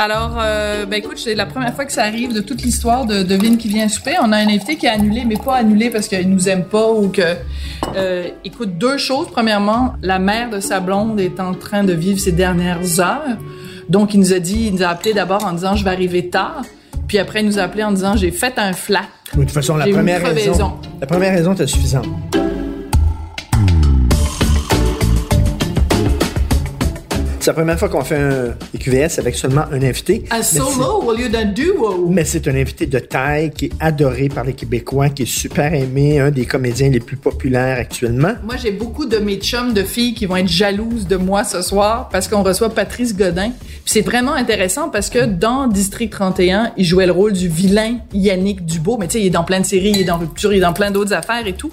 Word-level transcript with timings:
Alors, 0.00 0.38
euh, 0.40 0.86
ben 0.86 1.00
écoute, 1.00 1.18
c'est 1.18 1.34
la 1.34 1.44
première 1.44 1.74
fois 1.74 1.84
que 1.84 1.90
ça 1.90 2.04
arrive 2.04 2.32
de 2.32 2.40
toute 2.40 2.62
l'histoire 2.62 3.04
de 3.04 3.24
Devine 3.24 3.58
qui 3.58 3.66
vient 3.66 3.88
souper. 3.88 4.12
On 4.22 4.30
a 4.30 4.36
un 4.36 4.46
invité 4.46 4.76
qui 4.76 4.86
a 4.86 4.92
annulé, 4.92 5.24
mais 5.26 5.34
pas 5.34 5.56
annulé 5.56 5.90
parce 5.90 6.06
qu'il 6.06 6.30
nous 6.30 6.48
aime 6.48 6.62
pas 6.62 6.88
ou 6.92 7.08
que... 7.08 7.22
Euh, 7.96 8.28
écoute, 8.44 8.78
deux 8.78 8.96
choses. 8.96 9.26
Premièrement, 9.32 9.94
la 10.00 10.20
mère 10.20 10.50
de 10.50 10.60
sa 10.60 10.78
blonde 10.78 11.18
est 11.18 11.40
en 11.40 11.52
train 11.52 11.82
de 11.82 11.92
vivre 11.94 12.20
ses 12.20 12.30
dernières 12.30 13.00
heures. 13.00 13.38
Donc, 13.88 14.14
il 14.14 14.20
nous 14.20 14.32
a 14.32 14.38
dit, 14.38 14.66
il 14.68 14.74
nous 14.74 14.84
a 14.84 14.86
appelé 14.86 15.14
d'abord 15.14 15.44
en 15.44 15.50
disant 15.50 15.74
«je 15.76 15.82
vais 15.82 15.90
arriver 15.90 16.28
tard». 16.28 16.62
Puis 17.08 17.18
après, 17.18 17.40
il 17.40 17.46
nous 17.46 17.58
a 17.58 17.62
appelé 17.62 17.82
en 17.82 17.90
disant 17.90 18.14
«j'ai 18.16 18.30
fait 18.30 18.56
un 18.56 18.74
flat». 18.74 19.02
De 19.34 19.40
toute 19.40 19.50
façon, 19.50 19.76
la 19.76 19.88
première 19.88 20.22
raison, 20.22 20.74
la 21.00 21.08
première 21.08 21.32
raison 21.32 21.54
était 21.54 21.66
suffisante. 21.66 22.06
C'est 27.48 27.52
la 27.52 27.60
première 27.60 27.78
fois 27.78 27.88
qu'on 27.88 28.04
fait 28.04 28.18
un 28.18 28.54
EQVS 28.74 29.18
avec 29.18 29.34
seulement 29.34 29.62
un 29.72 29.80
invité. 29.82 30.22
Un 30.30 30.42
solo 30.42 31.02
au 31.06 31.14
lieu 31.14 31.30
d'un 31.30 31.46
duo. 31.46 32.06
Mais 32.10 32.26
c'est 32.26 32.46
un 32.46 32.54
invité 32.54 32.84
de 32.84 32.98
taille 32.98 33.50
qui 33.52 33.64
est 33.64 33.72
adoré 33.80 34.28
par 34.28 34.44
les 34.44 34.52
Québécois, 34.52 35.08
qui 35.08 35.22
est 35.22 35.26
super 35.26 35.72
aimé, 35.72 36.20
un 36.20 36.30
des 36.30 36.44
comédiens 36.44 36.90
les 36.90 37.00
plus 37.00 37.16
populaires 37.16 37.78
actuellement. 37.78 38.32
Moi, 38.44 38.56
j'ai 38.62 38.70
beaucoup 38.70 39.06
de 39.06 39.16
mes 39.16 39.36
chums 39.36 39.72
de 39.72 39.82
filles 39.82 40.12
qui 40.12 40.26
vont 40.26 40.36
être 40.36 40.46
jalouses 40.46 41.06
de 41.06 41.16
moi 41.16 41.42
ce 41.42 41.62
soir 41.62 42.10
parce 42.12 42.28
qu'on 42.28 42.42
reçoit 42.42 42.68
Patrice 42.68 43.16
Godin. 43.16 43.52
Puis 43.62 43.80
c'est 43.86 44.02
vraiment 44.02 44.34
intéressant 44.34 44.90
parce 44.90 45.08
que 45.08 45.24
dans 45.24 45.68
District 45.68 46.10
31, 46.12 46.72
il 46.76 46.84
jouait 46.84 47.06
le 47.06 47.12
rôle 47.12 47.32
du 47.32 47.48
vilain 47.48 47.94
Yannick 48.12 48.66
Dubo. 48.66 48.98
Mais 48.98 49.06
tu 49.06 49.12
sais, 49.14 49.20
il 49.22 49.26
est 49.28 49.30
dans 49.30 49.44
plein 49.44 49.60
de 49.60 49.64
séries, 49.66 49.92
il 49.94 50.00
est 50.02 50.04
dans 50.04 50.18
Rupture, 50.18 50.52
il 50.52 50.58
est 50.58 50.60
dans 50.60 50.74
plein 50.74 50.90
d'autres 50.90 51.14
affaires 51.14 51.46
et 51.46 51.54
tout. 51.54 51.70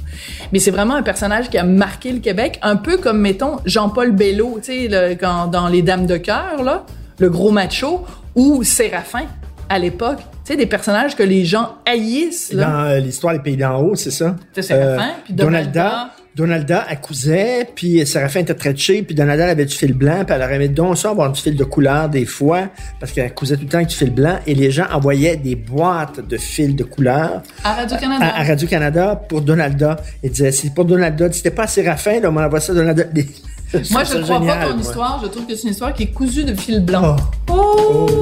Mais 0.54 0.60
c'est 0.60 0.72
vraiment 0.72 0.96
un 0.96 1.04
personnage 1.04 1.50
qui 1.50 1.58
a 1.58 1.64
marqué 1.66 2.14
le 2.14 2.20
Québec, 2.20 2.60
un 2.62 2.78
peu 2.78 2.96
comme, 2.96 3.20
mettons, 3.20 3.58
Jean-Paul 3.66 4.14
Bello, 4.14 4.60
tu 4.64 4.88
sais, 4.90 5.18
quand- 5.20 5.48
dans 5.48 5.65
Les 5.68 5.82
Dames 5.82 6.06
de 6.06 6.18
cœur, 6.18 6.64
là, 6.64 6.86
le 7.20 7.30
gros 7.30 7.52
macho, 7.52 8.06
ou 8.36 8.64
Séraphin 8.64 9.26
à 9.70 9.80
l'époque. 9.80 10.20
Tu 10.46 10.52
sais, 10.52 10.58
des 10.58 10.68
personnages 10.68 11.16
que 11.16 11.24
les 11.24 11.44
gens 11.46 11.76
haïssent, 11.88 12.54
là. 12.54 12.66
Dans 12.66 12.84
euh, 12.86 13.00
l'histoire 13.00 13.34
des 13.34 13.40
pays 13.40 13.58
d'en 13.58 13.80
haut, 13.82 13.96
c'est 13.96 14.12
ça? 14.12 14.36
C'est 14.54 14.62
Séraphin, 14.62 15.10
puis 15.24 15.34
Donalda. 15.34 16.12
Donalda 16.36 16.84
accousait, 16.90 17.66
puis 17.76 18.06
Séraphin 18.06 18.42
était 18.42 18.54
très 18.56 18.76
cheap, 18.76 19.08
puis 19.08 19.16
Donalda 19.16 19.46
elle 19.46 19.50
avait 19.52 19.66
du 19.66 19.74
fil 19.74 19.94
blanc, 19.94 20.26
puis 20.26 20.36
elle 20.36 20.42
aurait 20.44 20.56
aimé 20.58 20.68
donc 20.68 20.98
ça 20.98 21.10
avoir 21.12 21.32
du 21.32 21.40
fil 21.42 21.56
de 21.56 21.64
couleur 21.64 22.10
des 22.10 22.26
fois, 22.26 22.64
parce 23.00 23.14
qu'elle 23.14 23.34
cousait 23.34 23.56
tout 23.56 23.64
le 23.64 23.70
temps 23.70 23.78
avec 23.78 23.88
du 23.88 23.96
fil 23.96 24.12
blanc, 24.12 24.38
et 24.46 24.54
les 24.54 24.70
gens 24.70 24.84
envoyaient 24.92 25.38
des 25.38 25.56
boîtes 25.56 26.20
de 26.28 26.36
fil 26.38 26.76
de 26.76 26.84
couleur 26.84 27.42
À 27.64 27.76
Radio-Canada. 27.76 28.26
à, 28.26 28.42
à 28.42 28.44
Radio-Canada 28.44 29.16
pour 29.30 29.42
Donalda. 29.42 29.96
Ils 30.24 30.30
disaient, 30.32 30.52
c'est 30.52 30.74
pour 30.74 30.84
Donalda, 30.84 31.32
c'était 31.32 31.52
pas 31.52 31.68
Séraphin, 31.68 32.20
là, 32.20 32.30
on 32.30 32.36
envoie 32.36 32.60
ça 32.60 32.74
à 32.74 32.76
Donalda. 32.76 33.04
Les- 33.14 33.26
Moi, 33.74 34.04
je 34.04 34.18
ne 34.18 34.24
crois 34.24 34.40
génial, 34.40 34.60
pas 34.60 34.74
ton 34.74 34.80
histoire. 34.80 35.20
Je 35.24 35.28
trouve 35.28 35.46
que 35.46 35.56
c'est 35.56 35.64
une 35.64 35.70
histoire 35.72 35.94
qui 35.94 36.04
est 36.04 36.12
cousue 36.12 36.44
de 36.44 36.56
fil 36.56 36.80
blanc. 36.84 37.16
Oh. 37.50 37.76
Oh! 37.80 38.22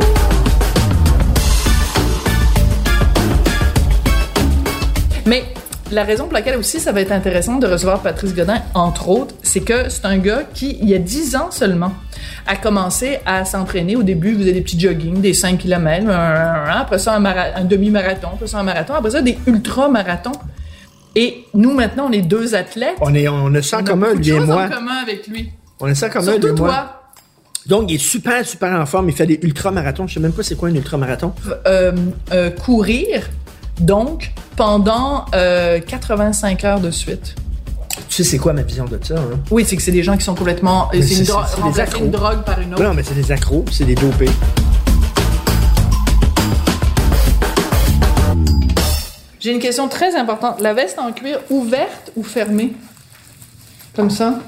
Mais 5.26 5.44
la 5.92 6.04
raison 6.04 6.26
pour 6.26 6.34
laquelle 6.34 6.58
aussi 6.58 6.80
ça 6.80 6.92
va 6.92 7.02
être 7.02 7.12
intéressant 7.12 7.58
de 7.58 7.68
recevoir 7.68 8.02
Patrice 8.02 8.34
Godin, 8.34 8.62
entre 8.74 9.10
autres, 9.10 9.36
c'est 9.44 9.62
que 9.62 9.90
c'est 9.90 10.06
un 10.06 10.18
gars 10.18 10.44
qui, 10.54 10.78
il 10.82 10.90
y 10.90 10.96
a 10.96 11.00
10 11.00 11.36
ans 11.36 11.52
seulement, 11.52 11.94
a 12.48 12.56
commencé 12.56 13.20
à 13.26 13.46
s'entraîner. 13.46 13.96
Au 13.96 14.04
début, 14.04 14.32
il 14.32 14.40
faisait 14.40 14.54
des 14.54 14.62
petits 14.62 14.80
jogging, 14.80 15.22
des 15.22 15.34
5 15.34 15.60
km, 15.60 16.10
après 16.10 17.00
ça 17.00 17.16
un, 17.16 17.24
un 17.24 17.64
demi-marathon, 17.64 18.30
après 18.34 18.48
ça 18.48 18.60
un 18.60 18.64
marathon, 18.64 18.96
après 18.96 19.12
ça 19.12 19.22
des 19.22 19.38
ultra-marathons. 19.46 20.32
Et 21.16 21.46
nous, 21.54 21.74
maintenant, 21.74 22.08
on 22.10 22.12
est 22.12 22.22
deux 22.22 22.56
athlètes. 22.56 22.96
On, 23.02 23.14
est, 23.14 23.28
on 23.28 23.54
a 23.54 23.62
ça 23.62 23.78
en 23.78 23.82
On 23.82 23.84
commun, 23.84 24.14
lui 24.14 24.30
et 24.30 24.40
moi. 24.40 24.66
en 24.66 24.70
commun 24.70 24.96
avec 25.04 25.28
lui. 25.28 25.52
On 25.80 25.86
a 25.88 25.96
ça 25.96 26.08
en 26.08 26.10
commun, 26.10 26.32
lui 26.32 26.38
et 26.38 26.42
Surtout 26.42 26.64
moi. 26.64 26.70
toi. 26.70 27.00
Donc, 27.68 27.92
il 27.92 27.96
est 27.96 27.98
super, 28.00 28.46
super 28.46 28.72
en 28.80 28.86
forme. 28.86 29.10
Il 29.10 29.16
fait 29.16 29.26
des 29.28 29.40
ultra-marathons. 29.42 30.08
Je 30.08 30.16
sais 30.16 30.20
même 30.20 30.34
pas 30.34 30.44
c'est 30.44 30.56
quoi 30.56 30.70
un 30.70 30.76
ultra-marathon. 30.76 31.34
euh, 31.68 31.92
euh, 32.32 32.50
courir, 32.50 33.30
donc, 33.80 34.32
pendant 34.58 35.26
euh, 35.36 35.80
85 35.80 36.64
heures 36.66 36.80
de 36.82 36.92
suite. 36.92 37.36
Tu 38.10 38.16
sais, 38.18 38.24
c'est 38.24 38.38
quoi 38.40 38.54
ma 38.54 38.64
vision 38.64 38.86
de 38.86 39.00
ça, 39.02 39.16
hein? 39.16 39.40
Oui, 39.52 39.66
c'est 39.68 39.76
que 39.76 39.82
c'est 39.82 39.92
des 39.92 40.04
gens 40.04 40.18
qui 40.18 40.24
sont 40.24 40.34
complètement... 40.36 40.90
euh, 40.96 41.02
C'est 41.02 41.24
dro- 41.26 41.42
une 42.00 42.12
drogue 42.12 42.44
par 42.44 42.60
une 42.60 42.74
autre. 42.74 42.84
Non, 42.84 42.94
mais 42.94 43.04
c'est 43.04 43.14
des 43.16 43.32
accros, 43.32 43.66
c'est 43.72 43.86
des 43.86 43.96
dopés. 43.96 44.30
J'ai 49.44 49.52
une 49.52 49.60
question 49.60 49.90
très 49.90 50.16
importante. 50.16 50.62
La 50.62 50.74
veste 50.74 50.98
en 51.00 51.12
cuir 51.12 51.38
ouverte 51.50 52.14
ou 52.16 52.24
fermée? 52.24 52.72
Comme 53.94 54.10
ça? 54.10 54.40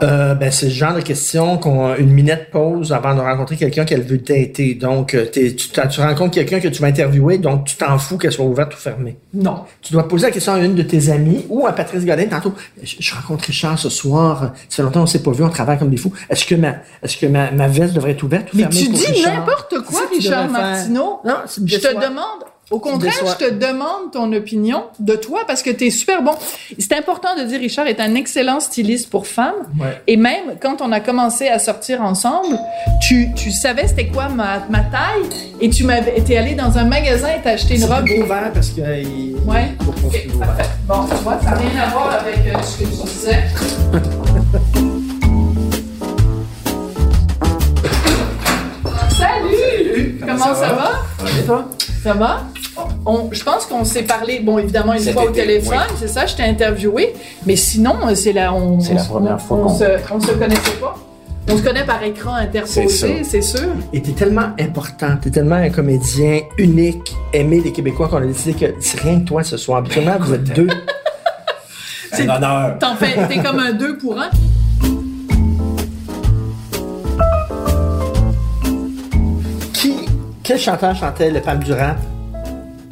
Euh, 0.00 0.36
ben, 0.36 0.52
c'est 0.52 0.66
le 0.66 0.72
genre 0.72 0.94
de 0.94 1.00
question 1.00 1.58
qu'une 1.58 2.12
minette 2.12 2.52
pose 2.52 2.92
avant 2.92 3.16
de 3.16 3.20
rencontrer 3.20 3.56
quelqu'un 3.56 3.84
qu'elle 3.84 4.02
veut 4.02 4.18
dater. 4.18 4.76
Donc, 4.76 5.14
euh, 5.14 5.26
tu, 5.32 5.56
tu 5.56 6.00
rencontres 6.00 6.34
quelqu'un 6.34 6.60
que 6.60 6.68
tu 6.68 6.80
vas 6.80 6.86
interviewer, 6.86 7.38
donc 7.38 7.64
tu 7.64 7.74
t'en 7.74 7.98
fous 7.98 8.16
qu'elle 8.16 8.30
soit 8.30 8.44
ouverte 8.44 8.72
ou 8.74 8.76
fermée. 8.76 9.16
Non. 9.34 9.64
Tu 9.82 9.92
dois 9.92 10.06
poser 10.06 10.26
la 10.26 10.30
question 10.30 10.52
à 10.52 10.60
une 10.60 10.76
de 10.76 10.84
tes 10.84 11.10
amies 11.10 11.44
ou 11.48 11.66
à 11.66 11.72
Patrice 11.72 12.04
Godin 12.04 12.26
tantôt. 12.26 12.54
Je, 12.80 12.94
je 13.00 13.12
rencontre 13.12 13.46
Richard 13.46 13.76
ce 13.76 13.88
soir. 13.88 14.52
Ça 14.68 14.76
fait 14.76 14.82
longtemps 14.84 15.00
qu'on 15.00 15.06
s'est 15.06 15.24
pas 15.24 15.32
vu, 15.32 15.42
on 15.42 15.50
travaille 15.50 15.80
comme 15.80 15.90
des 15.90 15.96
fous. 15.96 16.12
Est-ce 16.30 16.44
que 16.46 16.54
ma, 16.54 16.76
est-ce 17.02 17.16
que 17.16 17.26
ma, 17.26 17.50
ma 17.50 17.66
veste 17.66 17.94
devrait 17.94 18.12
être 18.12 18.22
ouverte 18.22 18.52
ou 18.54 18.56
Mais 18.56 18.62
fermée 18.70 18.78
tu 18.78 18.90
pour 18.90 19.00
dis 19.00 19.22
n'importe 19.24 19.74
quoi, 19.84 20.02
tu 20.12 20.18
Richard. 20.18 20.48
Martineau. 20.48 21.18
Non, 21.24 21.38
Je 21.66 21.76
te 21.76 21.92
demande, 21.94 22.44
au 22.70 22.80
contraire, 22.80 23.12
je 23.26 23.46
te 23.46 23.50
demande 23.50 24.12
ton 24.12 24.30
opinion 24.32 24.84
de 24.98 25.14
toi 25.14 25.40
parce 25.46 25.62
que 25.62 25.70
tu 25.70 25.86
es 25.86 25.90
super 25.90 26.22
bon. 26.22 26.32
C'est 26.78 26.92
important 26.92 27.34
de 27.36 27.44
dire, 27.44 27.60
Richard 27.60 27.86
est 27.86 27.98
un 28.00 28.14
excellent 28.14 28.60
styliste 28.60 29.08
pour 29.08 29.26
femmes. 29.26 29.54
Ouais. 29.80 30.02
Et 30.06 30.16
même 30.18 30.56
quand 30.60 30.82
on 30.82 30.92
a 30.92 31.00
commencé 31.00 31.48
à 31.48 31.58
sortir 31.58 32.02
ensemble, 32.02 32.58
tu, 33.00 33.32
tu 33.34 33.50
savais 33.50 33.88
c'était 33.88 34.08
quoi 34.08 34.28
ma, 34.28 34.66
ma 34.68 34.80
taille 34.80 35.28
et 35.60 35.70
tu 35.70 35.84
m'avais 35.84 36.18
été 36.18 36.36
allé 36.36 36.54
dans 36.54 36.76
un 36.76 36.84
magasin 36.84 37.28
et 37.28 37.40
t'as 37.42 37.52
acheté 37.52 37.76
une 37.76 37.84
robe. 37.84 38.04
ouvert 38.22 38.52
parce 38.52 38.68
que 38.70 38.82
euh, 38.82 39.00
il, 39.00 39.36
Ouais. 39.46 39.72
Bon, 39.80 39.92
tu 41.06 41.14
vois, 41.22 41.38
ça 41.40 41.50
n'a 41.50 41.56
rien 41.56 41.80
à 41.80 41.86
voir 41.88 42.20
avec 42.20 42.36
euh, 42.36 42.62
ce 42.62 42.78
que 42.78 42.84
tu 42.84 42.90
disais. 43.06 43.44
Salut! 49.16 50.18
Comment, 50.20 50.54
ça, 50.54 50.72
va? 50.74 50.90
Ça 52.02 52.12
va? 52.12 52.46
On, 53.06 53.28
je 53.32 53.42
pense 53.42 53.64
qu'on 53.66 53.84
s'est 53.84 54.02
parlé, 54.02 54.40
bon, 54.40 54.58
évidemment, 54.58 54.92
une 54.92 54.98
Cet 55.00 55.14
fois 55.14 55.24
au 55.24 55.30
téléphone, 55.30 55.78
oui. 55.90 55.96
c'est 55.98 56.08
ça, 56.08 56.26
je 56.26 56.34
t'ai 56.36 56.42
interviewé. 56.42 57.14
Mais 57.46 57.56
sinon, 57.56 57.94
c'est 58.14 58.32
la, 58.32 58.52
on, 58.52 58.80
C'est 58.80 58.94
la 58.94 59.02
première 59.04 59.34
on- 59.36 59.38
fois 59.38 59.56
on 59.58 59.62
qu'on- 59.68 59.78
se, 59.78 59.84
on 60.12 60.20
se 60.20 60.32
connaissait 60.32 60.76
pas. 60.80 60.94
On 61.50 61.56
se 61.56 61.62
connaît 61.62 61.84
par 61.86 62.02
écran 62.02 62.34
interposé, 62.34 63.22
C'est 63.24 63.40
sûr. 63.40 63.68
Et 63.94 64.02
t'es 64.02 64.12
tellement 64.12 64.50
important, 64.60 65.16
t'es 65.18 65.30
tellement 65.30 65.54
un 65.56 65.70
comédien 65.70 66.40
unique, 66.58 67.16
aimé 67.32 67.60
des 67.62 67.72
Québécois 67.72 68.08
qu'on 68.08 68.18
a 68.18 68.26
décidé 68.26 68.52
que 68.52 68.74
c'est 68.80 69.00
rien 69.00 69.20
que 69.20 69.24
toi 69.24 69.42
ce 69.42 69.56
soir. 69.56 69.78
Habituellement, 69.78 70.16
vous 70.20 70.34
êtes 70.34 70.52
deux. 70.54 70.68
C'est 72.12 72.28
un 72.28 72.36
honneur. 72.36 72.78
T'en 72.78 72.96
fais, 72.96 73.14
t'es 73.28 73.42
comme 73.42 73.58
un 73.60 73.72
deux 73.72 73.96
pour 73.96 74.18
un. 74.18 74.28
Qui, 79.72 79.94
quel 80.42 80.58
chanteur 80.58 80.94
chantait 80.96 81.30
le 81.30 81.40
pape 81.40 81.62
du 81.64 81.72
rap? 81.72 81.96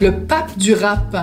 Le 0.01 0.13
pape 0.13 0.57
du 0.59 0.75
rap. 0.75 1.17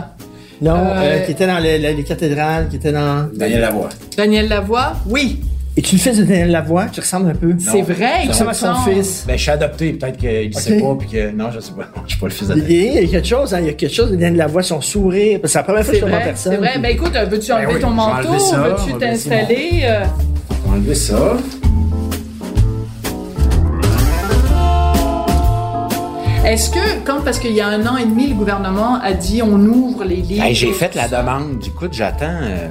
Non, 0.61 0.75
Euh, 0.75 0.93
euh, 0.95 1.19
qui 1.25 1.31
était 1.31 1.47
dans 1.47 1.59
les, 1.59 1.77
les- 1.77 1.93
les 1.93 2.03
cathédrales, 2.03 2.69
qui 2.69 2.77
était 2.77 2.91
dans. 2.91 3.27
Daniel 3.35 3.61
Lavoie. 3.61 3.89
Daniel 4.15 4.47
Lavoie, 4.47 4.93
oui. 5.07 5.41
Et 5.75 5.81
tu 5.81 5.95
le 5.95 6.01
fais 6.01 6.11
de 6.13 6.23
Daniel 6.23 6.51
Lavoie, 6.51 6.85
tu 6.91 6.99
ressembles 6.99 7.31
un 7.31 7.35
peu. 7.35 7.53
C'est 7.57 7.81
vrai, 7.81 8.11
Tu 8.21 8.25
il 8.25 8.29
ressembles 8.29 8.51
à 8.51 8.53
son 8.53 8.69
ressemble. 8.73 8.93
fils? 8.95 9.23
Ben, 9.27 9.35
je 9.37 9.41
suis 9.41 9.51
adopté. 9.51 9.93
Peut-être 9.93 10.17
qu'il 10.17 10.49
ne 10.49 10.53
sait 10.53 10.77
pas. 10.79 10.95
Puis 10.99 11.07
que... 11.09 11.31
Non, 11.31 11.49
je 11.51 11.59
sais 11.59 11.71
pas. 11.73 11.89
Je 12.05 12.11
suis 12.11 12.19
pas 12.19 12.27
le 12.27 12.31
fils 12.31 12.47
de 12.47 12.55
Il 12.55 12.71
y 12.71 12.87
a- 12.89 13.01
il 13.01 13.05
y 13.05 13.07
a 13.07 13.11
quelque 13.11 13.27
chose, 13.27 13.53
hein, 13.55 13.59
il 13.59 13.65
y 13.65 13.69
a 13.69 13.73
quelque 13.73 13.93
chose 13.93 14.11
de 14.11 14.15
Daniel 14.15 14.35
Lavoie, 14.37 14.61
son 14.61 14.81
sourire. 14.81 15.39
C'est 15.45 15.57
la 15.57 15.63
première 15.63 15.83
fois 15.83 15.93
que 15.95 15.99
C'est 15.99 16.05
je 16.05 16.09
vois 16.11 16.19
personne. 16.19 16.51
c'est 16.53 16.57
vrai. 16.59 16.77
Ben 16.79 16.89
écoute, 16.91 17.13
veux-tu 17.29 17.51
enlever 17.51 17.73
oui, 17.73 17.79
ton 17.81 17.89
manteau? 17.89 18.27
enlever 18.29 18.37
Veux-tu 18.37 18.51
laisser 18.51 18.91
mon- 18.93 18.99
t'installer? 18.99 19.69
euh, 19.83 20.03
On 20.65 20.69
va 20.69 20.75
enlever 20.77 20.95
ça. 20.95 21.37
Est-ce 26.45 26.69
que, 26.71 26.99
quand, 27.05 27.21
parce 27.23 27.39
qu'il 27.39 27.53
y 27.53 27.61
a 27.61 27.67
un 27.67 27.85
an 27.87 27.95
et 27.95 28.05
demi, 28.05 28.27
le 28.27 28.35
gouvernement 28.35 28.99
a 29.01 29.13
dit 29.13 29.41
on 29.41 29.59
ouvre 29.59 30.03
les 30.03 30.17
livres? 30.17 30.43
Hey, 30.43 30.53
J'ai 30.53 30.73
fait 30.73 30.93
la 30.93 31.07
demande. 31.07 31.63
Écoute, 31.65 31.93
j'attends. 31.93 32.25
euh, 32.41 32.67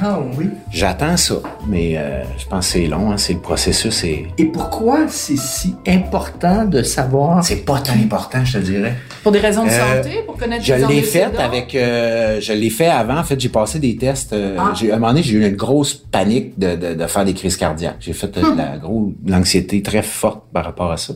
Ah 0.00 0.18
oui. 0.36 0.50
J'attends 0.70 1.16
ça. 1.16 1.36
Mais 1.66 1.94
euh, 1.96 2.22
je 2.36 2.44
pense 2.46 2.66
que 2.66 2.72
c'est 2.74 2.86
long. 2.86 3.12
Hein, 3.12 3.16
c'est 3.16 3.32
le 3.32 3.38
processus. 3.38 3.94
C'est... 3.94 4.26
Et 4.36 4.44
pourquoi 4.44 5.06
c'est 5.08 5.38
si 5.38 5.74
important 5.88 6.66
de 6.66 6.82
savoir 6.82 7.42
c'est 7.42 7.64
pas 7.64 7.78
tant 7.80 7.94
important, 7.94 8.44
je 8.44 8.58
te 8.58 8.62
dirais. 8.64 8.94
Pour 9.22 9.32
des 9.32 9.38
raisons 9.38 9.64
de 9.64 9.70
Euh, 9.70 10.02
santé, 10.02 10.16
pour 10.26 10.36
connaître 10.36 10.62
Je 10.62 10.74
les 10.74 10.86
l'ai 10.86 11.02
fait 11.02 11.24
avec, 11.38 11.74
euh, 11.74 12.40
je 12.42 12.52
l'ai 12.52 12.68
fait 12.70 12.88
avant. 12.88 13.16
En 13.16 13.24
fait, 13.24 13.40
j'ai 13.40 13.48
passé 13.48 13.78
des 13.78 13.96
tests. 13.96 14.34
euh, 14.34 14.56
Ah. 14.60 14.72
j'ai, 14.74 14.90
à 14.92 14.96
un 14.96 14.98
moment 14.98 15.12
donné, 15.12 15.22
j'ai 15.22 15.36
eu 15.36 15.46
une 15.46 15.56
grosse 15.56 15.94
panique 15.94 16.58
de, 16.58 16.76
de, 16.76 16.92
de 16.92 17.06
faire 17.06 17.24
des 17.24 17.32
crises 17.32 17.56
cardiaques. 17.56 17.96
J'ai 18.00 18.12
fait 18.12 18.28
de 18.38 18.42
la 18.54 18.76
grosse, 18.76 19.12
de 19.22 19.30
l'anxiété 19.32 19.80
très 19.82 20.02
forte 20.02 20.42
par 20.52 20.66
rapport 20.66 20.92
à 20.92 20.98
ça. 20.98 21.14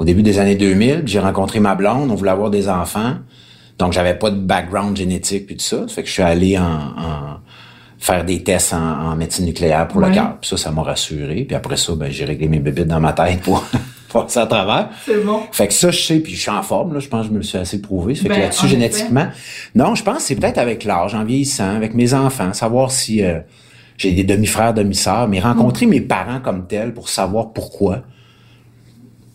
Au 0.00 0.04
début 0.04 0.22
des 0.22 0.38
années 0.38 0.54
2000, 0.56 1.02
j'ai 1.04 1.20
rencontré 1.20 1.60
ma 1.60 1.74
blonde. 1.74 2.10
On 2.10 2.14
voulait 2.14 2.30
avoir 2.30 2.50
des 2.50 2.68
enfants. 2.70 3.16
Donc, 3.78 3.92
j'avais 3.92 4.14
pas 4.14 4.30
de 4.30 4.36
background 4.36 4.96
génétique 4.96 5.46
puis 5.46 5.56
tout 5.56 5.62
ça. 5.64 5.86
Fait 5.88 6.00
que 6.02 6.08
je 6.08 6.12
suis 6.14 6.22
allé 6.22 6.58
en, 6.58 6.62
en 6.64 7.36
faire 7.98 8.24
des 8.24 8.42
tests 8.42 8.72
en, 8.72 8.78
en 9.12 9.14
médecine 9.14 9.44
nucléaire 9.44 9.86
pour 9.88 10.00
Ouais. 10.00 10.08
le 10.08 10.14
cœur. 10.14 10.38
Puis 10.40 10.48
ça, 10.48 10.56
ça 10.56 10.70
m'a 10.70 10.82
rassuré. 10.82 11.44
Puis 11.44 11.54
après 11.54 11.76
ça, 11.76 11.92
ben, 11.94 12.10
j'ai 12.10 12.24
réglé 12.24 12.48
mes 12.48 12.60
bébites 12.60 12.86
dans 12.86 12.98
ma 12.98 13.12
tête 13.12 13.42
pour 13.42 13.62
passer 14.12 14.40
à 14.40 14.46
travers. 14.46 14.88
C'est 15.04 15.22
bon. 15.22 15.42
Fait 15.52 15.68
que 15.68 15.74
ça, 15.74 15.90
je 15.90 16.00
sais, 16.00 16.18
puis 16.20 16.34
je 16.34 16.40
suis 16.40 16.50
en 16.50 16.62
forme, 16.62 16.94
là. 16.94 17.00
Je 17.00 17.08
pense 17.08 17.26
que 17.26 17.32
je 17.34 17.36
me 17.38 17.42
suis 17.42 17.58
assez 17.58 17.82
prouvé. 17.82 18.14
Fait 18.14 18.28
Ben, 18.30 18.36
que 18.36 18.40
là-dessus, 18.40 18.64
en 18.64 18.68
génétiquement. 18.68 19.26
Non, 19.74 19.94
je 19.94 20.02
pense 20.02 20.16
que 20.16 20.22
c'est 20.22 20.36
peut-être 20.36 20.56
avec 20.58 20.84
l'âge, 20.84 21.14
en 21.14 21.24
vieillissant, 21.24 21.76
avec 21.76 21.92
mes 21.94 22.14
enfants, 22.14 22.54
savoir 22.54 22.90
si 22.90 23.22
euh, 23.22 23.40
j'ai 23.98 24.12
des 24.12 24.24
demi-frères, 24.24 24.72
demi-sœurs, 24.72 25.28
mais 25.28 25.40
rencontrer 25.40 25.84
Mm. 25.84 25.90
mes 25.90 26.00
parents 26.00 26.40
comme 26.40 26.66
tels 26.66 26.94
pour 26.94 27.10
savoir 27.10 27.52
pourquoi. 27.52 27.98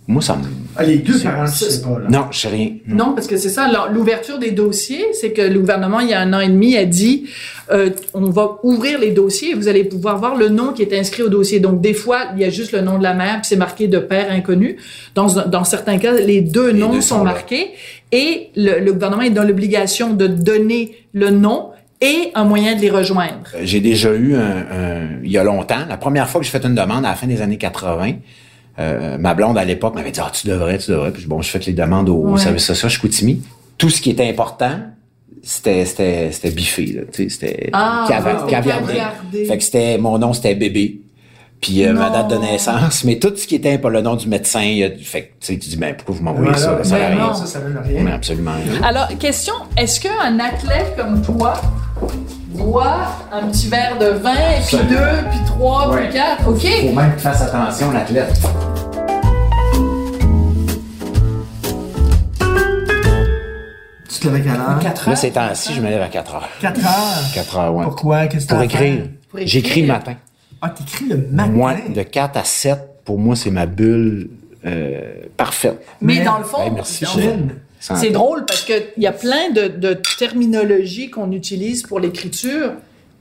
Moi, 0.07 0.21
ça 0.21 0.35
me. 0.35 0.43
Ah, 0.77 0.83
les 0.83 0.97
deux 0.97 1.13
C'est- 1.13 1.23
parents, 1.23 1.47
c'est- 1.47 1.83
pas. 1.83 1.97
Là. 1.97 2.05
Non, 2.09 2.25
je 2.29 2.37
sais 2.39 2.47
rien. 2.47 2.69
Non, 2.87 3.13
parce 3.15 3.25
que 3.25 3.37
c'est 3.37 3.49
ça, 3.49 3.67
l'ouverture 3.91 4.37
des 4.37 4.51
dossiers, 4.51 5.03
c'est 5.13 5.31
que 5.31 5.41
le 5.41 5.59
gouvernement, 5.59 5.99
il 5.99 6.09
y 6.09 6.13
a 6.13 6.19
un 6.19 6.31
an 6.33 6.41
et 6.41 6.47
demi, 6.47 6.77
a 6.77 6.85
dit, 6.85 7.27
euh, 7.71 7.89
on 8.13 8.29
va 8.29 8.59
ouvrir 8.61 8.99
les 8.99 9.09
dossiers 9.11 9.51
et 9.51 9.53
vous 9.55 9.67
allez 9.67 9.83
pouvoir 9.83 10.19
voir 10.19 10.35
le 10.35 10.49
nom 10.49 10.73
qui 10.73 10.83
est 10.83 10.93
inscrit 10.97 11.23
au 11.23 11.29
dossier. 11.29 11.59
Donc, 11.59 11.81
des 11.81 11.95
fois, 11.95 12.25
il 12.35 12.41
y 12.41 12.45
a 12.45 12.51
juste 12.51 12.71
le 12.71 12.81
nom 12.81 12.99
de 12.99 13.03
la 13.03 13.15
mère, 13.15 13.37
puis 13.41 13.45
c'est 13.45 13.55
marqué 13.55 13.87
de 13.87 13.97
père 13.97 14.27
inconnu. 14.31 14.77
Dans, 15.15 15.27
dans 15.47 15.63
certains 15.63 15.97
cas, 15.97 16.11
les 16.13 16.41
deux 16.41 16.71
Les 16.71 16.79
noms 16.79 16.91
deux 16.91 17.01
sont 17.01 17.23
marqués 17.23 17.71
et 18.11 18.49
le, 18.55 18.79
le 18.81 18.93
gouvernement 18.93 19.23
est 19.23 19.31
dans 19.31 19.43
l'obligation 19.43 20.13
de 20.13 20.27
donner 20.27 20.95
le 21.13 21.31
nom 21.31 21.69
et 22.01 22.29
un 22.35 22.43
moyen 22.43 22.75
de 22.75 22.81
les 22.81 22.91
rejoindre. 22.91 23.39
Euh, 23.55 23.61
J'ai 23.63 23.79
déjà 23.79 24.13
eu 24.13 24.35
un, 24.35 24.39
un- 24.39 25.07
il 25.23 25.31
y 25.31 25.37
a 25.39 25.43
longtemps, 25.43 25.79
la 25.89 25.97
première 25.97 26.29
fois 26.29 26.41
que 26.41 26.45
j'ai 26.45 26.51
fait 26.51 26.63
une 26.65 26.75
demande 26.75 27.05
à 27.05 27.09
la 27.09 27.15
fin 27.15 27.25
des 27.25 27.41
années 27.41 27.57
80, 27.57 28.11
euh, 28.79 29.17
ma 29.17 29.33
blonde 29.33 29.57
à 29.57 29.63
l'époque 29.65 29.95
m'avait 29.95 30.11
dit 30.11 30.19
ah 30.23 30.29
tu 30.33 30.47
devrais, 30.47 30.77
tu 30.77 30.91
devrais. 30.91 31.11
Puis 31.11 31.25
bon, 31.27 31.41
je 31.41 31.49
fais 31.49 31.59
les 31.59 31.73
demandes 31.73 32.09
au, 32.09 32.31
Ouais. 32.31 32.39
service 32.39 32.65
social 32.65 32.89
Chicoutimi. 32.91 33.41
Tout 33.77 33.89
ce 33.89 34.01
qui 34.01 34.09
était 34.09 34.27
important, 34.29 34.79
c'était 35.43 35.85
c'était 35.85 36.31
c'était 36.31 36.51
biffé 36.51 36.85
là, 36.87 37.01
tu 37.11 37.23
sais, 37.23 37.29
c'était 37.29 37.69
Ah, 37.73 38.05
c'était 38.07 38.21
caviardé. 38.49 38.93
caviardé. 38.93 39.45
Fait 39.45 39.57
que 39.57 39.63
c'était 39.63 39.97
mon 39.97 40.17
nom 40.17 40.33
c'était 40.33 40.55
bébé. 40.55 41.01
Puis 41.61 41.83
euh, 41.85 41.93
ma 41.93 42.09
date 42.09 42.29
de 42.29 42.35
naissance, 42.35 43.03
mais 43.05 43.17
tout 43.17 43.31
ce 43.35 43.47
qui 43.47 43.55
était 43.55 43.77
pas 43.77 43.89
le 43.89 44.01
nom 44.01 44.15
du 44.17 44.27
médecin, 44.27 44.61
il 44.61 44.77
y 44.77 44.83
a- 44.83 44.89
fait 44.91 45.21
que 45.23 45.27
tu 45.39 45.53
sais 45.53 45.57
tu 45.57 45.69
dis 45.69 45.77
ben 45.77 45.95
pourquoi 45.95 46.15
vous 46.15 46.23
m'envoyez 46.23 46.51
Voilà, 46.51 46.57
ça, 46.61 46.77
ça 46.77 46.83
sert 46.83 47.05
à 47.05 47.09
ben 47.09 47.15
rien. 47.15 47.33
Ça, 47.33 47.45
ça 47.45 47.59
Mais 47.87 47.97
rien. 48.01 48.07
absolument 48.07 48.51
rien. 48.53 48.83
Alors, 48.83 49.07
question, 49.17 49.53
est-ce 49.77 49.99
qu'un 50.01 50.37
athlète 50.39 50.95
comme 50.97 51.21
toi 51.21 51.53
boit 52.55 53.07
un 53.31 53.47
petit 53.47 53.67
verre 53.67 53.97
de 53.99 54.07
vin, 54.07 54.33
puis 54.33 54.77
Absolument. 54.77 54.89
deux, 54.89 55.29
puis 55.29 55.39
trois, 55.45 55.89
Ouais. 55.89 56.07
puis 56.07 56.13
quatre? 56.17 56.47
OK? 56.47 56.61
Faut 56.61 56.95
même 56.95 57.11
que 57.11 57.15
tu 57.17 57.21
fasses 57.21 57.41
attention 57.41 57.91
l'athlète. 57.91 58.33
Tu 64.09 64.19
te 64.19 64.27
lèves 64.27 64.35
à 64.35 64.39
quelle 64.51 64.61
heure? 64.61 64.79
Quatre 64.79 65.05
Là 65.05 65.11
heures? 65.11 65.17
ces 65.17 65.31
temps-ci, 65.31 65.73
je 65.73 65.81
me 65.81 65.89
lève 65.89 66.01
à 66.01 66.07
4 66.07 66.35
heures. 66.35 66.49
4 66.61 66.79
heures? 66.85 67.23
4 67.33 67.57
heures, 67.57 67.73
ouais. 67.75 67.83
Pourquoi? 67.85 68.27
Qu'est-ce 68.27 68.45
que 68.45 68.49
Pour 68.53 68.59
t'as 68.59 68.65
à 68.65 68.69
faire? 68.69 68.81
écrire. 68.81 69.05
Pour 69.29 69.39
écrire. 69.39 69.51
J'écris 69.51 69.81
le 69.81 69.87
matin. 69.87 70.13
Ah, 70.61 70.69
t'écris 70.69 71.05
le 71.09 71.17
matin? 71.31 71.51
Moi, 71.51 71.73
de 71.89 72.01
4 72.03 72.37
à 72.37 72.43
7, 72.43 72.79
pour 73.03 73.17
moi, 73.19 73.35
c'est 73.35 73.49
ma 73.51 73.65
bulle 73.65 74.29
euh, 74.65 75.01
parfaite. 75.37 75.79
Mais 76.01 76.15
Mais- 76.19 76.23
dans 76.23 76.37
le 76.37 76.43
fond, 76.43 76.63
Hey, 76.63 76.71
merci, 76.71 77.03
dans- 77.05 77.11
Gilles. 77.11 77.55
C'est 77.95 78.09
drôle 78.09 78.45
parce 78.45 78.63
qu'il 78.63 78.83
y 78.97 79.07
a 79.07 79.11
plein 79.11 79.49
de, 79.51 79.67
de 79.67 79.97
terminologies 80.17 81.09
qu'on 81.09 81.31
utilise 81.31 81.83
pour 81.83 81.99
l'écriture 81.99 82.73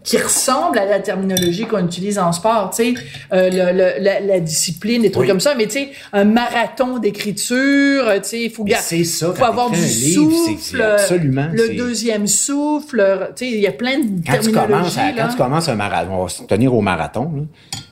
qui 0.02 0.19
ressemblent 0.19 0.78
à 0.78 0.84
la 0.84 1.00
terminologie 1.00 1.64
qu'on 1.64 1.82
utilise 1.87 2.19
en 2.19 2.31
sport, 2.32 2.69
tu 2.76 2.94
sais, 2.94 3.00
euh, 3.32 3.49
le- 3.49 3.72
le- 3.72 4.05
la, 4.05 4.20
la 4.20 4.38
discipline, 4.40 5.00
des 5.00 5.11
trucs 5.11 5.22
Oui. 5.22 5.28
comme 5.28 5.40
ça, 5.40 5.55
mais 5.56 5.64
tu 5.66 5.72
sais, 5.78 5.88
un 6.12 6.25
marathon 6.25 6.99
d'écriture, 6.99 8.05
tu 8.16 8.20
sais, 8.28 8.43
il 8.43 8.50
faut, 8.50 8.66
ça, 8.69 9.32
faut 9.32 9.44
avoir 9.44 9.70
du 9.70 9.81
livre, 9.81 10.31
souffle, 10.31 10.58
c'est 10.61 10.82
absolument, 10.82 11.49
le 11.52 11.75
deuxième 11.75 12.26
souffle, 12.26 13.31
tu 13.34 13.46
sais, 13.46 13.50
il 13.52 13.60
y 13.60 13.67
a 13.67 13.72
plein 13.72 13.99
de 13.99 14.22
Quand 14.26 14.38
tu, 14.43 14.52
terminologies. 14.52 14.99
à- 14.99 15.12
là. 15.12 15.22
quand 15.22 15.28
tu 15.28 15.37
commences 15.37 15.69
un 15.69 15.75
marathon, 15.75 16.12
on 16.12 16.22
va 16.25 16.28
se 16.28 16.43
tenir 16.43 16.75
au 16.75 16.82
marathon, 16.82 17.32
là. 17.34 17.43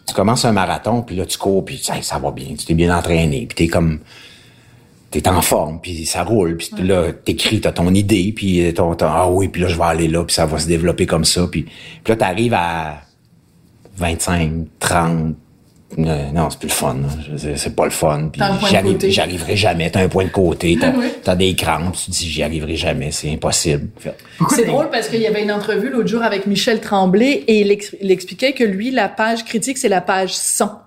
tu 0.06 0.12
commences 0.14 0.44
un 0.44 0.52
marathon, 0.52 1.00
puis 1.00 1.16
là, 1.16 1.24
tu 1.24 1.38
cours, 1.38 1.64
puis 1.64 1.80
hey, 1.94 2.02
ça 2.02 2.18
va 2.18 2.30
bien, 2.30 2.48
tu 2.58 2.66
t'es 2.66 2.74
bien 2.74 2.94
entraîné, 2.94 3.46
puis 3.48 3.54
t'es 3.56 3.68
comme... 3.68 4.00
T'es 5.12 5.28
en 5.28 5.40
forme, 5.42 5.78
puis 5.80 6.04
ça 6.06 6.24
roule, 6.24 6.56
puis 6.56 6.70
là, 6.84 7.12
t'écris, 7.12 7.60
t'as 7.60 7.70
ton 7.72 7.92
idée, 7.94 8.32
puis 8.34 8.72
ton, 8.74 8.94
ton- 8.96 9.06
ah 9.08 9.30
oui, 9.30 9.46
puis 9.48 9.62
là, 9.62 9.68
je 9.68 9.76
vais 9.76 9.84
aller 9.84 10.08
là, 10.08 10.24
puis 10.24 10.34
ça 10.34 10.46
va 10.46 10.58
se 10.58 10.66
développer 10.66 11.06
comme 11.06 11.24
ça, 11.24 11.46
puis, 11.50 11.62
puis 11.62 12.12
là, 12.12 12.16
t'arrives 12.16 12.54
à 12.54 13.02
25, 13.98 14.52
30, 14.80 15.34
euh, 15.98 16.30
non, 16.32 16.48
c'est 16.48 16.58
plus 16.58 16.68
le 16.68 16.72
fun. 16.72 16.96
C'est 17.36 17.76
pas 17.76 17.84
le 17.84 17.90
fun. 17.90 18.30
Côté. 18.82 19.10
j'arriverai 19.10 19.54
jamais. 19.56 19.90
T'as 19.90 20.00
un 20.02 20.08
point 20.08 20.24
de 20.24 20.30
côté. 20.30 20.78
T'as 20.80 20.92
Oui. 20.96 21.36
des 21.36 21.54
crampes. 21.54 21.94
Tu 21.94 22.06
te 22.06 22.10
dis, 22.12 22.30
j'y 22.30 22.42
arriverai 22.42 22.76
jamais. 22.76 23.10
C'est 23.10 23.30
impossible. 23.30 23.88
C'est 24.48 24.64
drôle 24.64 24.88
parce 24.88 25.08
qu'il 25.08 25.20
y 25.20 25.26
avait 25.26 25.42
une 25.42 25.52
entrevue 25.52 25.90
l'autre 25.90 26.08
jour 26.08 26.22
avec 26.22 26.46
Michel 26.46 26.80
Tremblay 26.80 27.44
et 27.46 27.60
il, 27.60 27.70
ex- 27.70 27.94
il 28.00 28.10
expliquait 28.10 28.54
que 28.54 28.64
lui, 28.64 28.90
la 28.90 29.10
page 29.10 29.44
critique, 29.44 29.76
c'est 29.76 29.90
la 29.90 30.00
page 30.00 30.32
100. 30.34 30.80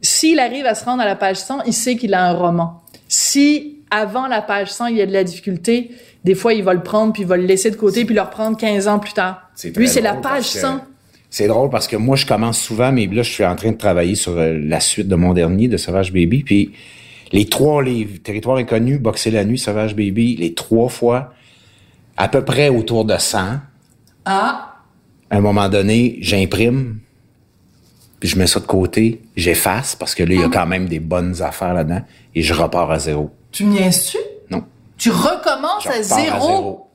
S'il 0.00 0.40
arrive 0.40 0.66
à 0.66 0.74
se 0.74 0.84
rendre 0.84 1.02
à 1.02 1.06
la 1.06 1.14
page 1.14 1.36
100, 1.36 1.62
il 1.66 1.72
sait 1.72 1.94
qu'il 1.94 2.12
a 2.12 2.24
un 2.28 2.32
roman. 2.32 2.81
Si 3.14 3.80
avant 3.90 4.26
la 4.26 4.40
page 4.40 4.72
100, 4.72 4.86
il 4.86 4.96
y 4.96 5.02
a 5.02 5.06
de 5.06 5.12
la 5.12 5.22
difficulté, 5.22 5.90
des 6.24 6.34
fois, 6.34 6.54
il 6.54 6.64
va 6.64 6.72
le 6.72 6.82
prendre 6.82 7.12
puis 7.12 7.24
il 7.24 7.28
va 7.28 7.36
le 7.36 7.44
laisser 7.44 7.70
de 7.70 7.76
côté 7.76 8.06
puis 8.06 8.14
le 8.14 8.22
reprendre 8.22 8.56
15 8.56 8.88
ans 8.88 8.98
plus 8.98 9.12
tard. 9.12 9.50
C'est 9.54 9.76
Lui, 9.76 9.86
c'est 9.86 10.00
la 10.00 10.14
page 10.14 10.22
parce 10.22 10.54
que 10.54 10.60
100. 10.60 10.80
C'est 11.28 11.46
drôle 11.46 11.68
parce 11.68 11.86
que 11.86 11.96
moi, 11.96 12.16
je 12.16 12.24
commence 12.24 12.58
souvent, 12.58 12.90
mais 12.90 13.06
là, 13.06 13.22
je 13.22 13.30
suis 13.30 13.44
en 13.44 13.54
train 13.54 13.72
de 13.72 13.76
travailler 13.76 14.14
sur 14.14 14.38
euh, 14.38 14.58
la 14.58 14.80
suite 14.80 15.08
de 15.08 15.14
mon 15.14 15.34
dernier, 15.34 15.68
de 15.68 15.76
Sauvage 15.76 16.10
Baby. 16.10 16.42
Puis 16.42 16.72
les 17.32 17.44
trois 17.44 17.82
livres, 17.82 18.16
Territoire 18.22 18.56
inconnu, 18.56 18.98
Boxer 18.98 19.30
la 19.30 19.44
nuit, 19.44 19.58
Sauvage 19.58 19.94
Baby, 19.94 20.36
les 20.36 20.54
trois 20.54 20.88
fois, 20.88 21.34
à 22.16 22.28
peu 22.28 22.42
près 22.42 22.70
autour 22.70 23.04
de 23.04 23.18
100. 23.18 23.38
Ah, 24.24 24.76
À 25.28 25.36
un 25.36 25.40
moment 25.42 25.68
donné, 25.68 26.16
j'imprime, 26.22 26.98
puis 28.20 28.30
je 28.30 28.38
mets 28.38 28.46
ça 28.46 28.58
de 28.58 28.66
côté, 28.66 29.20
j'efface, 29.36 29.96
parce 29.96 30.14
que 30.14 30.22
là, 30.22 30.32
il 30.32 30.40
y 30.40 30.44
a 30.44 30.48
quand 30.48 30.66
même 30.66 30.86
des 30.86 31.00
bonnes 31.00 31.42
affaires 31.42 31.74
là-dedans, 31.74 32.02
et 32.34 32.42
je 32.42 32.54
repars 32.54 32.90
à 32.90 32.98
zéro. 32.98 33.30
tu 33.50 33.64
niaises-tu? 33.64 34.18
Non. 34.50 34.62
Tu 34.96 35.10
recommences 35.10 35.84
Je 35.84 35.88
à 35.88 35.92
repars 35.92 36.40
zéro? 36.40 36.88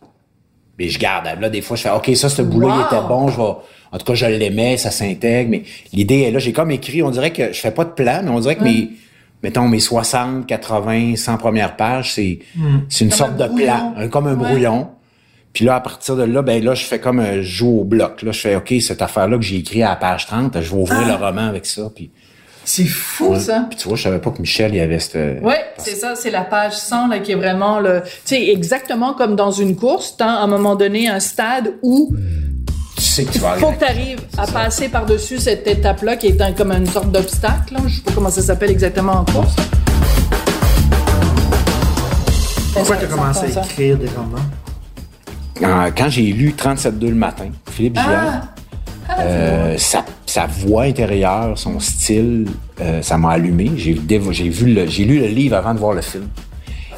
Mais 0.79 0.89
je 0.89 1.00
garde. 1.00 1.27
Là, 1.39 1.50
des 1.50 1.62
fois, 1.62 1.75
je 1.75 1.82
fais, 1.84 1.89
OK, 1.91 2.10
ça, 2.15 2.29
ce 2.29 2.41
boulot, 2.44 2.70
il 2.75 2.82
était 2.86 3.08
bon, 3.08 3.27
je 3.29 3.38
vais, 3.38 3.44
en 3.44 3.98
tout 3.98 4.06
cas, 4.06 4.13
je 4.13 4.25
l'aimais, 4.27 4.77
ça 4.77 4.91
s'intègre, 4.91 5.50
mais 5.50 5.63
l'idée 5.91 6.22
est 6.22 6.32
là. 6.32 6.38
J'ai 6.39 6.53
comme 6.53 6.70
écrit, 6.72 7.01
on 7.01 7.10
dirait 7.10 7.32
que 7.32 7.51
je 7.51 7.60
fais 7.60 7.72
pas 7.72 7.84
de 7.86 7.89
plan, 7.91 8.22
mais 8.24 8.29
on 8.29 8.39
dirait 8.39 8.56
que 8.58 8.63
mes, 8.63 8.89
mettons, 9.41 9.67
mes 9.67 9.79
60, 9.79 10.46
80, 10.46 11.15
100 11.15 11.38
premières 11.38 11.75
pages, 11.75 12.13
c'est, 12.13 12.39
c'est 12.89 13.06
une 13.06 13.10
Comme 13.10 13.17
sorte 13.17 13.41
un 13.41 13.48
de 13.48 13.56
plan, 13.56 13.94
comme 14.12 14.27
un 14.27 14.36
Ouais. 14.38 14.48
brouillon. 14.50 14.89
Puis 15.53 15.65
là, 15.65 15.75
à 15.75 15.79
partir 15.79 16.15
de 16.15 16.22
là, 16.24 16.44
ben 16.44 16.63
là, 16.63 16.75
je 16.75 16.84
fais 16.86 17.00
comme 17.00 17.20
un 17.20 17.41
joue 17.41 17.79
au 17.79 17.84
bloc. 17.84 18.22
Là, 18.22 18.32
je 18.32 18.39
fais, 18.39 18.56
OK, 18.56 18.75
cette 18.79 19.01
affaire-là 19.01 19.38
que 19.38 19.44
j'ai 19.44 19.58
écrit 19.58 19.82
à 19.82 19.89
la 19.89 19.96
page 19.96 20.27
30, 20.27 20.62
je 20.62 20.70
vais 20.70 20.79
ouvrir 20.79 21.00
Ah. 21.06 21.17
le 21.17 21.25
roman 21.25 21.48
avec 21.48 21.65
ça. 21.65 21.89
Puis, 21.96 22.12
C'est 22.70 22.84
fou, 22.86 23.34
ça. 23.40 23.66
puis 23.70 23.78
tu 23.80 23.88
vois, 23.88 23.96
je 23.96 24.04
savais 24.04 24.20
pas 24.20 24.30
que 24.30 24.42
Michel, 24.42 24.76
il 24.76 24.82
avait 24.82 25.00
cette... 25.00 25.42
Ouais, 25.42 25.62
c'est 25.78 25.96
ça, 25.96 26.16
c'est 26.16 26.30
la 26.32 26.42
page 26.42 26.74
100 26.74 27.08
là, 27.08 27.20
qui 27.20 27.32
est 27.32 27.36
vraiment 27.36 27.80
le, 27.80 28.02
tu 28.04 28.10
sais, 28.36 28.48
exactement 28.50 29.14
comme 29.14 29.38
dans 29.38 29.52
une 29.52 29.78
course, 29.78 30.16
t'as 30.18 30.26
à 30.34 30.40
un 30.44 30.48
moment 30.48 30.76
donné 30.76 31.08
un 31.08 31.22
stade 31.22 31.76
où 31.82 32.14
Tu 32.98 33.02
sais 33.04 33.24
que 33.24 33.32
tu 33.32 33.40
vas 33.40 33.54
faut 33.56 33.68
arriver. 33.68 33.80
que 33.80 33.86
tu 33.86 33.92
arrives 33.92 34.20
à 34.38 34.48
passer 34.48 34.90
par-dessus 34.90 35.40
cette 35.40 35.66
étape-là 35.66 36.18
qui 36.18 36.28
est 36.28 36.42
un- 36.42 36.52
comme 36.52 36.74
une 36.74 36.86
sorte 36.88 37.10
d'obstacle. 37.10 37.74
là. 37.76 37.80
Je 37.88 37.96
sais 37.96 38.02
pas 38.02 38.12
comment 38.14 38.30
ça 38.30 38.42
s'appelle 38.42 38.72
exactement 38.72 39.14
en 39.14 39.24
course. 39.26 39.56
Pourquoi 42.74 42.98
tu 42.98 43.06
as 43.06 43.08
commencé 43.08 43.58
à 43.58 43.62
écrire 43.64 43.98
des 43.98 44.10
romans? 44.10 44.38
Euh, 45.64 45.90
Quand 45.98 46.10
j'ai 46.10 46.24
lu 46.34 46.54
37.2 46.54 47.10
le 47.10 47.16
matin, 47.16 47.46
Philippe 47.72 47.98
Gilliard, 47.98 48.42
Ah! 49.10 49.22
Euh, 49.22 49.78
ça, 49.78 50.00
ça 50.00 50.04
sa 50.38 50.46
voix 50.46 50.84
intérieure, 50.84 51.58
son 51.58 51.79
style, 51.79 52.46
euh, 52.79 53.01
ça 53.01 53.17
m'a 53.17 53.32
allumé. 53.32 53.72
J'ai 53.75 53.94
vu 53.94 54.72
le, 54.72 54.86
j'ai 54.86 55.03
lu 55.03 55.20
le 55.20 55.25
livre 55.27 55.56
avant 55.56 55.74
de 55.74 55.79
voir 55.79 55.94
le 55.94 56.01
film. 56.01 56.27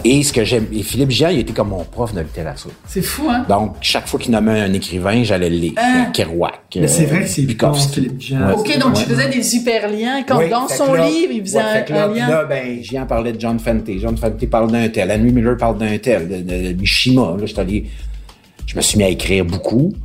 Et 0.04 0.24
ce 0.24 0.34
que 0.34 0.44
j'aime, 0.44 0.66
et 0.74 0.84
Philippe 0.84 1.12
Jean, 1.12 1.30
il 1.30 1.40
était 1.40 1.54
comme 1.54 1.70
mon 1.70 1.84
prof 1.86 2.14
de 2.14 2.20
littérature. 2.20 2.72
C'est 2.86 3.02
fou, 3.02 3.30
hein? 3.30 3.46
Donc, 3.48 3.76
chaque 3.82 4.08
fois 4.08 4.20
qu'il 4.20 4.32
nommait 4.32 4.60
un 4.60 4.74
écrivain, 4.74 5.24
j'allais 5.24 5.50
le 5.50 5.56
lire. 5.58 5.74
Hein? 5.78 6.08
Kerouac. 6.14 6.60
Mais 6.78 6.88
c'est 6.88 7.06
vrai 7.06 7.22
que 7.22 7.28
c'est 7.28 7.42
bon, 7.44 7.48
Bukowski. 7.50 7.94
Philippe 7.94 8.22
Jean. 8.22 8.48
Ouais. 8.48 8.54
OK, 8.58 8.78
donc 8.78 8.94
tu 8.96 9.04
faisais 9.04 9.30
des 9.30 9.56
hyperliens. 9.56 10.24
Quand, 10.28 10.38
Oui, 10.40 10.50
dans 10.50 10.68
son 10.68 10.94
là- 10.94 11.08
livre, 11.08 11.32
il 11.34 11.42
faisait 11.42 11.58
ouais, 11.60 11.86
un, 11.90 11.94
là, 11.94 12.08
lien. 12.08 12.30
Là, 12.30 12.44
ben, 12.46 12.80
j'y 12.82 12.98
en 13.00 13.06
parlais 13.06 13.32
de 13.34 13.40
John 13.40 13.58
Fenty. 13.60 14.00
John 14.00 14.16
Fenty 14.18 14.48
parle 14.48 14.70
d'un 14.72 14.88
tel. 14.90 15.12
Henry 15.12 15.32
Miller 15.34 15.56
parle 15.58 15.78
d'un 15.78 15.98
tel. 15.98 16.28
De, 16.28 16.36
de, 16.38 16.68
de 16.74 16.80
Mishima. 16.80 17.36
Là, 17.40 17.46
j'étais 17.46 17.60
allé- 17.62 17.86
je 18.70 18.76
me 18.76 18.82
suis 18.82 19.00
mis 19.00 19.04
à 19.04 19.10
écrire 19.10 19.46
beaucoup. 19.46 19.96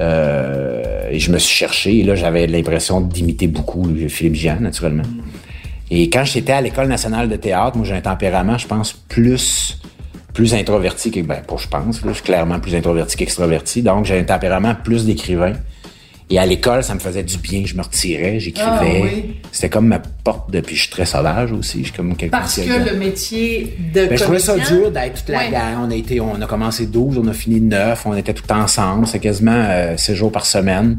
Euh, 0.00 1.10
et 1.10 1.18
je 1.18 1.30
me 1.30 1.38
suis 1.38 1.54
cherché. 1.54 1.98
Et 1.98 2.02
là, 2.04 2.14
j'avais 2.14 2.46
l'impression 2.46 3.02
d'imiter 3.02 3.48
beaucoup 3.48 3.86
Philippe 4.08 4.34
Jean, 4.34 4.60
naturellement. 4.60 5.02
Et 5.90 6.08
quand 6.08 6.24
j'étais 6.24 6.52
à 6.52 6.62
l'École 6.62 6.88
nationale 6.88 7.28
de 7.28 7.36
théâtre, 7.36 7.76
moi, 7.76 7.84
j'ai 7.84 7.92
un 7.92 8.00
tempérament, 8.00 8.56
je 8.56 8.66
pense, 8.66 8.94
plus 8.94 10.54
introverti 10.54 11.12
que 11.12 11.20
ben 11.20 11.42
pas 11.46 11.54
je 11.56 11.68
pense 11.68 12.00
je 12.04 12.12
suis 12.12 12.24
clairement 12.24 12.58
plus 12.58 12.74
introverti 12.74 13.16
qu'extroverti 13.16 13.82
donc 13.82 14.04
j'ai 14.04 14.18
un 14.18 14.24
tempérament 14.24 14.74
plus 14.74 15.06
d'écrivain 15.06 15.52
et 16.30 16.38
à 16.38 16.46
l'école 16.46 16.82
ça 16.82 16.94
me 16.94 17.00
faisait 17.00 17.22
du 17.22 17.36
bien 17.36 17.62
je 17.66 17.74
me 17.76 17.82
retirais 17.82 18.40
j'écrivais 18.40 18.68
Ah, 18.70 18.82
oui. 19.02 19.34
c'était 19.52 19.68
comme 19.68 19.86
ma 19.88 19.98
porte 19.98 20.50
de 20.50 20.60
puis 20.60 20.74
je 20.74 20.82
suis 20.82 20.90
très 20.90 21.04
sauvage 21.04 21.52
aussi 21.52 21.80
je 21.80 21.84
suis 21.84 21.92
comme 21.92 22.16
quelqu'un 22.16 22.38
Parce 22.38 22.56
que 22.56 22.90
le 22.90 22.96
métier 22.98 23.76
de 23.92 24.06
ben, 24.06 24.16
je 24.16 24.22
trouvais 24.22 24.38
ça 24.38 24.56
dur 24.56 24.90
d'être 24.90 25.18
toute 25.20 25.28
la 25.28 25.38
Ouais. 25.40 25.50
gang. 25.50 25.76
On 25.86 25.90
a 25.90 25.94
été, 25.94 26.20
on 26.20 26.40
a 26.40 26.46
commencé 26.46 26.86
12, 26.86 27.18
on 27.18 27.26
a 27.28 27.32
fini 27.34 27.60
9, 27.60 28.06
on 28.06 28.14
était 28.16 28.32
tout 28.32 28.50
ensemble. 28.50 29.06
C'est 29.06 29.18
quasiment 29.18 29.52
euh, 29.54 29.96
6 29.98 30.14
jours 30.14 30.32
par 30.32 30.46
semaine. 30.46 30.96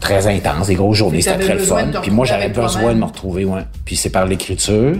Très 0.00 0.26
intense, 0.26 0.66
des 0.66 0.74
grosses 0.74 0.98
journées, 0.98 1.22
c'était 1.22 1.38
très 1.38 1.54
le 1.54 1.60
fun. 1.60 1.86
Puis 2.02 2.10
moi, 2.10 2.26
j'avais 2.26 2.48
besoin 2.48 2.92
de 2.92 2.98
me 2.98 3.04
retrouver, 3.04 3.44
ouais. 3.44 3.62
Puis 3.84 3.94
c'est 3.96 4.10
par 4.10 4.26
l'écriture. 4.26 4.96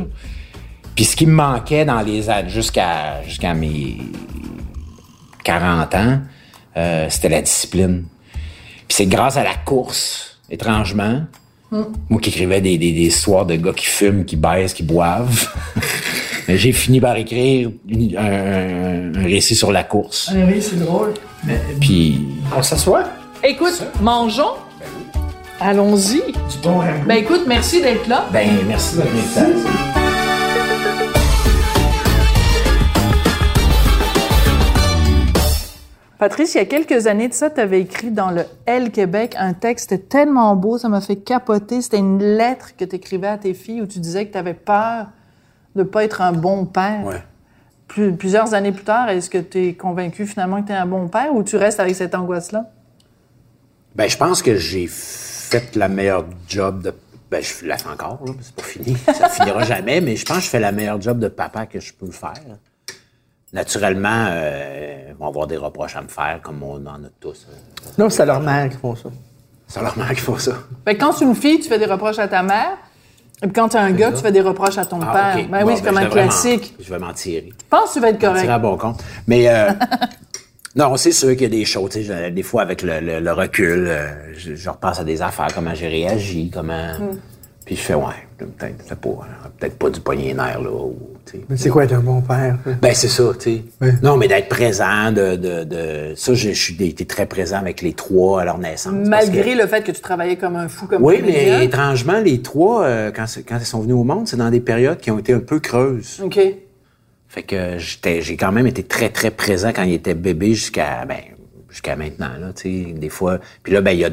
Puis 0.95 1.05
ce 1.05 1.17
qui 1.17 1.27
me 1.27 1.33
manquait 1.35 1.85
dans 1.85 2.01
les 2.03 2.31
années, 2.31 2.49
jusqu'à 2.49 3.21
jusqu'à 3.27 3.53
mes 3.53 3.97
40 5.45 5.95
ans, 5.95 6.21
euh, 6.77 7.07
c'était 7.11 7.29
la 7.29 7.43
discipline. 7.43 8.05
Puis 8.95 9.03
c'est 9.03 9.07
grâce 9.07 9.37
à 9.37 9.43
la 9.43 9.55
course, 9.57 10.39
étrangement, 10.49 11.23
Hmm. 11.73 11.83
moi 12.09 12.21
qui 12.21 12.29
écrivais 12.31 12.61
des, 12.61 12.79
des, 12.79 12.93
des 12.93 13.07
histoires 13.07 13.45
de 13.45 13.57
gars 13.57 13.73
qui 13.73 13.87
fument, 13.87 14.25
qui 14.25 14.37
baissent, 14.37 14.73
qui 14.75 14.85
boivent. 14.85 15.49
Mais 16.49 16.57
j'ai 16.59 16.71
fini 16.73 17.01
par 17.01 17.17
écrire 17.17 17.71
une- 17.89 18.17
un, 18.17 19.13
un 19.19 19.25
récit 19.25 19.57
sur 19.57 19.73
la 19.73 19.83
course. 19.83 20.31
Ah 20.31 20.37
oui, 20.47 20.63
c'est 20.63 20.79
drôle. 20.79 21.15
Puis 21.81 22.21
On 22.57 22.63
s'assoit? 22.63 23.03
Écoute, 23.43 23.83
mangeons. 24.01 24.53
Allons-y. 25.59 26.19
Du 26.33 26.59
bon 26.63 26.79
ragoût. 26.79 27.05
Ben 27.09 27.17
écoute, 27.17 27.43
merci 27.49 27.83
d'être 27.83 28.07
là. 28.07 28.27
ben 28.33 28.49
merci 28.69 28.95
de 28.97 29.01
votre 29.01 29.13
invitation. 29.13 30.04
Patrice, 36.25 36.55
il 36.55 36.57
y 36.57 36.61
a 36.63 36.65
quelques 36.65 37.07
années 37.07 37.29
de 37.29 37.35
ça, 37.35 37.51
tu 37.51 37.61
avais 37.61 37.83
écrit 37.83 38.11
dans 38.11 38.31
le 38.31 38.47
L 38.65 38.93
Québec 38.93 39.35
un 39.39 39.53
texte 39.53 40.09
tellement 40.09 40.57
beau, 40.57 40.79
ça 40.79 40.89
m'a 40.89 41.03
fait 41.03 41.17
capoter. 41.17 41.83
C'était 41.83 41.99
une 41.99 42.19
lettre 42.19 42.75
que 42.79 42.87
tu 42.87 42.97
écrivais 42.97 43.27
à 43.27 43.37
tes 43.37 43.53
filles 43.53 43.83
où 43.83 43.87
tu 43.87 43.99
disais 43.99 44.25
que 44.25 44.33
tu 44.33 44.39
avais 44.39 44.55
peur 44.55 45.09
de 45.77 45.83
pas 45.83 46.03
être 46.03 46.23
un 46.23 46.33
bon 46.33 46.65
père. 46.65 47.05
Ouais. 47.05 47.23
Plus- 47.89 48.17
plusieurs 48.17 48.55
années 48.55 48.73
plus 48.73 48.85
tard, 48.85 49.11
est-ce 49.11 49.29
que 49.29 49.37
tu 49.37 49.67
es 49.67 49.75
convaincu 49.75 50.25
finalement 50.25 50.63
que 50.63 50.69
tu 50.69 50.73
es 50.73 50.77
un 50.77 50.87
bon 50.87 51.09
père 51.09 51.35
ou 51.35 51.43
tu 51.43 51.57
restes 51.59 51.79
avec 51.79 51.95
cette 51.95 52.15
angoisse-là? 52.15 52.71
Ben 53.95 54.09
je 54.09 54.17
pense 54.17 54.41
que 54.41 54.57
j'ai 54.57 54.87
fait 54.87 55.77
la 55.77 55.89
meilleure 55.89 56.25
job 56.49 56.81
de 56.83 56.95
ben 57.31 57.43
je 57.43 57.67
la 57.67 57.77
fais 57.77 57.91
encore 57.91 58.25
c'est 58.41 58.55
pas 58.55 58.63
fini, 58.63 58.97
ça 59.13 59.29
finira 59.29 59.63
jamais, 59.65 60.01
mais 60.01 60.17
je 60.17 60.25
pense 60.25 60.39
que 60.39 60.45
je 60.45 60.49
fais 60.49 60.61
la 60.61 60.73
meilleure 60.73 61.03
job 61.03 61.19
de 61.19 61.29
papa 61.29 61.67
que 61.67 61.81
je 61.81 61.93
peux 61.93 62.11
faire. 62.11 62.33
Naturellement, 63.55 64.27
euh, 64.31 64.97
ils 65.11 65.15
vont 65.15 65.29
avoir 65.29 65.47
des 65.47 65.57
reproches 65.57 65.97
à 65.97 66.03
me 66.03 66.09
faire, 66.09 66.41
comme 66.43 66.63
on 66.63 66.75
en 66.87 67.05
a 67.05 67.09
tous. 67.21 67.47
hein. 67.51 67.91
Non, 67.97 68.11
c'est 68.11 68.27
leur 68.27 68.41
mère 68.41 68.69
qui 68.69 68.77
font 68.77 68.95
ça. 68.97 69.09
C'est 69.69 69.81
leur 69.81 69.97
mère 69.97 70.11
qui 70.15 70.21
font 70.21 70.37
ça. 70.37 70.53
Fait 70.85 70.95
que 70.97 71.01
quand 71.01 71.15
tu 71.15 71.25
es 71.25 71.27
une 71.27 71.35
fille, 71.35 71.61
tu 71.61 71.69
fais 71.69 71.79
des 71.79 71.87
reproches 71.87 72.19
à 72.19 72.29
ta 72.29 72.43
mère. 72.43 72.73
Et 73.43 73.47
puis 73.47 73.53
quand 73.53 73.69
tu 73.71 73.77
es 73.77 73.81
un 73.81 73.93
gars, 73.93 74.13
tu 74.13 74.19
fais 74.23 74.33
des 74.33 74.41
reproches 74.41 74.77
à 74.79 74.85
ton 74.85 74.99
père. 74.99 75.11
Ah, 75.15 75.35
ok. 75.39 75.49
Ben 75.51 75.63
Bon, 75.65 75.69
oui, 75.71 75.75
c'est 75.77 75.85
comme 75.85 75.99
je 76.01 76.05
un 76.05 76.09
classique. 76.11 76.75
Je 76.81 76.91
vais 76.93 76.99
m'en 76.99 77.13
tirer. 77.13 77.51
Je 77.57 77.65
pense 77.71 77.91
que 77.91 77.95
tu 77.95 78.01
vas 78.01 78.09
être 78.11 78.21
correct. 78.21 78.41
tirer 78.41 78.53
à 78.53 78.59
bon 78.59 78.77
compte. 78.77 79.03
Mais 79.27 79.49
euh, 79.49 79.71
non, 80.77 80.97
c'est 80.97 81.13
sûr 81.13 81.31
qu'il 81.31 81.43
y 81.43 81.47
a 81.47 81.49
des 81.49 81.65
choses. 81.65 81.91
tu 81.91 82.05
sais, 82.05 82.27
je- 82.27 82.31
Des 82.31 82.43
fois, 82.43 82.63
avec 82.63 82.83
le, 82.83 83.01
le- 83.01 83.21
le 83.21 83.33
recul, 83.33 83.87
euh, 83.89 84.33
je, 84.37 84.55
je 84.55 84.71
repense 84.71 84.99
à 85.01 85.05
des 85.05 85.23
affaires, 85.23 85.49
comment 85.55 85.75
j'ai 85.75 85.89
réagi, 85.89 86.51
comment. 86.53 86.93
Hmm. 86.99 87.19
Puis 87.65 87.77
je 87.77 87.81
fais 87.81 87.95
ouais, 87.95 88.24
peut-être 88.37 88.85
c'est 88.87 88.99
pas, 88.99 89.09
euh, 89.09 89.49
peut-être 89.59 89.79
pas 89.79 89.91
du 89.91 90.01
poignet 90.01 90.35
nerf 90.35 90.61
là. 90.63 90.71
ou. 90.71 90.97
Mais 91.49 91.57
c'est 91.57 91.71
quoi 91.71 91.85
être 91.85 91.95
un 91.95 92.01
bon 92.01 92.21
père? 92.21 92.59
Ben 92.83 92.95
c'est 92.95 93.09
ça, 93.09 93.25
tu 93.39 93.51
sais. 93.57 93.63
Oui. 93.81 93.89
Non, 94.03 94.17
mais 94.17 94.29
d'être 94.29 94.49
présent, 94.49 95.11
de, 95.11 95.37
de, 95.37 95.65
de 95.65 96.13
ça, 96.17 96.35
je, 96.35 96.51
suis 96.51 96.77
été 96.85 97.07
très 97.07 97.27
présent 97.27 97.57
avec 97.57 97.81
les 97.81 97.95
trois 97.95 98.43
à 98.43 98.45
leur 98.45 98.59
naissance. 98.59 99.09
Malgré 99.09 99.55
que- 99.55 99.63
le 99.63 99.67
fait 99.67 99.83
que 99.83 99.91
tu 99.93 100.01
travaillais 100.01 100.37
comme 100.37 100.57
un 100.57 100.69
fou, 100.69 100.87
comme 100.87 101.03
Oui, 101.03 101.23
mais 101.25 101.65
étrangement, 101.65 102.21
les 102.21 102.43
trois, 102.43 102.85
euh, 102.85 103.11
quand, 103.11 103.25
quand 103.49 103.59
ils 103.59 103.65
sont 103.65 103.81
venus 103.81 103.95
au 103.97 104.05
monde, 104.05 104.29
c'est 104.29 104.37
dans 104.37 104.51
des 104.51 104.61
périodes 104.61 104.99
qui 104.99 105.11
ont 105.11 105.19
été 105.19 105.33
un 105.33 105.41
peu 105.41 105.61
creuses. 105.61 106.21
OK. 106.23 106.39
Fait 107.29 107.43
que 107.43 107.79
j'étais, 107.79 108.21
j'ai 108.21 108.37
quand 108.37 108.53
même 108.53 108.67
été 108.67 108.83
très, 108.83 109.09
très 109.09 109.31
présent 109.31 109.71
quand 109.75 109.83
il 109.83 109.95
était 109.95 110.15
bébé 110.15 110.55
jusqu'à, 110.55 111.05
ben, 111.07 111.19
jusqu'à 111.69 111.97
maintenant, 111.97 112.31
là, 112.39 112.53
tu 112.55 112.85
sais, 112.85 112.93
des 112.93 113.09
fois. 113.09 113.39
Puis 113.63 113.73
là, 113.73 113.81
ben, 113.81 113.93
il 113.93 114.01
y 114.01 114.05
a, 114.05 114.11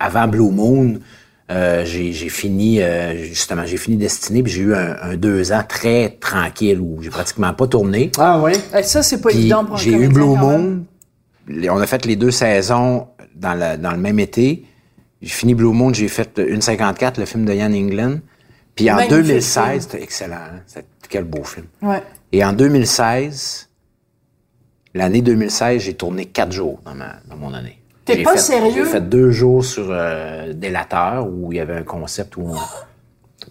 avant 0.00 0.28
Blue 0.28 0.50
Moon, 0.50 1.00
euh, 1.50 1.84
j'ai, 1.84 2.12
j'ai 2.12 2.28
fini, 2.30 2.80
euh, 2.82 3.16
justement, 3.24 3.66
j'ai 3.66 3.76
fini 3.76 3.96
Destiné, 3.96 4.42
puis 4.42 4.52
j'ai 4.52 4.62
eu 4.62 4.74
un, 4.74 4.96
un 5.02 5.16
deux 5.16 5.52
ans 5.52 5.62
très 5.68 6.16
tranquille 6.20 6.80
où 6.80 7.02
j'ai 7.02 7.10
pratiquement 7.10 7.52
pas 7.52 7.66
tourné. 7.66 8.10
Ah 8.18 8.40
ouais? 8.40 8.52
Eh, 8.76 8.82
Ça, 8.82 9.02
c'est 9.02 9.20
pas 9.20 9.28
Puis 9.28 9.38
évident 9.40 9.64
pour 9.64 9.74
un 9.76 9.78
j'ai 9.78 9.92
eu 9.92 10.08
Blue. 10.08 10.24
Moon. 10.24 10.84
On 11.70 11.78
a 11.80 11.86
fait 11.86 12.06
les 12.06 12.16
deux 12.16 12.30
saisons 12.30 13.08
dans, 13.34 13.54
le- 13.54 13.76
dans 13.76 13.90
le 13.92 13.98
même 13.98 14.18
été. 14.18 14.64
J'ai 15.20 15.28
fini 15.30 15.54
Blue 15.54 15.72
Moon, 15.72 15.92
j'ai 15.92 16.08
fait 16.08 16.38
une 16.46 16.62
54, 16.62 17.18
le 17.18 17.26
film 17.26 17.44
de 17.44 17.52
Ian 17.52 17.72
England. 17.72 18.20
Puis 18.74 18.90
en 18.90 18.96
Magnifique 18.96 19.16
2016, 19.24 19.64
film. 19.68 19.80
c'était 19.80 20.02
excellent. 20.02 20.34
hein? 20.36 20.60
C'était 20.66 20.86
quel 21.08 21.24
beau 21.24 21.44
film. 21.44 21.66
Ouais. 21.82 22.02
Et 22.32 22.44
en 22.44 22.52
2016, 22.54 23.68
l'année 24.94 25.22
2016, 25.22 25.82
j'ai 25.82 25.94
tourné 25.94 26.24
quatre 26.26 26.52
jours 26.52 26.80
dans, 26.84 26.94
ma, 26.94 27.16
dans 27.28 27.36
mon 27.36 27.52
année. 27.54 27.78
T'es 28.04 28.22
pas 28.22 28.32
fait- 28.32 28.38
sérieux? 28.38 28.84
J'ai 28.84 28.90
fait 28.90 29.08
deux 29.08 29.30
jours 29.30 29.64
sur 29.64 29.86
euh, 29.90 30.52
Délateur 30.52 31.26
où 31.26 31.52
il 31.52 31.56
y 31.56 31.60
avait 31.60 31.76
un 31.78 31.82
concept 31.82 32.36
où 32.36 32.42
on... 32.50 32.54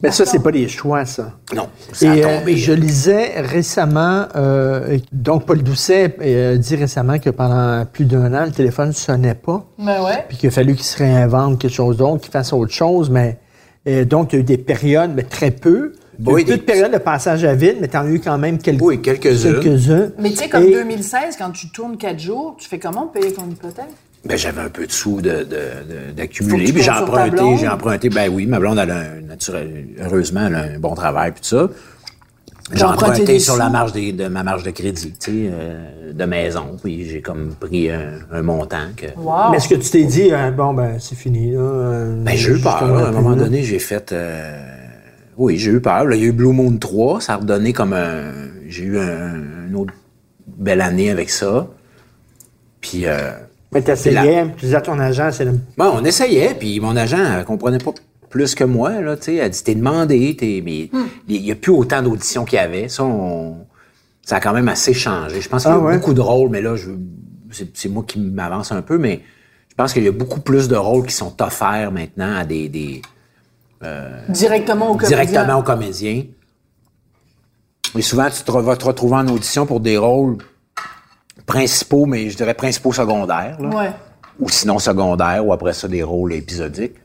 Mais 0.01 0.11
ça, 0.11 0.25
c'est 0.25 0.39
pas 0.41 0.51
des 0.51 0.67
choix, 0.67 1.05
ça. 1.05 1.33
Non, 1.55 1.69
ça 1.91 2.11
a 2.11 2.15
Et 2.15 2.23
euh, 2.25 2.39
tombé. 2.39 2.57
je 2.57 2.73
lisais 2.73 3.39
récemment, 3.41 4.25
euh, 4.35 4.97
donc 5.11 5.45
Paul 5.45 5.61
Doucet 5.61 6.15
euh, 6.19 6.57
dit 6.57 6.75
récemment 6.75 7.19
que 7.19 7.29
pendant 7.29 7.85
plus 7.85 8.05
d'un 8.05 8.33
an, 8.33 8.45
le 8.45 8.51
téléphone 8.51 8.89
ne 8.89 8.93
sonnait 8.93 9.35
pas, 9.35 9.65
Ben 9.77 10.03
ouais. 10.03 10.25
puis 10.27 10.37
qu'il 10.37 10.47
a 10.49 10.51
fallu 10.51 10.73
qu'il 10.75 10.83
se 10.83 10.97
réinvente 10.97 11.59
quelque 11.59 11.71
chose 11.73 11.97
d'autre, 11.97 12.21
qu'il 12.21 12.31
fasse 12.31 12.51
autre 12.53 12.73
chose, 12.73 13.09
mais 13.11 13.37
donc 14.05 14.33
il 14.33 14.35
y 14.35 14.39
a 14.39 14.41
eu 14.41 14.43
des 14.43 14.57
périodes, 14.57 15.11
mais 15.15 15.23
très 15.23 15.51
peu. 15.51 15.93
Il 16.19 16.25
y 16.25 16.29
a 16.29 16.33
Oui, 16.33 16.41
eu 16.41 16.45
peu 16.45 16.51
des- 16.53 16.57
de 16.57 16.63
périodes 16.63 16.93
de 16.93 16.97
passage 16.97 17.43
à 17.45 17.53
vide, 17.53 17.77
mais 17.79 17.87
tu 17.87 17.95
en 17.97 18.05
as 18.05 18.09
eu 18.09 18.19
quand 18.19 18.37
même 18.37 18.57
quelques, 18.57 18.81
Oui, 18.81 19.01
quelques-unes. 19.01 19.59
quelques-uns. 19.61 20.09
Mais 20.19 20.31
tu 20.31 20.37
sais, 20.37 20.49
comme 20.49 20.63
Et- 20.63 20.71
2016, 20.71 21.35
quand 21.37 21.51
tu 21.51 21.69
tournes 21.69 21.97
quatre 21.97 22.19
jours, 22.19 22.55
tu 22.59 22.67
fais 22.67 22.79
comment 22.79 23.07
payer 23.07 23.31
ton 23.31 23.47
hypothèque? 23.49 23.85
Ben, 24.25 24.37
j'avais 24.37 24.61
un 24.61 24.69
peu 24.69 24.87
de 24.87 24.91
sous 24.91 25.21
de, 25.21 25.29
de, 25.29 25.43
de- 25.43 25.43
Faut 25.43 26.07
que 26.07 26.11
d'accumuler. 26.15 26.71
Puis 26.71 26.81
j'ai 26.83 26.91
emprunté, 26.91 27.57
j'ai 27.59 27.67
emprunté, 27.67 28.09
ben 28.09 28.29
oui, 28.33 28.45
ma 28.45 28.57
blonde, 28.59 28.79
elle 28.79 28.91
a 28.91 28.97
un 28.99 29.21
naturel, 29.21 29.85
heureusement, 30.01 30.47
elle 30.47 30.55
a 30.55 30.61
un 30.61 30.79
bon 30.79 30.95
travail, 30.95 31.31
puis 31.33 31.41
tout 31.41 31.47
ça. 31.57 31.69
J'ai 32.73 32.83
emprunté 32.85 33.39
sur 33.39 33.53
sous? 33.55 33.59
la 33.59 33.69
marge 33.69 33.91
des, 33.91 34.13
de 34.13 34.27
ma 34.29 34.41
marge 34.43 34.63
de 34.63 34.71
crédit, 34.71 35.11
tu 35.19 35.31
sais, 35.31 35.49
euh, 35.51 36.13
de 36.13 36.23
maison, 36.25 36.77
puis 36.81 37.03
j'ai 37.09 37.21
comme 37.21 37.53
pris 37.59 37.91
un, 37.91 38.13
un 38.31 38.41
montant 38.41 38.87
que. 38.95 39.07
Wow. 39.19 39.51
Mais 39.51 39.57
est-ce 39.57 39.67
que 39.67 39.75
tu 39.75 39.89
t'es 39.89 40.05
dit, 40.05 40.29
euh, 40.31 40.51
bon, 40.51 40.73
ben 40.73 40.95
c'est 40.99 41.15
fini, 41.15 41.51
là? 41.51 41.59
euh, 41.59 42.23
Ben, 42.23 42.37
j'ai 42.37 42.51
eu 42.53 42.59
peur. 42.61 42.87
là. 42.87 43.07
À 43.07 43.09
un 43.09 43.11
moment 43.11 43.35
donné, 43.35 43.63
j'ai 43.63 43.79
fait. 43.79 44.13
euh, 44.13 44.57
Oui, 45.35 45.57
j'ai 45.57 45.71
eu 45.71 45.81
peur. 45.81 46.05
Là, 46.05 46.15
il 46.15 46.21
y 46.21 46.25
a 46.25 46.29
eu 46.29 46.31
Blue 46.31 46.53
Moon 46.53 46.77
3. 46.77 47.19
Ça 47.19 47.33
a 47.33 47.35
redonné 47.35 47.73
comme 47.73 47.91
un. 47.91 48.31
J'ai 48.69 48.85
eu 48.85 48.97
un, 48.97 49.33
une 49.67 49.75
autre 49.75 49.93
belle 50.47 50.79
année 50.79 51.11
avec 51.11 51.29
ça. 51.29 51.67
Puis. 52.79 53.05
Euh... 53.07 53.31
Mais 53.73 53.81
t'essayais, 53.81 54.45
tu 54.57 54.65
disais 54.65 54.75
à 54.77 54.81
ton 54.81 54.99
agent, 54.99 55.31
c'est 55.31 55.45
le... 55.45 55.53
Bon, 55.77 55.91
on 55.95 56.03
essayait, 56.05 56.53
puis 56.53 56.79
mon 56.79 56.95
agent 56.95 57.17
elle 57.17 57.45
comprenait 57.45 57.77
pas 57.79 57.91
plus 58.29 58.55
que 58.55 58.63
moi, 58.63 59.01
là, 59.01 59.15
tu 59.15 59.23
sais. 59.23 59.35
Elle 59.35 59.49
dit, 59.51 59.63
t'es 59.63 59.75
demandé, 59.75 60.35
t'es... 60.35 60.61
Mais 60.63 60.89
il 61.27 61.45
y 61.45 61.51
a 61.51 61.55
plus 61.55 61.71
autant 61.71 62.01
d'auditions 62.01 62.45
qu'il 62.45 62.57
y 62.57 62.59
avait. 62.59 62.87
Ça, 62.89 63.03
on... 63.03 63.65
ça 64.23 64.37
a 64.37 64.39
quand 64.39 64.53
même 64.53 64.67
assez 64.69 64.93
changé. 64.93 65.39
Je 65.41 65.49
pense 65.49 65.63
qu'il 65.63 65.71
y 65.71 65.75
a 65.75 65.77
Ah 65.77 65.81
ouais? 65.81 65.97
beaucoup 65.97 66.13
de 66.13 66.21
rôles, 66.21 66.49
mais 66.49 66.61
là, 66.61 66.75
je... 66.75 66.89
c'est, 67.51 67.75
c'est 67.77 67.89
moi 67.89 68.03
qui 68.07 68.19
m'avance 68.19 68.71
un 68.71 68.81
peu, 68.81 68.97
mais 68.97 69.21
je 69.69 69.75
pense 69.75 69.93
qu'il 69.93 70.03
y 70.03 70.07
a 70.07 70.11
beaucoup 70.11 70.39
plus 70.39 70.67
de 70.67 70.75
rôles 70.75 71.05
qui 71.05 71.13
sont 71.13 71.39
offerts 71.41 71.91
maintenant 71.91 72.35
à 72.35 72.43
des... 72.45 72.69
des 72.69 73.01
Directement 74.29 74.91
au 74.91 74.95
comédien. 74.95 75.17
directement 75.23 75.59
aux 75.59 75.63
comédiens. 75.63 76.23
Et 77.97 78.01
souvent, 78.01 78.29
tu 78.29 78.41
te 78.43 78.49
re- 78.51 78.61
vas 78.63 78.77
te 78.77 78.85
retrouver 78.85 79.15
en 79.15 79.27
audition 79.27 79.65
pour 79.65 79.79
des 79.81 79.97
rôles 79.97 80.37
principaux, 81.45 82.05
mais 82.05 82.29
je 82.29 82.37
dirais 82.37 82.53
principaux 82.53 82.93
secondaires. 82.93 83.57
là. 83.59 83.69
Ouais. 83.69 83.91
Ou 84.39 84.49
sinon 84.49 84.79
secondaires, 84.79 85.45
ou 85.45 85.53
après 85.53 85.73
ça, 85.73 85.87
des 85.87 86.01
rôles 86.03 86.33
épisodiques. 86.33 86.95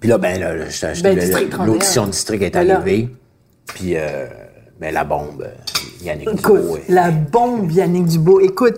Puis 0.00 0.08
là, 0.08 0.18
ben, 0.18 0.38
là, 0.40 0.68
je- 0.68 1.02
Ben, 1.02 1.14
le- 1.14 1.20
District 1.22 1.50
31. 1.50 1.66
l'audition 1.66 2.06
district 2.06 2.42
est 2.42 2.50
Ben 2.50 2.70
arrivée. 2.70 3.08
Puis, 3.66 3.96
euh, 3.96 4.26
ben, 4.80 4.92
la 4.92 5.04
bombe, 5.04 5.42
euh, 5.42 6.04
Yannick 6.04 6.28
Écoute, 6.38 6.60
Dubois, 6.60 6.78
la 6.88 7.10
bombe 7.10 7.70
Yannick 7.72 8.06
Dubois. 8.06 8.42
Écoute, 8.42 8.74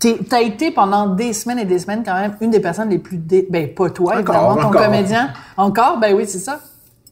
tu 0.00 0.14
as 0.30 0.40
été 0.42 0.70
pendant 0.70 1.14
des 1.14 1.32
semaines 1.32 1.58
et 1.58 1.64
des 1.64 1.78
semaines 1.78 2.02
quand 2.04 2.14
même 2.14 2.36
une 2.40 2.50
des 2.50 2.60
personnes 2.60 2.88
les 2.90 2.98
plus... 2.98 3.16
Dé... 3.18 3.46
Ben, 3.50 3.72
pas 3.74 3.90
toi, 3.90 4.18
Encore, 4.18 4.34
évidemment, 4.34 4.54
ton 4.56 4.68
encore. 4.68 4.82
comédien. 4.84 5.30
Encore? 5.56 5.98
Ben 5.98 6.14
oui, 6.14 6.24
c'est 6.26 6.38
ça. 6.38 6.60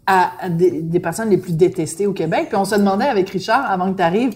À, 0.06 0.30
à 0.40 0.49
des, 0.49 0.83
des 0.83 1.00
personnes 1.00 1.30
les 1.30 1.38
plus 1.38 1.52
détestées 1.52 2.06
au 2.06 2.12
Québec. 2.12 2.47
Puis 2.49 2.56
on 2.56 2.64
se 2.64 2.76
demandait 2.76 3.06
avec 3.09 3.28
Richard, 3.30 3.68
avant 3.71 3.90
que 3.92 3.97
tu 3.97 4.02
arrives, 4.02 4.35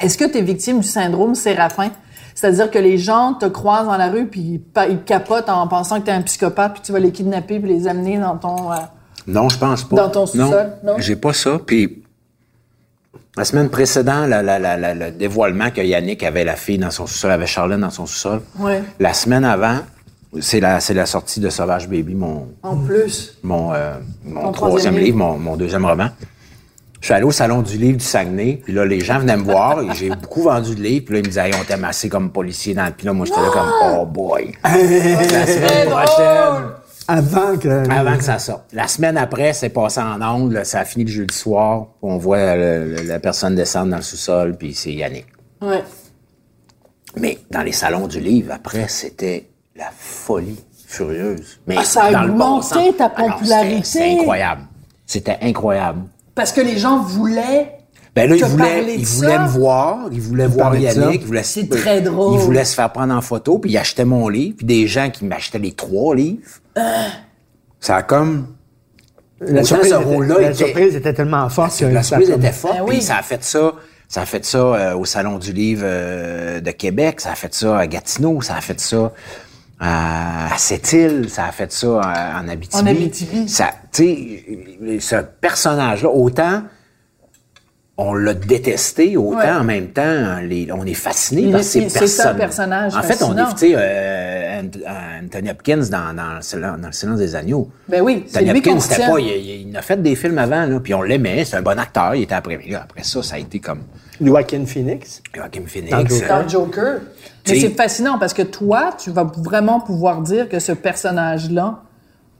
est-ce 0.00 0.16
que 0.18 0.24
tu 0.24 0.38
es 0.38 0.42
victime 0.42 0.80
du 0.80 0.86
syndrome 0.88 1.34
Séraphin? 1.34 1.90
C'est-à-dire 2.34 2.70
que 2.70 2.78
les 2.78 2.96
gens 2.98 3.34
te 3.34 3.44
croisent 3.46 3.86
dans 3.86 3.96
la 3.98 4.08
rue 4.10 4.26
puis 4.26 4.62
ils, 4.88 5.02
capotent 5.04 5.48
en 5.50 5.68
pensant 5.68 6.00
que 6.00 6.06
tu 6.06 6.10
es 6.10 6.14
un 6.14 6.22
psychopathe 6.22 6.72
puis 6.74 6.82
tu 6.82 6.92
vas 6.92 6.98
les 6.98 7.12
kidnapper 7.12 7.60
puis 7.60 7.68
les 7.70 7.86
amener 7.86 8.18
dans 8.18 8.36
ton... 8.36 8.72
euh, 8.72 8.76
Non, 9.26 9.48
je 9.48 9.58
pense 9.58 9.84
pas. 9.84 9.96
Dans 9.96 10.08
ton 10.08 10.26
sous-sol, 10.26 10.72
non? 10.82 10.94
J'ai 10.98 11.16
pas 11.16 11.34
ça. 11.34 11.58
Puis 11.64 12.02
la 13.36 13.44
semaine 13.44 13.68
précédente, 13.68 14.28
la- 14.28 14.42
la- 14.42 14.58
la- 14.58 14.76
la- 14.76 14.94
le 14.94 15.10
dévoilement 15.10 15.70
que 15.70 15.80
Yannick 15.82 16.22
avait 16.22 16.44
la 16.44 16.56
fille 16.56 16.78
dans 16.78 16.90
son 16.90 17.06
sous-sol, 17.06 17.30
avait 17.30 17.46
Charlène 17.46 17.80
dans 17.80 17.90
son 17.90 18.06
sous-sol. 18.06 18.40
Ouais. 18.58 18.82
La 18.98 19.12
semaine 19.14 19.44
avant, 19.44 19.78
c'est 20.40 20.60
la, 20.60 20.80
c'est 20.80 20.94
la 20.94 21.04
sortie 21.06 21.40
de 21.40 21.50
Sauvage 21.50 21.86
Baby, 21.88 22.14
mon, 22.14 22.48
En 22.62 22.76
plus. 22.76 23.36
mon, 23.42 23.72
euh, 23.74 23.94
mon 24.24 24.52
troisième 24.52 24.54
troisième 24.54 24.94
livre, 24.94 25.04
livre. 25.04 25.18
mon, 25.18 25.38
mon 25.38 25.56
deuxième 25.56 25.84
roman. 25.84 26.08
Je 27.02 27.06
suis 27.08 27.14
allé 27.14 27.24
au 27.24 27.32
salon 27.32 27.62
du 27.62 27.76
livre 27.76 27.98
du 27.98 28.04
Saguenay, 28.04 28.60
puis 28.62 28.72
là, 28.72 28.84
les 28.86 29.00
gens 29.00 29.18
venaient 29.18 29.36
me 29.36 29.42
voir, 29.42 29.80
et 29.82 29.92
j'ai 29.94 30.08
beaucoup 30.10 30.42
vendu 30.42 30.76
de 30.76 30.80
livres, 30.80 31.04
puis 31.06 31.14
là, 31.14 31.18
ils 31.18 31.24
me 31.24 31.28
disaient, 31.28 31.48
Hey, 31.48 31.54
on 31.60 31.64
t'aime 31.64 31.84
assez 31.84 32.08
comme 32.08 32.30
policier 32.30 32.74
dans 32.74 32.86
le... 32.86 32.92
Puis 32.92 33.06
là, 33.06 33.12
moi, 33.12 33.26
j'étais 33.26 33.40
là 33.40 33.48
comme, 33.52 33.70
oh 34.00 34.06
boy. 34.06 34.52
la 34.62 34.70
semaine 35.46 35.88
prochaine, 35.90 36.62
Avant 37.08 37.56
que. 37.58 37.90
avant 37.90 38.16
que 38.16 38.22
ça 38.22 38.38
sorte. 38.38 38.66
La 38.72 38.86
semaine 38.86 39.16
après, 39.18 39.52
c'est 39.52 39.70
passé 39.70 40.00
en 40.00 40.22
ondes, 40.22 40.62
ça 40.62 40.78
a 40.80 40.84
fini 40.84 41.04
le 41.04 41.10
jeudi 41.10 41.34
soir, 41.36 41.88
on 42.02 42.18
voit 42.18 42.54
le- 42.54 42.94
le- 42.94 43.02
la 43.02 43.18
personne 43.18 43.56
descendre 43.56 43.90
dans 43.90 43.96
le 43.96 44.02
sous-sol, 44.02 44.56
puis 44.56 44.72
c'est 44.72 44.92
Yannick. 44.92 45.26
Ouais. 45.60 45.82
Mais 47.16 47.38
dans 47.50 47.62
les 47.62 47.72
salons 47.72 48.06
du 48.06 48.20
livre, 48.20 48.52
après, 48.54 48.86
c'était 48.86 49.48
la 49.74 49.90
folie 49.98 50.60
furieuse. 50.86 51.58
Mais 51.66 51.74
Ah, 51.78 51.84
ça 51.84 52.04
a 52.04 52.12
dans 52.12 52.22
le 52.22 52.28
bon 52.32 52.58
augmenté 52.58 52.62
sens. 52.90 52.96
ta 52.96 53.12
Ah 53.16 53.22
popularité. 53.32 53.82
C'était 53.82 54.18
incroyable. 54.20 54.62
C'était 55.04 55.38
incroyable. 55.42 56.02
Parce 56.34 56.52
que 56.52 56.60
les 56.60 56.78
gens 56.78 56.98
voulaient. 57.02 57.78
Ben 58.14 58.28
là, 58.28 58.36
il 58.36 58.42
te 58.42 58.46
voulait, 58.46 58.64
parler 58.64 58.94
de 58.96 59.00
il 59.00 59.06
ça. 59.06 59.16
voulait 59.16 59.38
me 59.38 59.48
voir, 59.48 59.98
il 60.12 60.20
voulait 60.20 60.46
voir. 60.46 60.76
Yannick, 60.76 61.22
il 61.22 61.26
voulait, 61.26 61.42
C'est 61.42 61.68
très 61.68 62.00
drôle. 62.02 62.34
Il 62.34 62.40
voulait 62.40 62.64
se 62.66 62.74
faire 62.74 62.92
prendre 62.92 63.14
en 63.14 63.22
photo, 63.22 63.58
puis 63.58 63.70
il 63.70 63.78
achetait 63.78 64.04
mon 64.04 64.28
livre, 64.28 64.56
puis 64.58 64.66
des 64.66 64.86
gens 64.86 65.08
qui 65.10 65.24
m'achetaient 65.24 65.58
les 65.58 65.72
trois 65.72 66.14
livres. 66.14 66.42
Ça 67.80 67.96
a 67.96 68.02
comme... 68.02 68.48
La 69.40 69.64
surprise, 69.64 69.90
ce 69.90 69.96
était, 69.96 70.04
rôle-là 70.04 70.34
la 70.40 70.50
était- 70.50 70.64
surprise 70.66 70.94
était 70.94 71.14
tellement 71.14 71.48
forte 71.48 71.76
que. 71.80 71.86
La 71.86 72.02
surprise 72.04 72.30
était 72.30 72.52
forte, 72.52 72.76
Ben 72.78 72.84
puis 72.86 72.96
oui. 72.98 73.02
ça 73.02 73.16
a 73.16 73.22
fait 73.22 73.42
ça. 73.42 73.72
Ça 74.08 74.20
a 74.20 74.26
fait 74.26 74.44
ça 74.44 74.58
euh, 74.58 74.94
au 74.94 75.04
Salon 75.06 75.38
du 75.38 75.52
Livre 75.54 75.82
euh, 75.84 76.60
de 76.60 76.70
Québec, 76.70 77.20
ça 77.20 77.32
a 77.32 77.34
fait 77.34 77.52
ça 77.54 77.78
à 77.78 77.86
Gatineau, 77.86 78.42
ça 78.42 78.54
a 78.56 78.60
fait 78.60 78.78
ça 78.78 79.10
à, 79.80 80.52
à 80.54 80.58
Sept-Îles, 80.58 81.28
ça 81.30 81.46
a 81.46 81.50
fait 81.52 81.72
ça 81.72 81.98
à- 82.02 82.40
en 82.40 82.46
Abitibi. 82.46 82.82
En 82.82 82.86
Abitibi. 82.86 83.48
Ça, 83.48 83.70
tu 83.92 84.04
sais, 84.04 85.00
ce 85.00 85.16
personnage-là, 85.40 86.08
autant 86.08 86.62
on 87.98 88.14
l'a 88.14 88.32
détesté, 88.32 89.16
autant 89.18 89.36
Ouais. 89.38 89.50
en 89.50 89.64
même 89.64 89.88
temps, 89.88 90.38
les- 90.42 90.72
on 90.72 90.84
est 90.86 90.94
fasciné 90.94 91.52
par 91.52 91.62
ces 91.62 91.88
c'est 91.90 91.98
personnes. 92.00 92.26
un 92.28 92.34
personnage 92.34 92.96
En 92.96 93.02
fait, 93.02 93.22
on 93.22 93.36
est, 93.36 93.50
tu 93.52 93.58
sais, 93.58 93.74
euh, 93.76 94.62
Ant- 94.62 95.24
Anthony 95.26 95.50
Hopkins 95.50 95.82
dans, 95.90 96.14
dans, 96.16 96.36
le 96.36 96.42
silence- 96.42 96.80
dans 96.80 96.86
le 96.86 96.92
silence 96.92 97.18
des 97.18 97.36
agneaux. 97.36 97.68
Ben 97.88 98.00
oui, 98.00 98.24
c'est 98.26 98.38
Anthony 98.38 98.58
Hopkins, 98.60 98.80
c'était 98.80 99.06
pas, 99.06 99.20
il, 99.20 99.68
il- 99.68 99.76
a 99.76 99.82
fait 99.82 100.00
des 100.02 100.16
films 100.16 100.38
avant, 100.38 100.64
là, 100.66 100.80
puis 100.80 100.94
on 100.94 101.02
l'aimait, 101.02 101.44
c'est 101.44 101.56
un 101.58 101.62
bon 101.62 101.78
acteur, 101.78 102.14
il 102.14 102.22
était 102.22 102.34
après. 102.34 102.56
Mais 102.56 102.70
là, 102.72 102.80
après 102.84 103.02
ça, 103.04 103.22
ça 103.22 103.34
a 103.34 103.38
été 103.38 103.60
comme 103.60 103.82
Joaquin 104.20 104.64
Phoenix. 104.64 105.20
Joaquin 105.34 105.60
Dans 105.60 105.66
Phoenix. 105.66 105.92
Joker. 106.14 106.22
euh, 106.22 106.42
dans 106.42 106.48
Joker. 106.48 107.00
Mais 107.46 107.60
c'est 107.60 107.76
fascinant 107.76 108.18
parce 108.18 108.32
que 108.32 108.42
toi, 108.42 108.94
tu 108.98 109.10
vas 109.10 109.24
vraiment 109.36 109.80
pouvoir 109.80 110.22
dire 110.22 110.48
que 110.48 110.58
ce 110.60 110.72
personnage-là 110.72 111.82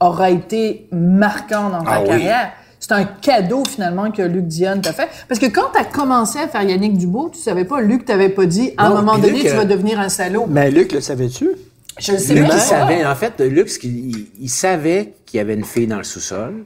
aura 0.07 0.31
été 0.31 0.87
marquant 0.93 1.71
dans 1.71 1.83
ta 1.83 1.91
Ah 1.93 2.01
oui. 2.03 2.09
carrière. 2.09 2.53
C'est 2.81 2.93
un 2.93 3.05
cadeau 3.05 3.63
finalement 3.65 4.11
que 4.11 4.23
Luc 4.23 4.47
Dionne 4.49 4.81
t'a 4.81 4.93
fait. 4.93 5.09
Parce 5.29 5.39
que 5.39 5.47
quand 5.47 5.71
tu 5.73 5.81
as 5.81 5.85
commencé 5.85 6.41
à 6.41 6.49
faire 6.49 6.63
Yannick 6.63 6.97
Dubois, 6.99 7.31
tu 7.33 7.39
savais 7.41 7.65
pas, 7.65 7.81
Luc 7.81 8.05
t'avait 8.05 8.29
pas 8.29 8.45
dit, 8.45 8.73
à 8.77 8.87
un 8.87 8.91
Non, 8.91 8.97
moment 8.97 9.19
donné, 9.19 9.35
Luc, 9.39 9.43
tu 9.43 9.49
vas 9.51 9.61
euh, 9.61 9.65
devenir 9.65 10.01
un 10.01 10.09
salaud. 10.09 10.47
Mais 10.49 10.69
Luc, 10.71 10.93
le 10.93 11.01
savais-tu? 11.01 11.49
Je 12.01 12.13
le 12.13 12.19
sais 12.19 12.35
Luc, 12.35 12.49
il 12.53 12.59
savait, 12.59 13.05
en 13.07 13.15
fait, 13.15 13.41
Luc, 13.41 13.71
il, 13.85 14.27
il 14.41 14.49
savait 14.49 15.15
qu'il 15.27 15.39
y 15.39 15.41
avait 15.41 15.55
une 15.55 15.65
fille 15.65 15.87
dans 15.87 15.99
le 15.99 16.03
sous-sol. 16.05 16.65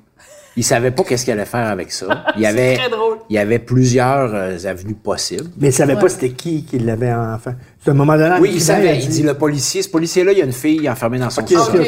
Il 0.59 0.65
savait 0.65 0.91
pas 0.91 1.03
qu'est-ce 1.05 1.25
qu'il 1.25 1.35
allait 1.35 1.45
faire 1.45 1.67
avec 1.67 1.93
ça. 1.93 2.25
Il 2.37 2.43
y 2.43 2.47
avait, 2.47 2.77
très 2.79 2.89
drôle. 2.89 3.19
il 3.29 3.37
y 3.37 3.39
avait 3.39 3.59
plusieurs 3.59 4.35
euh, 4.35 4.57
avenues 4.65 4.95
possibles. 4.95 5.51
Mais 5.59 5.69
il 5.69 5.73
savait 5.73 5.97
pas 5.97 6.09
c'était 6.09 6.31
qui 6.31 6.65
qui 6.65 6.79
l'avait 6.79 7.13
enfin. 7.13 7.57
C'est 7.85 7.91
un 7.91 7.95
moment 7.95 8.17
donné. 8.17 8.37
Oui, 8.41 8.53
il 8.55 8.61
savait. 8.63 8.99
Il 8.99 9.07
dit, 9.09 9.23
le 9.23 9.35
policier, 9.35 9.83
ce 9.83 9.91
policier-là, 9.91 10.33
il 10.33 10.39
y 10.39 10.41
a 10.41 10.47
une 10.47 10.53
fille 10.55 10.89
enfermée 10.89 11.19
dans 11.19 11.29
son 11.29 11.43
OK, 11.43 11.53
OK, 11.53 11.59
sous-sol. 11.59 11.87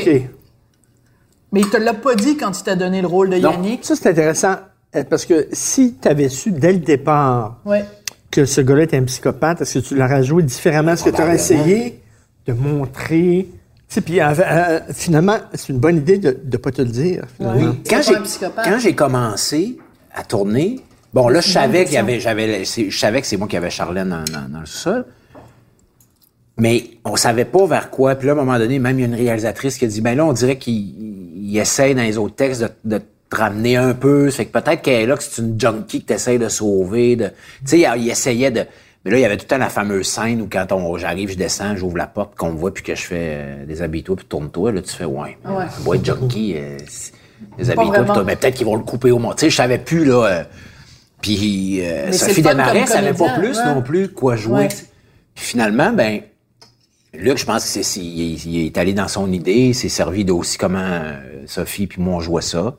Mais 1.53 1.61
il 1.61 1.71
te 1.71 1.77
l'a 1.77 1.95
pas 1.95 2.15
dit 2.15 2.37
quand 2.37 2.59
il 2.59 2.63
t'a 2.63 2.77
donné 2.77 3.01
le 3.01 3.07
rôle 3.07 3.31
de 3.31 3.37
Non. 3.39 3.53
Yannick. 3.53 3.85
Ça, 3.85 3.97
c'est 3.97 4.11
intéressant. 4.11 4.57
euh, 4.95 5.05
Parce 5.09 5.25
que 5.27 5.49
si 5.53 5.95
tu 6.01 6.09
avais 6.09 6.29
su 6.29 6.53
dès 6.53 6.73
le 6.73 6.79
départ 6.79 7.61
Ouais. 7.65 7.85
que 8.31 8.45
ce 8.45 8.61
gars-là 8.61 8.83
était 8.85 8.99
un 8.99 9.05
psychopathe, 9.05 9.61
est-ce 9.63 9.79
que 9.79 9.85
tu 9.87 9.95
l'aurais 9.97 10.23
joué 10.23 10.43
différemment? 10.43 10.93
Est-ce 10.93 11.05
que 11.05 11.11
tu 11.11 11.23
aurais 11.23 11.37
essayé 11.37 12.01
de 12.47 12.53
montrer? 12.53 13.49
Tu 13.51 13.95
sais, 13.95 14.01
puis 14.03 14.21
euh, 14.21 14.27
euh, 14.39 14.81
finalement, 14.93 15.37
c'est 15.55 15.71
une 15.71 15.79
bonne 15.79 15.97
idée 15.97 16.19
de 16.19 16.37
ne 16.45 16.57
pas 16.59 16.71
te 16.71 16.83
le 16.83 16.89
dire. 16.89 17.25
finalement. 17.37 17.71
Oui. 17.71 17.81
Quand 17.89 18.03
j'ai, 18.03 18.17
un 18.17 18.21
psychopathe. 18.23 18.65
quand 18.67 18.79
j'ai 18.79 18.95
commencé 18.95 19.79
à 20.15 20.25
tourner, 20.25 20.81
bon, 21.15 21.29
là, 21.29 21.41
je 21.41 21.49
savais 21.51 21.87
qu'il 21.87 21.95
y 21.95 21.97
avait, 21.97 22.21
j'avais, 22.21 22.67
c'est- 22.67 22.91
je 22.91 22.99
savais 22.99 23.23
que 23.23 23.27
c'est 23.27 23.39
moi 23.39 23.49
qui 23.49 23.57
avais 23.57 23.71
Charlène 23.71 24.11
dans, 24.11 24.25
dans- 24.31 24.49
dans 24.51 24.61
le 24.61 24.67
sous-sol. 24.67 25.07
Mais 26.61 26.91
on 27.05 27.15
savait 27.17 27.45
pas 27.45 27.65
vers 27.67 27.89
quoi. 27.91 28.17
Puis 28.17 28.27
là, 28.27 28.33
à 28.33 28.37
un 28.37 28.39
moment 28.45 28.59
donné, 28.59 28.79
même 28.81 28.99
il 28.99 29.03
y 29.03 29.05
a 29.05 29.07
une 29.09 29.15
réalisatrice 29.15 29.79
qui 29.79 29.85
a 29.85 29.89
dit, 29.89 30.01
ben 30.01 30.17
là, 30.17 30.27
on 30.27 30.33
dirait 30.33 30.59
qu'il 30.59 30.93
il 31.51 31.59
essaie 31.59 31.95
dans 31.95 32.03
les 32.03 32.19
autres 32.19 32.35
textes 32.37 32.63
de, 32.63 32.69
de 32.85 33.03
te 33.31 33.37
ramener 33.37 33.77
un 33.77 33.95
peu. 33.95 34.31
Ça 34.31 34.39
fait 34.39 34.47
que 34.47 34.59
peut-être 34.59 34.83
qu'elle 34.83 35.03
est 35.03 35.07
là, 35.07 35.17
que 35.17 35.23
c'est 35.23 35.43
une 35.43 35.59
junkie 35.61 36.01
que 36.03 36.07
t'essayes 36.07 36.39
de 36.39 36.49
sauver. 36.49 37.17
De... 37.17 37.27
Tu 37.27 37.33
sais, 37.67 37.79
il, 37.81 38.03
il 38.03 38.11
essayait 38.11 38.51
de... 38.51 38.65
Mais 39.05 39.13
là, 39.13 39.19
il 39.19 39.21
y 39.21 39.25
avait 39.25 39.37
tout 39.37 39.45
le 39.45 39.49
temps 39.49 39.59
la 39.59 39.69
fameuse 39.69 40.07
scène 40.09 40.43
où 40.43 40.49
quand 40.51 40.73
on, 40.73 40.97
j'arrive, 40.99 41.31
je 41.31 41.37
descends, 41.37 41.77
j'ouvre 41.77 41.97
la 41.97 42.07
porte, 42.09 42.35
qu'on 42.37 42.51
me 42.53 42.59
voit, 42.59 42.75
puis 42.75 42.83
que 42.83 42.95
je 42.95 43.03
fais 43.03 43.17
euh, 43.37 43.65
déshabille-toi, 43.67 44.17
puis 44.17 44.25
tourne-toi. 44.27 44.73
Là, 44.73 44.83
tu 44.83 44.93
fais, 44.95 45.05
ouais, 45.05 45.39
Ouais. 45.87 46.01
junkie, 46.05 46.55
euh, 46.57 46.77
c'est- 46.89 47.13
déshabille-toi, 47.57 47.85
puis 47.93 47.99
vraiment. 48.01 48.15
toi, 48.15 48.25
mais 48.25 48.37
peut-être 48.37 48.55
qu'ils 48.57 48.67
vont 48.67 48.77
le 48.77 48.83
couper 48.83 49.11
au 49.13 49.19
monde. 49.19 49.37
Tu 49.37 49.43
sais, 49.43 49.51
je 49.51 49.57
savais 49.57 49.79
plus, 49.79 50.05
là... 50.05 50.25
euh, 50.25 50.45
puis 51.23 51.81
euh, 51.83 52.13
Sophie 52.13 52.43
Desmarais 52.43 52.87
savait 52.87 53.13
pas 53.13 53.39
plus 53.39 53.57
ouais. 53.59 53.65
non 53.75 53.83
plus 53.83 54.09
quoi 54.09 54.37
jouer. 54.37 54.61
Ouais. 54.63 54.69
Puis 54.69 55.45
finalement, 55.45 55.93
ben, 55.93 56.21
Luc, 57.19 57.39
je 57.39 57.45
pense 57.45 57.65
que 57.65 57.69
c'est, 57.69 57.83
c'est- 57.83 58.01
il, 58.01 58.35
est- 58.35 58.45
il 58.47 58.67
est 58.67 58.79
allé 58.79 58.93
dans 58.95 59.09
son 59.09 59.31
idée, 59.33 59.53
il 59.69 59.75
s'est 59.75 59.89
servi 59.89 60.25
de 60.25 60.33
aussi 60.33 60.57
comment 60.59 60.79
euh, 60.81 61.21
Sophie 61.47 61.87
puis 61.87 62.01
moi 62.01 62.15
on 62.17 62.21
jouait 62.21 62.43
ça. 62.43 62.77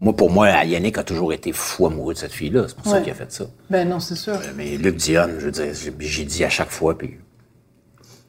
Moi, 0.00 0.14
pour 0.14 0.30
moi, 0.30 0.48
Yannick 0.64 0.96
a 0.98 1.02
toujours 1.02 1.32
été 1.32 1.50
fou 1.52 1.86
amoureux 1.86 2.14
de 2.14 2.18
cette 2.18 2.32
fille-là. 2.32 2.66
C'est 2.68 2.76
pour 2.76 2.84
ça 2.86 2.92
Ouais. 2.98 3.02
qu'il 3.02 3.10
a 3.10 3.16
fait 3.16 3.32
ça. 3.32 3.46
Ben 3.68 3.88
non, 3.88 3.98
c'est 3.98 4.14
sûr. 4.14 4.38
Mais 4.56 4.76
Luc 4.76 4.94
Dionne, 4.94 5.36
je 5.40 5.46
veux 5.46 5.50
dire, 5.50 5.72
j'ai, 5.98 6.24
dit 6.24 6.44
à 6.44 6.48
chaque 6.48 6.70
fois, 6.70 6.96
puis 6.96 7.16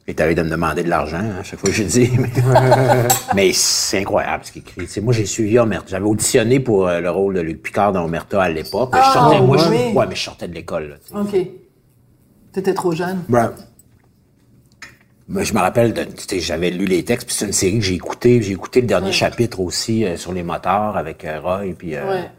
il 0.08 0.10
est 0.10 0.20
allé 0.20 0.34
de 0.34 0.42
me 0.42 0.50
demander 0.50 0.82
de 0.84 0.90
l'argent 0.90 1.20
hein, 1.20 1.36
à 1.40 1.44
chaque 1.44 1.60
fois 1.60 1.70
que 1.70 1.76
j'ai 1.76 1.86
dit. 1.86 2.10
Mais, 2.18 2.30
mais 3.36 3.52
c'est 3.54 4.00
incroyable 4.00 4.44
ce 4.46 4.52
qu'il 4.52 4.64
écrit. 4.64 5.02
Moi, 5.02 5.14
j'ai 5.14 5.28
suivi 5.28 5.60
Omerta. 5.60 5.86
J'avais 5.92 6.06
auditionné 6.06 6.60
pour 6.60 6.88
euh, 6.88 7.02
le 7.02 7.12
rôle 7.12 7.36
de 7.36 7.42
Luc 7.42 7.62
Picard 7.62 7.92
dans 7.94 8.04
Omerta 8.06 8.42
à 8.42 8.50
l'époque. 8.50 8.90
Mais 8.92 8.98
je 9.00 9.04
Ah, 9.08 9.14
sortais, 9.14 9.40
moi, 9.42 9.58
je, 9.58 9.70
ouais, 9.96 10.08
mais 10.08 10.16
je 10.16 10.24
sortais 10.24 10.48
de 10.48 10.56
l'école. 10.56 10.98
là. 11.14 11.22
OK. 11.22 11.36
T'étais 12.52 12.74
trop 12.74 12.94
jeune. 12.94 13.20
Ben, 13.30 13.54
je 15.38 15.54
me 15.54 15.60
rappelle, 15.60 15.94
de, 15.94 16.06
j'avais 16.40 16.70
lu 16.72 16.86
les 16.86 17.04
textes, 17.04 17.28
puis 17.28 17.36
c'est 17.38 17.46
une 17.46 17.54
série 17.54 17.80
que 17.80 17.86
j'ai 17.86 17.96
écoutée. 17.96 18.42
J'ai 18.42 18.54
écouté 18.54 18.82
le 18.82 18.88
dernier 18.88 19.12
chapitre 19.12 19.60
aussi 19.60 20.06
euh, 20.06 20.18
sur 20.18 20.34
les 20.34 20.44
moteurs 20.44 20.98
avec 20.98 21.24
euh, 21.26 21.40
Roy, 21.40 21.74
puis 21.78 21.96
euh, 21.96 22.10
Ouais. 22.10 22.30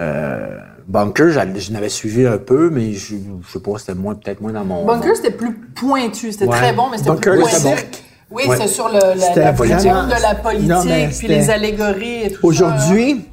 euh, 0.00 0.58
Bunker, 0.88 1.30
je 1.30 1.72
n'avais 1.72 1.88
suivi 1.88 2.26
un 2.26 2.38
peu, 2.38 2.70
mais 2.70 2.92
je, 2.94 3.14
je 3.46 3.52
sais 3.52 3.60
pas, 3.60 3.72
c'était 3.78 3.94
moins, 3.94 4.14
peut-être 4.14 4.40
moins 4.40 4.52
dans 4.52 4.64
mon... 4.64 4.84
Bunker, 4.86 5.14
c'était 5.14 5.30
plus 5.30 5.52
pointu. 5.52 6.32
C'était 6.32 6.46
Ouais. 6.46 6.56
très 6.56 6.72
bon, 6.72 6.88
mais 6.90 6.96
c'était 6.98 7.10
Bunker, 7.10 7.34
plus 7.34 7.44
c'était 7.44 7.62
pointu. 7.62 7.82
bon. 7.82 7.98
Oui, 8.32 8.42
Ouais. 8.46 8.56
c'est 8.56 8.68
sur 8.68 8.88
le, 8.88 8.94
la, 8.94 9.16
C'était 9.26 9.40
la 9.40 9.52
vraiment- 9.52 10.06
de 10.06 10.22
la 10.22 10.34
politique, 10.36 10.68
Non, 10.68 10.80
puis 10.82 10.92
c'était- 11.12 11.28
les 11.28 11.50
allégories 11.50 12.22
et 12.24 12.28
tout 12.30 12.40
ça. 12.40 12.46
Aujourd'hui, 12.46 13.24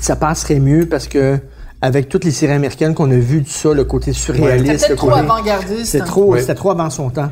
ça 0.00 0.16
passerait 0.16 0.60
mieux 0.60 0.86
parce 0.86 1.06
que 1.06 1.38
avec 1.80 2.08
toutes 2.08 2.24
les 2.24 2.30
séries 2.30 2.52
américaines 2.54 2.94
qu'on 2.94 3.10
a 3.10 3.16
vues, 3.16 3.42
tout 3.44 3.50
ça, 3.50 3.72
le 3.74 3.84
côté 3.84 4.12
surréaliste, 4.12 4.64
C'était 4.66 4.76
peut-être 4.78 4.90
le 4.90 4.96
trop 4.96 5.10
avant-gardiste. 5.10 5.84
C'était 5.86 6.04
trop, 6.04 6.36
c'était 6.38 6.54
trop 6.54 6.70
avant 6.70 6.90
son 6.90 7.10
temps. 7.10 7.30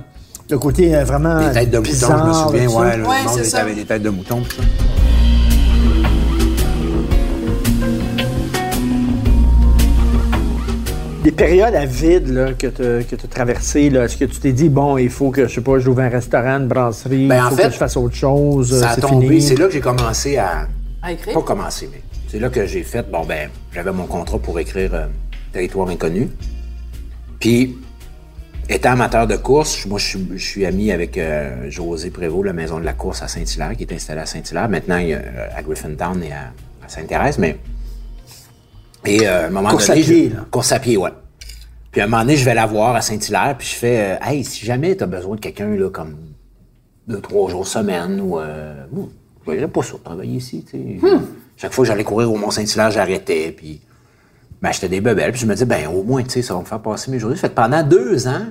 Le 0.50 0.58
côté 0.58 0.94
euh, 0.96 1.04
vraiment 1.04 1.38
Les 1.38 1.52
têtes 1.52 1.70
de 1.70 1.78
mouton, 1.78 1.92
je 1.92 2.28
me 2.28 2.32
souviens, 2.32 2.68
ouais, 2.80 2.96
le 2.96 3.06
Ouais, 3.06 3.22
monde 3.24 3.54
avec 3.54 3.74
des 3.76 3.84
têtes 3.84 4.02
de 4.02 4.10
mouton, 4.10 4.40
tout 4.42 4.56
ça. 4.56 4.62
Des 11.22 11.32
périodes 11.32 11.74
à 11.74 11.84
vide 11.84 12.28
là, 12.28 12.52
que 12.54 12.66
tu 12.66 13.14
as 13.14 13.28
traversées, 13.28 13.90
là, 13.90 14.04
est-ce 14.04 14.16
que 14.16 14.24
tu 14.24 14.40
t'es 14.40 14.52
dit, 14.52 14.70
bon, 14.70 14.96
il 14.96 15.10
faut 15.10 15.30
que, 15.30 15.46
je 15.46 15.54
sais 15.54 15.60
pas, 15.60 15.78
j'ouvre 15.78 16.00
un 16.00 16.08
restaurant, 16.08 16.56
une 16.58 16.66
brasserie, 16.66 17.28
Ben, 17.28 17.36
il 17.36 17.40
en 17.42 17.50
faut 17.50 17.56
fait, 17.56 17.64
que 17.64 17.72
je 17.72 17.76
fasse 17.76 17.96
autre 17.98 18.14
chose, 18.14 18.80
Ça 18.80 18.90
a 18.90 18.94
c'est 18.94 19.02
tombé. 19.02 19.26
fini? 19.28 19.42
C'est 19.42 19.56
là 19.56 19.66
que 19.66 19.72
j'ai 19.72 19.80
commencé 19.80 20.38
à. 20.38 20.66
À 21.02 21.12
écrire? 21.12 21.34
Pas 21.34 21.42
commencé, 21.42 21.90
mais 21.92 22.00
c'est 22.28 22.38
là 22.38 22.48
que 22.48 22.64
j'ai 22.64 22.82
fait. 22.82 23.08
Bon, 23.10 23.24
ben, 23.26 23.50
j'avais 23.72 23.92
mon 23.92 24.06
contrat 24.06 24.38
pour 24.38 24.58
écrire 24.58 24.90
euh, 24.94 25.06
Territoire 25.52 25.88
inconnu. 25.90 26.30
Puis, 27.38 27.76
étant 28.70 28.92
amateur 28.92 29.26
de 29.26 29.37
course, 29.37 29.85
moi, 29.87 29.98
je 29.98 30.06
suis, 30.06 30.26
je 30.37 30.44
suis 30.44 30.66
ami 30.66 30.92
avec 30.92 31.18
euh, 31.18 31.68
José 31.70 32.11
Prévost, 32.11 32.46
la 32.46 32.52
maison 32.52 32.78
de 32.78 32.85
la 32.85 32.92
course 32.92 33.22
à 33.22 33.28
Saint-Hilaire, 33.28 33.76
qui 33.76 33.83
est 33.83 33.92
installée 33.92 34.20
à 34.20 34.26
Saint-Hilaire. 34.26 34.68
Maintenant, 34.68 34.98
il 34.98 35.11
est 35.11 35.14
euh, 35.16 35.48
à 35.54 35.62
Griffintown 35.62 36.22
et 36.22 36.33
à, 36.33 36.52
à 36.85 36.88
Sainte-Thérèse, 36.88 37.38
mais. 37.38 37.59
Et 39.04 39.26
euh, 39.26 39.44
à 39.44 39.46
un 39.46 39.50
moment 39.50 39.70
Course 39.70 39.88
donné. 39.88 40.00
à 40.00 40.04
pied, 40.04 40.28
là. 40.28 40.46
Course 40.50 40.72
à 40.72 40.78
pied, 40.78 40.96
ouais. 40.96 41.11
Puis 41.90 42.00
à 42.00 42.04
un 42.04 42.06
moment 42.06 42.22
donné, 42.22 42.37
je 42.37 42.44
vais 42.44 42.54
la 42.54 42.66
voir 42.66 42.94
à 42.94 43.00
Saint-Hilaire, 43.00 43.56
puis 43.59 43.66
je 43.66 43.74
fais 43.74 44.16
euh, 44.22 44.24
Hey, 44.24 44.44
si 44.44 44.64
jamais 44.64 44.96
tu 44.96 45.02
as 45.02 45.06
besoin 45.06 45.35
de 45.37 45.40
quelqu'un, 45.40 45.74
là, 45.74 45.90
comme 45.90 46.16
deux, 47.09 47.20
trois 47.20 47.50
jours 47.50 47.66
semaine, 47.66 48.20
ou. 48.20 48.38
Euh, 48.38 48.74
je 49.48 49.66
pas 49.66 49.83
ça, 49.83 49.94
travailler 50.04 50.37
ici, 50.37 50.64
tu 50.70 51.00
sais. 51.00 51.09
Chaque 51.56 51.72
fois 51.72 51.85
que 51.85 51.88
j'allais 51.88 52.04
courir 52.04 52.30
au 52.33 52.37
Mont-Saint-Hilaire, 52.37 52.90
j'arrêtais, 52.90 53.52
puis. 53.56 53.80
Ben, 54.62 54.70
j'étais 54.72 54.90
des 54.90 55.00
bebelles, 55.00 55.33
puis 55.33 55.40
je 55.40 55.46
me 55.46 55.54
disais, 55.54 55.64
ben, 55.64 55.88
au 55.88 56.02
moins, 56.02 56.22
tu 56.22 56.28
sais, 56.28 56.42
ça 56.42 56.52
va 56.52 56.61
me 56.61 56.66
faire 56.66 56.83
passer 56.83 57.11
mes 57.11 57.18
journées. 57.18 57.35
Fait 57.35 57.48
que 57.48 57.54
pendant 57.54 57.83
deux 57.83 58.28
ans, 58.28 58.44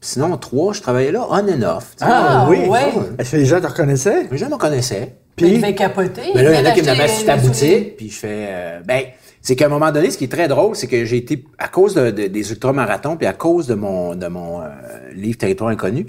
sinon 0.00 0.36
trois, 0.36 0.72
je 0.72 0.80
travaillais 0.80 1.12
là, 1.12 1.26
on 1.30 1.34
and 1.36 1.62
off. 1.62 1.94
tu 1.98 2.04
sais. 2.04 2.10
Ah, 2.10 2.46
oui. 2.48 2.66
ouais. 2.68 2.92
Est-ce 3.18 3.32
que 3.32 3.36
les 3.36 3.44
gens 3.46 3.60
te 3.60 3.66
reconnaissaient? 3.66 4.26
Les 4.30 4.38
gens 4.38 4.48
me 4.48 4.56
connaissaient. 4.56 5.16
Mais 5.40 5.48
il 5.48 5.52
Puis, 5.54 5.62
devait 5.62 5.74
capoter. 5.74 6.22
Mais 6.34 6.42
là, 6.42 6.52
il 6.52 6.58
y 6.64 6.66
en 6.66 6.70
a 6.70 6.74
qui 6.74 6.82
me 6.82 6.94
mettent 6.96 7.10
sur 7.10 7.26
ta 7.26 7.36
boutique, 7.36 7.96
puis 7.96 8.10
je 8.10 8.18
fais. 8.18 8.28
euh, 8.48 8.80
ben, 8.84 9.02
c'est 9.40 9.56
qu'à 9.56 9.66
un 9.66 9.68
moment 9.70 9.90
donné, 9.90 10.10
ce 10.10 10.18
qui 10.18 10.24
est 10.24 10.28
très 10.32 10.48
drôle, 10.48 10.76
c'est 10.76 10.86
que 10.86 11.04
j'ai 11.06 11.16
été, 11.16 11.44
à 11.58 11.68
cause 11.68 11.94
de- 11.94 12.10
de- 12.10 12.26
des 12.26 12.50
ultramarathons, 12.50 13.16
puis 13.16 13.26
à 13.26 13.32
cause 13.32 13.66
de 13.66 13.74
mon, 13.74 14.14
de 14.14 14.26
mon 14.26 14.60
euh, 14.60 14.66
livre 15.14 15.38
Territoire 15.38 15.70
inconnu, 15.70 16.06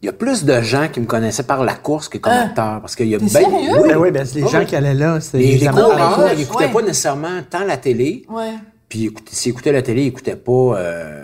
il 0.00 0.06
y 0.06 0.08
a 0.08 0.12
plus 0.12 0.44
de 0.44 0.60
gens 0.62 0.88
qui 0.90 1.00
me 1.00 1.06
connaissaient 1.06 1.42
par 1.42 1.62
la 1.64 1.74
course 1.74 2.08
que 2.08 2.16
comme 2.18 2.32
Hein? 2.32 2.44
acteur. 2.46 2.80
Parce 2.80 2.94
qu'il 2.96 3.08
y 3.08 3.14
a 3.14 3.18
T'es 3.18 3.24
ben- 3.24 3.30
sérieux? 3.30 3.50
oui. 3.82 3.88
ben 3.88 3.96
oui, 3.98 4.10
ben, 4.10 4.24
c'est 4.24 4.36
les 4.38 4.44
Ah 4.44 4.48
gens 4.48 4.58
oui. 4.60 4.66
qui 4.66 4.76
allaient 4.76 4.94
là, 4.94 5.18
c'est 5.20 5.36
Les, 5.38 5.46
les 5.46 5.56
les 5.58 5.66
amateurs 5.68 5.90
de 5.90 5.94
coureurs, 6.14 6.30
ils 6.32 6.38
n'écoutaient 6.38 6.64
ouais. 6.66 6.72
pas 6.72 6.82
nécessairement 6.82 7.40
tant 7.50 7.64
la 7.64 7.76
télé, 7.76 8.24
Ouais. 8.30 8.52
puis 8.88 9.04
écoute- 9.06 9.28
s'ils 9.30 9.52
écoutaient 9.52 9.72
la 9.72 9.82
télé, 9.82 10.02
ils 10.02 10.06
n'écoutaient 10.06 10.36
pas. 10.36 10.52
euh, 10.78 11.23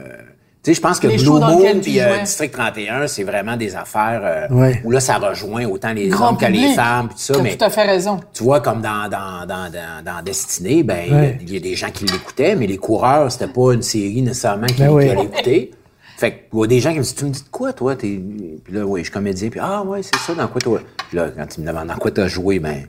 tu 0.63 0.71
sais, 0.71 0.75
je 0.75 0.81
pense 0.81 1.01
que 1.01 1.07
Les 1.07 1.17
Blue 1.17 1.31
Moon 1.31 1.81
puis 1.81 2.01
euh. 2.01 2.19
District 2.21 2.53
31, 2.53 3.07
c'est 3.07 3.25
vraiment 3.25 3.57
des 3.57 3.75
affaires 3.77 4.21
euh, 4.25 4.47
Ouais. 4.55 4.83
où 4.85 4.91
là, 4.91 5.01
ça 5.01 5.17
rejoint 5.17 5.65
autant 5.67 5.93
les 5.93 6.09
Grand 6.09 6.31
hommes 6.31 6.37
que 6.39 6.47
les 6.47 6.75
femmes, 6.75 7.09
puis 7.09 7.17
tout 7.17 7.23
ça. 7.23 7.35
T'as 7.35 7.43
Mais 7.43 7.57
tout 7.57 7.65
à 7.65 7.71
fait 7.71 7.85
raison. 7.85 8.21
tu 8.35 8.45
vois, 8.45 8.61
comme 8.61 8.83
dans, 8.83 9.09
dans, 9.09 9.47
dans, 9.47 9.71
dans, 9.73 10.05
dans 10.05 10.23
Destinée, 10.23 10.83
ben, 10.83 10.99
il 11.07 11.13
y 11.13 11.17
a- 11.17 11.19
Ouais. 11.21 11.39
il 11.41 11.53
y, 11.55 11.57
a 11.57 11.61
des 11.61 11.75
gens 11.75 11.91
qui 11.91 12.05
l'écoutaient, 12.05 12.57
mais 12.57 12.67
les 12.67 12.77
coureurs, 12.77 13.33
c'était 13.33 13.49
pas 13.53 13.73
une 13.73 13.83
série 13.83 14.21
nécessairement 14.23 14.67
qui, 14.67 14.83
Ben 14.83 14.91
oui. 14.91 15.05
qui 15.07 15.11
allait 15.11 15.23
écouter. 15.25 15.71
Fait 16.19 16.33
que, 16.33 16.37
il 16.53 16.59
y 16.61 16.65
a 16.65 16.67
des 16.67 16.81
gens 16.81 16.91
qui 16.93 16.99
me 16.99 17.03
disent, 17.03 17.15
tu 17.15 17.25
me 17.25 17.31
dis 17.31 17.43
de 17.43 17.49
quoi, 17.51 17.73
toi? 17.73 17.97
T'es... 17.97 18.21
Puis 18.63 18.75
là, 18.75 18.85
oui, 18.85 19.01
je 19.01 19.05
suis 19.05 19.13
comédien. 19.13 19.49
Puis, 19.49 19.61
ah, 19.63 19.83
ouais, 19.83 20.03
c'est 20.03 20.17
ça, 20.19 20.35
dans 20.35 20.49
quoi 20.49 20.61
toi? 20.61 20.81
Puis 21.09 21.17
là, 21.17 21.29
quand 21.35 21.47
ils 21.57 21.63
me 21.63 21.67
demandent 21.67 21.89
dans 21.89 21.95
quoi 21.97 22.11
t'as 22.11 22.29
joué, 22.29 22.59
ben, 22.59 22.83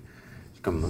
comme, 0.62 0.86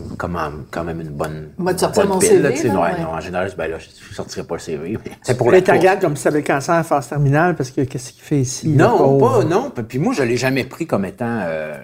quand 0.72 0.84
même 0.84 1.02
une 1.02 1.10
bonne. 1.10 1.50
On 1.58 1.64
va 1.64 1.74
te 1.74 1.80
sortir 1.80 2.08
mon 2.08 2.20
pile, 2.20 2.30
CV, 2.30 2.42
là, 2.42 2.52
tu 2.52 2.68
là, 2.68 2.74
Ouais, 2.74 2.80
ouais. 2.94 3.02
non, 3.02 3.10
en 3.10 3.20
général, 3.20 3.48
je 3.48 3.52
dis, 3.52 3.58
ben 3.58 3.72
là, 3.72 3.78
je 3.80 4.14
sortirais 4.16 4.44
pas 4.44 4.56
le 4.56 4.60
CV. 4.60 4.98
mais 5.28 5.34
pour 5.36 5.52
Mais 5.52 5.62
tu 5.62 5.72
regardes 5.72 6.02
comme 6.02 6.16
si 6.16 6.24
tu 6.24 6.28
avais 6.28 6.40
le 6.40 6.46
cancer 6.46 6.76
en 6.76 6.84
phase 6.84 7.08
terminale 7.08 7.56
parce 7.56 7.72
que 7.72 7.82
qu'est-ce 7.82 8.12
qu'il 8.14 8.24
fait 8.24 8.42
ici? 8.42 8.68
Non, 8.70 9.18
pas, 9.18 9.44
non. 9.44 9.72
Puis 9.88 10.00
moi, 10.00 10.14
je 10.14 10.24
l'ai 10.24 10.38
jamais 10.38 10.64
pris 10.66 10.86
comme 10.86 11.06
étant 11.06 11.40
euh, 11.44 11.78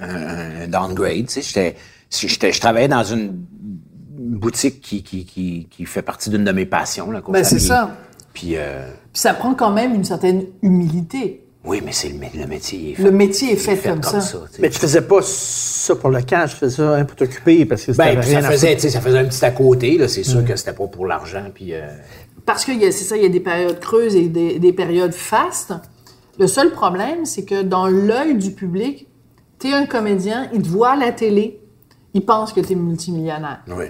un, 0.00 0.64
un 0.64 0.68
downgrade. 0.68 1.26
Tu 1.26 1.42
sais, 1.42 1.76
je 2.10 2.60
travaillais 2.60 2.88
dans 2.88 3.04
une 3.04 3.32
boutique 4.18 4.80
qui, 4.80 5.02
qui, 5.02 5.24
qui, 5.24 5.68
qui 5.70 5.84
fait 5.84 6.02
partie 6.02 6.30
d'une 6.30 6.44
de 6.44 6.52
mes 6.52 6.66
passions, 6.66 7.06
course 7.06 7.30
Ben, 7.32 7.44
c'est 7.44 7.58
ça. 7.58 7.90
Puis, 8.32 8.56
euh, 8.56 8.90
Puis 9.12 9.22
ça 9.22 9.32
prend 9.34 9.54
quand 9.54 9.70
même 9.70 9.94
une 9.94 10.04
certaine 10.04 10.44
humilité. 10.62 11.45
Oui, 11.66 11.82
mais 11.84 11.92
c'est 11.92 12.08
le, 12.08 12.14
mé- 12.14 12.30
le 12.38 12.46
métier. 12.46 12.92
est 12.92 12.94
fait- 12.94 13.02
Le 13.02 13.10
métier 13.10 13.52
est 13.52 13.56
fait 13.56 13.76
comme 13.76 14.02
ça. 14.02 14.20
Mais 14.60 14.70
tu 14.70 14.78
faisais 14.78 15.02
pas 15.02 15.20
ça 15.22 15.96
pour 15.96 16.10
le 16.10 16.22
cash, 16.22 16.52
tu 16.52 16.56
faisais 16.58 16.76
ça 16.76 16.94
hein, 16.96 17.04
pour 17.04 17.16
t'occuper 17.16 17.64
parce 17.66 17.84
que 17.84 17.92
Ben, 17.92 18.18
rien 18.20 18.40
ça 18.42 18.50
faisait, 18.50 18.74
tu 18.76 18.82
sais, 18.82 18.90
ça 18.90 19.00
faisait 19.00 19.18
un 19.18 19.24
petit 19.26 19.44
à 19.44 19.50
côté. 19.50 19.98
Là, 19.98 20.08
c'est 20.08 20.22
sûr 20.24 20.44
que 20.44 20.54
c'était 20.56 20.72
pas 20.72 20.86
pour 20.86 21.06
l'argent. 21.06 21.44
Puis, 21.54 21.74
euh, 21.74 21.86
Parce 22.44 22.64
que 22.64 22.72
il 22.72 22.78
y 22.80 22.86
a- 22.86 22.92
c'est 22.92 23.04
ça, 23.04 23.16
il 23.16 23.22
y 23.22 23.26
a 23.26 23.28
des 23.28 23.40
périodes 23.40 23.80
creuses 23.80 24.14
et 24.16 24.28
des, 24.28 24.58
des 24.58 24.72
périodes 24.72 25.12
fastes. 25.12 25.72
Le 26.38 26.46
seul 26.46 26.70
problème, 26.70 27.24
c'est 27.24 27.44
que 27.44 27.62
dans 27.62 27.86
l'œil 27.88 28.36
du 28.36 28.52
public, 28.52 29.08
tu 29.58 29.68
es 29.68 29.72
un 29.72 29.86
comédien, 29.86 30.48
il 30.52 30.62
te 30.62 30.68
voit 30.68 30.90
à 30.90 30.96
la 30.96 31.10
télé, 31.12 31.60
il 32.14 32.24
pense 32.24 32.52
que 32.52 32.60
tu 32.60 32.72
es 32.72 32.76
multimillionnaire. 32.76 33.62
oui. 33.68 33.86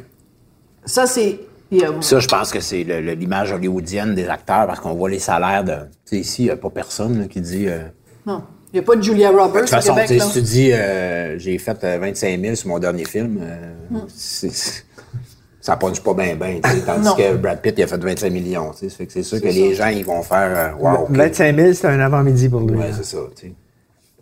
Ça, 0.85 1.07
c'est. 1.07 1.41
A- 1.85 2.01
Ça, 2.03 2.19
je 2.21 2.29
pense 2.29 2.51
que 2.53 2.61
c'est 2.61 2.83
l'image 2.85 3.53
hollywoodienne 3.53 4.15
des 4.15 4.29
acteurs 4.29 4.67
parce 4.67 4.81
qu'on 4.81 4.95
voit 4.95 5.11
les 5.11 5.19
salaires 5.19 5.65
de. 5.65 5.73
Tu 5.73 6.17
sais, 6.17 6.17
ici, 6.19 6.43
il 6.43 6.47
n'y 6.47 6.51
a 6.51 6.57
pas 6.57 6.71
personne 6.71 7.21
là, 7.21 7.27
qui 7.27 7.41
dit. 7.41 7.67
euh, 7.69 7.81
Non. 8.27 8.43
Il 8.73 8.77
n'y 8.77 8.81
a 8.81 8.83
pas 8.83 8.97
de 8.97 9.03
Julia 9.03 9.31
Roberts 9.31 9.53
De 9.55 9.61
toute 9.61 9.71
façon, 9.71 9.95
Québec. 9.95 10.21
si 10.21 10.33
tu 10.33 10.43
dis 10.43 10.73
euh, 10.73 11.39
j'ai 11.39 11.57
fait 11.59 11.83
euh, 11.85 11.99
25 12.01 12.41
000 12.41 12.55
sur 12.57 12.69
mon 12.69 12.79
dernier 12.79 13.05
film, 13.05 13.39
euh, 13.41 13.99
c'est- 14.15 14.53
c'est- 14.53 14.85
ça 15.61 15.77
punch 15.77 16.01
pas 16.01 16.13
bien, 16.15 16.35
bien. 16.35 16.61
Tandis 16.87 17.09
que 17.17 17.37
Brad 17.37 17.61
Pitt, 17.63 17.75
il 17.79 17.85
a 17.85 17.87
fait 17.87 17.97
25 17.97 18.31
millions. 18.33 18.73
c'est 18.75 19.23
sûr 19.23 19.41
que 19.41 19.47
les 19.47 19.75
gens, 19.75 19.87
ils 19.87 20.05
vont 20.05 20.23
faire 20.23 20.75
euh, 20.79 20.83
Wow, 20.83 21.05
ok. 21.05 21.11
25 21.11 21.57
000, 21.57 21.73
c'était 21.73 21.87
un 21.89 22.01
avant-midi 22.01 22.49
pour 22.49 22.61
lui. 22.61 22.77
Ouais, 22.77 22.89
là. 22.89 22.95
c'est 22.97 23.05
ça. 23.05 23.19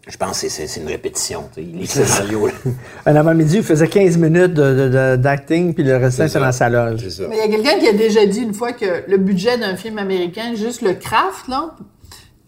Je 0.06 0.16
pense 0.18 0.42
que 0.42 0.48
c'est- 0.50 0.80
une 0.80 0.86
répétition. 0.86 1.48
Les 1.56 1.86
scénarios. 1.86 2.48
Un 3.06 3.16
avant-midi, 3.16 3.56
il 3.58 3.62
faisait 3.62 3.88
15 3.88 4.18
minutes 4.18 4.52
de- 4.52 4.74
de- 4.74 4.88
de- 4.88 5.16
d'acting, 5.16 5.72
puis 5.72 5.82
le 5.82 5.96
restant, 5.96 6.28
C'est 6.28 6.38
dans 6.38 6.52
sa 6.52 6.68
loge. 6.68 7.00
C'est 7.02 7.10
ça. 7.10 7.22
Mais 7.28 7.36
il 7.36 7.50
y 7.50 7.54
a 7.54 7.56
quelqu'un 7.56 7.78
qui 7.78 7.88
a 7.88 7.92
déjà 7.94 8.26
dit 8.26 8.40
une 8.40 8.52
fois 8.52 8.72
que 8.72 9.02
le 9.08 9.16
budget 9.16 9.56
d'un 9.56 9.76
film 9.76 9.96
américain, 9.98 10.54
juste 10.54 10.82
le 10.82 10.92
craft, 10.92 11.48
là, 11.48 11.74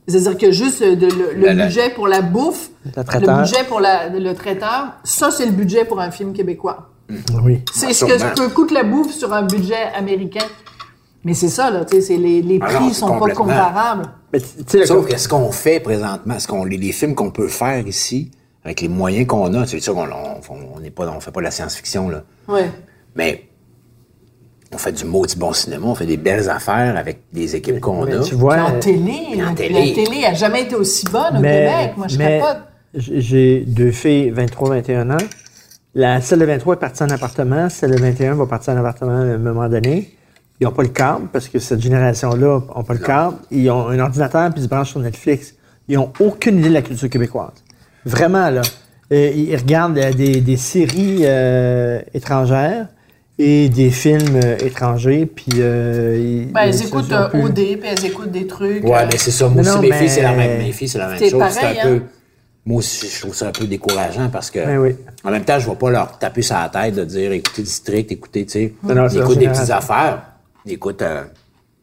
c'est-à-dire 0.06 0.36
que 0.36 0.50
juste 0.50 0.82
de- 0.82 1.06
le, 1.06 1.32
le 1.34 1.46
La- 1.46 1.54
la- 1.54 1.64
budget 1.64 1.90
pour 1.90 2.08
la 2.08 2.20
bouffe, 2.20 2.68
Le 2.84 2.92
budget 3.42 3.64
pour 3.66 3.80
la- 3.80 4.08
le 4.10 4.34
traiteur, 4.34 4.88
ça, 5.02 5.30
c'est 5.30 5.46
le 5.46 5.52
budget 5.52 5.84
pour 5.86 5.98
un 6.00 6.10
film 6.10 6.34
québécois. 6.34 6.90
Oui. 7.42 7.62
C'est 7.72 7.92
ce 7.94 8.04
que 8.04 8.34
peut 8.34 8.48
coûte 8.50 8.70
la 8.70 8.82
bouffe 8.82 9.12
sur 9.12 9.32
un 9.32 9.42
budget 9.44 9.92
américain. 9.96 10.44
Mais 11.24 11.34
c'est 11.34 11.48
ça, 11.48 11.70
là, 11.70 11.84
tu 11.84 11.96
sais, 11.96 12.02
c'est 12.02 12.16
les, 12.18 12.40
les 12.42 12.58
Ah 12.62 12.66
prix 12.66 12.88
c'est 12.92 13.00
sont 13.00 13.18
pas 13.18 13.30
comparables. 13.30 14.04
Mais 14.36 14.40
tu 14.40 14.64
tu 14.64 14.70
sais, 14.70 14.78
le- 14.78 14.86
Sauf 14.86 15.06
que 15.06 15.16
ce 15.18 15.28
qu'on 15.28 15.50
fait 15.52 15.80
présentement, 15.80 16.38
ce 16.38 16.46
qu'on, 16.46 16.64
les, 16.64 16.76
les 16.76 16.92
films 16.92 17.14
qu'on 17.14 17.30
peut 17.30 17.48
faire 17.48 17.86
ici, 17.86 18.30
avec 18.64 18.80
les 18.80 18.88
moyens 18.88 19.26
qu'on 19.26 19.52
a, 19.54 19.66
c'est 19.66 19.80
sûr 19.80 19.94
qu'on 19.94 20.06
on, 20.10 20.76
on 20.76 20.80
n'est 20.80 20.90
pas, 20.90 21.08
on 21.08 21.20
fait 21.20 21.30
pas 21.30 21.40
de 21.40 21.44
la 21.44 21.50
science-fiction, 21.50 22.08
là. 22.08 22.24
Ouais. 22.48 22.70
Mais 23.14 23.44
on 24.72 24.78
fait 24.78 24.92
du 24.92 25.04
maudit 25.04 25.36
bon 25.36 25.52
cinéma, 25.52 25.86
on 25.86 25.94
fait 25.94 26.06
des 26.06 26.16
belles 26.16 26.50
affaires 26.50 26.96
avec 26.96 27.20
des 27.32 27.56
équipes 27.56 27.80
qu'on 27.80 28.04
mais 28.04 28.14
a. 28.14 28.20
tu 28.20 28.34
vois, 28.34 28.56
en 28.56 28.74
euh, 28.74 28.78
télé, 28.80 29.40
en 29.40 29.50
la, 29.50 29.54
télé. 29.54 29.94
la 29.94 29.94
télé 30.04 30.24
a 30.24 30.34
jamais 30.34 30.62
été 30.62 30.74
aussi 30.74 31.06
bonne 31.06 31.36
au 31.36 31.40
mais, 31.40 31.66
Québec. 31.66 31.96
Moi, 31.96 32.06
je 32.08 32.18
mais 32.18 32.38
capote. 32.40 32.62
J'ai 32.94 33.60
deux 33.60 33.90
filles, 33.92 34.32
23-21 34.32 35.12
ans. 35.12 35.16
La, 35.94 36.20
celle 36.20 36.40
de 36.40 36.44
23 36.44 36.74
est 36.74 36.78
partie 36.78 37.02
en 37.02 37.10
appartement. 37.10 37.68
Celle 37.70 37.92
de 37.92 38.00
21 38.00 38.34
va 38.34 38.46
partir 38.46 38.74
en 38.74 38.78
appartement 38.78 39.12
à 39.12 39.34
un 39.34 39.38
moment 39.38 39.68
donné. 39.68 40.15
Ils 40.60 40.64
n'ont 40.64 40.72
pas 40.72 40.82
le 40.82 40.88
câble 40.88 41.26
parce 41.32 41.48
que 41.48 41.58
cette 41.58 41.80
génération-là 41.80 42.60
n'a 42.74 42.82
pas 42.82 42.94
le 42.94 43.00
câble. 43.00 43.36
Ils 43.50 43.70
ont 43.70 43.88
un 43.88 43.98
ordinateur 43.98 44.50
puis 44.50 44.60
ils 44.60 44.64
se 44.64 44.68
branchent 44.68 44.90
sur 44.90 45.00
Netflix. 45.00 45.54
Ils 45.88 45.96
n'ont 45.96 46.12
aucune 46.20 46.58
idée 46.58 46.68
de 46.70 46.74
la 46.74 46.82
culture 46.82 47.10
québécoise. 47.10 47.52
Vraiment, 48.04 48.50
là. 48.50 48.62
Euh, 49.12 49.30
ils 49.36 49.54
regardent 49.54 49.98
euh, 49.98 50.12
des, 50.12 50.40
des 50.40 50.56
séries 50.56 51.20
euh, 51.22 52.00
étrangères 52.12 52.86
et 53.38 53.68
des 53.68 53.90
films 53.90 54.40
euh, 54.42 54.56
étrangers. 54.58 55.26
Puis, 55.26 55.46
euh, 55.58 56.44
ils, 56.46 56.52
Ben, 56.52 56.66
ils- 56.66 56.82
écoutent 56.86 57.04
ils 57.08 57.14
euh, 57.14 57.28
plus- 57.28 57.42
OD, 57.44 57.54
puis 57.54 57.80
elles 57.84 58.04
écoutent 58.06 58.32
des 58.32 58.46
trucs. 58.48 58.82
Ouais, 58.82 59.02
euh, 59.02 59.06
mais 59.12 59.18
c'est 59.18 59.30
ça. 59.30 59.48
Moi 59.48 59.60
aussi, 59.60 59.70
non, 59.70 59.80
mes 59.80 59.90
mais- 59.90 59.98
filles, 59.98 60.08
c'est 60.10 60.22
la 60.22 60.32
même, 60.32 60.58
mes 60.58 60.72
filles, 60.72 60.88
c'est 60.88 60.98
la 60.98 61.08
même 61.08 61.18
C'est 61.18 61.30
chose. 61.30 61.38
pareil, 61.38 61.54
c'est 61.60 61.80
un 61.80 61.82
peu, 61.88 61.94
hein. 61.96 62.02
moi 62.64 62.78
aussi, 62.78 63.06
je 63.06 63.20
trouve 63.20 63.34
ça 63.34 63.46
un 63.48 63.52
peu 63.52 63.66
décourageant 63.66 64.28
parce 64.30 64.50
que, 64.50 64.58
Ben 64.58 64.78
oui. 64.78 64.96
en 65.22 65.30
même 65.30 65.44
temps, 65.44 65.58
je 65.60 65.66
ne 65.66 65.70
vais 65.72 65.78
pas 65.78 65.90
leur 65.90 66.18
taper 66.18 66.42
sur 66.42 66.56
la 66.56 66.68
tête 66.68 66.96
de 66.96 67.04
dire, 67.04 67.30
écoutez 67.30 67.62
District, 67.62 68.10
écoutez, 68.10 68.44
tu 68.46 68.52
sais, 68.52 68.74
ils 68.82 69.18
écoutent 69.18 69.38
des 69.38 69.48
petites 69.48 69.70
affaires. 69.70 70.22
Ils 70.66 70.72
écoutent 70.72 71.02
euh, 71.02 71.24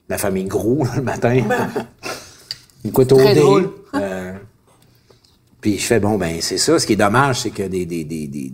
la 0.10 0.18
famille 0.18 0.46
Gros, 0.46 0.84
là, 0.84 0.92
le 0.98 1.02
matin. 1.02 1.42
OD. 3.32 3.36
drôle. 3.36 3.70
euh, 3.96 4.34
puis 5.62 5.78
je 5.78 5.86
fais, 5.86 6.00
bon, 6.02 6.18
ben, 6.18 6.42
c'est 6.42 6.58
ça. 6.58 6.78
Ce 6.78 6.86
qui 6.86 6.94
est 6.94 6.98
dommage, 6.98 7.42
c'est 7.42 7.52
que 7.52 7.64
des, 7.64 7.86
des, 7.86 8.04
des, 8.04 8.52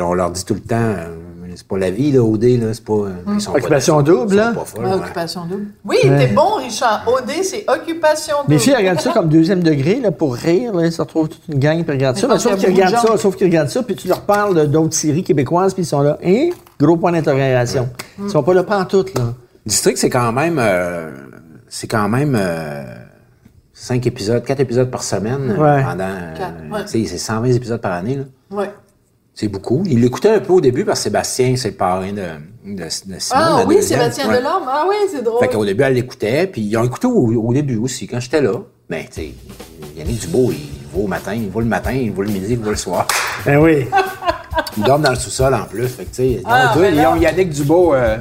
on 0.00 0.12
leur 0.12 0.30
dit 0.30 0.44
tout 0.44 0.54
le 0.54 0.60
temps, 0.60 0.76
euh, 0.76 1.16
c'est 1.56 1.66
pas 1.66 1.78
la 1.78 1.90
vie, 1.90 2.12
là, 2.12 2.20
OD, 2.22 2.42
là, 2.44 2.72
c'est 2.74 2.84
pas, 2.84 2.92
euh, 2.92 3.10
ils 3.34 3.40
sont 3.40 3.52
pas- 3.52 3.58
Occupation 3.58 4.02
double, 4.02 4.36
là. 4.36 4.52
pas 4.52 4.64
folles, 4.64 4.84
ouais, 4.84 4.90
ouais. 4.90 4.96
occupation 4.96 5.44
double. 5.46 5.66
Oui, 5.84 5.96
t'es 6.02 6.26
bon, 6.28 6.54
Richard. 6.56 7.04
OD, 7.06 7.30
c'est 7.42 7.64
occupation 7.68 8.36
double. 8.42 8.52
Mes 8.54 8.58
filles 8.58 8.76
regardent 8.76 9.00
ça 9.00 9.12
comme 9.12 9.28
deuxième 9.28 9.62
degré, 9.62 10.00
là, 10.00 10.10
pour 10.12 10.34
rire, 10.34 10.74
là. 10.74 10.86
Ils 10.86 10.92
se 10.92 11.00
retrouvent 11.02 11.28
toute 11.28 11.42
une 11.48 11.58
gang, 11.58 11.76
puis 11.84 11.86
ils 11.88 11.92
regardent 11.92 12.16
ça. 12.18 12.28
Mais 12.28 12.38
sauf 12.38 12.54
qu'il 12.54 12.62
y 12.62 12.66
a 12.66 12.68
qu'ils 12.74 12.84
regardent 12.86 13.06
ça, 13.08 13.16
sauf 13.16 13.36
qu'ils 13.36 13.46
regardent 13.46 13.68
ça, 13.70 13.82
puis 13.82 13.94
tu 13.96 14.08
leur 14.08 14.22
parles 14.22 14.66
d'autres 14.68 14.94
séries 14.94 15.22
québécoises, 15.24 15.74
puis 15.74 15.82
ils 15.82 15.86
sont 15.86 16.00
là, 16.02 16.18
hein? 16.24 16.50
Gros 16.78 16.96
point 16.96 17.12
d'interrogation. 17.12 17.88
Mm. 18.18 18.24
Ils 18.26 18.30
sont 18.30 18.42
pas 18.42 18.54
là 18.54 18.62
pantoute, 18.62 19.16
là. 19.18 19.34
District, 19.66 19.98
c'est 19.98 20.10
quand 20.10 20.32
même, 20.32 20.56
euh, 20.58 21.10
c'est 21.68 21.86
quand 21.86 22.08
même 22.08 22.34
euh, 22.38 22.82
cinq 23.74 24.06
épisodes, 24.06 24.42
quatre 24.44 24.60
épisodes 24.60 24.90
par 24.90 25.02
semaine 25.02 25.50
euh, 25.56 25.62
Ouais. 25.62 25.82
pendant, 25.84 26.04
euh, 26.04 26.34
ouais. 26.72 26.80
c'est 26.86 27.06
120 27.06 27.52
épisodes 27.52 27.80
par 27.80 27.92
année. 27.92 28.16
Là. 28.16 28.24
Ouais. 28.50 28.70
C'est 29.40 29.48
beaucoup. 29.48 29.82
Il 29.86 30.02
l'écoutait 30.02 30.28
un 30.34 30.40
peu 30.40 30.52
au 30.52 30.60
début 30.60 30.84
parce 30.84 30.98
que 31.00 31.04
Sébastien, 31.04 31.54
c'est 31.56 31.70
le 31.70 31.74
parrain 31.76 32.12
de, 32.12 32.26
de, 32.66 32.74
de 32.82 32.88
Simon. 32.90 33.16
Ah 33.32 33.64
oui, 33.66 33.76
deuxième. 33.76 34.00
Sébastien 34.00 34.28
Ouais. 34.28 34.36
Delorme. 34.36 34.64
Ah 34.68 34.84
oui, 34.86 34.96
c'est 35.10 35.22
drôle. 35.24 35.40
Fait 35.40 35.48
qu'au 35.48 35.64
début, 35.64 35.82
elle 35.82 35.94
l'écoutait, 35.94 36.46
puis 36.46 36.60
ils 36.60 36.76
ont 36.76 36.84
écouté 36.84 37.06
au, 37.06 37.32
au 37.48 37.52
début 37.54 37.78
aussi, 37.78 38.06
quand 38.06 38.20
j'étais 38.20 38.42
là. 38.42 38.52
Mais, 38.90 39.06
tu 39.10 39.22
sais, 39.22 39.30
Yannick 39.96 40.20
Dubois, 40.20 40.52
il 40.52 40.94
va 40.98 41.04
au 41.04 41.06
matin, 41.06 41.32
il 41.34 41.48
va 41.48 41.60
le 41.60 41.66
matin, 41.66 41.92
il 41.92 42.12
va 42.12 42.22
le 42.22 42.28
midi, 42.30 42.48
il 42.50 42.58
va 42.58 42.70
le 42.70 42.76
soir. 42.76 43.06
Ben 43.46 43.56
oui. 43.58 43.86
Il 44.76 44.82
dorment 44.84 45.02
dans 45.04 45.10
le 45.10 45.16
sous-sol 45.16 45.54
en 45.54 45.64
plus. 45.64 45.88
Fait 45.88 46.04
que, 46.04 46.10
tu 46.10 46.16
sais, 46.16 46.28
ils 46.32 46.38
ont 46.40 46.42
Ah, 46.44 46.74
ben 46.76 46.90
ils 46.92 46.96
là. 46.96 47.12
ont 47.12 47.16
Yannick 47.16 47.48
Dubois. 47.50 47.96
euh, 47.96 48.16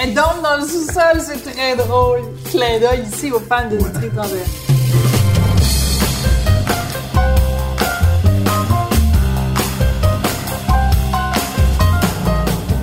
Elle 0.00 0.14
dorme 0.14 0.40
dans 0.42 0.56
le 0.56 0.62
sous-sol, 0.62 1.18
c'est 1.18 1.42
très 1.52 1.74
drôle. 1.76 2.20
Clin 2.48 2.78
d'œil 2.80 3.02
ici 3.12 3.32
aux 3.32 3.40
fans 3.40 3.68
de 3.68 3.76
District 3.76 4.14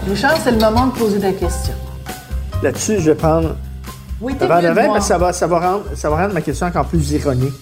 Richard, 0.09 0.37
c'est 0.43 0.51
le 0.51 0.59
moment 0.59 0.87
de 0.87 0.91
poser 0.93 1.19
ta 1.19 1.31
question. 1.33 1.73
Là-dessus, 2.63 2.99
je 2.99 3.11
vais 3.11 3.15
prendre 3.15 3.55
Oui, 4.21 4.33
verre 4.39 4.61
de 4.61 4.67
vin, 4.69 4.85
moi. 4.85 4.95
mais 4.95 5.01
ça 5.01 5.17
va, 5.17 5.33
ça, 5.33 5.47
va 5.47 5.59
rendre, 5.59 5.83
ça 5.95 6.09
va 6.09 6.17
rendre 6.17 6.33
ma 6.33 6.41
question 6.41 6.65
encore 6.67 6.85
plus 6.85 7.11
ironique. 7.11 7.53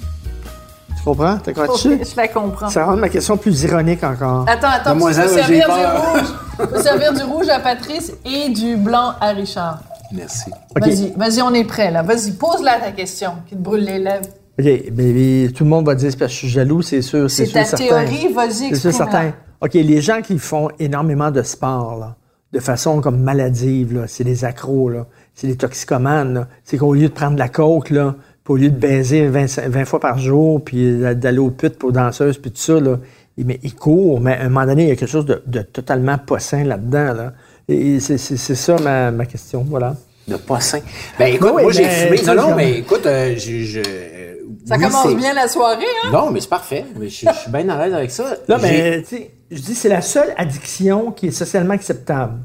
Tu 0.95 1.03
comprends? 1.03 1.37
T'as 1.43 1.53
quoi 1.53 1.65
Ok, 1.65 1.73
dessus? 1.73 1.99
je 2.11 2.15
la 2.15 2.27
comprends. 2.27 2.69
Ça 2.69 2.81
va 2.81 2.85
rendre 2.87 3.01
ma 3.01 3.09
question 3.09 3.35
plus 3.37 3.63
ironique 3.63 4.03
encore. 4.03 4.45
Attends, 4.47 4.67
attends, 4.69 4.97
parce 4.97 5.17
un, 5.17 5.21
j'ai 5.23 5.27
servir 5.27 5.65
du 5.67 5.73
rouge. 5.73 6.69
faut 6.73 6.81
servir 6.81 7.13
du 7.13 7.23
rouge 7.23 7.49
à 7.49 7.59
Patrice 7.59 8.13
et 8.23 8.49
du 8.49 8.77
blanc 8.77 9.13
à 9.19 9.29
Richard. 9.29 9.79
Merci. 10.11 10.51
Vas-y, 10.75 11.13
vas-y, 11.17 11.41
on 11.41 11.53
est 11.53 11.63
prêt, 11.63 11.91
là. 11.91 12.03
Vas-y, 12.03 12.31
pose-la 12.31 12.79
ta 12.79 12.91
question, 12.91 13.33
qui 13.47 13.55
te 13.55 13.61
brûle 13.61 13.83
les 13.83 13.99
lèvres. 13.99 14.25
OK, 14.57 14.65
mais, 14.95 15.49
tout 15.49 15.63
le 15.63 15.69
monde 15.69 15.85
va 15.85 15.95
dire 15.95 16.11
c'est 16.11 16.17
parce 16.17 16.31
que 16.31 16.35
je 16.35 16.39
suis 16.45 16.49
jaloux, 16.49 16.81
c'est 16.81 17.01
sûr. 17.01 17.29
C'est 17.29 17.45
sûr, 17.45 17.53
ta 17.55 17.65
certain. 17.65 17.85
théorie, 17.85 18.31
vas-y, 18.33 18.69
C'est 18.69 18.75
sûr, 18.75 18.93
certain. 18.93 19.33
OK, 19.61 19.73
les 19.73 20.01
gens 20.01 20.21
qui 20.21 20.37
font 20.37 20.69
énormément 20.79 21.31
de 21.31 21.41
sport, 21.41 21.97
là, 21.99 22.15
de 22.55 22.59
façon 22.61 23.01
comme 23.01 23.19
maladive, 23.19 23.93
là, 23.93 24.07
c'est 24.07 24.23
des 24.23 24.45
accros, 24.45 24.89
là, 24.89 25.05
c'est 25.35 25.47
des 25.47 25.57
toxicomanes. 25.57 26.33
là. 26.33 26.47
C'est 26.63 26.77
qu'au 26.77 26.93
lieu 26.93 27.09
de 27.09 27.13
prendre 27.13 27.33
de 27.33 27.39
la 27.39 27.49
coke, 27.49 27.89
là, 27.89 28.15
puis 28.43 28.53
au 28.53 28.55
lieu 28.57 28.69
de 28.69 28.77
baiser 28.77 29.27
20, 29.27 29.59
20 29.67 29.85
fois 29.85 29.99
par 29.99 30.17
jour, 30.17 30.63
puis 30.63 30.97
d'aller 31.15 31.39
aux 31.39 31.49
putes 31.51 31.77
pour 31.77 31.91
danseuses, 31.91 32.37
puis 32.37 32.51
tout 32.51 32.61
ça, 32.61 32.79
là, 32.79 32.97
ils, 33.37 33.45
mais 33.45 33.59
ils 33.63 33.75
courent, 33.75 34.21
mais 34.21 34.37
à 34.37 34.43
un 34.45 34.49
moment 34.49 34.65
donné, 34.65 34.83
il 34.83 34.89
y 34.89 34.91
a 34.91 34.95
quelque 34.95 35.09
chose 35.09 35.25
de, 35.25 35.43
de 35.45 35.61
totalement 35.61 36.17
pas 36.17 36.39
sain 36.39 36.63
là-dedans. 36.63 37.13
Là. 37.13 37.33
Et 37.67 37.99
c'est 37.99 38.17
c'est- 38.17 38.37
c'est 38.37 38.55
ça 38.55 38.77
ma, 38.81 39.11
ma 39.11 39.25
question, 39.25 39.65
voilà. 39.69 39.95
De 40.27 40.37
pas 40.37 40.59
sain. 40.61 40.79
Ben, 41.19 41.33
écoute, 41.35 41.51
Oui, 41.53 41.63
moi, 41.63 41.71
j'ai 41.73 41.83
fumé. 41.83 42.21
Non, 42.35 42.55
mais 42.55 42.79
écoute, 42.79 43.05
euh, 43.05 43.35
je. 43.37 43.57
je 43.63 43.79
euh, 43.79 44.35
Ça 44.65 44.75
oui, 44.77 44.83
commence 44.85 45.07
c'est- 45.09 45.15
bien 45.15 45.33
la 45.33 45.47
soirée, 45.47 45.83
hein? 46.05 46.09
Non, 46.13 46.31
mais 46.31 46.39
c'est 46.39 46.49
parfait. 46.49 46.85
Mais 46.99 47.09
je, 47.09 47.27
je 47.27 47.33
suis 47.35 47.51
bien 47.51 47.67
à 47.69 47.85
l'aise 47.85 47.93
avec 47.93 48.09
ça. 48.11 48.37
Là, 48.47 48.57
mais, 48.61 49.03
tu 49.03 49.17
sais, 49.17 49.31
je 49.51 49.61
dis, 49.61 49.75
c'est 49.75 49.89
la 49.89 50.01
seule 50.01 50.33
addiction 50.37 51.11
qui 51.11 51.27
est 51.27 51.31
socialement 51.31 51.73
acceptable. 51.73 52.39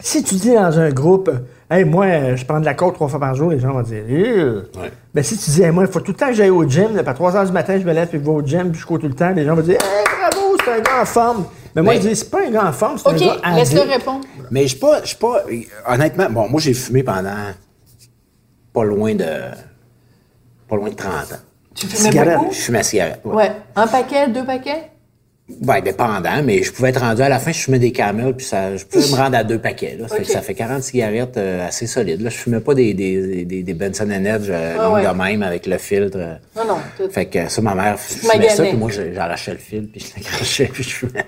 Si 0.00 0.22
tu 0.22 0.34
dis 0.34 0.52
dans 0.52 0.78
un 0.78 0.90
groupe, 0.90 1.30
hey, 1.70 1.84
moi, 1.84 2.36
je 2.36 2.44
prends 2.44 2.60
de 2.60 2.66
la 2.66 2.74
coke 2.74 2.94
trois 2.94 3.08
fois 3.08 3.18
par 3.18 3.34
jour, 3.34 3.50
les 3.50 3.58
gens 3.58 3.72
vont 3.72 3.82
dire. 3.82 4.04
Ouais. 4.08 4.92
Ben, 5.14 5.24
si 5.24 5.38
tu 5.38 5.50
dis, 5.50 5.62
Hey, 5.62 5.70
moi, 5.70 5.84
il 5.86 5.90
faut 5.90 6.00
tout 6.00 6.12
le 6.12 6.16
temps 6.18 6.26
que 6.28 6.34
j'aille 6.34 6.50
au 6.50 6.68
gym, 6.68 6.94
là, 6.94 7.02
à 7.06 7.14
3 7.14 7.32
h 7.32 7.46
du 7.46 7.52
matin, 7.52 7.78
je 7.80 7.84
me 7.84 7.92
lève 7.94 8.08
puis 8.08 8.18
je 8.18 8.24
vais 8.24 8.30
au 8.30 8.42
gym, 8.44 8.70
puis 8.70 8.80
je 8.80 8.86
cours 8.86 8.98
tout 8.98 9.08
le 9.08 9.14
temps, 9.14 9.30
les 9.30 9.44
gens 9.46 9.54
vont 9.54 9.62
dire, 9.62 9.78
hey, 9.82 10.04
bravo, 10.30 10.56
c'est 10.62 10.72
un 10.72 10.80
gars 10.80 11.00
en 11.00 11.04
forme. 11.06 11.46
Mais 11.74 11.82
moi, 11.82 11.94
Mais- 11.94 12.02
je 12.02 12.08
dis, 12.08 12.16
c'est 12.16 12.30
pas 12.30 12.46
un 12.46 12.50
gars 12.50 12.66
en 12.68 12.72
forme, 12.72 12.98
c'est 12.98 13.08
OK, 13.08 13.22
un 13.42 13.50
gars 13.52 13.56
laisse-le 13.56 13.80
répondre. 13.80 14.26
Mais 14.50 14.62
je 14.64 14.68
suis 14.68 14.78
pas, 14.78 15.00
je 15.02 15.06
suis 15.08 15.16
pas, 15.16 15.42
honnêtement, 15.88 16.28
bon, 16.30 16.48
moi 16.50 16.60
j'ai 16.60 16.74
fumé 16.74 17.02
pendant 17.02 17.34
pas 18.72 18.84
loin 18.84 19.14
de, 19.14 19.24
pas 20.68 20.76
loin 20.76 20.90
de 20.90 20.94
30 20.94 21.10
ans. 21.12 21.36
Tu 21.74 21.86
fumais 21.86 22.10
Cigarette. 22.10 22.38
beaucoup? 22.38 22.52
Je 22.52 22.58
fumais 22.60 22.78
la 22.78 22.84
cigarette. 22.84 23.20
Ouais. 23.24 23.34
Ouais. 23.34 23.52
Un 23.76 23.86
paquet, 23.86 24.28
deux 24.28 24.44
paquets? 24.44 24.90
Ben, 25.48 25.80
dépendant, 25.80 26.42
mais 26.44 26.64
je 26.64 26.72
pouvais 26.72 26.88
être 26.88 27.00
rendu 27.00 27.22
à 27.22 27.28
la 27.28 27.38
fin, 27.38 27.52
je 27.52 27.60
fumais 27.60 27.78
des 27.78 27.92
camels, 27.92 28.34
puis 28.34 28.44
ça, 28.44 28.76
je 28.76 28.84
pouvais 28.84 29.06
me 29.12 29.14
rendre 29.14 29.36
à 29.36 29.44
deux 29.44 29.60
paquets, 29.60 29.96
là. 29.96 30.08
Ça, 30.08 30.16
fait 30.16 30.22
que 30.22 30.26
Ok. 30.28 30.32
ça 30.32 30.42
fait 30.42 30.54
40 30.54 30.82
cigarettes 30.82 31.36
euh, 31.36 31.68
assez 31.68 31.86
solides, 31.86 32.20
là. 32.20 32.30
Je 32.30 32.36
fumais 32.36 32.58
pas 32.58 32.74
des, 32.74 32.94
des, 32.94 33.44
des, 33.44 33.62
des 33.62 33.74
Benson 33.74 34.10
Edge 34.10 34.48
euh, 34.48 34.74
Ah 34.76 34.82
longues 34.82 34.94
ouais. 34.94 35.06
de 35.06 35.12
même 35.12 35.42
avec 35.44 35.66
le 35.66 35.78
filtre. 35.78 36.18
euh. 36.18 36.34
Non, 36.56 36.64
non. 36.66 36.78
tout- 36.96 37.08
Fait 37.12 37.26
que 37.26 37.48
ça, 37.48 37.62
ma 37.62 37.76
mère 37.76 37.96
fumait 37.96 38.48
ça, 38.48 38.64
puis 38.64 38.76
moi, 38.76 38.90
j'arrachais 38.90 39.52
le 39.52 39.58
fil, 39.58 39.86
puis 39.88 40.00
je 40.00 40.20
l'accrochais, 40.20 40.64
puis 40.72 40.82
je 40.82 40.88
fumais. 40.90 41.26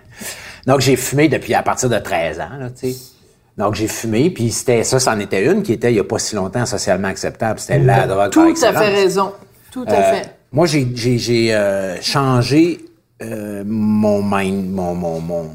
Donc, 0.67 0.81
j'ai 0.81 0.97
fumé 0.97 1.29
depuis 1.29 1.55
à 1.55 1.63
partir 1.63 1.89
de 1.89 1.99
13 1.99 2.41
ans, 2.41 2.57
là, 2.59 2.71
tu 2.71 2.91
sais. 2.93 2.99
Donc, 3.57 3.77
j'ai 3.77 3.87
fumé, 3.89 4.31
puis 4.31 4.51
c'était 4.51 4.83
ça, 4.83 4.99
c'en 4.99 5.19
était 5.21 5.45
une 5.45 5.63
qui 5.63 5.75
était, 5.75 5.93
il 5.93 5.97
y 5.97 6.01
a 6.01 6.05
pas 6.05 6.19
si 6.19 6.35
longtemps, 6.35 6.67
socialement 6.67 7.09
acceptable. 7.09 7.61
C'était 7.61 7.79
la 7.79 8.07
drogue 8.09 8.31
Tout 8.31 8.53
à 8.65 8.73
fait 8.73 8.89
raison. 8.97 9.33
Tout 9.71 9.85
à 9.87 9.93
Euh, 9.93 10.13
fait. 10.15 10.31
Moi, 10.51 10.67
j'ai, 10.67 11.55
euh, 11.55 11.97
changé 12.01 12.79
euh, 13.23 13.63
mon 13.67 14.23
mind, 14.23 14.71
mon, 14.71 14.95
mon, 14.95 15.21
mon, 15.21 15.51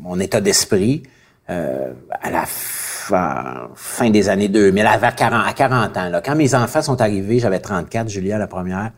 mon, 0.00 0.20
état 0.20 0.40
d'esprit 0.40 1.02
euh, 1.50 1.92
à 2.22 2.30
la 2.30 2.44
fin, 2.46 3.68
fin 3.74 4.10
des 4.10 4.28
années 4.28 4.48
2000, 4.48 4.84
à 4.86 5.12
40, 5.12 5.46
à 5.46 5.52
40 5.52 5.96
ans. 5.96 6.08
Là. 6.08 6.20
Quand 6.20 6.34
mes 6.34 6.54
enfants 6.54 6.82
sont 6.82 7.00
arrivés, 7.00 7.38
j'avais 7.38 7.60
34, 7.60 8.08
Julia 8.08 8.38
la 8.38 8.46
première. 8.46 8.90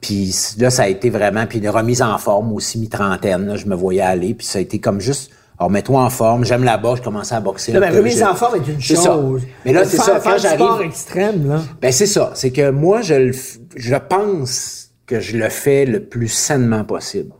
Puis 0.00 0.34
là, 0.58 0.70
ça 0.70 0.84
a 0.84 0.88
été 0.88 1.10
vraiment, 1.10 1.46
puis 1.46 1.58
une 1.58 1.68
remise 1.68 2.02
en 2.02 2.18
forme 2.18 2.52
aussi, 2.52 2.78
mi-trentaine, 2.78 3.46
là, 3.46 3.56
je 3.56 3.66
me 3.66 3.74
voyais 3.76 4.00
aller, 4.00 4.34
puis 4.34 4.46
ça 4.46 4.58
a 4.58 4.62
été 4.62 4.80
comme 4.80 5.00
juste, 5.00 5.30
alors 5.58 5.70
mets-toi 5.70 6.00
en 6.02 6.10
forme, 6.10 6.44
j'aime 6.44 6.64
la 6.64 6.76
boxe, 6.76 6.98
je 6.98 7.04
commençais 7.04 7.36
à 7.36 7.40
boxer. 7.40 7.72
Ben, 7.72 7.88
peu, 7.92 7.98
remise 7.98 8.18
je- 8.18 8.24
en 8.24 8.34
forme 8.34 8.56
est 8.56 8.68
une 8.68 8.80
chose. 8.80 8.98
ça. 8.98 9.20
Mais 9.64 9.72
là, 9.72 9.84
c'est 9.84 9.98
ça, 9.98 10.18
quand 10.22 10.38
j'arrive... 10.38 10.58
sport 10.58 10.82
extrême, 10.82 11.48
là. 11.48 11.60
Ben 11.80 11.92
c'est 11.92 12.06
ça, 12.06 12.32
c'est 12.34 12.50
que 12.50 12.70
moi 12.70 13.02
je 13.02 13.14
le 13.14 13.30
f- 13.30 13.58
je 13.76 13.94
pense 13.94 14.90
que 15.06 15.20
je 15.20 15.36
le 15.36 15.48
fais 15.50 15.84
le 15.84 16.02
plus 16.02 16.28
sainement 16.28 16.82
possible. 16.84 17.32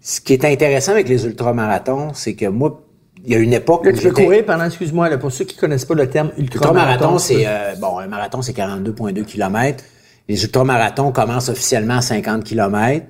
Ce 0.00 0.20
qui 0.20 0.32
est 0.32 0.44
intéressant 0.44 0.92
avec 0.92 1.08
les 1.08 1.26
ultramarathons, 1.26 2.12
c'est 2.14 2.34
que 2.34 2.46
moi 2.46 2.86
il 3.24 3.32
y 3.32 3.34
a 3.34 3.38
une 3.38 3.52
époque 3.52 3.84
Là, 3.84 3.90
où 3.90 3.94
tu 3.94 4.08
peux 4.08 4.14
courir 4.14 4.46
pendant, 4.46 4.64
excuse-moi, 4.64 5.10
là, 5.10 5.18
pour 5.18 5.30
ceux 5.30 5.44
qui 5.44 5.56
connaissent 5.56 5.84
pas 5.84 5.94
le 5.94 6.08
terme 6.08 6.30
ultramarathon. 6.38 6.78
Ultramarathon, 6.78 7.18
c'est 7.18 7.46
euh, 7.46 7.74
bon, 7.78 7.98
un 7.98 8.06
marathon 8.06 8.40
c'est 8.40 8.56
42.2 8.56 9.24
km. 9.24 9.84
Les 10.28 10.42
ultramarathons 10.42 11.12
commencent 11.12 11.48
officiellement 11.50 11.98
à 11.98 12.02
50 12.02 12.44
km. 12.44 13.06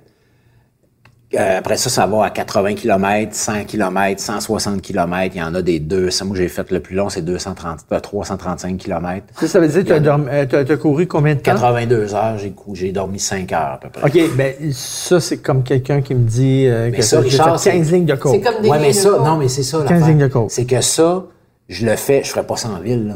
Euh, 1.33 1.59
après 1.59 1.77
ça, 1.77 1.89
ça 1.91 2.07
va 2.09 2.25
à 2.25 2.31
80 2.31 2.75
km, 2.75 3.33
100 3.35 3.65
km, 3.65 4.21
160 4.21 4.83
km. 4.83 5.33
Il 5.37 5.39
y 5.39 5.43
en 5.43 5.55
a 5.55 5.63
des 5.63 5.79
200. 5.79 6.25
Moi, 6.27 6.37
j'ai 6.37 6.49
fait 6.49 6.69
le 6.73 6.81
plus 6.81 6.97
long, 6.97 7.09
c'est 7.09 7.23
230, 7.23 7.79
euh, 7.93 8.01
335 8.01 8.77
km. 8.77 9.27
Ça, 9.39 9.47
ça 9.47 9.61
veut 9.61 9.69
dire 9.69 9.83
que 9.83 9.87
tu 9.87 9.93
as, 9.93 10.01
dormi- 10.01 10.27
euh, 10.29 10.45
t'as- 10.47 10.65
t'as 10.65 10.77
couru 10.77 11.07
combien 11.07 11.35
de 11.37 11.41
temps? 11.41 11.53
82 11.53 12.15
heures, 12.17 12.37
j'ai 12.75 12.91
dormi 12.91 13.21
5 13.21 13.53
heures 13.53 13.75
à 13.75 13.79
peu 13.79 13.91
près. 13.91 14.09
OK, 14.25 14.37
ben 14.37 14.55
ça, 14.73 15.21
c'est 15.21 15.37
comme 15.39 15.63
quelqu'un 15.63 16.01
qui 16.03 16.17
me 16.17 16.25
dit 16.27 16.67
euh, 16.67 16.91
que 16.91 17.01
ça, 17.01 17.21
Richard, 17.21 17.61
fait 17.63 17.71
15 17.71 17.87
c'est- 17.89 17.95
lignes 17.95 18.07
de 18.07 18.15
coke. 18.17 18.33
C'est 18.35 18.41
comme 18.41 18.63
des 18.63 18.69
Ouais, 18.69 18.81
mais 18.81 18.89
de 18.89 18.93
ça, 18.95 19.11
non, 19.11 19.37
mais 19.37 19.47
c'est 19.47 19.63
ça, 19.63 19.79
15 19.79 19.91
l'affaire. 19.91 20.09
lignes 20.09 20.19
de 20.19 20.27
coke. 20.27 20.51
C'est 20.51 20.65
que 20.67 20.81
ça, 20.81 21.25
je 21.69 21.87
le 21.87 21.95
fais, 21.95 22.23
je 22.25 22.31
ferais 22.31 22.45
pas 22.47 22.57
ça 22.57 22.71
en 22.71 22.81
ville, 22.81 23.07
là. 23.07 23.15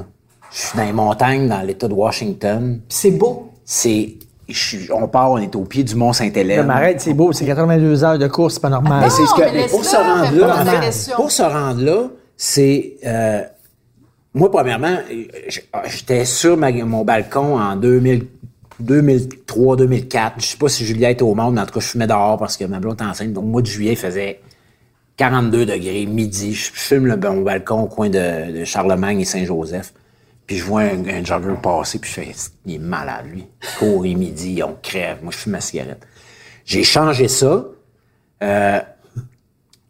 Je 0.53 0.61
suis 0.61 0.79
dans 0.79 0.85
les 0.85 0.93
montagnes, 0.93 1.49
dans 1.49 1.63
l'État 1.63 1.89
de 1.89 1.95
Washington. 1.95 2.81
C'est 2.89 3.11
beau. 3.11 3.51
C'est, 3.65 4.15
je 4.49 4.93
on 4.93 5.09
part, 5.09 5.31
on 5.33 5.39
est 5.39 5.55
au 5.57 5.63
pied 5.63 5.85
du 5.85 5.95
Mont 5.95 6.13
Saint-Hélène. 6.13 6.67
mais 6.67 6.73
arrête, 6.75 7.01
c'est 7.01 7.15
beau, 7.15 7.33
c'est 7.33 7.47
82 7.47 8.05
heures 8.05 8.19
de 8.19 8.27
course, 8.29 8.55
c'est 8.55 8.61
pas 8.61 8.69
normal. 8.69 9.01
Mais 9.05 9.11
c'est 9.11 9.25
ce 9.27 9.31
Non, 9.31 9.37
que, 9.37 9.43
mais 9.45 9.53
mais 9.63 9.67
pour 9.69 9.85
se 9.85 9.97
rendre 9.97 10.37
là, 10.37 11.15
pour 11.17 11.31
se 11.31 11.43
rendre 11.43 11.81
là, 11.83 12.03
c'est, 12.37 12.95
euh, 13.07 13.41
moi, 14.35 14.51
premièrement, 14.51 14.97
j'étais 15.87 16.25
sur 16.25 16.57
ma- 16.57 16.73
mon 16.73 17.05
balcon 17.05 17.59
en 17.59 17.77
2000, 17.77 18.27
2003, 18.81 19.77
2004. 19.77 20.35
Je 20.39 20.47
sais 20.47 20.57
pas 20.59 20.69
si 20.69 20.85
Juliette 20.85 21.13
était 21.13 21.23
au 21.23 21.35
monde, 21.35 21.55
mais 21.55 21.61
en 21.61 21.67
tout 21.67 21.75
cas, 21.75 21.81
je 21.81 21.87
fumais 21.89 22.07
dehors 22.07 22.39
parce 22.39 22.57
que 22.57 22.65
ma 22.65 22.81
blonde 22.81 22.95
était 22.95 23.05
enceinte. 23.05 23.33
Donc, 23.33 23.45
au 23.45 23.47
mois 23.47 23.63
de 23.63 23.67
juillet, 23.67 23.93
il 23.93 23.97
faisait 23.99 24.41
42 25.17 25.65
degrés, 25.67 26.07
midi. 26.07 26.53
Je 26.55 26.67
je 26.67 26.71
fume 26.73 27.07
le, 27.07 27.17
mon 27.17 27.43
balcon 27.43 27.83
au 27.83 27.87
coin 27.87 28.09
de, 28.11 28.59
de 28.61 28.65
Charlemagne 28.65 29.21
et 29.21 29.25
Saint-Joseph. 29.25 29.93
Puis 30.47 30.59
je 30.59 30.65
vois 30.65 30.83
un, 30.83 31.07
un 31.09 31.25
jogger 31.25 31.55
passer, 31.63 31.99
puis 31.99 32.11
je 32.11 32.15
fais, 32.15 32.33
il 32.67 32.75
est 32.75 32.79
malade, 32.79 33.27
lui? 33.33 33.47
Courir 33.79 34.19
midi, 34.19 34.63
on 34.63 34.77
crève. 34.83 35.19
Moi, 35.23 35.33
je 35.33 35.39
fume 35.39 35.53
ma 35.53 35.61
cigarette. 35.61 36.07
J'ai 36.65 36.85
changé 36.85 37.29
ça. 37.29 37.65
Euh, 38.43 38.81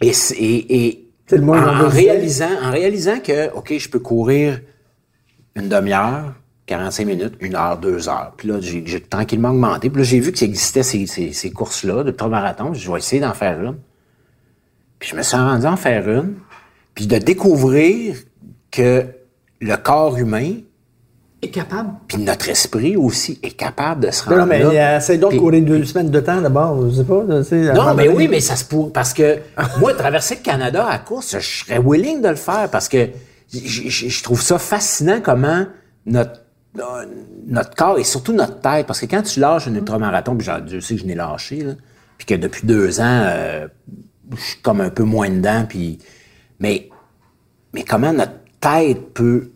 et, 0.01 1.01
en, 1.33 1.89
réalisant, 1.89 2.63
en 2.63 2.71
réalisant 2.71 3.19
que, 3.21 3.53
OK, 3.53 3.77
je 3.77 3.89
peux 3.89 3.99
courir 3.99 4.61
une 5.57 5.69
demi-heure, 5.69 6.35
45 6.67 7.07
minutes, 7.07 7.35
une 7.41 7.57
heure, 7.57 7.79
deux 7.79 8.09
heures. 8.09 8.33
Puis 8.37 8.49
là, 8.49 8.59
j'ai 8.61 9.01
tranquillement 9.01 9.51
augmenté. 9.51 9.91
Puis 9.91 10.03
là, 10.03 10.05
j'ai 10.05 10.21
vu 10.21 10.33
qu'il 10.33 10.49
existait 10.49 10.83
ces, 10.83 11.07
ces, 11.07 11.33
ces 11.33 11.51
courses-là 11.51 12.05
de 12.05 12.25
marathon. 12.27 12.75
Je 12.75 12.91
vais 12.91 12.99
essayer 12.99 13.21
d'en 13.21 13.35
faire 13.35 13.61
une. 13.61 13.77
Puis 14.99 15.11
je 15.11 15.17
me 15.17 15.23
suis 15.23 15.37
rendu 15.37 15.67
à 15.67 15.73
en 15.73 15.77
faire 15.77 16.09
une. 16.09 16.35
Puis 16.95 17.07
de 17.07 17.19
découvrir 17.19 18.17
que 18.71 19.07
le 19.67 19.77
corps 19.77 20.17
humain, 20.17 20.53
Est 21.43 21.49
capable. 21.49 21.91
puis 22.07 22.19
notre 22.19 22.49
esprit 22.49 22.97
aussi, 22.97 23.39
est 23.43 23.57
capable 23.57 24.07
de 24.07 24.11
se 24.11 24.25
rendre 24.25 24.39
non, 24.41 24.47
mais 24.47 24.59
là. 24.63 24.95
euh, 24.95 24.99
essaye 24.99 25.19
donc 25.19 25.33
de 25.33 25.39
courir 25.39 25.65
deux 25.65 25.85
semaines 25.85 26.11
de 26.11 26.21
temps 26.21 26.41
d'abord, 26.41 26.89
je 26.89 26.97
sais 26.97 27.05
pas. 27.05 27.23
tu 27.27 27.45
sais, 27.45 27.73
non, 27.73 27.95
mais 27.95 28.09
oui, 28.09 28.29
mais 28.29 28.41
ça 28.41 28.57
se 28.57 28.65
pourrait. 28.65 28.91
Parce 28.93 29.13
que 29.15 29.39
moi, 29.81 29.95
traverser 29.95 30.37
le 30.37 30.43
Canada 30.43 30.87
à 30.89 30.99
course, 30.99 31.37
je 31.39 31.65
serais 31.65 31.79
willing 31.79 32.21
de 32.23 32.29
le 32.29 32.35
faire 32.37 32.69
parce 32.71 32.89
que 32.89 33.09
je, 33.53 33.59
je- 33.89 34.09
je 34.09 34.23
trouve 34.23 34.41
ça 34.43 34.59
fascinant 34.59 35.21
comment 35.23 35.65
notre, 36.07 36.41
euh, 36.79 37.05
notre 37.47 37.75
corps 37.75 37.99
et 37.99 38.05
surtout 38.05 38.33
notre 38.33 38.61
tête. 38.61 38.87
Parce 38.87 39.01
que 39.01 39.07
quand 39.07 39.23
tu 39.23 39.39
lâches 39.41 39.69
un 39.69 39.75
ultramarathon, 39.75 40.37
puis 40.37 40.49
Dieu 40.67 40.81
sait 40.81 40.95
que 40.97 41.01
je 41.03 41.07
n'ai 41.07 41.15
lâché, 41.15 41.63
là, 41.63 41.73
puis 42.19 42.27
que 42.27 42.35
depuis 42.35 42.67
deux 42.67 43.01
ans, 43.01 43.23
euh, 43.27 43.69
je 44.35 44.41
suis 44.41 44.61
comme 44.63 44.81
un 44.81 44.91
peu 44.91 45.05
moins 45.05 45.29
dedans, 45.31 45.65
puis... 45.69 45.99
Mais, 46.61 46.89
mais 47.75 47.83
comment 47.85 48.13
notre 48.13 48.33
tête 48.61 49.13
peut 49.13 49.51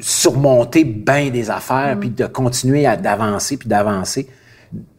surmonter 0.00 0.84
bien 0.84 1.30
des 1.30 1.50
affaires, 1.50 1.96
puis 1.98 2.10
de 2.10 2.26
continuer 2.26 2.86
à 2.86 2.96
d'avancer, 2.96 3.56
puis 3.56 3.68
d'avancer. 3.68 4.28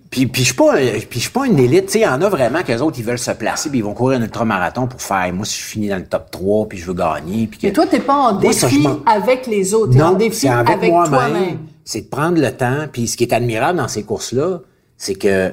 Puis, 0.10 0.28
puis 0.28 0.42
je 0.44 0.48
suis 0.50 0.56
pas, 0.56 0.76
puis 0.76 1.08
je 1.14 1.20
suis 1.22 1.32
pas 1.32 1.48
une 1.48 1.58
élite. 1.58 1.88
Tu 1.88 1.94
sais, 1.94 2.00
il 2.00 2.04
y 2.04 2.08
en 2.08 2.22
a 2.22 2.30
vraiment 2.30 2.62
qu'eux 2.62 2.78
autres, 2.82 3.00
ils 3.00 3.04
veulent 3.06 3.18
se 3.18 3.32
placer, 3.32 3.70
puis 3.72 3.80
ils 3.80 3.84
vont 3.84 3.96
courir 3.96 4.20
un 4.20 4.24
ultramarathon 4.24 4.86
pour 4.86 5.02
faire, 5.02 5.34
moi, 5.34 5.44
si 5.44 5.60
je 5.60 5.64
finis 5.66 5.88
dans 5.90 5.98
le 5.98 6.06
top 6.06 6.30
3, 6.30 6.70
puis 6.70 6.78
je 6.78 6.86
veux 6.86 6.94
gagner. 6.94 7.48
Puis 7.48 7.60
que... 7.60 7.66
Mais 7.68 7.74
toi, 7.74 7.88
t'es 7.88 8.00
pas 8.00 8.14
en 8.16 8.34
Moi, 8.34 8.54
ça, 8.54 8.68
je 8.68 8.76
défi 8.76 8.88
avec 9.08 9.48
les 9.48 9.74
autres, 9.74 9.94
t'es 9.94 10.02
en 10.04 10.14
défi 10.14 10.36
c'est 10.42 10.50
avec, 10.50 10.76
avec 10.76 10.90
toi-même. 10.92 11.58
C'est 11.84 12.02
de 12.02 12.08
prendre 12.08 12.40
le 12.40 12.52
temps. 12.52 12.86
Puis 12.92 13.08
ce 13.08 13.18
qui 13.18 13.24
est 13.24 13.34
admirable 13.34 13.80
dans 13.80 13.88
ces 13.88 14.04
courses-là, 14.04 14.60
c'est 14.98 15.16
que 15.16 15.52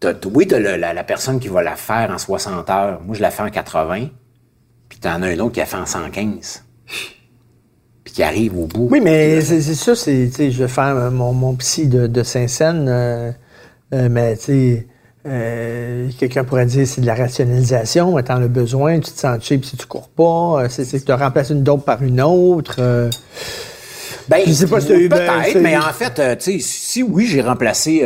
t'as, 0.00 0.14
t'as- 0.14 0.28
oui, 0.34 0.48
t'as 0.48 0.58
le- 0.58 0.74
la, 0.76 0.92
la 0.92 1.04
personne 1.04 1.38
qui 1.38 1.46
va 1.48 1.62
la 1.62 1.76
faire 1.76 2.10
en 2.12 2.18
60 2.18 2.68
heures. 2.68 3.00
Moi, 3.06 3.14
je 3.14 3.22
la 3.22 3.30
fais 3.30 3.44
en 3.44 3.48
80. 3.50 4.08
Puis 4.88 4.98
t'en 4.98 5.22
as 5.22 5.28
un 5.28 5.38
autre 5.38 5.52
qui 5.52 5.60
la 5.60 5.66
fait 5.66 5.76
en 5.76 5.86
115. 5.86 6.64
Puis 8.10 8.16
qui 8.16 8.22
arrive 8.24 8.58
au 8.58 8.66
bout. 8.66 8.88
Oui, 8.90 9.00
mais 9.00 9.40
c'est 9.40 9.60
ça, 9.62 9.94
c'est, 9.94 10.26
tu 10.30 10.32
sais, 10.36 10.50
je 10.50 10.62
vais 10.62 10.68
faire 10.68 10.96
euh, 10.96 11.10
mon, 11.12 11.32
mon 11.32 11.54
psy 11.54 11.86
de, 11.86 12.08
de 12.08 12.22
Saint-Saëns, 12.24 12.86
euh, 12.88 13.30
euh, 13.94 14.08
mais 14.10 14.36
tu 14.36 14.42
sais, 14.44 14.86
euh, 15.28 16.08
quelqu'un 16.18 16.42
pourrait 16.42 16.66
dire 16.66 16.88
c'est 16.88 17.02
de 17.02 17.06
la 17.06 17.14
rationalisation, 17.14 18.16
mais 18.16 18.24
t'en 18.24 18.42
as 18.42 18.48
besoin, 18.48 18.98
tu 18.98 19.12
te 19.12 19.18
sens 19.20 19.38
cheap 19.44 19.64
si 19.64 19.76
tu 19.76 19.86
cours 19.86 20.08
pas, 20.08 20.68
c'est, 20.68 20.84
que 21.00 21.04
tu 21.04 21.12
remplaces 21.12 21.50
une 21.50 21.62
dope 21.62 21.84
par 21.84 22.02
une 22.02 22.20
autre. 22.20 22.80
Ben, 24.28 24.40
Je 24.44 24.52
sais 24.52 24.66
pas 24.66 24.80
si 24.80 25.08
ben, 25.08 25.08
Peut-être, 25.08 25.60
mais 25.60 25.76
en 25.76 25.92
fait, 25.92 26.38
tu 26.38 26.52
sais, 26.52 26.58
si 26.60 27.02
oui, 27.04 27.26
j'ai 27.26 27.42
remplacé 27.42 28.02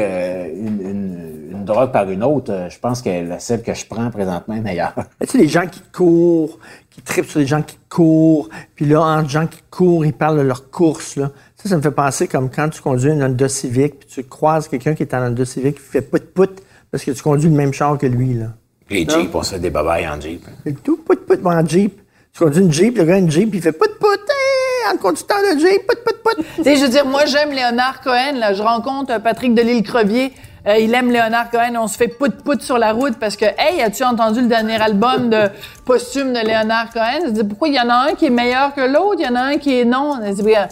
une, 0.55 0.81
une- 0.83 1.34
une 1.65 1.73
drogue 1.75 1.93
par 1.93 2.11
une 2.11 2.23
autre, 2.23 2.53
euh, 2.53 2.69
je 2.69 2.79
pense 2.79 3.01
que 3.01 3.09
la- 3.29 3.39
celle 3.39 3.63
que 3.63 3.73
je 3.73 3.87
prends 3.87 4.11
présentement 4.11 4.55
est 4.55 4.61
meilleure. 4.61 4.95
Tu 5.21 5.27
sais, 5.27 5.39
les 5.39 5.49
gens 5.49 5.67
qui 5.67 5.81
courent, 5.93 6.59
qui 6.91 7.01
tripent 7.01 7.29
sur 7.31 7.41
les 7.41 7.47
gens 7.47 7.63
qui 7.63 7.79
courent, 7.89 8.49
puis 8.75 8.85
là, 8.85 9.01
entre 9.01 9.31
gens 9.31 9.47
qui 9.47 9.61
courent, 9.71 10.05
ils 10.05 10.13
parlent 10.13 10.37
de 10.39 10.43
leur 10.43 10.71
course, 10.71 11.17
là. 11.17 11.31
Ça, 11.57 11.71
ça 11.71 11.77
me 11.79 11.83
fait 11.83 11.91
penser 11.91 12.29
comme 12.29 12.51
quand 12.51 12.69
tu 12.69 12.83
conduis 12.83 13.11
une 13.11 13.23
Honda 13.23 13.49
Civic, 13.49 14.01
puis 14.01 14.09
tu 14.09 14.25
croises 14.25 14.69
quelqu'un 14.69 14.95
qui 14.95 15.03
est 15.03 15.15
en 15.15 15.23
Honda 15.27 15.45
Civic, 15.47 15.77
qui 15.77 15.81
fait 15.83 16.03
pout-pout, 16.03 16.51
parce 16.91 17.03
que 17.05 17.11
tu 17.13 17.23
conduis 17.23 17.49
le 17.49 17.57
même 17.57 17.73
char 17.73 17.97
que 17.97 18.07
lui, 18.07 18.35
là. 18.35 18.47
Les 18.91 19.09
Jeeps, 19.09 19.35
on 19.35 19.43
se 19.43 19.55
fait 19.55 19.61
des 19.61 19.71
babayes 19.71 20.07
en 20.07 20.21
Jeep. 20.21 20.45
Fait 20.63 20.75
que 20.75 20.81
tout 20.81 20.99
pout-pout 20.99 21.41
en 21.47 21.67
Jeep. 21.67 21.99
Tu 22.35 22.45
conduis 22.45 22.61
une 22.63 22.73
Jeep, 22.73 22.99
le 22.99 23.05
gars 23.05 23.15
a 23.15 23.19
une 23.19 23.31
Jeep, 23.31 23.49
il 23.55 23.63
fait 23.63 23.73
pout-pout, 23.73 24.07
hey, 24.29 24.95
en 24.95 24.99
conducteur 24.99 25.39
de 25.39 25.59
Jeep, 25.59 25.87
pout-pout-pout. 25.87 26.45
Tu 26.57 26.63
sais, 26.65 26.77
je 26.77 26.83
veux 26.85 26.91
dire, 26.91 27.07
moi, 27.07 27.25
j'aime 27.25 27.51
Léonard 27.51 28.03
Cohen. 28.03 28.35
Là. 28.39 28.53
Je 28.53 28.63
rencontre 28.63 29.13
euh, 29.15 29.19
Patrick 29.19 29.55
Delisle-Crevier. 29.55 30.33
Euh, 30.67 30.79
il 30.79 30.95
aime 30.95 31.11
Léonard 31.11 31.51
Cohen. 31.51 31.75
On 31.79 31.87
se 31.87 31.97
fait 31.97 32.09
pout-pout 32.09 32.61
sur 32.63 32.79
la 32.79 32.93
route 32.93 33.19
parce 33.19 33.37
que, 33.37 33.45
hey, 33.45 33.83
as-tu 33.83 34.03
entendu 34.05 34.41
le 34.41 34.47
dernier 34.49 34.81
album 34.81 35.29
de 35.29 35.51
posthume 35.85 36.33
de 36.33 36.41
Léonard 36.41 36.91
Cohen? 36.91 37.21
Je 37.27 37.31
dis, 37.31 37.45
pourquoi 37.45 37.69
il 37.69 37.75
y 37.75 37.81
en 37.81 37.89
a 37.91 38.11
un 38.11 38.15
qui 38.15 38.27
est 38.27 38.31
meilleur 38.31 38.75
que 38.75 38.81
l'autre? 38.81 39.17
Il 39.19 39.27
y 39.27 39.29
en 39.29 39.35
a 39.35 39.43
un 39.43 39.59
qui 39.59 39.79
est 39.79 39.85
non. 39.85 40.15
Regarde, 40.21 40.71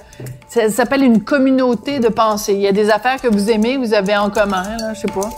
Ça 0.49 0.71
s'appelle 0.71 1.03
une 1.03 1.23
communauté 1.23 1.99
de 1.99 2.09
pensée. 2.09 2.55
Il 2.55 2.61
y 2.61 2.69
a 2.69 2.73
des 2.73 2.91
affaires 2.91 3.21
que 3.21 3.29
vous 3.29 3.51
aimez, 3.51 3.77
vous 3.77 3.93
avez 3.95 4.17
en 4.17 4.31
commun, 4.31 4.65
là, 4.79 4.95
je 4.95 5.01
sais 5.01 5.09
pas. 5.09 5.29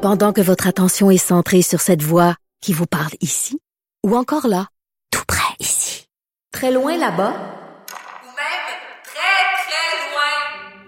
Pendant 0.00 0.32
que 0.32 0.40
votre 0.40 0.66
attention 0.66 1.10
est 1.10 1.18
centrée 1.18 1.62
sur 1.62 1.80
cette 1.80 2.02
voix 2.02 2.36
qui 2.62 2.72
vous 2.72 2.86
parle 2.86 3.12
ici, 3.20 3.58
ou 4.06 4.16
encore 4.16 4.46
là, 4.46 4.68
tout 5.10 5.24
près 5.26 5.52
ici, 5.60 6.06
très 6.52 6.70
loin 6.70 6.92
là-bas, 6.96 7.32
ou 7.32 8.30
même 8.38 8.64
très, 9.04 9.38
très 9.64 9.90
loin. 10.08 10.87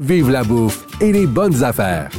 vive 0.00 0.30
la 0.30 0.42
bouffe 0.42 0.86
et 1.00 1.12
les 1.12 1.26
bonnes 1.26 1.62
affaires. 1.62 2.10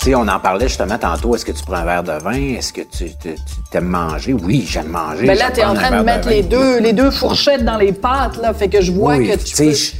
Tu 0.00 0.08
sais, 0.08 0.14
on 0.16 0.26
en 0.26 0.40
parlait 0.40 0.66
justement 0.66 0.98
tantôt. 0.98 1.36
Est-ce 1.36 1.44
que 1.44 1.52
tu 1.52 1.62
prends 1.64 1.76
un 1.76 1.84
verre 1.84 2.02
de 2.02 2.12
vin? 2.12 2.32
Est-ce 2.56 2.72
que 2.72 2.80
tu, 2.80 3.04
tu- 3.20 3.34
tu 3.70 3.76
aimes 3.76 3.84
manger? 3.86 4.32
Oui, 4.32 4.66
j'aime 4.68 4.88
manger. 4.88 5.26
Ben 5.28 5.38
là, 5.38 5.44
j'aime 5.46 5.52
t'es 5.54 5.64
en 5.64 5.74
train 5.74 5.96
de 6.00 6.04
mettre 6.04 6.28
les 6.28 6.42
deux, 6.42 6.80
les 6.80 6.92
deux 6.92 7.12
fourchettes 7.12 7.64
dans 7.64 7.76
les 7.78 7.92
pâtes, 7.92 8.36
là. 8.42 8.52
Fait 8.52 8.68
que 8.68 8.80
je 8.80 8.90
vois 8.90 9.16
oui, 9.16 9.28
que 9.28 9.36
tu 9.36 9.44
tu 9.44 9.54
sais, 9.74 9.92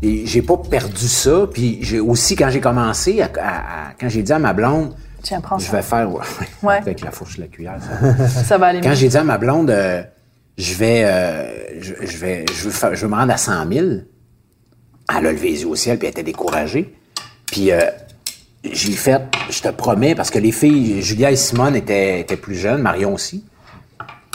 peux... 0.00 0.08
j'ai 0.26 0.42
pas 0.42 0.56
perdu 0.58 1.08
ça. 1.08 1.40
Puis 1.52 1.78
j'ai 1.82 1.98
aussi, 1.98 2.36
quand 2.36 2.50
j'ai 2.50 2.60
commencé, 2.60 3.20
à- 3.20 3.30
à- 3.40 3.48
à- 3.48 3.92
quand 4.00 4.08
j'ai 4.08 4.22
dit 4.22 4.32
à 4.32 4.38
ma 4.38 4.52
blonde, 4.52 4.94
Tiens, 5.22 5.40
prends 5.40 5.58
je 5.58 5.66
ça. 5.66 5.72
vais 5.72 5.82
faire... 5.82 6.08
Ouais, 6.08 6.22
Ouais. 6.62 6.76
Avec 6.82 7.00
la 7.00 7.10
fourche 7.10 7.36
et 7.38 7.40
la 7.40 7.46
cuillère, 7.48 7.78
ça. 7.80 8.28
Ça 8.44 8.58
va 8.58 8.66
aller 8.66 8.80
Quand 8.80 8.90
mieux. 8.90 8.94
j'ai 8.94 9.08
dit 9.08 9.16
à 9.16 9.24
ma 9.24 9.38
blonde, 9.38 9.70
euh, 9.70 10.02
je 10.58 10.74
vais, 10.74 11.04
euh, 11.04 11.80
je, 11.80 11.94
je 12.00 12.16
vais, 12.18 12.44
je 12.52 12.64
veux, 12.64 12.70
faire- 12.70 12.94
je 12.94 13.02
veux 13.02 13.08
me 13.08 13.14
rendre 13.14 13.32
à 13.32 13.36
100 13.38 13.70
000, 13.72 13.86
elle 13.86 15.26
a 15.26 15.32
levé 15.32 15.50
les 15.52 15.62
yeux 15.62 15.68
au 15.68 15.76
ciel 15.76 15.98
puis 15.98 16.06
elle 16.08 16.12
était 16.12 16.22
découragée. 16.22 16.94
Puis 17.46 17.70
euh, 17.72 17.80
j'ai 18.64 18.92
fait, 18.92 19.22
je 19.50 19.62
te 19.62 19.68
promets, 19.68 20.14
parce 20.14 20.30
que 20.30 20.38
les 20.38 20.52
filles, 20.52 21.00
Julia 21.00 21.30
et 21.30 21.36
Simone 21.36 21.76
étaient, 21.76 22.20
étaient 22.20 22.36
plus 22.36 22.56
jeunes, 22.56 22.82
Marion 22.82 23.14
aussi. 23.14 23.44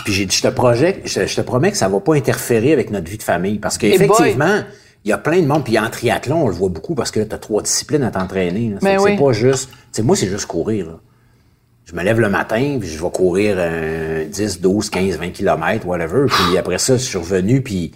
Puis 0.06 0.14
j'ai 0.14 0.26
dit, 0.26 0.36
je 0.36 0.42
te, 0.42 0.48
projette, 0.48 1.02
je, 1.06 1.28
je 1.28 1.36
te 1.36 1.42
promets 1.42 1.72
que 1.72 1.78
ça 1.78 1.88
va 1.88 2.00
pas 2.00 2.16
interférer 2.16 2.74
avec 2.74 2.90
notre 2.90 3.10
vie 3.10 3.18
de 3.18 3.24
famille. 3.24 3.60
Parce 3.60 3.78
qu'effectivement, 3.78 4.64
il 5.06 5.10
y 5.10 5.14
a 5.14 5.18
plein 5.18 5.42
de 5.42 5.46
monde. 5.46 5.64
Puis 5.64 5.78
en 5.80 5.90
triathlon, 5.90 6.44
on 6.44 6.48
le 6.48 6.54
voit 6.54 6.70
beaucoup 6.70 6.96
parce 6.96 7.12
que 7.12 7.20
là, 7.20 7.26
tu 7.26 7.36
as 7.36 7.38
trois 7.38 7.62
disciplines 7.62 8.04
à 8.04 8.12
t'entraîner. 8.12 8.70
Ben 8.82 8.98
C'est 8.98 9.04
oui. 9.04 9.18
pas 9.18 9.32
juste... 9.34 9.70
Moi, 10.02 10.16
c'est 10.16 10.28
juste 10.28 10.46
courir. 10.46 10.88
là. 10.88 11.00
Je 11.86 11.94
me 11.96 12.04
lève 12.04 12.20
le 12.20 12.30
matin, 12.30 12.78
puis 12.80 12.88
je 12.90 13.02
vais 13.04 13.10
courir 13.12 13.56
euh, 13.58 14.26
10, 14.26 14.62
12, 14.62 14.90
15, 14.90 15.18
20 15.18 15.30
kilomètres, 15.32 15.86
whatever. 15.86 16.26
Puis 16.28 16.58
après 16.58 16.78
ça, 16.78 16.94
je 16.96 17.02
suis 17.04 17.18
revenu, 17.18 17.62
puis... 17.62 17.92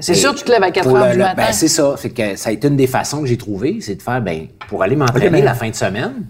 C'est 0.00 0.14
sûr, 0.14 0.34
tu 0.34 0.44
te 0.44 0.50
lèves 0.52 0.62
à 0.62 0.70
4 0.70 0.88
pour 0.88 0.96
heures 0.98 1.06
le- 1.06 1.12
du 1.12 1.18
le- 1.18 1.24
matin. 1.24 1.42
Ben, 1.46 1.52
c'est 1.52 1.68
ça. 1.68 1.94
Fait 1.96 2.10
que 2.10 2.36
ça 2.36 2.50
a 2.50 2.52
été 2.52 2.68
une 2.68 2.76
des 2.76 2.86
façons 2.86 3.20
que 3.22 3.26
j'ai 3.26 3.36
trouvées, 3.36 3.78
c'est 3.80 3.96
de 3.96 4.02
faire, 4.02 4.20
ben, 4.20 4.46
pour 4.68 4.82
aller 4.82 4.94
m'entraîner 4.96 5.30
mais- 5.30 5.42
la 5.42 5.54
fin 5.54 5.68
de 5.68 5.74
semaine, 5.74 6.26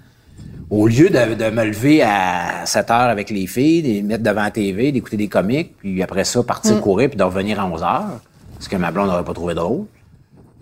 au 0.71 0.87
lieu 0.87 1.09
de, 1.11 1.35
de 1.35 1.51
me 1.51 1.65
lever 1.65 2.03
à 2.03 2.65
7 2.65 2.91
heures 2.91 3.11
avec 3.11 3.29
les 3.31 3.47
filles, 3.47 3.83
de 3.83 3.89
les 3.89 4.03
mettre 4.03 4.23
devant 4.23 4.43
la 4.45 4.51
TV, 4.51 4.93
d'écouter 4.93 5.17
des 5.19 5.29
comiques, 5.29 5.77
puis 5.79 6.03
après 6.03 6.25
ça, 6.25 6.43
partir 6.43 6.77
Mm. 6.77 6.81
courir, 6.81 7.09
puis 7.11 7.19
de 7.19 7.23
revenir 7.25 7.61
à 7.61 7.67
11 7.67 7.83
heures, 7.83 8.21
ce 8.59 8.69
que 8.69 8.77
ma 8.77 8.91
blonde 8.91 9.09
n'aurait 9.09 9.25
pas 9.25 9.35
trouvé 9.35 9.55
drôle, 9.55 9.85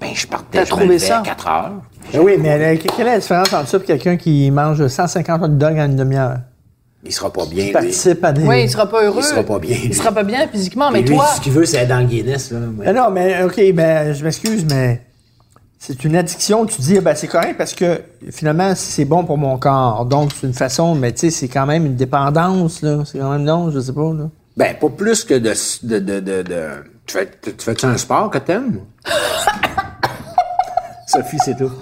ben, 0.00 0.10
je 0.14 0.26
partais, 0.26 0.58
T'as 0.58 0.64
je 0.64 0.70
trouvé 0.70 0.86
me 0.86 0.92
levais 0.92 1.06
ça? 1.06 1.18
à 1.18 1.22
4 1.22 1.46
heures. 1.48 1.72
Ben 2.12 2.20
oui, 2.20 2.36
mais 2.38 2.78
quelle 2.78 3.06
est 3.06 3.10
la 3.10 3.18
différence 3.18 3.52
entre 3.52 3.68
ça 3.68 3.78
et 3.78 3.80
quelqu'un 3.82 4.16
qui 4.16 4.50
mange 4.50 4.86
150 4.86 5.42
hot 5.42 5.48
dogs 5.48 5.78
en 5.78 5.86
une 5.86 5.96
demi-heure? 5.96 6.38
Il 7.04 7.12
sera 7.12 7.32
pas 7.32 7.46
bien, 7.46 7.66
lui. 7.66 7.72
participe 7.72 8.24
à 8.24 8.32
des... 8.32 8.42
Oui, 8.44 8.62
il 8.64 8.70
sera 8.70 8.88
pas 8.88 9.04
heureux. 9.04 9.20
Il 9.20 9.24
sera 9.24 9.42
pas 9.44 9.58
bien. 9.58 9.76
Il 9.84 9.94
sera 9.94 10.10
pas 10.12 10.24
bien 10.24 10.46
physiquement, 10.48 10.90
mais 10.90 11.02
Lui, 11.02 11.14
toi... 11.16 11.26
ce 11.36 11.40
qu'il 11.40 11.52
veut, 11.52 11.64
c'est 11.64 11.78
être 11.78 11.88
dans 11.88 12.00
le 12.00 12.06
Guinness, 12.06 12.50
là. 12.50 12.58
Ouais. 12.76 12.86
Ah 12.88 12.92
non, 12.92 13.10
mais 13.10 13.42
OK, 13.44 13.60
ben, 13.72 14.12
je 14.12 14.24
m'excuse, 14.24 14.64
mais 14.68 15.02
c'est 15.78 16.02
une 16.04 16.16
addiction. 16.16 16.66
Tu 16.66 16.80
dis, 16.80 16.98
ah, 16.98 17.00
ben, 17.00 17.14
c'est 17.14 17.28
correct 17.28 17.54
parce 17.56 17.72
que 17.74 18.00
finalement, 18.30 18.72
c'est 18.74 19.04
bon 19.04 19.24
pour 19.24 19.38
mon 19.38 19.58
corps. 19.58 20.06
Donc, 20.06 20.32
c'est 20.38 20.46
une 20.48 20.54
façon, 20.54 20.94
mais 20.96 21.12
tu 21.12 21.20
sais, 21.20 21.30
c'est 21.30 21.48
quand 21.48 21.66
même 21.66 21.86
une 21.86 21.94
dépendance, 21.96 22.82
là. 22.82 23.02
C'est 23.04 23.18
quand 23.18 23.30
même 23.30 23.44
non, 23.44 23.70
je 23.70 23.78
sais 23.80 23.92
pas, 23.92 24.12
là. 24.12 24.28
Ben, 24.56 24.74
pas 24.74 24.88
plus 24.88 25.22
que 25.24 25.34
de. 25.34 25.52
de, 25.84 25.98
de, 26.00 26.20
de, 26.20 26.42
de- 26.42 26.68
Tu 27.06 27.16
fais- 27.16 27.30
tu 27.40 27.54
tu 27.54 27.64
fais-tu 27.64 27.86
un 27.86 27.96
sport 27.96 28.28
que 28.28 28.38
t'aimes? 28.38 28.80
Sophie, 31.08 31.38
c'est 31.44 31.56
tout. 31.56 31.72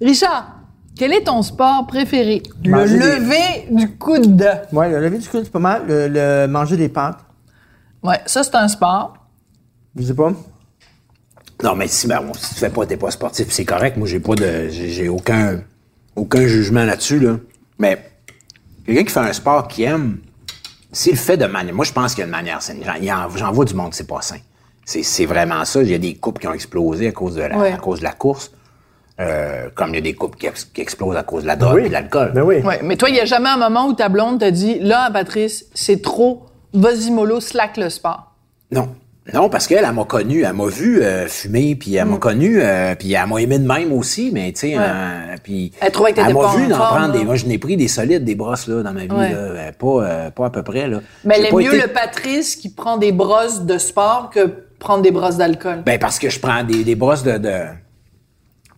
Richard, 0.00 0.56
quel 0.96 1.12
est 1.12 1.24
ton 1.24 1.42
sport 1.42 1.86
préféré? 1.86 2.42
Manger 2.64 2.98
le 2.98 3.02
des- 3.02 3.16
lever 3.16 3.66
du 3.70 3.96
coude. 3.96 4.46
Ouais, 4.72 4.88
le 4.90 5.00
lever 5.00 5.18
du 5.18 5.28
coude, 5.28 5.44
c'est 5.44 5.52
pas 5.52 5.58
mal. 5.58 5.82
Le, 5.86 6.08
le 6.08 6.46
manger 6.48 6.76
des 6.76 6.88
pâtes, 6.88 7.18
Ouais, 8.02 8.20
ça, 8.26 8.44
c'est 8.44 8.54
un 8.54 8.68
sport. 8.68 9.14
je 9.96 10.02
sais 10.04 10.14
pas. 10.14 10.30
Non, 11.64 11.74
mais 11.74 11.88
si, 11.88 12.06
ben, 12.06 12.20
bon, 12.20 12.34
si 12.34 12.54
tu 12.54 12.60
fais 12.60 12.68
pas, 12.70 12.84
t'es 12.86 12.98
pas 12.98 13.10
sportif, 13.10 13.48
c'est 13.50 13.64
correct. 13.64 13.96
Moi, 13.96 14.06
j'ai 14.06 14.20
pas 14.20 14.34
de. 14.34 14.68
J'ai 14.68 14.90
j'ai 14.90 15.08
aucun. 15.08 15.60
Aucun 16.14 16.46
jugement 16.46 16.84
là-dessus, 16.84 17.18
là. 17.18 17.36
Mais 17.78 18.10
quelqu'un 18.84 19.04
qui 19.04 19.10
fait 19.12 19.20
un 19.20 19.32
sport 19.32 19.66
qu'il 19.68 19.84
aime, 19.84 20.18
s'il 20.92 21.12
le 21.12 21.18
fait 21.18 21.36
de 21.36 21.46
manière. 21.46 21.74
Moi, 21.74 21.84
je 21.84 21.92
pense 21.92 22.12
qu'il 22.14 22.20
y 22.20 22.22
a 22.22 22.26
une 22.26 22.30
manière 22.30 22.62
saine. 22.62 22.78
J'en- 22.84 22.94
il 22.94 23.04
y 23.04 23.12
en- 23.12 23.28
J'en 23.34 23.50
vois 23.52 23.64
du 23.64 23.74
monde, 23.74 23.92
c'est 23.94 24.06
pas 24.06 24.20
sain. 24.22 24.38
C'est 24.86 25.02
c'est 25.02 25.26
vraiment 25.26 25.62
ça. 25.66 25.82
Il 25.82 25.90
y 25.90 25.94
a 25.94 25.98
des 25.98 26.14
couples 26.14 26.40
qui 26.40 26.48
ont 26.48 26.54
explosé 26.54 27.08
à 27.08 27.12
cause 27.12 27.34
de 27.34 27.42
la, 27.42 27.58
Ouais. 27.58 27.72
à 27.72 27.76
cause 27.76 27.98
de 27.98 28.04
la 28.04 28.12
course. 28.12 28.52
Euh, 29.18 29.68
comme 29.74 29.90
il 29.90 29.94
y 29.94 29.98
a 29.98 30.02
des 30.02 30.12
couples 30.12 30.36
qui, 30.38 30.46
ex- 30.46 30.64
qui 30.66 30.80
explosent 30.82 31.16
à 31.16 31.22
cause 31.22 31.42
de 31.42 31.46
la 31.48 31.56
drogue 31.56 31.76
Oui. 31.76 31.84
et 31.86 31.88
de 31.88 31.92
l'alcool. 31.92 32.32
Ben 32.34 32.42
oui. 32.42 32.56
Ouais, 32.60 32.80
mais 32.84 32.96
toi, 32.96 33.08
il 33.08 33.14
n'y 33.14 33.20
a 33.20 33.24
jamais 33.24 33.48
un 33.48 33.56
moment 33.56 33.86
où 33.86 33.94
ta 33.94 34.08
blonde 34.10 34.40
te 34.40 34.48
dit 34.50 34.78
Là, 34.78 35.10
Patrice, 35.10 35.66
c'est 35.74 36.02
trop, 36.02 36.44
vas-y, 36.74 37.10
mollo, 37.10 37.40
slack 37.40 37.78
le 37.78 37.88
sport. 37.90 38.32
Non. 38.70 38.88
Non, 39.34 39.48
parce 39.48 39.66
qu'elle, 39.66 39.84
elle 39.84 39.92
m'a 39.94 40.04
connu, 40.04 40.42
elle 40.44 40.52
m'a 40.52 40.66
vu 40.68 41.02
euh, 41.02 41.26
fumer, 41.26 41.74
puis 41.74 41.96
elle 41.96 42.04
Mm. 42.04 42.10
m'a 42.10 42.16
connu, 42.18 42.60
euh, 42.62 42.94
puis 42.94 43.12
elle 43.14 43.26
m'a 43.26 43.40
aimé 43.42 43.58
de 43.58 43.66
même 43.66 43.90
aussi, 43.92 44.30
mais 44.32 44.52
tu 44.52 44.60
sais, 44.60 44.74
euh, 44.78 45.34
puis 45.42 45.72
Elle 45.80 45.90
trouvait 45.90 46.12
que 46.12 46.16
t'étais 46.20 46.32
m'a 46.32 46.40
pas 46.42 46.54
vu 46.56 46.66
en 46.66 46.68
d'en 46.68 46.76
forme, 46.76 46.96
prendre 46.98 47.12
des, 47.12 47.24
moi 47.24 47.34
je 47.34 47.46
n'ai 47.46 47.58
pris 47.58 47.76
des 47.76 47.88
solides, 47.88 48.22
des 48.22 48.36
brosses 48.36 48.68
là 48.68 48.84
dans 48.84 48.92
ma 48.92 49.00
vie, 49.06 49.10
Ouais. 49.10 49.32
là, 49.32 49.72
pas, 49.72 49.86
euh, 50.04 50.30
pas 50.30 50.46
à 50.46 50.50
peu 50.50 50.62
près 50.62 50.86
là. 50.86 51.00
Mais 51.24 51.36
elle 51.40 51.48
pas 51.48 51.56
mieux 51.56 51.74
été- 51.74 51.82
le 51.82 51.88
Patrice 51.88 52.54
qui 52.54 52.68
prend 52.68 52.98
des 52.98 53.10
brosses 53.10 53.62
de 53.62 53.78
sport 53.78 54.30
que 54.32 54.65
prendre 54.78 55.02
des 55.02 55.10
brosses 55.10 55.36
d'alcool. 55.36 55.82
Ben 55.84 55.98
parce 55.98 56.18
que 56.18 56.28
je 56.30 56.38
prends 56.40 56.62
des, 56.64 56.84
des 56.84 56.94
brosses 56.94 57.22
de, 57.22 57.38
de... 57.38 57.52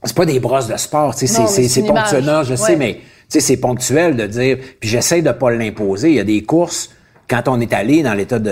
c'est 0.05 0.17
pas 0.17 0.27
des 0.27 0.41
brosses 0.41 0.69
de 0.69 0.77
sport, 0.77 1.15
tu 1.15 1.27
sais, 1.27 1.47
c'est 1.69 1.83
ponctuel, 1.85 2.25
non, 2.25 2.43
je 2.43 2.51
Ouais. 2.51 2.57
sais, 2.57 2.77
mais 2.77 2.95
tu 2.95 3.01
sais 3.29 3.41
c'est 3.41 3.57
ponctuel 3.59 4.17
de 4.17 4.27
dire, 4.27 4.59
puis 4.81 4.89
j'essaie 4.89 5.23
de 5.23 5.31
pas 5.33 5.51
l'imposer. 5.51 6.09
Il 6.11 6.15
y 6.17 6.21
a 6.21 6.25
des 6.25 6.43
courses 6.43 6.91
quand 7.29 7.49
on 7.49 7.61
est 7.61 7.73
allé 7.73 8.03
dans 8.03 8.15
l'État 8.15 8.39
de, 8.39 8.51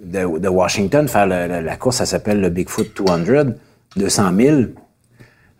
de 0.00 0.38
de 0.38 0.48
Washington 0.48 1.06
faire 1.08 1.26
le- 1.26 1.46
le- 1.48 1.60
la 1.60 1.76
course, 1.76 1.96
ça 1.96 2.06
s'appelle 2.06 2.40
le 2.40 2.48
Bigfoot 2.50 2.88
200, 2.96 3.52
200 3.96 4.32
000. 4.36 4.56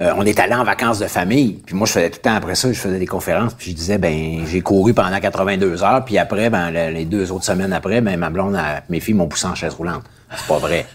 Euh, 0.02 0.10
on 0.16 0.26
est 0.26 0.40
allé 0.40 0.54
en 0.54 0.64
vacances 0.64 0.98
de 0.98 1.06
famille, 1.06 1.60
puis 1.64 1.74
moi 1.76 1.86
je 1.86 1.92
faisais 1.92 2.10
tout 2.10 2.18
le 2.18 2.22
temps 2.22 2.34
après 2.34 2.56
ça, 2.56 2.72
je 2.72 2.78
faisais 2.78 2.98
des 2.98 3.06
conférences, 3.06 3.54
puis 3.54 3.70
je 3.70 3.76
disais 3.76 3.96
ben 3.98 4.40
j'ai 4.46 4.60
couru 4.60 4.92
pendant 4.92 5.18
82 5.20 5.84
heures, 5.84 6.04
puis 6.04 6.18
après 6.18 6.50
ben 6.50 6.70
le- 6.72 6.92
les 6.92 7.04
deux 7.04 7.30
autres 7.30 7.44
semaines 7.44 7.72
après, 7.72 8.00
ben 8.00 8.16
ma 8.18 8.28
blonde, 8.30 8.56
elle- 8.58 8.82
mes 8.88 8.98
filles 9.00 9.14
m'ont 9.14 9.28
poussé 9.28 9.46
en 9.46 9.54
chaise 9.54 9.74
roulante. 9.74 10.02
C'est 10.36 10.46
pas 10.48 10.58
vrai. 10.58 10.86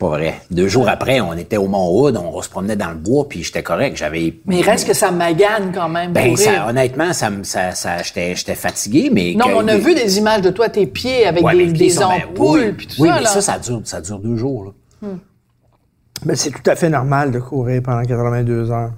Pas 0.00 0.08
vrai. 0.10 0.34
Deux 0.50 0.68
jours 0.68 0.88
après, 0.88 1.20
on 1.20 1.32
était 1.34 1.56
au 1.56 1.66
Mont-Hood, 1.66 2.16
on 2.16 2.40
se 2.40 2.48
promenait 2.48 2.76
dans 2.76 2.90
le 2.90 2.94
bois, 2.94 3.28
puis 3.28 3.42
j'étais 3.42 3.64
correct. 3.64 3.96
J'avais. 3.96 4.34
Mais 4.46 4.58
il 4.58 4.62
reste 4.62 4.86
que 4.86 4.94
ça 4.94 5.10
magane 5.10 5.72
quand 5.74 5.88
même. 5.88 6.12
Ben, 6.12 6.36
ça, 6.36 6.68
honnêtement, 6.68 7.12
ça, 7.12 7.30
me- 7.30 7.42
ça, 7.42 7.72
ça, 7.72 8.00
j'étais, 8.04 8.36
j'étais 8.36 8.54
fatigué, 8.54 9.10
mais. 9.12 9.34
non, 9.36 9.46
mais 9.48 9.54
on 9.56 9.66
a 9.68 9.76
vu 9.76 9.94
des 9.96 10.18
images 10.18 10.42
de 10.42 10.50
toi 10.50 10.66
à 10.66 10.68
tes 10.68 10.86
pieds 10.86 11.26
avec 11.26 11.42
Ouais, 11.44 11.56
des, 11.56 11.88
ben, 11.96 12.02
ampoules 12.04 12.60
oui. 12.60 12.72
puis 12.72 12.86
tout 12.86 13.02
Oui, 13.02 13.08
ça. 13.08 13.14
mais 13.16 13.20
là. 13.22 13.28
ça, 13.28 13.40
ça 13.40 13.58
dure, 13.58 13.80
ça 13.84 14.00
dure 14.00 14.20
deux 14.20 14.36
jours, 14.36 14.66
là. 15.02 15.08
Ben, 16.24 16.36
c'est 16.36 16.50
tout 16.50 16.70
à 16.70 16.76
fait 16.76 16.88
normal 16.90 17.30
de 17.32 17.38
courir 17.40 17.80
pendant 17.82 18.02
82 18.04 18.70
heures. 18.70 18.92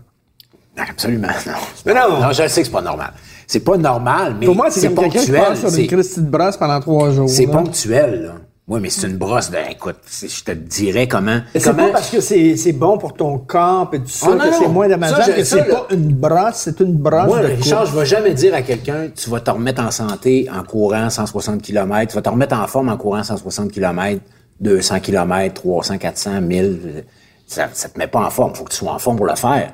Absolument, 0.77 1.29
non. 1.47 1.53
Mais 1.87 1.95
non. 1.95 2.21
Non, 2.21 2.29
je 2.33 2.47
sais 2.47 2.61
que 2.61 2.67
c'est 2.67 2.71
pas 2.73 2.81
normal. 2.83 3.13
C'est 3.47 3.61
pas 3.61 3.77
normal, 3.77 4.37
mais 4.39 4.47
Pour 4.47 4.55
moi, 4.55 4.71
c'est 4.71 4.87
comme 4.87 4.97
quelqu'un 5.11 5.21
qui 5.21 5.27
ponctuel. 5.33 5.41
passe 5.45 5.61
sur 5.61 5.71
c'est- 5.71 6.21
une 6.21 6.27
brosse 6.27 6.57
pendant 6.57 6.81
trois 6.81 7.11
jours. 7.11 7.29
C'est 7.29 7.47
ponctuel, 7.47 8.23
là. 8.23 8.33
Oui, 8.69 8.79
mais 8.81 8.89
c'est 8.91 9.09
une 9.09 9.17
brosse 9.17 9.51
de, 9.51 9.57
écoute, 9.69 9.97
c'est- 10.07 10.29
je 10.29 10.45
te 10.45 10.53
dirais 10.53 11.09
comment. 11.09 11.41
Mais 11.55 11.59
C'est 11.61 11.71
comment 11.71 11.87
pas 11.87 11.93
parce 11.95 12.11
que 12.11 12.21
c'est 12.21 12.57
c'est 12.57 12.73
bon 12.73 12.99
pour 12.99 13.15
ton 13.15 13.39
corps 13.39 13.91
et 13.93 13.99
tout 13.99 14.07
ça 14.09 14.29
Oh, 14.31 14.35
non, 14.35 14.45
que 14.45 14.55
c'est 14.55 14.69
moins 14.69 14.89
dommageable 14.89 15.35
que 15.35 15.45
c'est 15.45 15.65
pas 15.65 15.87
une 15.91 16.13
brosse, 16.15 16.55
c'est 16.57 16.79
une 16.81 16.93
brosse 16.95 17.27
Moi, 17.27 17.41
de 17.43 17.47
Richard, 17.47 17.87
je 17.87 17.99
vais 17.99 18.07
jamais 18.07 18.33
dire 18.33 18.55
à 18.55 18.63
quelqu'un, 18.63 19.09
tu 19.15 19.29
vas 19.29 19.41
te 19.41 19.51
remettre 19.51 19.83
en 19.83 19.91
santé 19.91 20.49
en 20.57 20.63
courant 20.63 21.11
160 21.11 21.63
km, 21.63 22.11
tu 22.11 22.15
vas 22.15 22.23
te 22.23 22.29
remettre 22.29 22.57
en 22.57 22.67
forme 22.69 22.91
en 22.91 22.97
courant 22.97 23.25
160 23.25 23.73
km, 23.73 24.23
200 24.61 25.01
km, 25.01 25.55
300, 25.55 25.99
400, 25.99 26.41
1000. 26.41 27.05
Ça, 27.49 27.69
ça 27.73 27.89
te 27.89 27.99
met 27.99 28.07
pas 28.07 28.21
en 28.25 28.31
forme. 28.31 28.55
Faut 28.55 28.63
que 28.63 28.71
tu 28.71 28.77
sois 28.77 28.93
en 28.93 28.99
forme 29.01 29.17
pour 29.17 29.27
le 29.27 29.35
faire. 29.35 29.73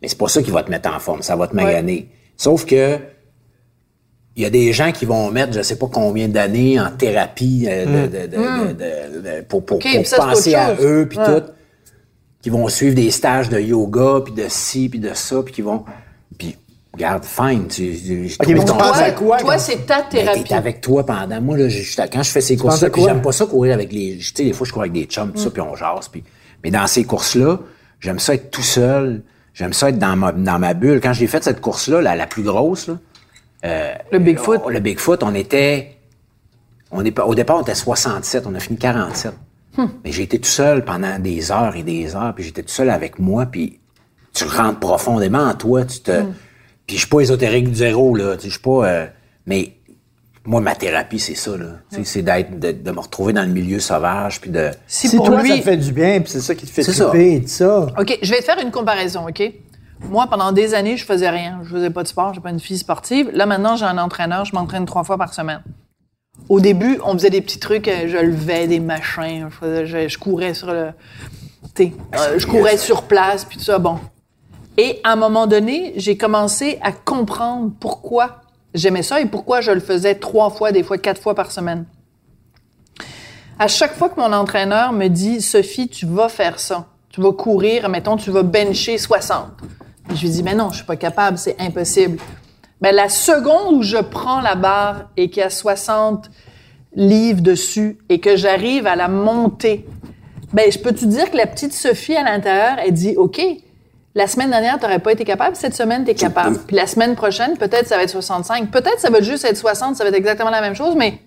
Mais 0.00 0.08
c'est 0.08 0.16
pas 0.16 0.28
ça 0.28 0.42
qui 0.42 0.50
va 0.50 0.62
te 0.62 0.70
mettre 0.70 0.88
en 0.94 0.98
forme. 1.00 1.20
Ça 1.20 1.36
va 1.36 1.46
te 1.48 1.54
maganer. 1.54 2.08
Sauf 2.36 2.64
que, 2.64 2.98
il 4.38 4.42
y 4.42 4.46
a 4.46 4.50
des 4.50 4.72
gens 4.72 4.92
qui 4.92 5.04
vont 5.04 5.30
mettre, 5.32 5.52
je 5.52 5.62
sais 5.62 5.76
pas 5.76 5.88
combien 5.92 6.28
d'années 6.28 6.78
en 6.80 6.90
thérapie 6.92 7.66
euh, 7.68 8.06
de, 8.06 8.26
de- 8.26 9.20
de- 9.20 9.42
pour, 9.42 9.64
pour, 9.66 9.78
OK, 9.78 9.88
pour 9.96 10.06
ça, 10.06 10.16
c'est 10.16 10.22
penser 10.22 10.54
à 10.54 10.76
chose. 10.76 10.84
eux, 10.86 11.06
puis 11.08 11.18
Ouais. 11.18 11.40
tout 11.40 11.46
qui 12.40 12.50
vont 12.50 12.68
suivre 12.68 12.94
des 12.94 13.10
stages 13.10 13.48
de 13.48 13.58
yoga, 13.58 14.20
puis 14.24 14.32
de 14.32 14.44
ci, 14.48 14.88
puis 14.88 15.00
de 15.00 15.12
ça, 15.12 15.42
puis 15.44 15.52
qui 15.52 15.60
vont... 15.62 15.84
Puis, 16.38 16.56
regarde, 16.94 17.24
fine, 17.24 17.66
tu, 17.66 17.96
tu, 17.98 18.28
je 18.28 18.36
Ok, 18.36 18.46
mais 18.46 18.60
tu 18.60 18.64
ton- 18.64 18.76
penses 18.76 18.92
Toi, 18.92 19.02
à 19.02 19.10
quoi, 19.10 19.36
toi, 19.38 19.54
quand- 19.54 19.58
c'est 19.58 19.84
ta 19.86 20.02
Ben, 20.02 20.08
thérapie. 20.08 20.44
t'es 20.44 20.54
avec 20.54 20.80
toi 20.80 21.04
pendant... 21.04 21.40
Moi, 21.40 21.58
là, 21.58 21.68
je- 21.68 21.96
quand 22.12 22.22
je 22.22 22.30
fais 22.30 22.40
ces 22.40 22.56
penses 22.56 22.60
à 22.64 22.68
courses-là, 22.68 22.90
puis 22.90 23.02
quoi? 23.02 23.10
j'aime 23.12 23.22
pas 23.22 23.32
ça 23.32 23.44
courir 23.46 23.74
avec 23.74 23.92
les... 23.92 24.18
Tu 24.18 24.24
sais, 24.24 24.44
des 24.44 24.52
fois, 24.52 24.64
je 24.68 24.72
cours 24.72 24.82
avec 24.82 24.92
des 24.92 25.04
chums, 25.06 25.30
Mm. 25.30 25.32
tout 25.32 25.40
ça, 25.40 25.50
puis 25.50 25.60
on 25.62 25.74
jase, 25.74 26.06
puis... 26.08 26.22
Mais 26.62 26.70
dans 26.70 26.86
ces 26.86 27.02
courses-là, 27.02 27.58
j'aime 27.98 28.20
ça 28.20 28.34
être 28.34 28.52
tout 28.52 28.62
seul, 28.62 29.22
j'aime 29.52 29.72
ça 29.72 29.88
être 29.88 29.98
dans 29.98 30.14
ma, 30.14 30.30
dans 30.30 30.58
ma 30.60 30.74
bulle. 30.74 31.00
Quand 31.00 31.12
j'ai 31.12 31.26
fait 31.26 31.42
cette 31.42 31.60
course-là, 31.60 32.00
la, 32.00 32.14
la 32.14 32.26
plus 32.28 32.44
grosse, 32.44 32.86
là, 32.86 32.98
Le 33.62 34.18
Bigfoot? 34.18 34.60
on- 34.64 34.68
le 34.68 34.80
Bigfoot, 34.80 35.22
on 35.22 35.34
était. 35.34 35.96
On 36.90 37.04
est, 37.04 37.10
pas- 37.10 37.26
au 37.26 37.34
départ, 37.34 37.56
on 37.58 37.62
était 37.62 37.74
67, 37.74 38.44
on 38.46 38.54
a 38.54 38.60
fini 38.60 38.78
47. 38.78 39.32
Mais 40.04 40.10
j'ai 40.10 40.24
été 40.24 40.40
tout 40.40 40.48
seul 40.48 40.84
pendant 40.84 41.18
des 41.20 41.52
heures 41.52 41.76
et 41.76 41.84
des 41.84 42.16
heures, 42.16 42.34
puis 42.34 42.42
j'étais 42.44 42.62
tout 42.62 42.68
seul 42.70 42.90
avec 42.90 43.18
moi, 43.20 43.46
puis 43.46 43.78
tu 44.34 44.44
rentres 44.44 44.80
profondément 44.80 45.44
en 45.44 45.54
toi, 45.54 45.84
tu 45.84 46.00
te. 46.00 46.22
Puis 46.86 46.96
je 46.96 47.02
suis 47.02 47.08
pas 47.08 47.20
ésotérique 47.20 47.68
du 47.68 47.74
zéro, 47.76 48.14
là. 48.16 48.36
Je 48.42 48.48
suis 48.48 48.58
pas. 48.58 48.88
euh, 48.88 49.06
mais 49.46 49.74
moi, 50.44 50.60
ma 50.62 50.74
thérapie, 50.74 51.20
c'est 51.20 51.34
ça, 51.36 51.56
là. 51.56 51.66
Sais, 51.90 52.02
C'est 52.04 52.22
d'être, 52.22 52.58
de, 52.58 52.72
de 52.72 52.90
me 52.90 52.98
retrouver 52.98 53.32
dans 53.34 53.42
le 53.42 53.48
milieu 53.52 53.78
sauvage, 53.78 54.40
puis 54.40 54.50
de. 54.50 54.70
Si, 54.88 55.08
Si 55.08 55.16
pour 55.16 55.26
toi, 55.26 55.42
lui... 55.42 55.50
ça 55.50 55.56
te 55.58 55.62
fait 55.62 55.76
du 55.76 55.92
bien, 55.92 56.20
puis 56.22 56.32
c'est 56.32 56.40
ça 56.40 56.54
qui 56.56 56.66
te 56.66 56.70
fait 56.72 56.82
C'est 56.82 56.94
ça. 56.94 57.04
triper 57.10 57.34
et 57.34 57.42
tout 57.42 57.48
ça. 57.48 57.86
OK, 57.98 58.18
je 58.22 58.30
vais 58.32 58.38
te 58.38 58.44
faire 58.44 58.58
une 58.60 58.70
comparaison, 58.72 59.28
OK? 59.28 59.42
Moi, 60.02 60.26
pendant 60.28 60.52
des 60.52 60.74
années, 60.74 60.96
je 60.96 61.04
faisais 61.04 61.28
rien. 61.28 61.60
Je 61.64 61.70
faisais 61.70 61.90
pas 61.90 62.02
de 62.02 62.08
sport, 62.08 62.32
j'ai 62.34 62.40
pas 62.40 62.50
une 62.50 62.60
fille 62.60 62.78
sportive. 62.78 63.30
Là, 63.32 63.46
maintenant, 63.46 63.76
j'ai 63.76 63.84
un 63.84 63.98
entraîneur, 63.98 64.44
je 64.44 64.54
m'entraîne 64.54 64.86
trois 64.86 65.04
fois 65.04 65.18
par 65.18 65.34
semaine. 65.34 65.62
Au 66.48 66.60
début, 66.60 66.98
on 67.04 67.12
faisait 67.14 67.30
des 67.30 67.40
petits 67.42 67.58
trucs, 67.58 67.88
euh, 67.88 68.06
je 68.06 68.16
levais 68.16 68.66
des 68.68 68.80
machins, 68.80 69.48
je, 69.50 69.56
faisais- 69.56 69.86
je- 69.86 70.08
je 70.08 70.18
courais 70.18 70.54
sur 70.54 70.68
le... 70.68 70.90
tu 71.74 71.84
sais, 71.88 71.92
euh, 72.14 72.38
je 72.38 72.46
courais 72.46 72.76
sur 72.78 73.02
place, 73.02 73.44
puis 73.44 73.58
tout 73.58 73.64
ça, 73.64 73.78
bon. 73.78 73.98
Et 74.76 75.00
à 75.02 75.12
un 75.12 75.16
moment 75.16 75.46
donné, 75.48 75.92
j'ai 75.96 76.16
commencé 76.16 76.78
à 76.80 76.92
comprendre 76.92 77.72
pourquoi 77.80 78.42
j'aimais 78.72 79.02
ça 79.02 79.20
et 79.20 79.26
pourquoi 79.26 79.60
je 79.60 79.72
le 79.72 79.80
faisais 79.80 80.14
trois 80.14 80.48
fois, 80.50 80.70
des 80.70 80.84
fois 80.84 80.96
quatre 80.96 81.20
fois 81.20 81.34
par 81.34 81.50
semaine. 81.50 81.84
À 83.58 83.66
chaque 83.66 83.94
fois 83.96 84.08
que 84.08 84.20
mon 84.20 84.32
entraîneur 84.32 84.92
me 84.92 85.08
dit 85.08 85.42
Sophie, 85.42 85.88
tu 85.88 86.06
vas 86.06 86.28
faire 86.28 86.60
ça, 86.60 86.86
tu 87.10 87.20
vas 87.20 87.32
courir, 87.32 87.88
mettons, 87.88 88.16
tu 88.16 88.30
vas 88.30 88.44
bencher 88.44 88.96
60. 88.96 89.48
Je 90.14 90.22
lui 90.22 90.30
dis 90.30 90.42
mais 90.42 90.54
non, 90.54 90.70
je 90.70 90.76
suis 90.76 90.86
pas 90.86 90.96
capable, 90.96 91.38
c'est 91.38 91.56
impossible. 91.60 92.18
Mais 92.80 92.92
la 92.92 93.08
seconde 93.08 93.76
où 93.76 93.82
je 93.82 93.98
prends 93.98 94.40
la 94.40 94.54
barre 94.54 95.10
et 95.16 95.30
qu'il 95.30 95.40
y 95.40 95.44
a 95.44 95.50
60 95.50 96.30
livres 96.94 97.40
dessus 97.40 97.98
et 98.08 98.20
que 98.20 98.36
j'arrive 98.36 98.86
à 98.86 98.96
la 98.96 99.08
monter, 99.08 99.86
ben 100.52 100.70
je 100.70 100.78
peux 100.78 100.92
te 100.92 101.04
dire 101.04 101.30
que 101.30 101.36
la 101.36 101.46
petite 101.46 101.72
Sophie 101.72 102.16
à 102.16 102.22
l'intérieur, 102.22 102.78
elle 102.84 102.92
dit 102.92 103.16
OK, 103.16 103.40
la 104.14 104.26
semaine 104.26 104.50
dernière, 104.50 104.78
tu 104.78 104.84
n'aurais 104.84 104.98
pas 104.98 105.12
été 105.12 105.24
capable, 105.24 105.54
cette 105.54 105.74
semaine, 105.74 106.04
tu 106.04 106.10
es 106.10 106.14
capable. 106.14 106.58
Puis 106.66 106.74
la 106.74 106.86
semaine 106.86 107.14
prochaine, 107.14 107.56
peut-être 107.56 107.86
ça 107.86 107.96
va 107.96 108.02
être 108.02 108.10
65, 108.10 108.70
peut-être 108.70 108.98
ça 108.98 109.10
va 109.10 109.20
juste 109.20 109.44
être 109.44 109.56
60, 109.56 109.96
ça 109.96 110.04
va 110.04 110.10
être 110.10 110.16
exactement 110.16 110.50
la 110.50 110.60
même 110.60 110.74
chose, 110.74 110.94
mais 110.96 111.20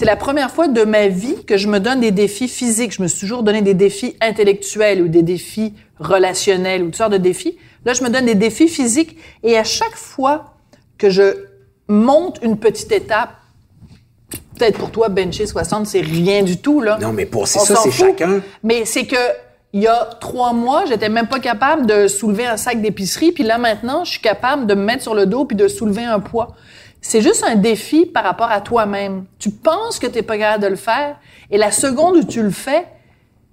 c'est 0.00 0.06
la 0.06 0.16
première 0.16 0.50
fois 0.50 0.66
de 0.66 0.82
ma 0.84 1.08
vie 1.08 1.44
que 1.44 1.58
je 1.58 1.68
me 1.68 1.78
donne 1.78 2.00
des 2.00 2.10
défis 2.10 2.48
physiques. 2.48 2.92
Je 2.94 3.02
me 3.02 3.06
suis 3.06 3.20
toujours 3.20 3.42
donné 3.42 3.60
des 3.60 3.74
défis 3.74 4.16
intellectuels 4.22 5.02
ou 5.02 5.08
des 5.08 5.22
défis 5.22 5.74
relationnels 5.98 6.80
ou 6.80 6.86
toutes 6.86 6.96
sortes 6.96 7.12
de 7.12 7.18
défis. 7.18 7.58
Là, 7.84 7.92
je 7.92 8.02
me 8.02 8.08
donne 8.08 8.24
des 8.24 8.34
défis 8.34 8.68
physiques 8.68 9.18
et 9.42 9.58
à 9.58 9.62
chaque 9.62 9.94
fois 9.94 10.54
que 10.96 11.10
je 11.10 11.44
monte 11.86 12.38
une 12.42 12.56
petite 12.56 12.90
étape, 12.92 13.28
peut-être 14.56 14.78
pour 14.78 14.90
toi, 14.90 15.10
bencher 15.10 15.44
60, 15.44 15.86
c'est 15.86 16.00
rien 16.00 16.44
du 16.44 16.56
tout, 16.56 16.80
là. 16.80 16.96
Non, 16.98 17.12
mais 17.12 17.26
pour- 17.26 17.46
c'est 17.46 17.58
ça, 17.58 17.76
c'est 17.82 17.90
chacun. 17.90 18.40
Mais 18.62 18.86
c'est 18.86 19.04
que 19.04 19.16
il 19.74 19.82
y 19.82 19.86
a 19.86 20.08
trois 20.18 20.54
mois, 20.54 20.84
j'étais 20.88 21.10
même 21.10 21.28
pas 21.28 21.40
capable 21.40 21.84
de 21.84 22.08
soulever 22.08 22.46
un 22.46 22.56
sac 22.56 22.80
d'épicerie, 22.80 23.32
puis 23.32 23.44
là 23.44 23.58
maintenant, 23.58 24.04
je 24.06 24.12
suis 24.12 24.20
capable 24.22 24.66
de 24.66 24.74
me 24.74 24.82
mettre 24.82 25.02
sur 25.02 25.14
le 25.14 25.26
dos 25.26 25.44
puis 25.44 25.58
de 25.58 25.68
soulever 25.68 26.04
un 26.04 26.20
poids. 26.20 26.56
C'est 27.02 27.22
juste 27.22 27.44
un 27.46 27.56
défi 27.56 28.04
par 28.06 28.24
rapport 28.24 28.50
à 28.50 28.60
toi-même. 28.60 29.24
Tu 29.38 29.50
penses 29.50 29.98
que 29.98 30.06
t'es 30.06 30.22
pas 30.22 30.36
capable 30.38 30.62
de 30.64 30.68
le 30.68 30.76
faire, 30.76 31.18
et 31.50 31.56
la 31.58 31.70
seconde 31.70 32.16
où 32.16 32.24
tu 32.24 32.42
le 32.42 32.50
fais, 32.50 32.84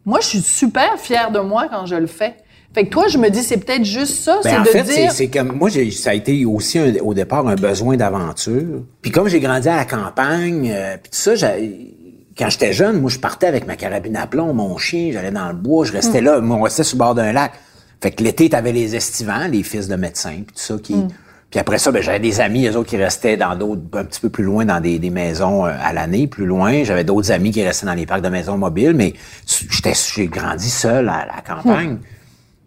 moi, 0.06 0.20
je 0.22 0.28
suis 0.28 0.42
super 0.42 0.98
fière 0.98 1.32
de 1.32 1.40
moi 1.40 1.68
quand 1.70 1.86
je 1.86 1.96
le 1.96 2.08
fais. 2.08 2.36
Fait 2.74 2.84
que 2.86 2.90
toi, 2.90 3.08
je 3.08 3.18
me 3.18 3.30
dis, 3.30 3.44
c'est 3.44 3.58
peut-être 3.58 3.86
juste 3.86 4.16
ça, 4.24 4.40
Ben, 4.44 4.64
c'est 4.66 4.80
de 4.82 4.86
fait, 4.86 4.94
dire. 5.02 5.12
c'est, 5.12 5.28
comme 5.30 5.54
moi, 5.54 5.70
j'ai, 5.70 5.90
ça 5.92 6.12
a 6.12 6.14
été 6.14 6.46
aussi 6.46 6.78
un- 6.78 6.94
au 7.02 7.14
départ 7.14 7.48
un 7.48 7.56
besoin 7.56 7.96
d'aventure. 7.98 8.84
Puis 9.02 9.12
comme 9.12 9.28
j'ai 9.30 9.40
grandi 9.40 9.68
à 9.70 9.78
la 9.78 9.86
campagne, 9.86 10.70
euh, 10.74 10.98
puis 11.02 11.10
tout 11.12 11.18
ça, 11.18 11.36
j'ai- 11.36 11.96
quand 12.38 12.50
j'étais 12.50 12.74
jeune, 12.74 13.00
moi, 13.02 13.10
je 13.10 13.18
partais 13.18 13.48
avec 13.48 13.66
ma 13.66 13.76
carabine 13.78 14.16
à 14.18 14.28
plomb, 14.28 14.54
mon 14.54 14.78
chien, 14.78 15.10
j'allais 15.12 15.32
dans 15.32 15.48
le 15.48 15.56
bois, 15.56 15.86
je 15.86 15.94
restais 15.94 16.22
là, 16.22 16.40
moi, 16.42 16.58
on 16.58 16.62
restait 16.62 16.84
sur 16.84 16.98
le 16.98 17.00
bord 17.00 17.16
d'un 17.16 17.32
lac. 17.32 17.54
Fait 18.02 18.12
que 18.12 18.22
l'été, 18.22 18.48
t'avais 18.50 18.74
les 18.74 18.96
estivants, 18.96 19.48
les 19.50 19.64
fils 19.64 19.88
de 19.88 19.96
médecins, 19.96 20.36
puis 20.46 20.56
tout 20.56 20.62
ça 20.62 20.76
qui. 20.84 20.94
Hmm. 20.96 21.08
Puis 21.50 21.60
après 21.62 21.78
ça, 21.78 21.92
ben, 21.92 22.02
j'avais 22.02 22.20
des 22.20 22.42
amis, 22.42 22.68
eux 22.68 22.76
autres 22.76 22.90
qui 22.90 22.98
restaient 22.98 23.38
dans 23.38 23.56
d'autres, 23.56 23.82
un 23.94 24.04
petit 24.04 24.20
peu 24.20 24.30
plus 24.30 24.44
loin, 24.44 24.66
dans 24.66 24.82
des, 24.82 25.00
des 25.00 25.10
maisons 25.10 25.66
euh, 25.66 25.72
à 25.80 25.94
l'année, 25.94 26.28
plus 26.28 26.46
loin. 26.46 26.84
J'avais 26.84 27.06
d'autres 27.06 27.32
amis 27.32 27.52
qui 27.52 27.64
restaient 27.64 27.86
dans 27.86 27.94
les 27.94 28.06
parcs 28.06 28.22
de 28.22 28.30
maisons 28.30 28.58
mobiles, 28.58 28.94
mais 28.94 29.14
j'étais, 29.46 29.94
j'ai 29.94 30.28
grandi 30.28 30.70
seul 30.70 31.08
à 31.08 31.26
la 31.26 31.42
campagne. 31.42 32.00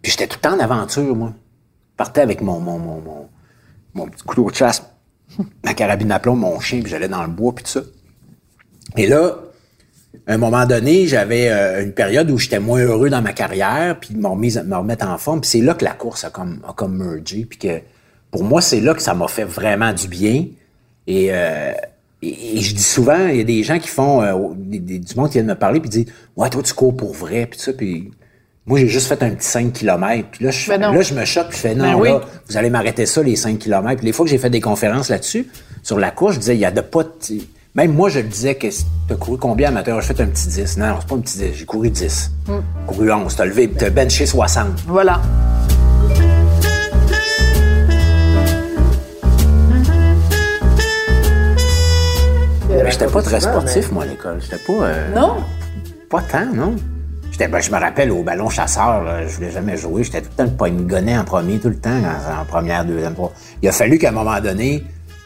Puis 0.01 0.11
j'étais 0.11 0.27
tout 0.27 0.39
le 0.41 0.49
temps 0.49 0.55
en 0.55 0.59
aventure, 0.59 1.15
moi. 1.15 1.33
Je 1.91 1.95
partais 1.97 2.21
avec 2.21 2.41
mon, 2.41 2.59
mon, 2.59 2.79
mon, 2.79 3.01
mon, 3.01 3.29
mon 3.93 4.07
petit 4.07 4.23
couteau 4.23 4.49
de 4.49 4.55
chasse, 4.55 4.83
ma 5.63 5.75
carabine 5.75 6.11
à 6.11 6.17
plomb, 6.17 6.35
mon 6.35 6.59
chien, 6.59 6.81
puis 6.81 6.89
j'allais 6.89 7.07
dans 7.07 7.21
le 7.21 7.29
bois, 7.29 7.53
puis 7.53 7.63
tout 7.63 7.69
ça. 7.69 7.81
Et 8.97 9.05
là, 9.05 9.35
à 10.25 10.33
un 10.33 10.37
moment 10.37 10.65
donné, 10.65 11.05
j'avais 11.05 11.49
euh, 11.49 11.83
une 11.83 11.93
période 11.93 12.31
où 12.31 12.39
j'étais 12.39 12.59
moins 12.59 12.81
heureux 12.81 13.11
dans 13.11 13.21
ma 13.21 13.33
carrière, 13.33 13.99
puis 13.99 14.15
me 14.15 14.27
remettre 14.27 15.07
en 15.07 15.19
forme. 15.19 15.41
Puis 15.41 15.51
c'est 15.51 15.61
là 15.61 15.75
que 15.75 15.85
la 15.85 15.93
course 15.93 16.23
a 16.23 16.31
comme, 16.31 16.63
a 16.67 16.73
comme 16.73 16.97
mergé, 16.97 17.45
puis 17.45 17.59
que 17.59 17.81
pour 18.31 18.43
moi, 18.43 18.61
c'est 18.61 18.79
là 18.79 18.93
que 18.93 19.01
ça 19.01 19.13
m'a 19.13 19.27
fait 19.27 19.43
vraiment 19.43 19.93
du 19.93 20.07
bien. 20.07 20.45
Et 21.07 21.27
euh, 21.31 21.71
et, 22.23 22.57
et 22.57 22.61
je 22.61 22.75
dis 22.75 22.83
souvent, 22.83 23.27
il 23.27 23.37
y 23.37 23.41
a 23.41 23.43
des 23.43 23.63
gens 23.63 23.79
qui 23.79 23.87
font, 23.87 24.21
euh, 24.21 24.33
des- 24.55 24.77
des- 24.79 24.99
du 24.99 25.15
monde 25.15 25.27
qui 25.29 25.33
vient 25.33 25.43
de 25.43 25.47
me 25.49 25.55
parler, 25.55 25.79
puis 25.79 25.89
disent, 25.89 26.05
ouais, 26.37 26.49
toi, 26.51 26.61
tu 26.61 26.71
cours 26.73 26.95
pour 26.95 27.13
vrai, 27.13 27.47
puis 27.49 27.59
ça, 27.59 27.73
puis 27.73 28.11
moi, 28.67 28.77
j'ai 28.77 28.87
juste 28.87 29.07
fait 29.07 29.23
un 29.23 29.31
petit 29.31 29.47
5 29.47 29.73
km. 29.73 30.27
Puis 30.31 30.45
là, 30.45 30.51
je, 30.51 30.69
Ben 30.69 30.79
là, 30.79 31.01
je 31.01 31.13
me 31.15 31.25
choque, 31.25 31.47
puis 31.49 31.57
je 31.57 31.61
fais, 31.61 31.73
non, 31.73 31.93
Ben 31.93 31.95
oui. 31.99 32.09
là, 32.09 32.21
vous 32.47 32.57
allez 32.57 32.69
m'arrêter 32.69 33.07
ça, 33.07 33.23
les 33.23 33.35
5 33.35 33.57
km. 33.57 33.97
Puis 33.97 34.05
les 34.05 34.13
fois 34.13 34.23
que 34.25 34.29
j'ai 34.29 34.37
fait 34.37 34.51
des 34.51 34.61
conférences 34.61 35.09
là-dessus, 35.09 35.47
sur 35.81 35.97
la 35.97 36.11
course, 36.11 36.35
je 36.35 36.39
disais, 36.41 36.55
il 36.55 36.59
y 36.59 36.65
a 36.65 36.69
de 36.71 36.81
pas 36.81 37.03
de... 37.03 37.09
Même 37.73 37.91
moi, 37.93 38.09
je 38.09 38.19
le 38.19 38.27
disais 38.27 38.53
que 38.53 38.67
t'as 39.07 39.15
couru 39.15 39.37
combien 39.39 39.69
amateur? 39.69 39.99
J'ai 40.01 40.13
fait 40.13 40.21
un 40.21 40.27
petit 40.27 40.47
10. 40.47 40.77
Non, 40.77 40.97
c'est 40.99 41.07
pas 41.09 41.15
un 41.15 41.19
petit 41.21 41.37
10, 41.39 41.53
j'ai 41.55 41.65
couru 41.65 41.89
10. 41.89 42.31
Hmm. 42.47 42.51
Couru 42.85 43.11
11, 43.11 43.35
t'as 43.35 43.45
levé, 43.45 43.67
t'as 43.67 43.89
benché 43.89 44.27
60. 44.27 44.67
Voilà. 44.87 45.21
J'étais 53.01 53.13
pas 53.13 53.21
très 53.21 53.39
sportif, 53.39 53.91
moi, 53.91 54.03
à 54.03 54.07
l'école. 54.07 54.39
J'étais 54.41 54.57
pas... 54.57 54.73
euh, 54.83 55.15
Non? 55.15 55.37
Pas 56.09 56.21
tant, 56.21 56.45
non. 56.53 56.75
J'étais, 57.31 57.47
ben, 57.47 57.61
je 57.61 57.71
me 57.71 57.77
rappelle 57.79 58.11
au 58.11 58.23
ballon 58.23 58.49
chasseur, 58.49 59.03
là, 59.03 59.25
je 59.25 59.35
voulais 59.35 59.51
jamais 59.51 59.77
jouer. 59.77 60.03
J'étais 60.03 60.21
tout 60.21 60.27
le 60.31 60.35
temps 60.37 60.43
le 60.43 60.81
poignet 60.85 61.17
en 61.17 61.23
premier, 61.23 61.59
tout 61.59 61.69
le 61.69 61.77
temps, 61.79 61.89
en, 61.89 62.41
en 62.41 62.45
première, 62.45 62.83
deuxième, 62.85 63.13
trois. 63.13 63.31
Il 63.61 63.69
a 63.69 63.71
fallu 63.71 63.97
qu'à 63.97 64.09
un 64.09 64.11
moment 64.11 64.39
donné, 64.41 64.83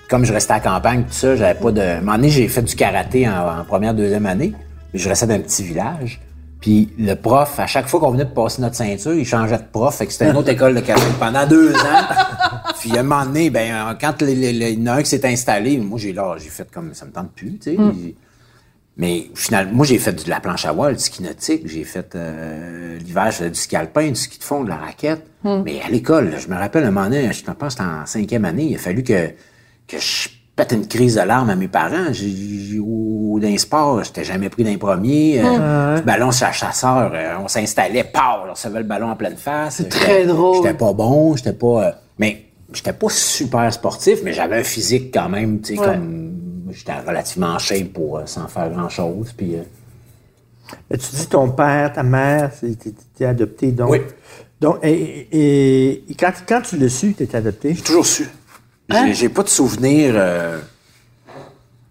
comme 0.07 0.23
je 0.23 0.32
restais 0.32 0.53
à 0.53 0.59
campagne, 0.59 1.01
tout 1.03 1.13
ça, 1.13 1.36
j'avais 1.36 1.59
pas 1.59 1.71
de. 1.71 1.82
À 1.82 1.97
un 1.97 1.99
moment 2.01 2.13
donné, 2.15 2.30
j'ai 2.30 2.47
fait 2.47 2.61
du 2.61 2.76
karaté 2.76 3.28
en, 3.28 3.59
en 3.61 3.63
première, 3.63 3.93
deuxième 3.95 4.28
année. 4.28 4.53
Mais 4.93 4.99
je 4.99 5.09
restais 5.09 5.26
dans 5.26 5.34
un 5.34 5.39
petit 5.39 5.63
village. 5.63 6.21
Puis 6.66 6.89
le 6.97 7.13
prof, 7.13 7.59
à 7.59 7.68
chaque 7.68 7.88
fois 7.88 7.99
qu'on 7.99 8.09
venait 8.09 8.26
de 8.26 8.32
passer 8.32 8.59
notre 8.59 8.74
ceinture, 8.74 9.13
il 9.13 9.24
changeait 9.24 9.59
de 9.59 9.66
prof. 9.72 9.95
Fait 9.95 10.07
que 10.07 10.11
c'était 10.11 10.32
une 10.32 10.36
autre 10.36 10.49
école 10.49 10.74
de 10.74 10.80
karaté 10.80 11.05
pendant 11.20 11.45
deux 11.45 11.76
ans. 11.76 12.74
Puis 12.80 12.97
à 12.97 13.01
un 13.01 13.03
moment 13.03 13.24
donné, 13.24 13.51
ben, 13.51 13.72
euh, 13.72 13.93
quand 14.01 14.16
il 14.22 14.43
y 14.43 14.82
en 14.82 14.88
a 14.88 14.93
un 14.95 15.03
qui 15.03 15.09
s'est 15.09 15.28
installé, 15.28 15.78
moi 15.78 15.99
j'ai 15.99 16.11
là, 16.11 16.38
j'ai 16.39 16.49
fait 16.49 16.68
comme 16.72 16.95
ça 16.95 17.05
me 17.05 17.11
tente 17.11 17.34
plus, 17.34 17.59
tu 17.59 17.76
sais. 17.76 18.16
Mais 18.97 19.30
finalement, 19.36 19.74
moi, 19.74 19.86
j'ai 19.86 19.99
fait 19.99 20.26
de 20.26 20.28
la 20.28 20.39
planche 20.39 20.66
à 20.66 20.72
voile, 20.72 20.95
du 20.95 21.03
ski 21.03 21.22
nautique. 21.22 21.68
J'ai 21.68 21.84
fait 21.84 22.16
euh, 22.16 22.97
l'hiver, 22.97 23.26
je 23.26 23.38
faisais 23.38 23.49
du 23.51 23.59
ski 23.59 23.76
alpin, 23.76 24.07
du 24.07 24.16
ski 24.16 24.39
de 24.39 24.43
fond, 24.43 24.63
de 24.63 24.70
la 24.70 24.78
raquette. 24.78 25.24
Mais 25.43 25.82
à 25.86 25.89
l'école, 25.89 26.32
là, 26.32 26.39
je 26.39 26.47
me 26.47 26.55
rappelle 26.55 26.84
un 26.86 26.89
moment 26.89 27.05
donné, 27.05 27.32
je 27.32 27.43
pense 27.43 27.55
que 27.55 27.70
c'était 27.70 27.84
en 27.84 28.07
cinquième 28.07 28.45
année, 28.45 28.63
il 28.63 28.76
a 28.76 28.80
fallu 28.80 29.03
que, 29.03 29.28
que 29.88 29.99
je 29.99 30.30
pète 30.56 30.72
une 30.72 30.88
crise 30.88 31.16
de 31.16 31.22
larmes 31.22 31.49
à 31.49 31.56
mes 31.56 31.68
parents. 31.68 32.12
J'ai, 32.12 32.78
dans 32.78 33.39
les 33.41 33.58
sports, 33.58 34.03
j'étais 34.03 34.24
jamais 34.24 34.49
pris 34.49 34.64
d'un 34.64 34.78
premier. 34.78 35.41
Euh, 35.43 35.97
du 35.97 36.03
ballon 36.03 36.32
sur 36.32 36.47
la 36.47 36.53
chasseur, 36.53 37.12
euh, 37.14 37.36
on 37.43 37.47
s'installait, 37.47 38.06
pow, 38.06 38.20
on 38.47 38.51
recevait 38.51 38.80
le 38.80 38.86
ballon 38.86 39.10
en 39.10 39.16
pleine 39.16 39.36
face. 39.36 39.76
C'est 39.78 39.89
très 39.89 40.26
drôle. 40.26 40.58
J'étais 40.64 40.74
pas 40.78 40.93
bon, 40.93 41.36
j'étais 41.36 41.53
pas... 41.53 41.88
euh, 41.88 41.91
mais 42.18 42.45
j'étais 42.74 42.93
pas 42.93 43.10
super 43.10 43.72
sportif, 43.74 44.20
mais 44.24 44.32
j'avais 44.34 44.60
un 44.60 44.64
physique 44.64 45.14
quand 45.14 45.28
même, 45.30 45.60
tu 45.62 45.76
sais, 45.76 45.80
Ouais. 45.82 45.86
comme 45.88 46.32
j'étais 46.72 46.93
relativement 47.06 47.47
en 47.47 47.60
shape 47.60 47.89
pour 47.93 48.18
euh, 48.20 48.22
sans 48.26 48.47
faire 48.47 48.70
grand 48.70 48.89
chose 48.89 49.34
puis 49.36 49.56
euh, 49.56 49.64
Mais 50.89 50.97
tu 50.97 51.08
dis 51.14 51.28
ton 51.28 51.49
père, 51.49 51.91
ta 51.93 52.03
mère, 52.03 52.51
c'est- 52.58 52.80
t'es 52.80 52.93
t'es 53.18 53.26
adopté, 53.26 53.72
donc? 53.72 53.89
Oui. 53.91 53.99
Donc, 54.62 54.78
et, 54.84 55.28
et- 55.32 56.06
et 56.10 56.16
quand, 56.16 56.32
quand 56.47 56.62
tu 56.62 56.78
l'as 56.78 56.88
su, 56.89 57.14
tu 57.14 57.24
étais 57.24 57.38
adopté? 57.38 57.74
j'ai 57.76 57.82
toujours 57.82 58.06
su 58.06 58.26
Hein? 58.89 59.11
j'ai, 59.13 59.29
pas 59.29 59.43
de 59.43 59.49
souvenir 59.49 60.13
euh, 60.15 60.59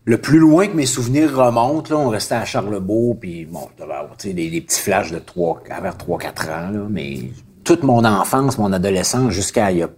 le 0.04 0.18
plus 0.18 0.38
loin 0.38 0.68
que 0.68 0.76
mes 0.76 0.86
souvenirs 0.86 1.36
remontent 1.36 1.92
là 1.92 2.00
on 2.00 2.08
restait 2.08 2.36
à 2.36 2.44
Charlebourg 2.44 3.18
puis 3.18 3.46
bon 3.46 3.68
je 3.76 3.82
devais 3.82 3.94
avoir 3.94 4.16
tu 4.16 4.32
des, 4.32 4.60
petits 4.60 4.80
flashs 4.80 5.10
de 5.10 5.18
3 5.18 5.62
vers 5.82 5.96
3 5.96 6.18
4 6.18 6.48
ans 6.50 6.70
là 6.70 6.86
mais 6.88 7.18
toute 7.64 7.82
mon 7.82 8.04
enfance 8.04 8.58
mon 8.58 8.72
adolescence 8.72 9.32
jusqu'à 9.32 9.72
il 9.72 9.78
y 9.78 9.82
a 9.82 9.88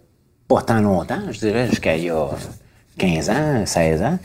pas 0.49 0.63
tant 0.63 0.81
longtemps 0.81 1.21
je 1.31 1.39
dirais 1.39 1.69
jusqu'à 1.69 1.97
il 1.97 2.05
y 2.05 2.11
a 2.11 2.29
15 2.99 3.31
ans 3.31 3.67
16 3.67 4.03
ans 4.03 4.19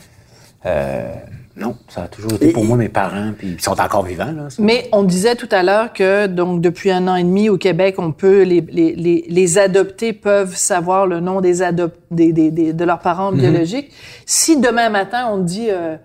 euh, 0.64 1.12
non 1.56 1.76
ça 1.88 2.04
a 2.04 2.08
toujours 2.08 2.32
été 2.32 2.50
pour 2.52 2.64
moi 2.64 2.76
mes 2.78 2.88
parents 2.88 3.32
puis 3.36 3.48
ils 3.58 3.60
sont 3.60 3.78
encore 3.80 4.04
vivants 4.04 4.32
là 4.32 4.48
Mais 4.58 4.88
on 4.92 5.02
disait 5.02 5.34
tout 5.36 5.48
à 5.50 5.62
l'heure 5.62 5.92
que 5.92 6.26
donc 6.26 6.60
depuis 6.62 6.90
un 6.90 7.06
an 7.08 7.16
et 7.16 7.24
demi 7.24 7.48
au 7.50 7.58
Québec, 7.58 7.96
on 7.98 8.10
peut 8.12 8.42
les, 8.42 8.60
les, 8.62 8.94
les, 8.94 9.26
les 9.28 9.58
adoptés 9.58 10.12
peuvent 10.14 10.56
savoir 10.56 11.06
le 11.06 11.20
nom 11.20 11.40
des 11.42 11.60
adop 11.62 11.92
des, 12.10 12.32
des, 12.32 12.50
des- 12.50 12.72
de 12.72 12.84
leurs 12.84 13.00
parents 13.00 13.32
biologiques. 13.32 13.92
Si 14.24 14.58
demain 14.60 14.88
matin 14.88 15.28
on 15.30 15.38
dit 15.38 15.66
euh, 15.70 15.96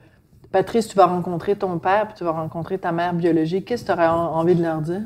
Patrice, 0.52 0.88
tu 0.90 0.96
vas 0.98 1.06
rencontrer 1.06 1.56
ton 1.56 1.78
père 1.80 2.08
puis 2.08 2.16
tu 2.18 2.24
vas 2.26 2.32
rencontrer 2.32 2.78
ta 2.78 2.92
mère 2.92 3.14
biologique, 3.14 3.66
qu'est-ce 3.66 3.84
que 3.84 3.88
tu 3.88 3.94
aurais 3.94 4.08
envie 4.08 4.56
de 4.56 4.64
leur 4.64 4.82
dire? 4.82 5.02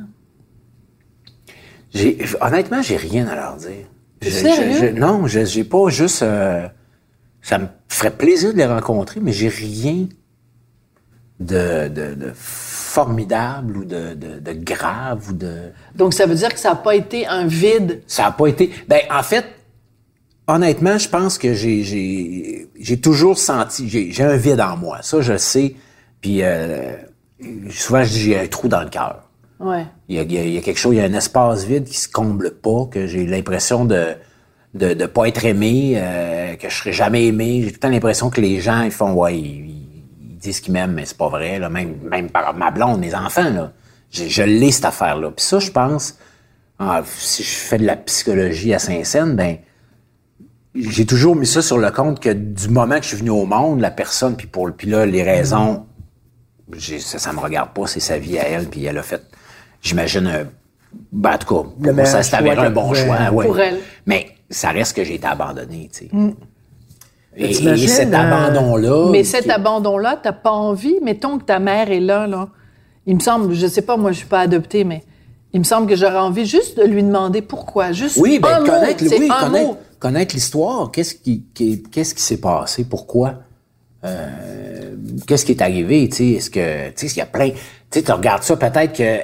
Honnêtement, 2.39 2.81
j'ai 2.81 2.97
rien 2.97 3.27
à 3.27 3.35
leur 3.35 3.55
dire. 3.57 3.85
Je- 4.21 4.29
sérieux? 4.29 4.71
je- 4.73 4.87
je- 4.87 4.99
non, 4.99 5.27
je- 5.27 5.45
j'ai 5.45 5.63
pas 5.63 5.89
juste. 5.89 6.23
euh, 6.23 6.67
ça 7.41 7.57
me 7.57 7.65
ferait 7.89 8.11
plaisir 8.11 8.53
de 8.53 8.57
les 8.59 8.65
rencontrer, 8.67 9.19
mais 9.19 9.31
j'ai 9.31 9.49
rien 9.49 10.07
de, 11.41 11.87
de, 11.87 12.13
de 12.15 12.31
formidable 12.91 13.77
ou 13.77 13.85
de, 13.85 14.53
grave 14.53 15.29
ou 15.29 15.33
de. 15.33 15.71
Donc 15.95 16.13
ça 16.13 16.25
veut 16.25 16.35
dire 16.35 16.53
que 16.53 16.59
ça 16.59 16.69
n'a 16.69 16.75
pas 16.75 16.95
été 16.95 17.25
un 17.25 17.47
vide? 17.47 18.01
Ça 18.07 18.27
a 18.27 18.31
pas 18.31 18.47
été. 18.47 18.71
Ben, 18.87 19.01
en 19.09 19.23
fait, 19.23 19.45
honnêtement, 20.47 20.97
je 20.97 21.07
pense 21.07 21.37
que 21.37 21.53
j'ai, 21.53 22.67
j'ai, 22.79 22.99
toujours 22.99 23.37
senti. 23.37 23.87
J'ai, 23.87 24.11
j'ai 24.11 24.23
un 24.23 24.35
vide 24.35 24.59
en 24.59 24.75
moi. 24.77 24.99
Ça, 25.01 25.21
je 25.21 25.33
le 25.33 25.37
sais. 25.37 25.75
Puis 26.19 26.43
euh, 26.43 26.95
souvent, 27.69 28.03
je 28.03 28.09
dis 28.09 28.19
j'ai 28.19 28.39
un 28.39 28.47
trou 28.47 28.67
dans 28.67 28.81
le 28.81 28.89
cœur. 28.89 29.23
Ouais. 29.59 29.85
Il 30.09 30.15
y, 30.15 30.19
a, 30.19 30.23
il 30.23 30.55
y 30.55 30.61
quelque 30.61 30.79
chose, 30.79 30.95
il 30.95 30.97
y 30.97 31.01
a 31.01 31.05
un 31.05 31.13
espace 31.13 31.65
vide 31.65 31.85
qui 31.85 31.97
se 31.97 32.09
comble 32.09 32.51
pas, 32.51 32.87
que 32.91 33.07
j'ai 33.07 33.25
l'impression 33.25 33.85
de 33.85 34.15
de 34.73 34.93
de 34.93 35.05
pas 35.05 35.27
être 35.27 35.45
aimé, 35.45 35.93
euh, 35.95 36.55
que 36.55 36.69
je 36.69 36.75
serai 36.75 36.93
jamais 36.93 37.27
aimé. 37.27 37.61
J'ai 37.61 37.67
tout 37.67 37.75
le 37.75 37.79
temps 37.79 37.89
l'impression 37.89 38.29
que 38.29 38.41
les 38.41 38.59
gens 38.59 38.81
ils 38.83 38.91
font 38.91 39.13
ouais, 39.13 39.37
ils 39.37 39.80
disent 40.41 40.59
qu'ils 40.59 40.73
m'aiment, 40.73 40.93
mais 40.93 41.05
c'est 41.05 41.17
pas 41.17 41.29
vrai. 41.29 41.59
Là. 41.59 41.69
Même 41.69 41.95
même 42.09 42.29
par 42.29 42.53
ma 42.53 42.71
blonde, 42.71 42.99
mes 42.99 43.15
enfants 43.15 43.49
là, 43.49 43.71
je, 44.11 44.25
je 44.25 44.43
l'ai 44.43 44.71
cette 44.71 44.85
affaire 44.85 45.17
là. 45.17 45.31
Puis 45.31 45.45
ça, 45.45 45.59
je 45.59 45.71
pense, 45.71 46.17
ah, 46.79 47.01
si 47.05 47.43
je 47.43 47.49
fais 47.49 47.77
de 47.77 47.85
la 47.85 47.95
psychologie 47.95 48.73
à 48.73 48.79
Saint-Saëns, 48.79 49.35
ben 49.35 49.57
j'ai 50.73 51.05
toujours 51.05 51.35
mis 51.35 51.47
ça 51.47 51.61
sur 51.61 51.77
le 51.77 51.91
compte 51.91 52.19
que 52.21 52.29
du 52.29 52.69
moment 52.69 52.95
que 52.97 53.03
je 53.03 53.09
suis 53.09 53.17
venu 53.17 53.29
au 53.29 53.45
monde, 53.45 53.81
la 53.81 53.91
personne, 53.91 54.35
puis 54.37 54.47
pour 54.47 54.71
puis 54.71 54.89
là 54.89 55.05
les 55.05 55.23
raisons 55.23 55.85
ça, 56.79 57.19
ça 57.19 57.33
me 57.33 57.39
regarde 57.39 57.71
pas, 57.73 57.87
c'est 57.87 57.99
sa 57.99 58.17
vie 58.17 58.37
à 58.39 58.47
elle, 58.47 58.67
puis 58.67 58.85
elle 58.85 58.97
a 58.97 59.03
fait, 59.03 59.21
j'imagine, 59.81 60.27
un, 60.27 60.45
ben, 61.11 61.33
en 61.33 61.37
tout 61.37 61.55
cas, 61.55 61.69
pour 61.93 62.07
ça 62.07 62.23
s'est 62.23 62.35
avéré 62.35 62.67
un 62.67 62.69
bon 62.71 62.93
choix. 62.93 63.29
ouais. 63.31 63.45
Pour 63.45 63.59
elle. 63.59 63.79
Mais 64.05 64.35
ça 64.49 64.69
reste 64.71 64.95
que 64.95 65.03
j'ai 65.03 65.15
été 65.15 65.27
abandonné, 65.27 65.89
tu 65.91 66.05
sais. 66.05 66.11
Et, 67.37 67.53
cet 67.87 68.13
euh, 68.13 68.17
abandon-là... 68.17 69.09
Mais 69.11 69.19
qui- 69.21 69.25
cet 69.29 69.49
abandon-là, 69.49 70.19
t'as 70.21 70.33
pas 70.33 70.51
envie. 70.51 70.95
Mettons 71.01 71.37
que 71.37 71.45
ta 71.45 71.59
mère 71.59 71.89
est 71.91 71.99
là, 72.01 72.27
là. 72.27 72.49
Il 73.05 73.15
me 73.15 73.19
semble, 73.21 73.53
je 73.53 73.67
sais 73.67 73.81
pas, 73.81 73.97
moi, 73.97 74.11
je 74.11 74.17
suis 74.17 74.27
pas 74.27 74.41
adoptée, 74.41 74.83
mais 74.83 75.03
il 75.53 75.59
me 75.59 75.63
semble 75.65 75.87
que 75.87 75.95
j'aurais 75.95 76.17
envie 76.19 76.45
juste 76.45 76.77
de 76.77 76.83
lui 76.83 77.03
demander 77.03 77.41
pourquoi. 77.41 77.93
Juste 77.93 78.17
Oui, 78.17 78.37
ben, 78.39 78.49
un 78.49 78.59
mot, 78.59 78.65
connaître, 78.67 79.03
c'est 79.07 79.17
oui, 79.19 79.29
un 79.31 79.45
connaître, 79.45 79.67
mot. 79.67 79.77
connaître 79.99 80.35
l'histoire. 80.35 80.91
Qu'est-ce 80.91 81.15
qui, 81.15 81.43
qu'est-ce 81.91 82.13
qui 82.13 82.21
s'est 82.21 82.37
passé? 82.41 82.83
Pourquoi? 82.83 83.35
Euh, 84.03 84.95
qu'est-ce 85.27 85.45
qui 85.45 85.53
est 85.53 85.61
arrivé? 85.61 86.09
Tu 86.09 86.15
sais, 86.17 86.27
est-ce 86.31 86.49
que, 86.49 86.89
tu 86.89 87.07
sais, 87.07 87.15
il 87.15 87.19
y 87.19 87.21
a 87.21 87.25
plein, 87.25 87.49
tu 87.49 87.55
sais, 87.91 88.01
tu 88.03 88.11
regardes 88.11 88.43
ça, 88.43 88.55
peut-être 88.57 88.93
que 88.93 89.19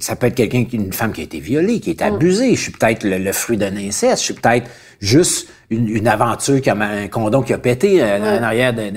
ça 0.00 0.16
peut 0.16 0.26
être 0.28 0.34
quelqu'un, 0.34 0.64
qui- 0.64 0.76
une 0.76 0.92
femme 0.92 1.12
qui 1.12 1.20
a 1.20 1.24
été 1.24 1.38
violée, 1.40 1.78
qui 1.80 1.90
a 1.90 1.92
Mm. 1.92 1.94
été 1.94 2.04
abusée. 2.04 2.54
Je 2.54 2.60
suis 2.60 2.72
peut-être 2.72 3.04
le, 3.04 3.18
le 3.18 3.32
fruit 3.32 3.56
d'un 3.56 3.76
inceste. 3.76 4.18
Je 4.18 4.24
suis 4.24 4.34
peut-être 4.34 4.68
juste 5.02 5.48
une, 5.68 5.88
une 5.88 6.06
aventure 6.08 6.60
qui 6.60 6.70
a 6.70 6.76
un 6.76 7.08
condom 7.08 7.42
qui 7.42 7.52
a 7.52 7.58
pété 7.58 8.02
euh, 8.02 8.38
en 8.38 8.42
arrière 8.42 8.72
d'un, 8.72 8.90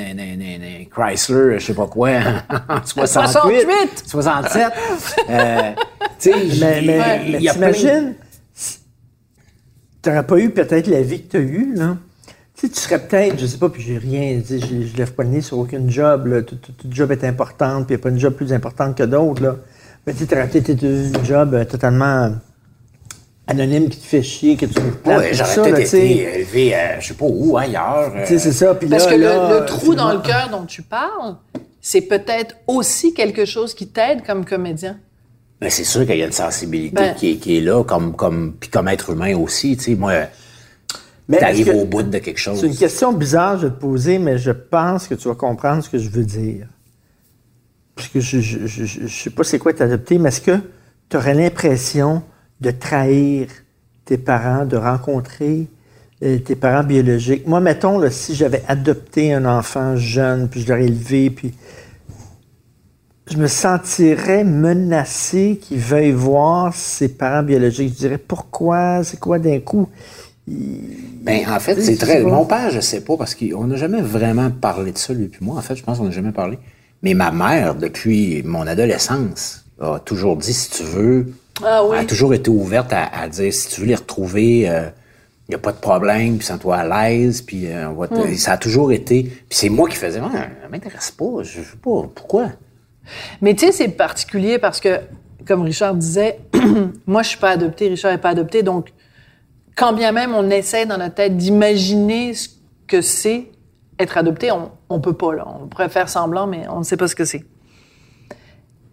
Chrysler, 0.91 1.60
je 1.60 1.66
sais 1.66 1.74
pas 1.74 1.88
quoi, 1.88 2.12
en 2.70 2.86
68, 2.86 4.03
68. 4.06 4.08
67. 4.08 4.68
Euh, 5.30 5.72
tu 6.20 6.32
sais, 6.32 6.36
Mais, 6.62 6.82
mais, 6.86 7.22
mais 7.32 7.38
t'imagines, 7.39 8.14
tu 10.01 10.10
n'aurais 10.10 10.26
pas 10.26 10.38
eu 10.38 10.49
peut-être 10.51 10.88
la 10.88 11.01
vie 11.01 11.24
que 11.24 11.32
tu 11.32 11.38
as 11.38 11.41
eue, 11.41 11.74
là. 11.76 11.97
Tu 12.58 12.68
sais, 12.68 12.74
tu 12.74 12.80
serais 12.80 12.99
peut-être, 12.99 13.38
je 13.39 13.45
sais 13.47 13.58
pas, 13.58 13.68
puis 13.70 13.82
j'ai 13.82 13.97
rien, 13.97 14.39
tu 14.39 14.60
sais, 14.60 14.66
je, 14.66 14.88
je 14.88 14.95
lève 14.95 15.12
pas 15.14 15.24
le 15.24 15.30
nez 15.30 15.41
sur 15.41 15.58
aucun 15.58 15.82
job, 15.89 16.28
là. 16.28 16.41
Tout, 16.43 16.56
tout- 16.56 16.72
tout 16.72 16.88
job 16.89 17.12
est 17.12 17.24
important, 17.26 17.84
puis 17.84 17.95
il 17.95 17.97
n'y 17.97 18.01
a 18.01 18.03
pas 18.03 18.10
une 18.10 18.20
job 18.20 18.34
plus 18.36 18.53
importante 18.53 18.95
que 18.95 19.03
d'autres, 19.03 19.43
là. 19.43 19.56
Mais 20.08 20.14
tu 20.14 20.24
aurais 20.32 20.47
peut-être 20.47 20.70
été 20.70 20.88
un 21.20 21.24
job 21.24 21.53
euh, 21.56 21.66
totalement 21.66 22.32
anonyme 23.47 23.89
qui 23.89 23.99
te 23.99 24.05
fait 24.05 24.23
chier, 24.23 24.55
que 24.57 24.65
tu 24.65 24.79
me 24.81 24.91
places, 24.91 25.19
Ouais, 25.21 25.31
tout 25.31 25.37
j'aurais 25.55 25.71
peut-être 25.71 25.87
été 25.93 26.21
élevé, 26.39 26.75
euh, 26.75 26.99
je 26.99 27.07
sais 27.09 27.13
pas 27.13 27.25
où, 27.27 27.57
ailleurs. 27.57 28.11
euh, 28.15 28.21
Tu 28.25 28.33
sais, 28.33 28.39
c'est 28.39 28.51
ça. 28.51 28.73
Puis 28.75 28.87
Parce 28.89 29.05
là, 29.05 29.11
que 29.11 29.15
le- 29.17 29.23
là, 29.23 29.59
le, 29.59 29.65
trou 29.65 29.93
dans 29.95 30.11
le 30.11 30.19
cœur 30.19 30.49
dont 30.51 30.65
tu 30.65 30.81
parles, 30.81 31.35
c'est 31.81 32.01
peut-être 32.01 32.55
aussi 32.67 33.13
quelque 33.13 33.45
chose 33.45 33.73
qui 33.75 33.87
t'aide 33.87 34.25
comme 34.25 34.45
comédien. 34.45 34.97
ben, 35.61 35.69
c'est 35.69 35.83
sûr 35.83 36.05
qu'il 36.05 36.17
y 36.17 36.23
a 36.23 36.25
une 36.25 36.31
sensibilité 36.31 36.95
Ben. 36.95 37.13
qui, 37.15 37.31
est, 37.31 37.35
qui 37.35 37.57
est 37.57 37.61
là, 37.61 37.83
comme, 37.83 38.15
comme, 38.15 38.55
puis 38.59 38.69
comme 38.69 38.87
être 38.87 39.11
humain 39.11 39.35
aussi. 39.37 39.77
Tu 39.77 39.83
sais, 39.83 39.95
moi, 39.95 40.13
Mais 41.29 41.37
t'arrives 41.37 41.69
au 41.69 41.85
bout 41.85 42.01
de 42.03 42.17
quelque 42.17 42.39
chose. 42.39 42.59
C'est 42.59 42.67
une 42.67 42.75
question 42.75 43.13
bizarre, 43.13 43.57
je 43.59 43.67
vais 43.67 43.73
te 43.73 43.79
poser, 43.79 44.17
mais 44.19 44.37
je 44.39 44.51
pense 44.51 45.07
que 45.07 45.13
tu 45.15 45.27
vas 45.27 45.35
comprendre 45.35 45.83
ce 45.83 45.89
que 45.89 45.97
je 45.99 46.09
veux 46.09 46.25
dire. 46.25 46.67
Parce 47.95 48.07
que 48.09 48.19
je 48.19 48.39
je, 48.41 48.65
je, 48.65 48.85
je- 48.85 49.07
je 49.07 49.23
sais 49.23 49.29
pas 49.29 49.43
c'est 49.43 49.59
quoi 49.59 49.71
t'adopter, 49.71 50.17
mais 50.17 50.29
est-ce 50.29 50.41
que 50.41 50.57
tu 51.09 51.15
aurais 51.17 51.33
l'impression 51.33 52.21
de 52.62 52.72
trahir 52.72 53.47
tes 54.06 54.18
parents, 54.18 54.66
de 54.66 54.78
rencontrer 54.78 55.68
euh, 56.24 56.38
tes 56.39 56.56
parents 56.56 56.84
biologiques. 56.84 57.45
Moi, 57.47 57.60
mettons, 57.60 57.99
là, 57.99 58.10
si 58.10 58.36
j'avais 58.36 58.64
adopté 58.68 59.34
un 59.34 59.45
enfant 59.45 59.95
jeune, 59.97 60.47
puis 60.47 60.62
je 60.62 60.70
l'aurais 60.70 60.86
élevé, 60.86 61.30
puis 61.30 61.53
je 63.28 63.38
me 63.38 63.47
sentirais 63.47 64.43
menacé 64.43 65.60
qu'il 65.62 65.80
veuille 65.80 66.12
voir 66.12 66.74
ses 66.74 67.10
parents 67.10 67.43
biologiques. 67.43 67.93
Je 67.93 67.97
dirais, 67.97 68.18
pourquoi? 68.18 69.03
C'est 69.03 69.20
quoi 69.20 69.39
d'un 69.39 69.60
coup? 69.60 69.89
Ben, 70.47 71.41
en 71.49 71.60
fait, 71.60 71.82
c'est 71.82 71.97
très. 71.97 72.22
pas. 72.22 72.30
Mon 72.30 72.45
père, 72.45 72.70
je 72.70 72.80
sais 72.80 73.01
pas, 73.01 73.18
parce 73.18 73.34
qu'on 73.34 73.66
n'a 73.66 73.78
jamais 73.78 74.01
vraiment 74.01 74.51
parlé 74.51 74.91
de 74.91 74.97
ça, 74.97 75.12
lui 75.14 75.28
puis 75.28 75.43
moi. 75.43 75.58
En 75.58 75.62
fait, 75.62 75.76
je 75.76 75.84
pense 75.84 75.97
qu'on 75.97 76.06
n'a 76.06 76.12
jamais 76.12 76.32
parlé. 76.32 76.60
Mais 77.01 77.16
ma 77.16 77.32
mère, 77.32 77.76
depuis 77.76 78.43
mon 78.43 78.68
adolescence, 78.68 79.66
a 79.80 79.99
toujours 79.99 80.38
dit 80.38 80.53
si 80.53 80.70
tu 80.70 80.84
veux. 80.84 81.34
Ah 81.64 81.84
oui. 81.86 81.95
Elle 81.97 82.03
a 82.03 82.08
toujours 82.08 82.34
été 82.34 82.49
ouverte 82.49 82.91
à, 82.93 83.06
à 83.08 83.28
dire 83.28 83.53
si 83.53 83.70
tu 83.70 83.82
veux 83.82 83.88
les 83.88 83.95
retrouver, 83.95 84.60
il 84.62 85.49
n'y 85.49 85.56
a 85.56 85.60
pas 85.60 85.72
de 85.72 85.78
problème, 85.78 86.38
puis 86.38 86.45
sens-toi 86.47 86.76
à 86.76 87.08
l'aise, 87.10 87.41
puis 87.41 87.68
euh, 87.68 87.89
on 87.89 87.93
va 87.93 88.08
te- 88.08 88.16
Hmm. 88.16 88.36
Ça 88.36 88.53
a 88.53 88.58
toujours 88.58 88.91
été. 88.91 89.24
Puis 89.24 89.45
c'est 89.49 89.70
moi 89.70 89.88
qui 89.88 89.95
faisais, 89.95 90.20
Ah, 90.24 90.32
ça 90.62 90.68
m'intéresse 90.70 91.12
pas, 91.12 91.43
je 91.43 91.62
sais 91.62 91.78
pas, 91.82 92.10
pourquoi? 92.14 92.47
Mais 93.41 93.53
tu 93.53 93.66
sais, 93.68 93.72
c'est 93.72 93.89
particulier 93.89 94.58
parce 94.58 94.80
que, 94.80 94.99
comme 95.47 95.62
Richard 95.62 95.95
disait, 95.95 96.39
moi, 97.06 97.22
je 97.22 97.30
suis 97.30 97.38
pas 97.38 97.51
adoptée, 97.51 97.88
Richard 97.89 98.12
est 98.12 98.18
pas 98.18 98.30
adopté, 98.30 98.64
donc 98.64 98.91
quand 99.76 99.93
bien 99.93 100.12
même 100.12 100.34
on 100.34 100.49
essaie 100.49 100.86
dans 100.86 100.97
notre 100.97 101.16
tête 101.16 101.38
d'imaginer 101.38 102.34
ce 102.34 102.49
que 102.88 103.01
c'est 103.01 103.51
être 103.99 104.18
adopté, 104.18 104.51
on, 104.51 104.72
on 104.89 104.99
peut 104.99 105.14
pas, 105.14 105.34
là. 105.36 105.45
On 105.62 105.68
pourrait 105.68 105.89
faire 105.89 106.10
semblant, 106.10 106.47
mais 106.47 106.68
on 106.70 106.80
ne 106.80 106.84
sait 106.84 106.97
pas 106.97 107.08
ce 107.08 107.16
que 107.16 107.24
c'est. 107.26 107.45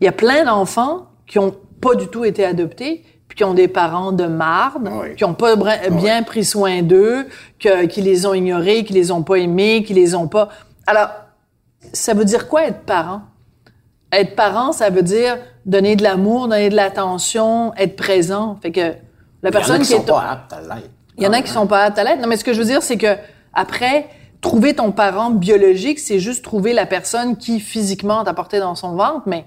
Il 0.01 0.05
y 0.05 0.09
a 0.09 0.13
plein 0.13 0.45
d'enfants 0.45 1.07
qui 1.27 1.39
ont 1.39 1.55
pas 1.83 1.95
du 1.97 2.07
tout 2.09 2.25
été 2.25 2.45
adoptés, 2.47 3.05
puis 3.29 3.37
qui 3.37 3.45
ont 3.45 3.55
des 3.55 3.69
parents 3.69 4.13
de 4.13 4.25
marde, 4.27 4.89
Oui. 4.91 5.15
qui 5.17 5.25
ont 5.25 5.35
pas 5.35 5.57
bra- 5.57 5.89
bien 5.91 6.23
pris 6.23 6.45
soin 6.45 6.83
d'eux, 6.83 7.27
que- 7.59 7.85
qui 7.87 8.01
les 8.01 8.25
ont 8.27 8.35
ignorés, 8.35 8.85
qui 8.85 8.93
les 8.95 9.11
ont 9.11 9.23
pas 9.23 9.37
aimés, 9.37 9.83
qui 9.85 9.93
les 9.95 10.15
ont 10.15 10.29
pas... 10.29 10.49
Alors, 10.87 11.09
ça 11.93 12.15
veut 12.15 12.25
dire 12.25 12.49
quoi 12.49 12.65
être 12.65 12.81
parent? 12.87 13.23
Être 14.13 14.35
parent, 14.37 14.73
ça 14.73 14.91
veut 14.91 15.03
dire 15.03 15.39
donner 15.67 15.97
de 15.97 16.03
l'amour, 16.03 16.49
donner 16.49 16.69
de 16.71 16.77
l'attention, 16.77 17.73
être 17.77 17.97
présent. 17.97 18.59
Fait 18.63 18.71
que 18.73 18.81
la 18.81 18.87
Il 18.91 19.45
y 19.45 19.47
en 19.47 19.49
a 19.49 19.51
personne 19.53 19.79
qui 19.81 19.87
qui 19.89 19.93
sont 19.95 20.03
est... 20.03 20.07
pas 20.07 20.21
aptes 20.31 20.53
à 20.53 20.61
l'être. 20.61 20.91
Il 21.19 21.25
y 21.25 21.27
en 21.27 21.33
a 21.33 21.43
qui 21.43 21.51
sont 21.51 21.67
pas 21.67 21.85
aptes 21.85 21.99
à 21.99 22.05
l'être. 22.05 22.21
Non, 22.21 22.29
mais 22.29 22.37
ce 22.37 22.45
que 22.45 22.53
je 22.53 22.59
veux 22.59 22.65
dire, 22.67 22.83
c'est 22.83 22.97
que 22.99 23.17
après, 23.55 24.07
trouver 24.41 24.75
ton 24.75 24.93
parent 24.93 25.31
biologique, 25.31 25.99
c'est 25.99 26.19
juste 26.19 26.45
trouver 26.45 26.73
la 26.75 26.85
personne 26.87 27.37
qui 27.37 27.59
physiquement 27.61 28.23
t'a 28.25 28.35
porté 28.35 28.59
dans 28.61 28.75
son 28.75 28.93
ventre, 28.95 29.23
mais 29.27 29.45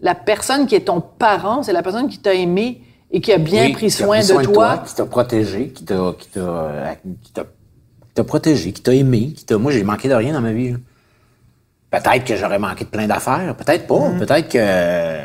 la 0.00 0.14
personne 0.14 0.66
qui 0.66 0.74
est 0.74 0.86
ton 0.86 1.00
parent, 1.00 1.62
c'est 1.62 1.72
la 1.72 1.82
personne 1.82 2.08
qui 2.08 2.18
t'a 2.18 2.34
aimé 2.34 2.82
et 3.10 3.20
qui 3.20 3.32
a 3.32 3.38
bien 3.38 3.66
Oui, 3.66 3.72
pris 3.72 3.86
qui 3.88 4.02
a 4.02 4.06
soin, 4.06 4.20
de, 4.20 4.44
toi. 4.44 4.82
qui 4.86 4.94
t'a 4.94 5.06
protégé, 5.06 5.68
qui 5.68 5.84
t'a, 5.84 6.12
qui 6.18 6.28
t'a, 6.28 6.40
euh, 6.40 6.92
qui 7.22 7.32
t'a, 7.32 7.42
qui 7.42 8.14
t'a 8.14 8.24
protégé, 8.24 8.72
qui 8.72 8.82
t'a 8.82 8.92
aimé, 8.94 9.32
qui 9.36 9.44
t'a. 9.44 9.56
Moi, 9.58 9.72
j'ai 9.72 9.84
manqué 9.84 10.08
de 10.08 10.14
rien 10.14 10.32
dans 10.32 10.40
ma 10.40 10.52
vie. 10.52 10.74
Peut-être 11.90 12.24
que 12.24 12.34
j'aurais 12.36 12.58
manqué 12.58 12.84
de 12.84 12.90
plein 12.90 13.06
d'affaires, 13.06 13.54
peut-être 13.56 13.86
pas, 13.86 14.08
Mm. 14.08 14.18
peut-être 14.18 14.48
que, 14.48 15.18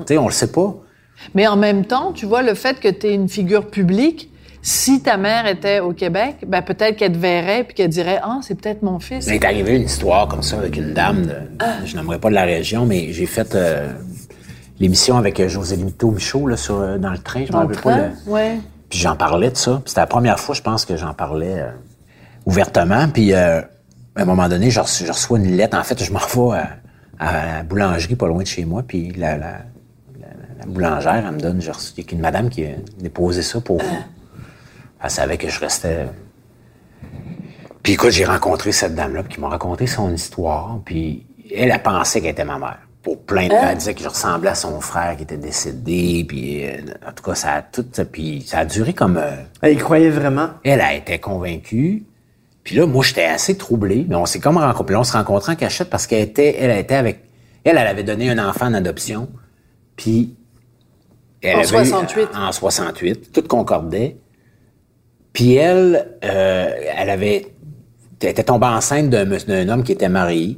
tu 0.00 0.06
sais, 0.08 0.18
on 0.18 0.26
le 0.26 0.32
sait 0.32 0.50
pas. 0.50 0.74
Mais 1.34 1.46
en 1.46 1.56
même 1.56 1.84
temps, 1.86 2.12
tu 2.12 2.26
vois, 2.26 2.42
le 2.42 2.54
fait 2.54 2.80
que 2.80 2.88
tu 2.88 3.06
es 3.06 3.14
une 3.14 3.28
figure 3.28 3.68
publique, 3.70 4.30
si 4.66 5.02
ta 5.02 5.18
mère 5.18 5.46
était 5.46 5.80
au 5.80 5.92
Québec, 5.92 6.36
ben 6.46 6.62
peut-être 6.62 6.96
qu'elle 6.96 7.12
te 7.12 7.18
verrait 7.18 7.64
puis 7.64 7.74
qu'elle 7.74 7.90
dirait 7.90 8.18
Ah, 8.22 8.40
c'est 8.42 8.54
peut-être 8.54 8.82
mon 8.82 8.98
fils. 8.98 9.26
Il 9.26 9.34
est 9.34 9.44
arrivé 9.44 9.76
une 9.76 9.82
histoire 9.82 10.26
comme 10.26 10.42
ça 10.42 10.56
avec 10.56 10.76
une 10.78 10.94
dame, 10.94 11.26
de, 11.26 11.34
je 11.84 11.94
n'aimerais 11.96 12.18
pas 12.18 12.30
de 12.30 12.34
la 12.34 12.44
région, 12.44 12.86
mais 12.86 13.12
j'ai 13.12 13.26
fait 13.26 13.54
euh, 13.54 13.92
l'émission 14.80 15.18
avec 15.18 15.38
euh, 15.38 15.48
José 15.48 15.76
Limito 15.76 16.10
Michaud 16.10 16.46
là, 16.46 16.56
sur, 16.56 16.76
euh, 16.80 16.96
dans 16.96 17.10
le 17.10 17.18
train, 17.18 17.44
je 17.46 17.52
m'en 17.52 17.58
rappelle 17.60 17.76
pas. 17.78 18.08
ouais. 18.26 18.58
Puis 18.88 18.98
j'en 19.00 19.16
parlais 19.16 19.50
de 19.50 19.56
ça. 19.56 19.72
Puis 19.84 19.90
C'était 19.90 20.00
la 20.00 20.06
première 20.06 20.38
fois, 20.40 20.54
je 20.54 20.62
pense, 20.62 20.84
que 20.86 20.96
j'en 20.96 21.12
parlais 21.14 21.58
euh, 21.58 21.68
ouvertement. 22.46 23.08
Puis 23.08 23.32
euh, 23.34 23.60
à 24.16 24.22
un 24.22 24.24
moment 24.24 24.48
donné, 24.48 24.70
je 24.70 24.80
reçois, 24.80 25.06
je 25.06 25.12
reçois 25.12 25.38
une 25.38 25.56
lettre. 25.56 25.76
En 25.76 25.82
fait, 25.84 26.02
je 26.02 26.12
m'en 26.12 26.18
vais 26.20 26.56
à, 26.58 26.68
à 27.18 27.56
la 27.58 27.62
boulangerie 27.64 28.14
pas 28.16 28.28
loin 28.28 28.42
de 28.42 28.46
chez 28.46 28.64
moi. 28.64 28.82
Puis 28.86 29.12
la, 29.16 29.36
la, 29.36 29.46
la- 29.46 29.58
la 30.60 30.66
boulangère, 30.66 31.24
elle 31.26 31.34
me 31.34 31.40
donne, 31.40 31.60
j'ai 31.60 31.72
reçu- 31.72 31.92
il 31.98 32.04
y 32.04 32.08
a 32.08 32.12
une 32.12 32.20
madame 32.20 32.48
qui 32.48 32.64
a 32.64 32.68
déposé 33.00 33.42
ça 33.42 33.60
pour 33.60 33.78
vous. 33.82 33.96
Elle 35.04 35.10
savait 35.10 35.36
que 35.38 35.48
je 35.48 35.60
restais... 35.60 36.06
Puis 37.82 37.92
écoute, 37.92 38.10
j'ai 38.10 38.24
rencontré 38.24 38.72
cette 38.72 38.94
dame-là 38.94 39.22
puis 39.22 39.34
qui 39.34 39.40
m'a 39.40 39.48
raconté 39.48 39.86
son 39.86 40.10
histoire. 40.12 40.78
Puis 40.84 41.26
elle 41.54 41.70
a 41.70 41.78
pensé 41.78 42.20
qu'elle 42.20 42.30
était 42.30 42.44
ma 42.44 42.58
mère. 42.58 42.78
Pour 43.02 43.20
plein 43.22 43.48
de 43.48 43.52
Elle 43.52 43.76
disait 43.76 43.92
que 43.92 44.02
je 44.02 44.08
ressemblais 44.08 44.48
à 44.48 44.54
son 44.54 44.80
frère 44.80 45.14
qui 45.18 45.24
était 45.24 45.36
décédé. 45.36 46.24
Puis 46.26 46.64
euh, 46.64 46.78
en 47.06 47.12
tout 47.12 47.22
cas, 47.22 47.34
ça 47.34 47.52
a 47.52 47.62
tout... 47.62 47.84
Puis 48.10 48.42
ça 48.46 48.60
a 48.60 48.64
duré 48.64 48.94
comme... 48.94 49.18
euh, 49.18 49.36
Elle 49.60 49.74
y 49.74 49.76
croyait 49.76 50.08
vraiment? 50.08 50.48
elle 50.64 50.80
a 50.80 50.94
été 50.94 51.18
convaincue. 51.18 52.04
Puis 52.62 52.76
là, 52.76 52.86
moi, 52.86 53.04
j'étais 53.04 53.24
assez 53.26 53.58
troublé. 53.58 54.06
Mais 54.08 54.14
on 54.16 54.24
s'est 54.24 54.40
comme 54.40 54.56
rencontrés. 54.56 54.96
On 54.96 55.04
se 55.04 55.12
rencontrait 55.12 55.52
en 55.52 55.56
cachette 55.56 55.90
parce 55.90 56.06
qu'elle 56.06 56.22
était, 56.22 56.56
elle 56.58 56.70
était 56.78 56.94
avec, 56.94 57.24
elle, 57.64 57.76
elle 57.76 57.86
avait 57.86 58.04
donné 58.04 58.30
un 58.30 58.38
enfant 58.48 58.68
en 58.68 58.72
adoption. 58.74 59.28
Puis, 59.96 60.34
elle 61.42 61.56
En 61.56 61.58
avait 61.58 61.66
eu- 61.66 61.86
68. 61.90 62.28
en 62.34 62.50
68. 62.50 63.32
Tout 63.32 63.42
concordait. 63.42 64.16
Puis 65.34 65.56
elle, 65.56 66.06
euh, 66.24 66.70
elle 66.96 67.10
avait, 67.10 67.48
elle 68.22 68.28
était 68.30 68.44
tombée 68.44 68.66
enceinte 68.68 69.10
d'un, 69.10 69.68
homme 69.68 69.82
qui 69.82 69.92
était 69.92 70.08
marié. 70.08 70.56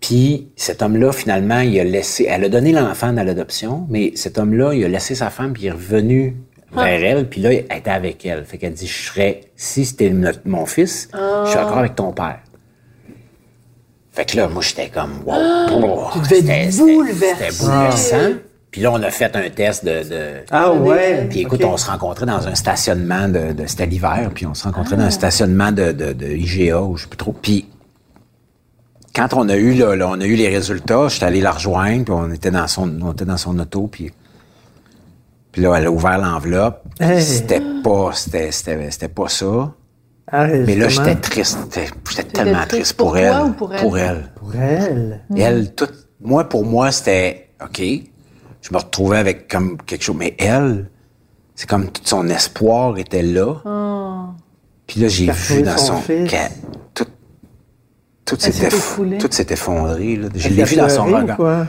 Puis 0.00 0.48
cet 0.56 0.82
homme-là, 0.82 1.12
finalement, 1.12 1.60
il 1.60 1.78
a 1.78 1.84
laissé, 1.84 2.26
elle 2.28 2.44
a 2.44 2.48
donné 2.48 2.72
l'enfant 2.72 3.12
dans 3.12 3.22
l'adoption, 3.22 3.86
mais 3.88 4.12
cet 4.16 4.36
homme-là, 4.36 4.74
il 4.74 4.84
a 4.84 4.88
laissé 4.88 5.14
sa 5.14 5.30
femme, 5.30 5.52
puis 5.52 5.62
il 5.62 5.66
est 5.68 5.72
revenu 5.72 6.36
vers 6.74 7.04
elle, 7.04 7.28
puis 7.28 7.40
là, 7.40 7.52
elle 7.52 7.78
était 7.78 7.90
avec 7.90 8.26
elle. 8.26 8.44
Fait 8.44 8.58
qu'elle 8.58 8.72
dit, 8.72 8.86
je 8.88 9.06
serais, 9.06 9.42
si 9.54 9.84
c'était 9.84 10.12
mon 10.44 10.66
fils, 10.66 11.08
je 11.12 11.50
suis 11.50 11.58
encore 11.58 11.78
avec 11.78 11.94
ton 11.94 12.12
père. 12.12 12.40
Fait 14.10 14.24
que 14.24 14.36
là, 14.36 14.48
moi, 14.48 14.60
j'étais 14.62 14.88
comme, 14.88 15.22
wow. 15.24 16.10
C'était- 16.24 16.68
bouleversé. 16.76 17.50
C'était 17.50 17.64
bouleversant. 17.64 18.32
Puis 18.72 18.80
là, 18.80 18.90
on 18.90 19.02
a 19.02 19.10
fait 19.10 19.36
un 19.36 19.48
test 19.50 19.84
de... 19.84 20.02
de- 20.08 20.44
Ah 20.50 20.72
ouais. 20.72 21.26
puis 21.28 21.40
écoute, 21.40 21.62
on 21.62 21.76
se 21.76 21.88
rencontrait 21.90 22.24
dans 22.26 22.48
un 22.48 22.54
stationnement 22.54 23.28
de, 23.28 23.52
de 23.52 23.66
c'était 23.66 23.86
l'hiver, 23.86 24.30
puis 24.34 24.46
on 24.46 24.54
se 24.54 24.64
rencontrait 24.64 24.96
dans 24.96 25.04
un 25.04 25.10
stationnement 25.10 25.70
de, 25.72 25.92
de, 25.92 26.12
de 26.14 26.26
IGA 26.26 26.80
ou 26.82 26.96
je 26.96 27.02
sais 27.02 27.08
plus 27.08 27.18
trop. 27.18 27.34
Puis 27.34 27.68
quand 29.14 29.34
on 29.34 29.48
a 29.50 29.56
eu 29.56 29.74
là, 29.74 29.94
là, 29.94 30.08
on 30.08 30.18
a 30.20 30.24
eu 30.24 30.36
les 30.36 30.48
résultats, 30.48 31.08
j'étais 31.08 31.26
allé 31.26 31.42
la 31.42 31.52
rejoindre, 31.52 32.04
puis 32.06 32.14
on 32.14 32.32
était 32.32 32.50
dans 32.50 32.66
son 32.66 32.98
on 33.02 33.12
était 33.12 33.26
dans 33.26 33.36
son 33.36 33.58
auto, 33.58 33.88
puis 33.88 34.10
puis 35.52 35.60
là 35.60 35.74
elle 35.76 35.86
a 35.86 35.90
ouvert 35.90 36.16
l'enveloppe. 36.16 36.82
Hey. 36.98 37.20
C'était 37.22 37.60
pas 37.84 38.12
c'était 38.14 38.50
c'était 38.52 38.90
c'était 38.90 39.08
pas 39.08 39.28
ça. 39.28 39.70
Arrête, 40.28 40.66
Mais 40.66 40.76
là 40.76 40.88
j'étais 40.88 41.14
triste, 41.16 41.58
j'étais 42.08 42.22
tellement 42.22 42.60
triste 42.60 42.68
triste 42.70 42.96
pour 42.96 43.08
pour, 43.12 43.16
toi 43.16 43.22
elle, 43.22 43.42
ou 43.42 43.52
pour 43.52 43.74
elle? 43.74 43.82
pour 43.82 43.96
elle. 43.98 44.30
Pour 44.34 44.54
elle. 44.56 45.20
Elle, 45.36 45.74
tout, 45.74 45.88
moi, 46.22 46.48
pour 46.48 46.64
moi, 46.64 46.90
c'était 46.90 47.50
OK. 47.62 47.82
Je 48.62 48.72
me 48.72 48.78
retrouvais 48.78 49.18
avec 49.18 49.48
comme 49.48 49.76
quelque 49.82 50.02
chose. 50.02 50.16
Mais 50.18 50.34
elle, 50.38 50.88
c'est 51.54 51.68
comme 51.68 51.90
tout 51.90 52.02
son 52.04 52.28
espoir 52.28 52.96
était 52.98 53.22
là. 53.22 53.56
Puis 54.86 55.00
là, 55.00 55.08
j'ai 55.08 55.30
vu 55.30 55.62
dans 55.62 55.76
son 55.76 56.00
son. 56.00 56.28
tout 56.94 57.06
tout 58.24 58.36
s'est 58.40 59.46
effondré. 59.50 60.16
Là. 60.16 60.28
Je 60.34 60.48
l'ai 60.48 60.64
vu 60.64 60.76
dans 60.76 60.88
son 60.88 61.04
regard. 61.04 61.66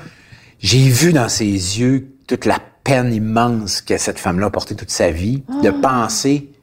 J'ai 0.60 0.88
vu 0.88 1.12
dans 1.12 1.28
ses 1.28 1.46
yeux 1.46 2.16
toute 2.28 2.46
la 2.46 2.60
peine 2.84 3.14
immense 3.14 3.82
que 3.82 3.98
cette 3.98 4.20
femme-là 4.20 4.48
a 4.48 4.50
portée 4.50 4.76
toute 4.76 4.91
sa 4.91 5.12
vie, 5.12 5.44
de 5.62 5.72
penser 5.72 6.54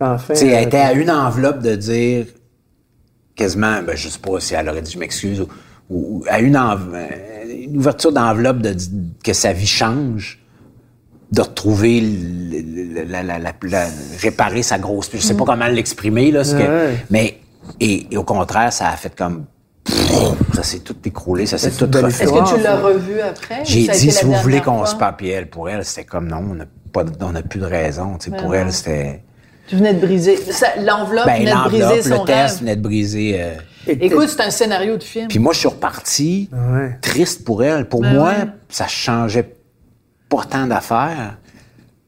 Enfin, 0.00 0.34
tu 0.34 0.40
sais, 0.40 0.46
elle 0.48 0.64
euh, 0.64 0.66
était 0.66 0.78
à 0.78 0.92
une 0.92 1.10
enveloppe 1.10 1.60
de 1.60 1.74
dire 1.74 2.26
quasiment, 3.34 3.82
ben, 3.82 3.96
je 3.96 4.08
sais 4.08 4.18
pas 4.18 4.38
si 4.40 4.54
elle 4.54 4.68
aurait 4.68 4.82
dit 4.82 4.92
je 4.92 4.98
m'excuse, 4.98 5.40
ou, 5.40 5.48
ou- 5.90 6.18
ou 6.20 6.24
à 6.28 6.38
une, 6.40 6.56
une 7.64 7.76
ouverture 7.76 8.12
d'enveloppe 8.12 8.58
de 8.58 8.74
que 9.24 9.32
sa 9.32 9.52
vie 9.52 9.66
change, 9.66 10.38
de 11.32 11.42
retrouver, 11.42 12.00
le- 12.00 12.94
le- 12.94 13.04
la, 13.04 13.22
la- 13.22 13.38
la- 13.38 13.52
la- 13.62 13.86
réparer 14.20 14.62
sa 14.62 14.78
grosse. 14.78 15.10
Je 15.12 15.18
sais 15.18 15.34
pas 15.34 15.44
comment 15.44 15.66
l'exprimer 15.66 16.30
là, 16.30 16.42
ce 16.44 16.54
que- 16.54 16.58
Ouais. 16.62 16.96
mais 17.10 17.38
et, 17.80 18.06
et 18.10 18.16
au 18.16 18.24
contraire, 18.24 18.72
ça 18.72 18.88
a 18.88 18.96
fait 18.96 19.14
comme 19.14 19.44
ça 20.54 20.62
s'est 20.62 20.80
tout 20.80 20.96
écroulé, 21.04 21.46
ça 21.46 21.56
s'est 21.58 21.70
tout 21.70 21.84
refait. 21.86 22.24
Est-ce 22.24 22.32
que 22.32 22.56
tu 22.56 22.62
l'as 22.62 22.76
revu 22.78 23.20
après? 23.20 23.60
J'ai 23.64 23.86
dit, 23.88 24.10
si 24.10 24.24
vous 24.24 24.34
voulez 24.34 24.60
qu'on 24.60 24.84
se 24.86 24.94
parle, 24.96 25.16
puis 25.16 25.28
elle, 25.28 25.48
pour 25.48 25.68
elle, 25.68 25.84
c'était 25.84 26.04
comme 26.04 26.28
non, 26.28 26.42
on 26.50 26.54
n'a 26.54 26.64
pas, 26.92 27.04
de- 27.04 27.12
on 27.24 27.32
n'a 27.32 27.42
plus 27.42 27.60
de 27.60 27.66
raison. 27.66 28.16
tu 28.18 28.30
sais, 28.30 28.36
pour 28.36 28.48
non. 28.48 28.54
elle, 28.54 28.72
c'était. 28.72 29.22
Tu 29.66 29.76
venais 29.76 29.92
de 29.94 30.00
briser. 30.04 30.36
ça- 30.50 30.76
L'enveloppe 30.82 31.26
Ben, 31.26 31.40
venait 31.40 31.52
de 31.52 31.68
briser 31.68 32.02
son 32.02 32.08
le 32.08 32.20
rêve. 32.20 32.26
test 32.26 32.60
venait 32.60 32.76
de 32.76 32.80
briser. 32.82 33.36
euh, 33.38 33.54
Écoute, 33.88 34.28
c'est 34.28 34.42
un 34.42 34.50
scénario 34.50 34.96
de 34.96 35.02
film. 35.02 35.28
Puis 35.28 35.38
moi, 35.38 35.52
je 35.52 35.58
suis 35.60 35.68
reparti 35.68 36.50
Ouais. 36.52 36.98
triste 37.00 37.44
pour 37.44 37.62
elle. 37.64 37.88
Pour 37.88 38.00
Ben 38.02 38.14
moi, 38.14 38.28
ouais. 38.30 38.46
ça 38.68 38.86
changeait 38.86 39.54
pas 40.28 40.44
tant 40.44 40.66
d'affaires, 40.66 41.38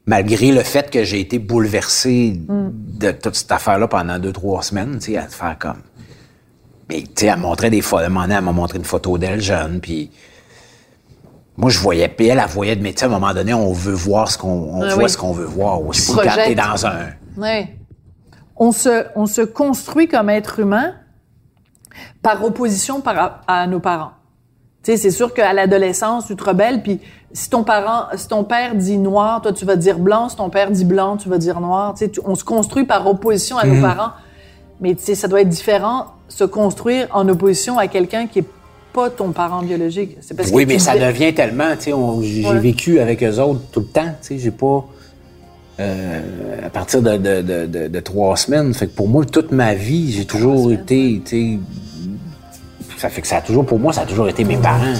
malgré 0.05 0.51
le 0.51 0.61
fait 0.61 0.89
que 0.91 1.03
j'ai 1.03 1.19
été 1.19 1.39
bouleversé 1.39 2.39
Mm. 2.47 2.69
de 2.99 3.11
toute 3.11 3.35
cette 3.35 3.51
affaire-là 3.51 3.87
pendant 3.87 4.19
deux, 4.19 4.31
trois 4.33 4.61
semaines, 4.61 4.97
tu 4.99 5.11
sais, 5.13 5.17
à 5.17 5.23
te 5.23 5.33
faire 5.33 5.55
comme... 5.59 5.81
Mais, 6.89 7.01
tu 7.03 7.07
sais, 7.15 7.25
elle 7.27 7.37
me 7.37 7.43
montrait 7.43 7.69
des 7.69 7.81
photos, 7.81 8.05
elle 8.07 8.11
m'a 8.43 8.51
montré 8.51 8.77
une 8.77 8.83
photo 8.85 9.17
d'elle 9.17 9.41
jeune, 9.41 9.79
puis... 9.79 10.11
Moi, 11.57 11.69
je 11.69 11.79
voyais, 11.79 12.07
puis 12.07 12.27
elle, 12.27 12.39
elle 12.39 12.49
voyait, 12.49 12.75
mais 12.77 12.91
tu 12.93 12.99
sais, 12.99 13.05
à 13.05 13.07
un 13.07 13.11
moment 13.11 13.33
donné, 13.33 13.53
on 13.53 13.71
veut 13.73 13.93
voir 13.93 14.31
ce 14.31 14.37
qu'on, 14.37 14.47
on 14.49 14.81
Ah 14.83 14.93
voit 14.95 15.03
oui. 15.03 15.09
ce 15.09 15.17
qu'on 15.17 15.31
veut 15.33 15.45
voir 15.45 15.81
aussi. 15.85 16.11
Tu 16.11 16.17
Quand 16.17 16.35
t'es 16.35 16.55
dans 16.55 16.85
un, 16.85 17.07
Oui. 17.37 17.67
on 18.55 18.71
se, 18.71 19.05
on 19.15 19.25
se 19.25 19.41
construit 19.41 20.07
comme 20.07 20.29
être 20.29 20.59
humain 20.59 20.93
par 22.21 22.43
opposition 22.43 23.01
par, 23.01 23.41
à 23.47 23.67
nos 23.67 23.79
parents. 23.79 24.11
Tu 24.83 24.91
sais, 24.91 24.97
c'est 24.97 25.11
sûr 25.11 25.33
qu'à 25.33 25.53
l'adolescence, 25.53 26.25
tu 26.27 26.35
te 26.35 26.43
rebelles, 26.43 26.81
puis 26.81 26.99
si 27.33 27.49
ton 27.49 27.63
parent, 27.63 28.05
si 28.15 28.27
ton 28.27 28.43
père 28.43 28.73
dit 28.75 28.97
noir, 28.97 29.41
toi 29.41 29.53
tu 29.53 29.63
vas 29.63 29.75
dire 29.75 29.99
blanc, 29.99 30.27
si 30.29 30.35
ton 30.35 30.49
père 30.49 30.71
dit 30.71 30.85
blanc, 30.85 31.17
tu 31.17 31.29
vas 31.29 31.37
dire 31.37 31.59
noir. 31.59 31.93
Tu 31.93 32.05
sais, 32.05 32.11
on 32.25 32.33
se 32.35 32.43
construit 32.43 32.83
par 32.85 33.05
opposition 33.07 33.57
à 33.57 33.65
nos 33.65 33.79
parents. 33.81 34.11
Mais 34.79 34.95
tu 34.95 35.03
sais, 35.03 35.15
ça 35.15 35.27
doit 35.27 35.41
être 35.41 35.49
différent 35.49 36.07
se 36.27 36.43
construire 36.43 37.07
en 37.13 37.27
opposition 37.29 37.77
à 37.77 37.87
quelqu'un 37.87 38.25
qui 38.25 38.39
est 38.39 38.47
pas 38.93 39.09
ton 39.09 39.31
parent 39.31 39.61
biologique. 39.61 40.17
C'est 40.21 40.35
parce 40.35 40.49
Oui, 40.51 40.63
que 40.65 40.69
mais 40.69 40.79
ça 40.79 40.97
devient 40.97 41.33
tellement, 41.33 41.75
tu 41.77 41.91
sais, 41.91 41.93
j'ai 42.23 42.47
Ouais. 42.47 42.59
vécu 42.59 42.99
avec 42.99 43.23
eux 43.23 43.39
autres 43.39 43.61
tout 43.71 43.81
le 43.81 43.85
temps, 43.85 44.07
tu 44.21 44.27
sais, 44.27 44.37
j'ai 44.39 44.51
pas... 44.51 44.83
euh, 45.81 46.65
à 46.65 46.69
partir 46.69 47.01
de, 47.01 47.17
de, 47.17 47.41
de, 47.41 47.65
de- 47.65 47.87
de 47.87 47.99
trois 47.99 48.35
semaines, 48.37 48.73
fait 48.73 48.87
que 48.87 48.91
pour 48.95 49.07
moi, 49.07 49.25
toute 49.25 49.51
ma 49.51 49.73
vie, 49.73 50.11
j'ai 50.11 50.25
toujours 50.25 50.71
été, 50.71 51.21
tu. 51.25 51.59
Ça 52.97 53.09
fait 53.09 53.21
que 53.21 53.27
ça 53.27 53.37
a 53.37 53.41
toujours, 53.41 53.65
pour 53.65 53.79
moi, 53.79 53.91
ça 53.93 54.01
a 54.01 54.05
toujours 54.05 54.29
été 54.29 54.43
mes 54.43 54.57
parents. 54.57 54.93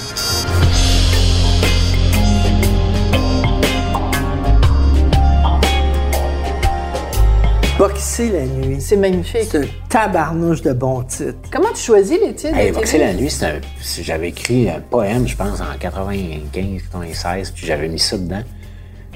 Boxer 7.78 8.30
la 8.30 8.44
nuit. 8.46 8.80
C'est 8.80 8.96
magnifique. 8.96 9.48
C'est 9.50 9.58
un 9.58 9.68
tabarnouche 9.88 10.62
de 10.62 10.72
bon 10.72 11.02
titre. 11.02 11.34
Comment 11.50 11.72
tu 11.74 11.80
choisis 11.82 12.18
les 12.20 12.34
titres? 12.34 12.54
Hey, 12.56 12.70
Boxer 12.70 12.98
la 12.98 13.12
nuit, 13.14 13.30
c'est 13.30 13.46
un- 13.46 13.60
c'est- 13.80 14.02
j'avais 14.02 14.28
écrit 14.28 14.68
un 14.68 14.80
poème, 14.80 15.26
je 15.26 15.34
pense, 15.34 15.60
en 15.60 15.76
95, 15.80 16.82
96, 16.92 17.50
puis 17.50 17.66
j'avais 17.66 17.88
mis 17.88 17.98
ça 17.98 18.16
dedans. 18.18 18.42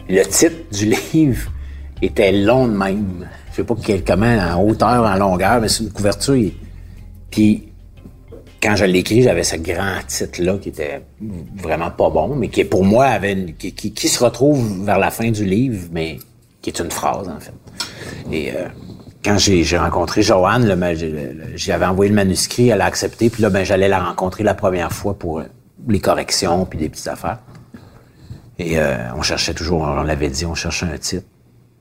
Le 0.09 0.23
titre 0.25 0.57
du 0.73 0.87
livre 1.13 1.53
était 2.03 2.33
long 2.33 2.67
de 2.69 2.77
même. 2.77 3.29
Je 3.51 3.57
sais 3.57 3.65
pas 3.65 3.75
comment, 4.07 4.27
en 4.57 4.63
hauteur, 4.63 5.05
en 5.05 5.15
longueur, 5.17 5.61
mais 5.61 5.69
c'est 5.69 5.85
une 5.85 5.91
couverture. 5.93 6.51
Puis, 7.31 7.69
quand 8.63 8.77
je 8.77 8.85
l'ai 8.85 8.99
écrit, 9.01 9.23
j'avais 9.23 9.45
ce 9.45 9.57
grand 9.57 9.99
titre-là 10.07 10.59
qui 10.59 10.71
était 10.71 11.03
vraiment 11.57 11.91
pas 11.91 12.11
bon, 12.11 12.35
mais 12.37 12.49
qui, 12.49 12.65
pour 12.65 12.85
moi, 12.85 13.07
avait 13.07 13.33
une- 13.33 13.55
qui, 13.55 13.73
qui- 13.73 13.93
qui 13.93 14.09
se 14.09 14.23
retrouve 14.23 14.85
vers 14.85 14.99
la 14.99 15.11
fin 15.11 15.31
du 15.31 15.45
livre, 15.45 15.89
mais 15.93 16.19
qui 16.63 16.71
est 16.71 16.79
une 16.81 16.91
phrase, 16.91 17.29
en 17.29 17.39
fait. 17.41 17.53
Et 18.33 18.51
euh, 18.53 18.67
quand 19.25 19.39
j'ai 19.39 19.79
rencontré 19.79 20.23
Joanne, 20.23 20.67
le- 20.67 21.57
j'avais 21.57 21.87
envoyé 21.87 22.09
le 22.11 22.15
manuscrit, 22.17 22.69
elle 22.69 22.81
a 22.81 22.87
accepté, 22.87 23.31
puis 23.31 23.43
là, 23.43 23.51
ben, 23.51 23.65
j'allais 23.65 23.89
la 23.89 24.01
rencontrer 24.03 24.43
la 24.45 24.55
première 24.55 24.93
fois 24.93 25.15
pour 25.19 25.41
euh, 25.41 25.45
les 25.89 26.01
corrections 26.01 26.65
puis 26.67 26.79
des 26.79 26.89
petites 26.89 27.09
affaires. 27.09 27.39
Et 28.59 28.79
euh, 28.79 28.97
on 29.17 29.23
cherchait 29.23 29.55
toujours, 29.55 29.83
on 29.83 30.03
l'avait 30.03 30.31
dit, 30.31 30.45
on 30.47 30.55
cherchait 30.55 30.87
un 30.87 30.99
titre. 30.99 31.27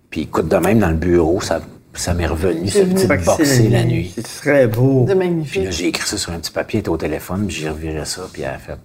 Puis 0.10 0.22
écoute, 0.22 0.48
de 0.48 0.56
même, 0.58 0.80
dans 0.80 0.90
le 0.90 0.96
bureau, 0.96 1.42
ça, 1.42 1.62
ça 1.94 2.14
m'est 2.14 2.28
revenu, 2.28 2.68
ce 2.70 2.80
petit 2.80 3.08
boxer 3.08 3.70
la 3.70 3.84
nuit. 3.84 4.14
C'est 4.16 4.24
très 4.24 4.68
beau. 4.68 5.06
C'est 5.08 5.16
Puis 5.16 5.28
magnifique. 5.28 5.64
là, 5.66 5.72
j'ai 5.72 5.88
écrit 5.88 6.08
ça 6.08 6.18
sur 6.18 6.32
un 6.32 6.40
petit 6.40 6.52
papier, 6.52 6.78
elle 6.78 6.82
était 6.82 6.90
au 6.90 6.98
téléphone, 6.98 7.48
puis 7.48 7.56
j'ai 7.58 7.70
reviré 7.70 8.06
ça, 8.06 8.28
puis 8.32 8.44
elle 8.44 8.50
a 8.50 8.58
fait... 8.58 8.78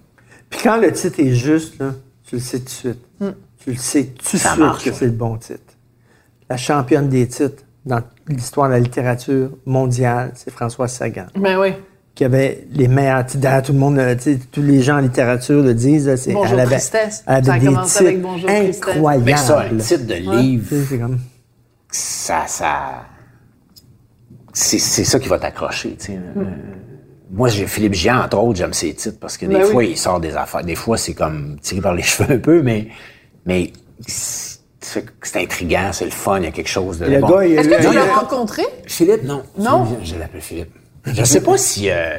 Puis 0.49 0.59
quand 0.63 0.77
le 0.77 0.91
titre 0.91 1.19
est 1.19 1.33
juste, 1.33 1.79
là, 1.79 1.93
tu 2.27 2.35
le 2.35 2.41
sais 2.41 2.59
tout 2.59 2.65
de 2.65 2.69
suite. 2.69 2.99
Tu 3.63 3.71
le 3.71 3.77
sais 3.77 4.05
tout 4.05 4.23
de 4.23 4.39
suite 4.39 4.57
marche, 4.57 4.83
que 4.83 4.89
ouais. 4.89 4.95
c'est 4.97 5.05
le 5.05 5.11
bon 5.11 5.37
titre. 5.37 5.59
La 6.49 6.57
championne 6.57 7.09
des 7.09 7.27
titres 7.27 7.63
dans 7.85 8.01
l'histoire 8.27 8.67
de 8.67 8.73
la 8.73 8.79
littérature 8.79 9.51
mondiale, 9.65 10.31
c'est 10.35 10.51
Françoise 10.51 10.91
Sagan. 10.93 11.27
Ben 11.35 11.57
oui. 11.59 11.73
Qui 12.15 12.25
avait 12.25 12.67
les 12.73 12.87
meilleurs 12.87 13.25
titres. 13.25 13.61
Tout 13.63 13.71
le 13.73 13.79
monde, 13.79 13.99
tous 14.51 14.61
les 14.61 14.81
gens 14.81 14.97
en 14.97 15.01
littérature 15.01 15.63
le 15.63 15.73
disent. 15.73 16.13
c'est- 16.17 16.33
Bonjour 16.33 16.53
elle 16.53 16.59
avait, 16.61 16.75
Tristesse. 16.75 17.23
elle 17.25 17.35
avait 17.35 17.45
Ça 17.45 17.53
a 17.53 17.59
des 17.59 17.65
commencé 17.65 17.97
titres 17.97 18.09
avec 18.09 18.21
Bonjour 18.21 18.49
incroyables. 18.49 19.23
Mais 19.25 19.37
ça, 19.37 19.59
un 19.61 19.77
titre 19.77 20.05
de 20.07 20.13
livre, 20.15 20.75
comme... 20.99 21.19
ça, 21.89 22.43
ça, 22.47 23.03
c'est, 24.53 24.77
c'est 24.79 25.05
ça 25.05 25.19
qui 25.19 25.29
va 25.29 25.39
t'accrocher, 25.39 25.95
tu 25.97 26.07
sais. 26.07 26.19
Euh, 26.37 26.43
moi, 27.31 27.47
j'ai 27.47 27.65
Philippe 27.65 27.93
Gian, 27.93 28.19
entre 28.25 28.37
autres, 28.39 28.57
j'aime 28.59 28.73
ses 28.73 28.93
titres 28.93 29.17
parce 29.19 29.37
que 29.37 29.45
des 29.45 29.53
Ben 29.53 29.63
oui. 29.67 29.71
fois, 29.71 29.83
il 29.85 29.97
sort 29.97 30.19
des 30.19 30.35
affaires. 30.35 30.63
Des 30.65 30.75
fois, 30.75 30.97
c'est 30.97 31.13
comme 31.13 31.57
tiré 31.61 31.79
par 31.79 31.93
les 31.93 32.03
cheveux 32.03 32.33
un 32.35 32.39
peu, 32.39 32.61
mais, 32.61 32.89
mais 33.45 33.71
c'est, 34.05 34.59
c'est 34.81 35.37
intriguant, 35.41 35.91
c'est 35.93 36.03
le 36.05 36.11
fun, 36.11 36.39
il 36.39 36.43
y 36.43 36.47
a 36.47 36.51
quelque 36.51 36.67
chose 36.69 36.99
de 36.99 37.05
Le 37.05 37.19
bon. 37.21 37.29
gars, 37.29 37.45
il 37.45 37.53
Est-ce 37.57 37.69
que 37.69 37.87
tu 37.89 37.95
l'as 37.95 38.13
rencontré? 38.13 38.63
Philippe, 38.85 39.23
non. 39.23 39.43
Non? 39.57 39.87
Je 40.03 40.15
l'appelle 40.17 40.41
Philippe. 40.41 40.73
Je 41.05 41.23
sais 41.23 41.41
pas 41.41 41.57
si, 41.57 41.89
euh, 41.89 42.15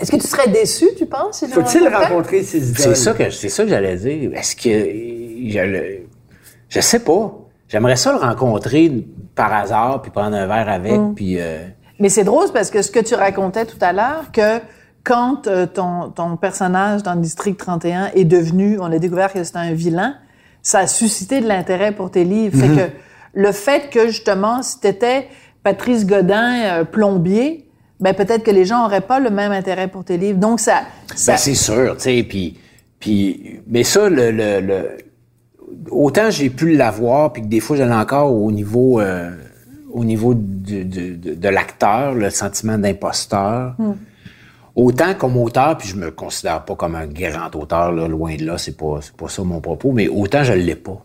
Est-ce 0.00 0.10
que 0.10 0.16
tu 0.16 0.26
serais 0.26 0.48
déçu, 0.48 0.86
tu 0.98 1.06
penses? 1.06 1.38
si 1.38 1.48
tu 1.50 1.54
le 1.56 1.62
Faut-il 1.64 1.88
rencontrer 1.88 2.42
ses 2.42 2.68
idoles? 2.70 2.76
c'est 2.78 2.94
ça 2.94 3.12
que, 3.14 3.30
c'est 3.30 3.48
ça 3.48 3.62
que 3.64 3.70
j'allais 3.70 3.96
dire. 3.96 4.30
Est-ce 4.34 4.56
que, 4.56 4.68
je, 4.70 5.60
le- 5.60 5.98
je 6.68 6.80
sais 6.80 7.00
pas. 7.00 7.32
J'aimerais 7.68 7.96
ça 7.96 8.12
le 8.12 8.18
rencontrer 8.18 8.92
par 9.34 9.52
hasard, 9.52 10.02
puis 10.02 10.10
prendre 10.10 10.36
un 10.36 10.46
verre 10.46 10.68
avec, 10.68 10.92
Mm. 11.00 11.14
puis, 11.14 11.36
euh, 11.40 11.64
Mais 12.00 12.08
c'est 12.08 12.24
drôle 12.24 12.46
parce 12.52 12.70
que 12.70 12.82
ce 12.82 12.90
que 12.90 13.00
tu 13.00 13.14
racontais 13.14 13.64
tout 13.66 13.78
à 13.80 13.92
l'heure, 13.92 14.30
que 14.32 14.60
quand 15.02 15.46
euh, 15.46 15.66
ton, 15.66 16.10
ton 16.10 16.36
personnage 16.36 17.02
dans 17.02 17.14
le 17.14 17.20
District 17.20 17.56
31 17.58 18.10
est 18.14 18.24
devenu, 18.24 18.78
on 18.80 18.86
a 18.92 18.98
découvert 18.98 19.32
que 19.32 19.42
c'était 19.44 19.58
un 19.58 19.72
vilain, 19.72 20.16
ça 20.62 20.80
a 20.80 20.86
suscité 20.86 21.40
de 21.40 21.46
l'intérêt 21.48 21.92
pour 21.92 22.10
tes 22.10 22.24
livres. 22.24 22.58
Fait 22.58 22.68
que 22.68 22.90
le 23.34 23.52
fait 23.52 23.90
que 23.90 24.06
justement, 24.08 24.62
si 24.62 24.80
t'étais 24.80 25.28
Patrice 25.62 26.06
Godin, 26.06 26.80
euh, 26.80 26.84
plombier, 26.84 27.63
ben 28.04 28.12
peut-être 28.14 28.44
que 28.44 28.50
les 28.52 28.64
gens 28.66 28.84
auraient 28.84 29.00
pas 29.00 29.18
le 29.18 29.30
même 29.30 29.50
intérêt 29.50 29.88
pour 29.88 30.04
tes 30.04 30.18
livres. 30.18 30.38
Donc 30.38 30.60
ça, 30.60 30.82
ça 31.16 31.32
Ben, 31.32 31.38
c'est 31.38 31.54
sûr, 31.54 31.96
tu 31.96 32.02
sais, 32.02 32.22
puis, 32.28 32.56
puis, 33.00 33.60
mais 33.66 33.82
ça, 33.82 34.08
le, 34.08 34.30
le, 34.30 34.60
le- 34.60 34.90
autant 35.90 36.30
j'ai 36.30 36.50
pu 36.50 36.76
l'avoir, 36.76 37.32
puis 37.32 37.42
que 37.42 37.48
des 37.48 37.60
fois, 37.60 37.76
je 37.76 37.82
l'ai 37.82 37.92
encore 37.92 38.32
au 38.34 38.52
niveau, 38.52 39.00
euh, 39.00 39.30
au 39.92 40.04
niveau 40.04 40.34
de, 40.34 40.82
de 41.34 41.48
l'acteur, 41.48 42.14
le 42.14 42.30
sentiment 42.30 42.76
d'imposteur. 42.78 43.74
Autant 44.76 45.14
comme 45.14 45.36
auteur, 45.36 45.78
puis 45.78 45.86
je 45.88 45.94
me 45.96 46.10
considère 46.10 46.64
pas 46.64 46.74
comme 46.74 46.96
un 46.96 47.06
grand 47.06 47.54
auteur, 47.54 47.92
là, 47.92 48.08
loin 48.08 48.34
de 48.34 48.44
là, 48.44 48.58
c'est 48.58 48.76
pas, 48.76 48.98
c'est 49.00 49.14
pas 49.16 49.28
ça 49.28 49.42
mon 49.44 49.60
propos, 49.60 49.92
mais 49.92 50.08
autant 50.08 50.42
je 50.42 50.52
l'ai 50.52 50.74
pas. 50.74 51.00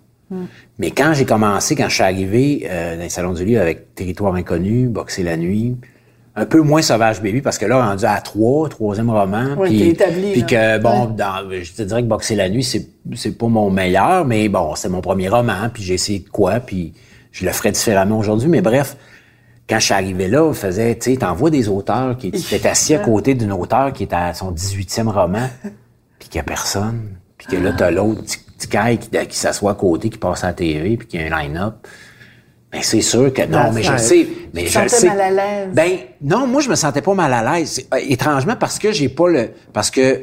Mais 0.80 0.92
quand 0.92 1.14
j'ai 1.14 1.26
commencé, 1.26 1.76
quand 1.76 1.88
je 1.90 1.94
suis 1.96 2.04
arrivé 2.04 2.68
euh, 2.70 2.96
dans 2.98 3.02
les 3.04 3.10
salons 3.10 3.34
du 3.34 3.46
livre 3.46 3.62
avec 3.62 3.96
Territoire 3.96 4.34
inconnu, 4.36 4.88
Boxer 4.88 5.24
la 5.24 5.38
nuit, 5.38 5.76
un 6.42 6.46
peu 6.46 6.62
moins 6.62 6.82
Sauvage 6.82 7.22
Baby, 7.22 7.42
parce 7.42 7.58
que 7.58 7.66
là, 7.66 7.86
rendu 7.86 8.06
à 8.06 8.20
trois, 8.22 8.70
troisième 8.70 9.10
roman, 9.10 9.56
Ouais, 9.58 9.68
puis, 9.70 9.90
établi, 9.90 10.32
puis 10.32 10.46
que, 10.46 10.78
bon, 10.80 11.08
Ouais. 11.08 11.14
dans- 11.16 11.50
je 11.52 11.74
te 11.74 11.82
dirais 11.84 12.02
que 12.02 12.08
Boxer 12.08 12.36
la 12.36 12.50
nuit, 12.50 12.64
c'est, 12.64 12.88
c'est 13.16 13.38
pas 13.38 13.48
mon 13.48 13.70
meilleur, 13.70 14.26
mais 14.26 14.48
bon, 14.50 14.74
c'est 14.76 14.90
mon 14.90 15.02
premier 15.02 15.28
roman, 15.30 15.70
puis 15.74 15.84
j'ai 15.84 15.96
essayé 15.96 16.20
de 16.20 16.30
quoi, 16.30 16.60
puis 16.60 16.94
je 17.32 17.46
le 17.46 17.52
ferais 17.52 17.72
différemment 17.72 18.18
aujourd'hui, 18.20 18.48
mais 18.48 18.62
bref, 18.62 18.96
quand 19.70 19.80
je 19.80 19.86
suis 19.86 19.94
arrivé 19.94 20.28
là, 20.28 20.44
on 20.46 20.54
faisait, 20.54 20.96
tu 20.98 21.12
sais, 21.12 21.18
t'envoies 21.18 21.50
des 21.50 21.68
auteurs 21.68 22.18
qui 22.18 22.28
étaient 22.30 22.68
assis 22.68 22.96
à 22.96 23.00
côté 23.00 23.36
d'une 23.36 23.52
auteure 23.52 23.92
qui 23.94 24.04
est 24.04 24.14
à 24.14 24.34
son 24.34 24.52
18e 24.52 25.10
roman, 25.10 25.48
puis 26.20 26.30
qu'il 26.30 26.38
y 26.38 26.40
a 26.40 26.44
personne, 26.44 27.18
puis 27.38 27.48
que 27.48 27.56
là, 27.58 27.72
t'as 27.78 27.92
l'autre 27.92 28.22
petit, 28.24 28.38
qui, 28.68 29.28
qui 29.28 29.38
s'assoit 29.38 29.72
à 29.72 29.76
côté, 29.76 30.10
qui 30.10 30.18
passe 30.18 30.44
à 30.44 30.48
la 30.48 30.54
TV, 30.54 30.98
puis 30.98 31.08
qui 31.08 31.18
a 31.18 31.22
un 31.22 31.42
line-up. 31.44 31.86
Ben, 32.72 32.82
c'est 32.84 33.02
sûr 33.02 33.34
que 33.34 33.42
non, 33.48 33.72
mais 33.74 33.82
je 33.82 33.92
le 33.92 33.98
sais. 33.98 34.28
Mais 34.54 34.64
te 34.66 34.70
je 34.70 34.80
le 34.80 34.88
sentais 34.90 35.02
sais. 35.02 35.08
mal 35.08 35.22
à 35.22 35.32
l'aise. 35.32 35.70
Ben, 35.74 35.92
non, 36.22 36.46
moi, 36.46 36.62
je 36.62 36.70
me 36.70 36.76
sentais 36.76 37.02
pas 37.02 37.14
mal 37.16 37.34
à 37.34 37.58
l'aise. 37.58 37.84
Euh, 37.94 37.98
Étrangement, 38.08 38.56
parce 38.56 38.78
que 38.78 38.92
j'ai 38.92 39.10
pas 39.10 39.28
le, 39.28 39.50
parce 39.74 39.90
que, 39.90 40.22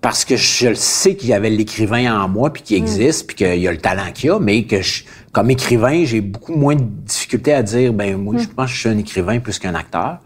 parce 0.00 0.24
que 0.24 0.36
je 0.36 0.68
le 0.68 0.74
sais 0.74 1.14
qu'il 1.14 1.28
y 1.28 1.32
avait 1.34 1.50
l'écrivain 1.50 2.20
en 2.22 2.28
moi, 2.28 2.52
puis 2.52 2.62
qu'il 2.62 2.80
Mm. 2.80 2.86
existe, 2.86 3.26
puis 3.26 3.36
qu'il 3.36 3.60
y 3.60 3.68
a 3.68 3.70
le 3.70 3.78
talent 3.78 4.10
qu'il 4.14 4.28
y 4.28 4.30
a, 4.32 4.38
mais 4.40 4.64
que 4.64 4.80
je, 4.82 5.04
comme 5.30 5.50
écrivain, 5.50 6.04
j'ai 6.04 6.20
beaucoup 6.22 6.54
moins 6.54 6.74
de 6.74 6.82
difficulté 6.82 7.52
à 7.52 7.62
dire, 7.62 7.92
ben 7.92 8.16
moi, 8.16 8.34
Mm. 8.34 8.38
je 8.40 8.48
pense 8.48 8.66
que 8.70 8.74
je 8.74 8.80
suis 8.80 8.88
un 8.88 8.98
écrivain 8.98 9.38
plus 9.38 9.58
qu'un 9.58 9.74
acteur. 9.74 10.18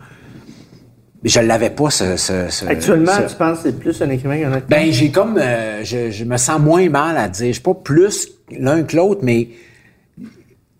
Mais 1.22 1.28
je 1.30 1.40
l'avais 1.40 1.70
pas, 1.70 1.90
ce... 1.90 2.16
ce- 2.16 2.48
ce- 2.50 2.66
Actuellement, 2.66 3.12
ce- 3.26 3.32
tu 3.32 3.36
penses 3.36 3.58
que 3.58 3.64
c'est 3.64 3.78
plus 3.78 4.00
un 4.00 4.10
écrivain 4.10 4.38
qu'un 4.38 4.52
acteur? 4.52 4.68
ben, 4.78 4.92
j'ai 4.92 5.10
comme, 5.10 5.38
euh, 5.38 5.82
je, 5.82 6.10
je 6.10 6.24
me 6.24 6.36
sens 6.36 6.60
moins 6.60 6.88
mal 6.88 7.16
à 7.16 7.28
dire, 7.28 7.48
je 7.48 7.52
suis 7.52 7.62
pas 7.62 7.74
plus 7.74 8.28
l'un 8.50 8.82
que 8.82 8.94
l'autre, 8.96 9.20
mais 9.24 9.48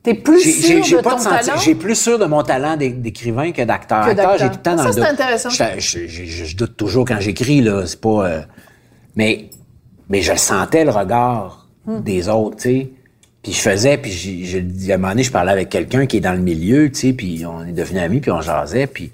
t'es 0.05 0.15
plus 0.15 0.41
sûr 0.41 0.81
de 0.99 1.03
ton 1.03 1.17
talent? 1.17 1.59
j'ai 1.65 1.75
plus 1.75 1.97
sûr 1.97 2.19
de 2.21 2.27
mon 2.27 2.43
talent 2.45 2.77
d'é- 2.77 2.91
d'écrivain 2.91 3.51
que 3.51 3.63
d'acteur. 3.63 4.05
Acteur, 4.05 4.39
j'ai 4.39 4.47
tout 4.51 4.55
le 4.57 4.63
temps 4.63 4.77
dans 4.77 4.83
Ça, 4.83 4.89
le 4.89 4.95
c'est 4.95 5.01
doute. 5.01 5.09
intéressant. 5.11 5.51
Je, 5.51 6.57
doute 6.57 6.77
toujours 6.77 7.05
quand 7.05 7.19
j'écris 7.19 7.61
là, 7.61 7.85
c'est 7.87 8.01
pas. 8.01 8.27
euh, 8.29 8.41
mais 9.17 9.51
mais 10.09 10.21
je 10.23 10.35
sentais 10.37 10.85
le 10.85 10.91
regard 10.91 11.63
Hmm. 11.87 12.01
des 12.01 12.29
autres, 12.31 12.57
tu 12.57 12.63
sais. 12.63 12.91
Puis 13.43 13.53
je 13.53 13.59
faisais, 13.61 13.99
puis 13.99 14.11
je, 14.11 14.59
je, 14.63 14.91
à 14.91 14.95
un 14.95 14.97
moment 14.97 15.11
donné, 15.11 15.23
je 15.23 15.31
parlais 15.31 15.53
avec 15.53 15.69
quelqu'un 15.69 16.07
qui 16.07 16.17
est 16.17 16.21
dans 16.21 16.33
le 16.33 16.39
milieu, 16.41 16.91
tu 16.91 16.99
sais, 17.09 17.13
puis 17.13 17.45
on 17.45 17.63
est 17.67 17.73
devenus 17.73 18.01
amis, 18.03 18.21
puis 18.21 18.31
on 18.31 18.41
jasait, 18.41 18.87
puis, 18.87 19.11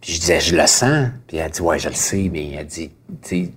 puis 0.00 0.14
je 0.14 0.18
disais, 0.20 0.40
je 0.40 0.56
le 0.56 0.66
sens. 0.66 1.08
Puis 1.26 1.36
elle 1.36 1.50
dit, 1.50 1.60
ouais, 1.60 1.78
je 1.78 1.90
le 1.90 1.94
sais, 1.94 2.30
mais 2.32 2.52
elle 2.58 2.64
dit, 2.66 2.88
tu 3.22 3.28
sais, 3.44 3.50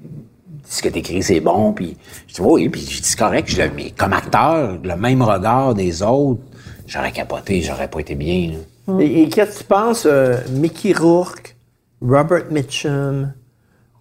ce 0.67 0.81
que 0.81 0.89
t'écris, 0.89 1.23
c'est 1.23 1.39
bon. 1.39 1.71
Puis 1.71 1.95
je 2.27 2.33
dis, 2.33 2.41
oui, 2.41 2.67
puis 2.67 2.81
je 2.81 3.01
dis, 3.01 3.07
c'est 3.07 3.17
correct. 3.17 3.47
Je, 3.49 3.61
mais 3.77 3.91
comme 3.91 4.11
acteur, 4.11 4.77
le 4.83 4.95
même 4.97 5.21
regard 5.21 5.73
des 5.73 6.01
autres, 6.03 6.41
j'aurais 6.87 7.11
capoté, 7.11 7.61
j'aurais 7.61 7.87
pas 7.89 7.99
été 7.99 8.15
bien. 8.15 8.51
là. 8.87 8.99
Et, 9.01 9.23
et 9.23 9.29
qu'est-ce 9.29 9.53
que 9.53 9.57
tu 9.59 9.63
penses, 9.65 10.05
euh, 10.05 10.37
Mickey 10.51 10.93
Rourke, 10.93 11.55
Robert 12.01 12.45
Mitchum, 12.51 13.31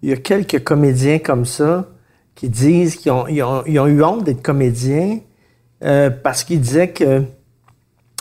il 0.01 0.09
y 0.09 0.13
a 0.13 0.17
quelques 0.17 0.63
comédiens 0.63 1.19
comme 1.19 1.45
ça 1.45 1.87
qui 2.35 2.49
disent 2.49 2.97
qu'ils 2.97 3.11
ont, 3.11 3.27
ils 3.27 3.41
ont, 3.43 3.63
ils 3.65 3.79
ont 3.79 3.87
eu 3.87 4.03
honte 4.03 4.23
d'être 4.25 4.41
comédiens 4.41 5.19
euh, 5.83 6.09
parce 6.09 6.43
qu'ils 6.43 6.59
disaient 6.59 6.89
que 6.89 7.23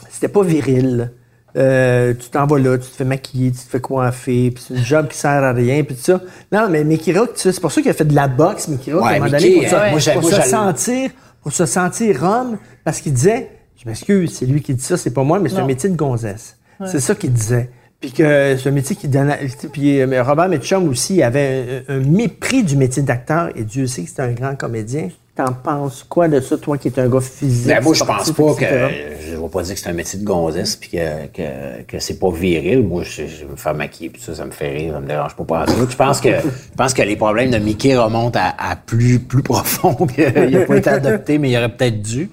c'était 0.09 0.29
pas 0.29 0.43
viril. 0.43 1.13
Euh, 1.57 2.15
tu 2.15 2.31
t'en 2.31 2.47
vas 2.47 2.59
là, 2.59 2.79
tu 2.79 2.89
te 2.89 2.97
fais 2.97 3.05
maquiller, 3.05 3.51
tu 3.51 3.59
te 3.59 3.69
fais 3.71 3.81
coiffer, 3.81 4.51
puis 4.53 4.65
c'est 4.67 4.75
une 4.75 4.85
job 4.85 5.09
qui 5.09 5.19
sert 5.19 5.31
à 5.45 5.53
rien, 5.53 5.83
puis 5.85 5.95
tout 5.97 6.03
ça. 6.03 6.21
Non, 6.51 6.69
mais 6.71 6.83
Mickey 6.85 7.13
Rourke, 7.13 7.35
tu 7.35 7.41
sais, 7.41 7.53
c'est 7.53 7.61
pour 7.61 7.71
ça 7.73 7.83
qu'il 7.83 7.91
a 7.91 7.95
fait 7.95 8.07
de 8.07 8.15
la 8.15 8.27
boxe, 8.29 8.69
Mickey 8.69 8.93
Rourke, 8.93 9.05
Ouais, 9.05 9.13
à 9.13 9.17
un 9.17 9.19
moment 9.19 9.31
donné, 9.33 9.55
pour, 9.55 9.65
se- 9.69 9.91
moi, 9.91 9.99
j'ai- 9.99 10.13
pour 10.13 10.23
moi, 10.23 10.31
se 10.31 10.49
sentir, 10.49 11.11
pour 11.43 11.53
se 11.53 11.67
sentir 11.67 12.23
homme, 12.23 12.57
parce 12.85 13.01
qu'il 13.03 13.13
disait, 13.13 13.51
je 13.83 13.89
m'excuse, 13.89 14.33
c'est 14.33 14.47
lui 14.47 14.63
qui 14.63 14.75
dit 14.75 14.83
ça, 14.83 14.97
c'est 14.97 15.11
pas 15.11 15.25
moi, 15.25 15.41
mais 15.41 15.49
c'est 15.49 15.59
un 15.59 15.67
métier 15.67 15.89
de 15.89 15.97
gonzesse. 15.97 16.57
C'est 16.87 17.01
ça 17.01 17.15
qu'il 17.15 17.33
disait. 17.33 17.71
Puis 18.01 18.11
que 18.11 18.57
c'est 18.59 18.69
un 18.69 18.73
métier 18.73 18.97
qui 18.97 19.07
donnait. 19.07 19.39
Puis 19.73 20.01
euh, 20.01 20.25
Robert 20.25 20.49
Mitchum 20.49 20.89
aussi 20.89 21.23
avait 21.23 21.85
un, 21.89 21.95
un 21.95 21.99
mépris 22.01 22.65
du 22.65 22.77
métier 22.77 23.03
d'acteur, 23.03 23.51
et 23.55 23.63
Dieu 23.63 23.87
sait 23.87 24.03
que 24.03 24.11
c'est 24.11 24.23
un 24.23 24.33
grand 24.33 24.57
comédien. 24.57 25.09
T'en 25.37 25.53
penses 25.53 26.05
quoi 26.07 26.27
de 26.27 26.41
ça, 26.41 26.59
toi 26.59 26.77
qui 26.77 26.89
es 26.89 26.99
un 26.99 27.09
gars 27.09 27.21
physique? 27.21 27.69
Ben, 27.69 27.83
moi, 27.83 27.95
je 27.95 28.05
pense 28.05 28.33
pas 28.33 28.55
que. 28.55 28.65
Je 28.65 29.37
vais 29.37 29.49
pas 29.49 29.63
dire 29.63 29.75
que 29.75 29.81
c'est 29.81 29.89
un 29.89 29.93
métier 29.93 30.19
de 30.19 30.25
gonzesse 30.25 30.77
puis 30.77 30.91
que, 30.91 31.27
que, 31.29 31.83
que 31.87 31.99
c'est 32.01 32.19
pas 32.19 32.31
viril. 32.31 32.83
Moi, 32.83 33.05
je, 33.05 33.23
je 33.27 33.45
me 33.45 33.57
faire 33.57 33.75
maquiller 33.75 34.11
puis 34.11 34.21
ça, 34.21 34.35
ça 34.35 34.45
me 34.45 34.51
fait 34.51 34.71
rire, 34.71 34.95
ça 34.95 35.01
me 35.01 35.07
dérange 35.07 35.37
pas 35.37 35.45
pas 35.45 35.67
Je 35.67 35.97
pense 35.97 36.21
que, 36.21 36.29
je 36.29 36.77
pense 36.77 36.93
que 36.93 37.03
les 37.03 37.17
problèmes 37.17 37.51
de 37.51 37.59
Mickey 37.59 37.97
remontent 37.97 38.39
à, 38.39 38.73
à 38.73 38.77
plus, 38.77 39.21
plus 39.21 39.43
profond. 39.45 39.95
qu'il 40.07 40.25
a 40.27 40.67
pas 40.67 40.77
été 40.77 40.91
adopté, 40.91 41.39
mais 41.39 41.51
il 41.51 41.57
aurait 41.57 41.75
peut-être 41.75 42.03
dû. 42.03 42.29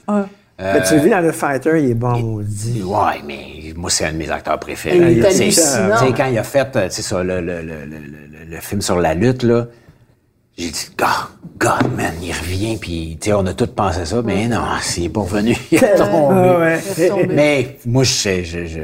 Mais 0.62 0.82
tu 0.84 0.96
le 0.96 1.00
vis 1.02 1.10
dans 1.10 1.22
le 1.22 1.32
fighter, 1.32 1.82
il 1.84 1.92
est 1.92 1.94
bon, 1.94 2.18
maudit. 2.20 2.82
Ouais, 2.84 3.22
mais 3.26 3.74
moi, 3.76 3.90
c'est 3.90 4.06
un 4.06 4.12
de 4.12 4.18
mes 4.18 4.30
acteurs 4.30 4.60
préférés. 4.60 4.98
Il 4.98 5.20
est 5.20 5.30
Tu 5.30 5.32
sais, 5.32 5.44
hallucinant. 5.44 5.98
tu 6.00 6.06
sais, 6.08 6.14
quand 6.16 6.26
il 6.26 6.38
a 6.38 6.44
fait, 6.44 6.76
euh, 6.76 6.88
tu 6.90 6.96
sais, 6.96 7.02
ça, 7.02 7.24
le, 7.24 7.40
le, 7.40 7.62
le, 7.62 7.62
le, 7.62 7.98
le- 7.98 8.52
le 8.52 8.58
film 8.60 8.82
sur 8.82 9.00
la 9.00 9.14
lutte, 9.14 9.44
là, 9.44 9.68
j'ai 10.60 10.70
dit, 10.72 10.90
God, 10.98 11.08
God, 11.58 11.96
man, 11.96 12.14
il 12.22 12.32
revient, 12.34 12.78
puis, 12.78 13.18
tu 13.20 13.30
sais, 13.30 13.34
on 13.34 13.46
a 13.46 13.54
tous 13.54 13.68
pensé 13.68 14.06
ça, 14.06 14.22
mais 14.24 14.48
non, 14.48 14.62
c'est 14.82 15.10
pas 15.10 15.22
revenu. 15.22 15.56
Il 15.72 15.78
est 15.84 15.96
tombé. 15.96 16.10
Ah 16.12 16.60
ouais. 16.60 16.80
Il 16.98 17.04
est 17.04 17.10
tombé. 17.10 17.28
Mais 17.30 17.78
moi, 17.86 18.04
je, 18.04 18.44
je, 18.44 18.66
je, 18.66 18.80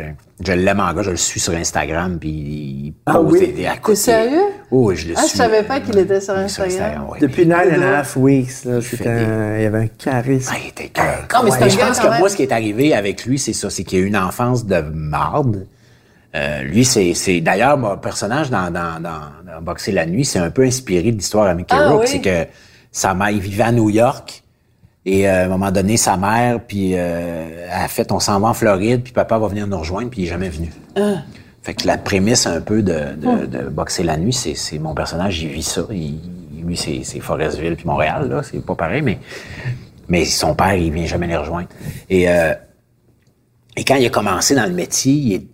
je 0.45 0.51
l'aime 0.53 0.80
en 0.80 0.93
gars, 0.93 1.01
je 1.01 1.11
le 1.11 1.15
suis 1.17 1.39
sur 1.39 1.53
Instagram, 1.53 2.17
puis 2.19 2.30
il 2.30 2.93
Ah 3.05 3.13
pose 3.15 3.32
oui? 3.34 3.53
des, 3.53 3.65
à 3.65 3.78
côté. 3.78 3.95
sérieux? 3.97 4.41
Oh, 4.71 4.89
oui, 4.89 4.95
je 4.97 5.07
le 5.09 5.13
Ah, 5.17 5.21
suis. 5.21 5.32
je 5.32 5.36
savais 5.38 5.63
pas 5.63 5.80
qu'il 5.80 5.97
était 5.97 6.19
sur 6.21 6.34
Instagram. 6.38 7.07
Depuis 7.19 7.45
nine 7.45 7.55
and 7.78 7.82
a 7.82 7.99
half 7.99 8.15
weeks, 8.17 8.65
là, 8.65 8.82
c'était 8.82 9.09
un- 9.09 9.57
il 9.57 9.63
y 9.63 9.65
avait 9.65 9.80
un 9.84 9.88
charisme. 9.88 10.51
Ah, 10.53 10.57
il 10.63 10.69
était 10.69 10.89
cœur. 10.89 11.28
Non, 11.34 11.39
mais 11.43 11.51
c'est 11.51 11.63
un 11.63 11.69
je 11.69 11.78
pense 11.78 11.99
que 11.99 12.19
moi, 12.19 12.30
ce 12.30 12.36
qui 12.36 12.43
est 12.43 12.51
arrivé 12.51 12.93
avec 12.93 13.26
lui, 13.26 13.38
c'est 13.39 13.53
ça, 13.53 13.69
c'est 13.69 13.84
qu'il 13.84 13.99
a 13.99 14.01
eu 14.01 14.05
une 14.05 14.17
enfance 14.17 14.65
de 14.65 14.82
marde. 14.93 15.67
Euh, 16.36 16.63
lui, 16.63 16.83
c'est, 16.83 17.13
c'est 17.13 17.39
d'ailleurs 17.39 17.77
mon 17.77 17.97
personnage 17.97 18.49
dans, 18.49 18.69
dans, 18.69 18.99
dans, 19.01 19.21
dans 19.51 19.61
Boxer 19.61 19.93
la 19.93 20.05
nuit, 20.05 20.25
c'est 20.25 20.39
un 20.39 20.51
peu 20.51 20.63
inspiré 20.63 21.11
de 21.11 21.17
l'histoire 21.17 21.47
à 21.47 21.53
Mickey 21.55 21.75
Ah, 21.79 21.89
Rourke. 21.89 22.01
oui. 22.03 22.09
C'est 22.11 22.21
que 22.21 22.45
sa 22.91 23.13
mère, 23.13 23.29
il 23.29 23.39
vivait 23.39 23.63
à 23.63 23.71
New 23.71 23.89
York. 23.89 24.43
Et 25.05 25.29
euh, 25.29 25.43
à 25.43 25.45
un 25.45 25.47
moment 25.47 25.71
donné, 25.71 25.97
sa 25.97 26.17
mère, 26.17 26.59
puis 26.67 26.91
euh, 26.95 27.67
a 27.71 27.88
fait, 27.88 28.11
on 28.11 28.19
s'en 28.19 28.39
va 28.39 28.47
en 28.49 28.53
Floride, 28.53 29.01
puis 29.03 29.13
papa 29.13 29.38
va 29.38 29.47
venir 29.47 29.67
nous 29.67 29.77
rejoindre, 29.77 30.09
puis 30.09 30.21
il 30.21 30.25
est 30.25 30.29
jamais 30.29 30.49
venu. 30.49 30.71
Ah. 30.97 31.21
Fait 31.61 31.73
que 31.75 31.88
la 31.88 31.97
prémisse 31.97 32.45
un 32.47 32.59
peu 32.61 32.81
de, 32.81 33.13
de, 33.15 33.45
de 33.45 33.69
Boxer 33.69 34.03
la 34.03 34.17
nuit, 34.17 34.33
c'est, 34.33 34.77
mon 34.79 34.93
personnage, 34.93 35.41
il 35.41 35.49
vit 35.49 35.63
ça. 35.63 35.81
Il- 35.91 36.19
lui, 36.65 36.75
c'est, 36.75 37.01
c'est 37.03 37.19
Forestville 37.19 37.75
puis 37.75 37.86
Montréal, 37.86 38.27
là, 38.27 38.41
c'est 38.41 38.65
pas 38.65 38.73
pareil, 38.73 39.03
mais 39.03 39.19
mais 40.09 40.25
son 40.25 40.55
père, 40.55 40.73
il 40.73 40.91
vient 40.91 41.05
jamais 41.05 41.27
les 41.27 41.38
rejoindre. 41.38 41.67
Et, 42.09 42.27
euh, 42.27 42.53
et 43.77 43.83
quand 43.83 43.95
il 43.95 44.05
a 44.07 44.09
commencé 44.09 44.55
dans 44.55 44.65
le 44.65 44.73
métier, 44.73 45.13
il 45.13 45.33
est- 45.33 45.47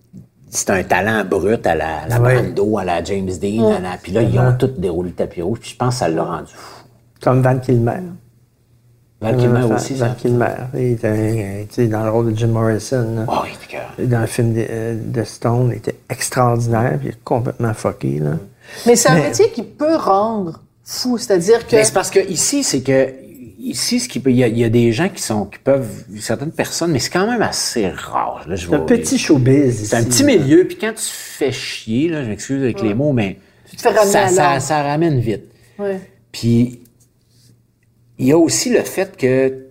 c'était 0.52 0.74
un 0.74 0.84
talent 0.84 1.24
brut 1.26 1.66
à 1.66 1.74
la, 1.76 2.08
la. 2.08 2.20
Brando, 2.20 2.78
à 2.78 2.84
la 2.84 3.04
James 3.04 3.30
Dean, 3.41 3.72
à 3.72 3.80
la, 3.80 3.97
puis 4.02 4.12
là, 4.12 4.22
ils 4.22 4.38
ont 4.39 4.54
tous 4.60 4.68
déroulé 4.78 5.10
le 5.10 5.16
tapis 5.16 5.41
rouge, 5.41 5.60
puis 5.62 5.72
je 5.72 5.76
pense 5.78 5.95
que 5.95 5.99
ça 6.02 6.08
l'a 6.10 6.24
rendu 6.24 6.52
fou. 6.54 6.84
Comme 7.24 7.41
Van 7.41 7.58
Kilmer. 7.58 8.02
Val 9.22 9.38
Kilmer 9.38 9.62
Van- 9.62 9.76
aussi, 9.76 9.93
Van 9.93 10.08
ça. 10.08 10.16
Kilmer. 10.20 10.47
Il 10.74 10.93
était 10.93 11.88
dans 11.88 12.04
le 12.04 12.10
rôle 12.10 12.34
de 12.34 12.38
Jim 12.38 12.47
Morrison. 12.47 13.16
là. 13.16 13.26
Oh, 13.28 13.41
il 13.47 13.54
était 13.54 13.68
cœur. 13.68 13.93
Dans 14.08 14.22
le 14.22 14.26
film 14.26 14.54
de, 14.54 14.66
euh, 14.68 14.95
de 14.99 15.24
Stone, 15.24 15.70
il 15.72 15.78
était 15.78 15.95
extraordinaire, 16.10 16.97
puis 16.97 17.10
il 17.10 17.12
est 17.12 17.24
complètement 17.24 17.74
fucké. 17.76 18.18
Là. 18.20 18.32
Mais 18.88 18.95
c'est 18.95 19.10
un 19.10 19.16
Mais- 19.16 19.28
métier 19.28 19.52
qui 19.52 19.62
peut 19.64 19.95
rendre 19.95 20.60
fou. 20.84 21.18
C'est-à-dire 21.20 21.68
que. 21.68 21.76
Mais 21.76 21.84
c'est 21.84 21.93
parce 21.93 22.10
que 22.10 22.20
ici, 22.32 22.64
c'est 22.64 22.82
que 22.82 23.10
ici, 23.70 23.99
ce 23.99 24.07
qui 24.09 24.20
peut, 24.20 24.32
il 24.32 24.38
y, 24.38 24.43
a- 24.43 24.47
il 24.47 24.57
y 24.57 24.64
a 24.64 24.70
des 24.70 24.91
gens 24.91 25.09
qui 25.09 25.22
sont, 25.22 25.45
qui 25.45 25.59
peuvent, 25.59 26.03
certaines 26.20 26.51
personnes, 26.51 26.91
mais 26.91 26.99
c'est 26.99 27.09
quand 27.09 27.30
même 27.30 27.41
assez 27.41 27.88
rare. 27.89 28.43
Là, 28.47 28.55
je 28.55 28.68
C'est 28.68 28.76
un 28.76 28.80
petit 28.80 29.18
showbiz. 29.18 29.88
C'est 29.89 29.95
un 29.95 30.03
petit 30.03 30.24
là. 30.24 30.36
milieu, 30.38 30.66
puis 30.68 30.78
quand 30.78 30.93
tu 30.93 31.03
fais 31.05 31.51
chier, 31.51 32.09
là, 32.09 32.24
je 32.24 32.30
m'excuse 32.30 32.62
avec 32.64 32.82
les 32.82 32.93
mots, 32.93 33.14
mais 33.14 33.38
Tu 33.70 33.76
te 33.78 33.82
fais 33.82 33.89
ramener 33.89 34.12
ça, 34.59 34.59
ramène 34.84 35.20
vite. 35.20 35.43
Ouais. 35.80 35.99
Puis 36.32 36.80
il 38.20 38.28
y 38.28 38.32
a 38.32 38.38
aussi 38.38 38.70
le 38.70 38.82
fait 38.82 39.16
que 39.18 39.68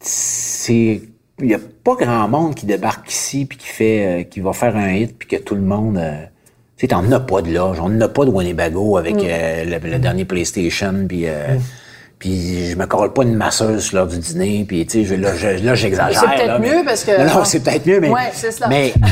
c'est 0.00 1.02
il 1.42 1.46
y 1.48 1.54
a 1.54 1.58
pas 1.84 1.94
grand 1.94 2.28
monde 2.28 2.54
qui 2.54 2.66
débarque 2.66 3.10
ici 3.10 3.46
puis 3.46 3.56
qui 3.58 3.66
fait 3.66 4.06
euh, 4.06 4.22
qui 4.24 4.40
va 4.40 4.52
faire 4.52 4.76
un 4.76 4.92
hit 4.92 5.16
puis 5.18 5.26
que 5.28 5.36
tout 5.36 5.54
le 5.54 5.62
monde 5.62 5.96
euh, 5.98 6.22
tu 6.76 6.82
sais 6.82 6.88
t'en 6.88 7.10
as 7.12 7.20
pas 7.20 7.42
de 7.42 7.52
l'âge, 7.52 7.78
on 7.80 7.88
n'a 7.88 8.08
pas 8.08 8.24
de 8.24 8.30
Winnebago 8.30 8.96
avec 8.98 9.16
euh, 9.16 9.64
le, 9.64 9.90
le 9.90 9.98
dernier 9.98 10.24
PlayStation 10.24 11.06
puis 11.08 11.22
euh, 11.26 11.56
puis 12.20 12.66
je 12.66 12.76
me 12.76 12.86
colle 12.86 13.12
pas 13.14 13.22
une 13.22 13.34
masseuse 13.34 13.92
lors 13.92 14.06
du 14.06 14.18
dîner 14.18 14.64
puis 14.68 14.84
tu 14.86 15.00
sais 15.00 15.04
je- 15.06 15.14
là 15.14 15.34
je- 15.34 15.64
là 15.64 15.74
j'exagère 15.74 16.20
C'est 16.20 16.26
peut-être 16.26 16.46
là, 16.46 16.58
mais- 16.60 16.68
mieux 16.76 16.84
parce 16.84 17.02
que- 17.02 17.18
non, 17.26 17.38
non, 17.38 17.44
c'est 17.44 17.60
peut-être 17.60 17.86
mieux 17.86 17.98
mais 17.98 18.10
Ouais, 18.10 18.30
c'est 18.32 18.52
cela. 18.52 18.68
mais 18.68 18.92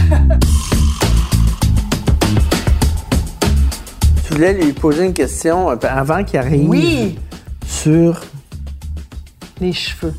Tu 4.26 4.34
voulais 4.34 4.52
lui 4.52 4.72
poser 4.72 5.06
une 5.06 5.14
question 5.14 5.70
euh, 5.70 5.76
avant 5.88 6.22
qu'il 6.22 6.38
arrive 6.38 6.68
Oui, 6.68 7.18
sur 7.66 8.20
les 9.60 9.72
cheveux. 9.72 10.14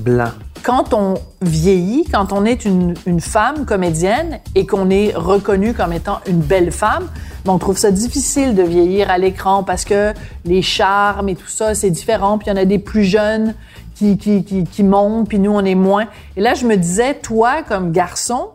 blanc. 0.00 0.30
Quand 0.62 0.94
on 0.94 1.14
vieillit, 1.42 2.04
quand 2.10 2.32
on 2.32 2.44
est 2.46 2.64
une, 2.64 2.94
une 3.04 3.20
femme 3.20 3.66
comédienne 3.66 4.38
et 4.54 4.64
qu'on 4.64 4.88
est 4.90 5.12
reconnu 5.14 5.74
comme 5.74 5.92
étant 5.92 6.20
une 6.26 6.40
belle 6.40 6.72
femme, 6.72 7.08
on 7.46 7.58
trouve 7.58 7.76
ça 7.78 7.90
difficile 7.90 8.54
de 8.54 8.62
vieillir 8.62 9.10
à 9.10 9.18
l'écran 9.18 9.62
parce 9.64 9.84
que 9.84 10.12
les 10.44 10.62
charmes 10.62 11.28
et 11.28 11.34
tout 11.34 11.48
ça, 11.48 11.74
c'est 11.74 11.90
différent. 11.90 12.38
Puis 12.38 12.48
il 12.48 12.50
y 12.50 12.52
en 12.52 12.56
a 12.60 12.64
des 12.64 12.78
plus 12.78 13.04
jeunes 13.04 13.54
qui, 13.94 14.16
qui, 14.18 14.44
qui, 14.44 14.64
qui 14.64 14.82
montent, 14.82 15.28
puis 15.28 15.38
nous, 15.38 15.52
on 15.52 15.64
est 15.64 15.74
moins. 15.74 16.06
Et 16.36 16.40
là, 16.40 16.54
je 16.54 16.66
me 16.66 16.76
disais, 16.76 17.14
toi, 17.14 17.62
comme 17.62 17.92
garçon, 17.92 18.48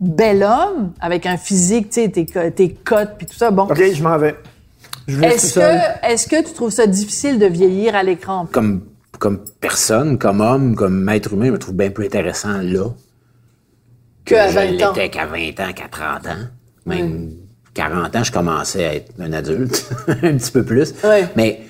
bel 0.00 0.42
homme, 0.42 0.92
avec 1.00 1.26
un 1.26 1.36
physique, 1.36 1.90
tu 1.90 2.02
sais, 2.02 2.08
tes, 2.08 2.26
tes 2.52 2.70
cotes, 2.74 3.12
puis 3.16 3.26
tout 3.26 3.34
ça, 3.36 3.50
bon. 3.50 3.64
OK, 3.64 3.82
je 3.92 4.02
m'en 4.02 4.18
vais. 4.18 4.34
Je 5.06 5.20
Est-ce 5.22 5.54
que, 5.54 6.06
est-ce 6.06 6.26
que 6.28 6.46
tu 6.46 6.52
trouves 6.52 6.70
ça 6.70 6.86
difficile 6.86 7.38
de 7.38 7.46
vieillir 7.46 7.94
à 7.96 8.02
l'écran? 8.02 8.46
comme 8.50 8.82
comme 9.18 9.38
personne, 9.60 10.18
comme 10.18 10.40
homme, 10.40 10.74
comme 10.74 11.08
être 11.08 11.32
humain, 11.34 11.46
je 11.46 11.50
me 11.52 11.58
trouve 11.58 11.76
bien 11.76 11.90
plus 11.90 12.06
intéressant 12.06 12.58
là 12.60 12.86
Que 14.24 14.34
à 14.34 14.48
je 14.48 14.54
20 14.54 14.60
ans. 14.84 14.92
l'étais 14.94 15.10
qu'à 15.10 15.26
20 15.26 15.38
ans, 15.60 15.72
qu'à 15.72 15.86
30 15.88 16.26
ans. 16.26 16.48
Même 16.86 17.30
40 17.74 18.14
ans, 18.16 18.24
je 18.24 18.32
commençais 18.32 18.84
à 18.84 18.94
être 18.96 19.12
un 19.20 19.32
adulte, 19.32 19.88
un 20.08 20.36
petit 20.36 20.50
peu 20.52 20.62
plus. 20.62 20.92
Ouais. 21.04 21.26
Mais 21.36 21.60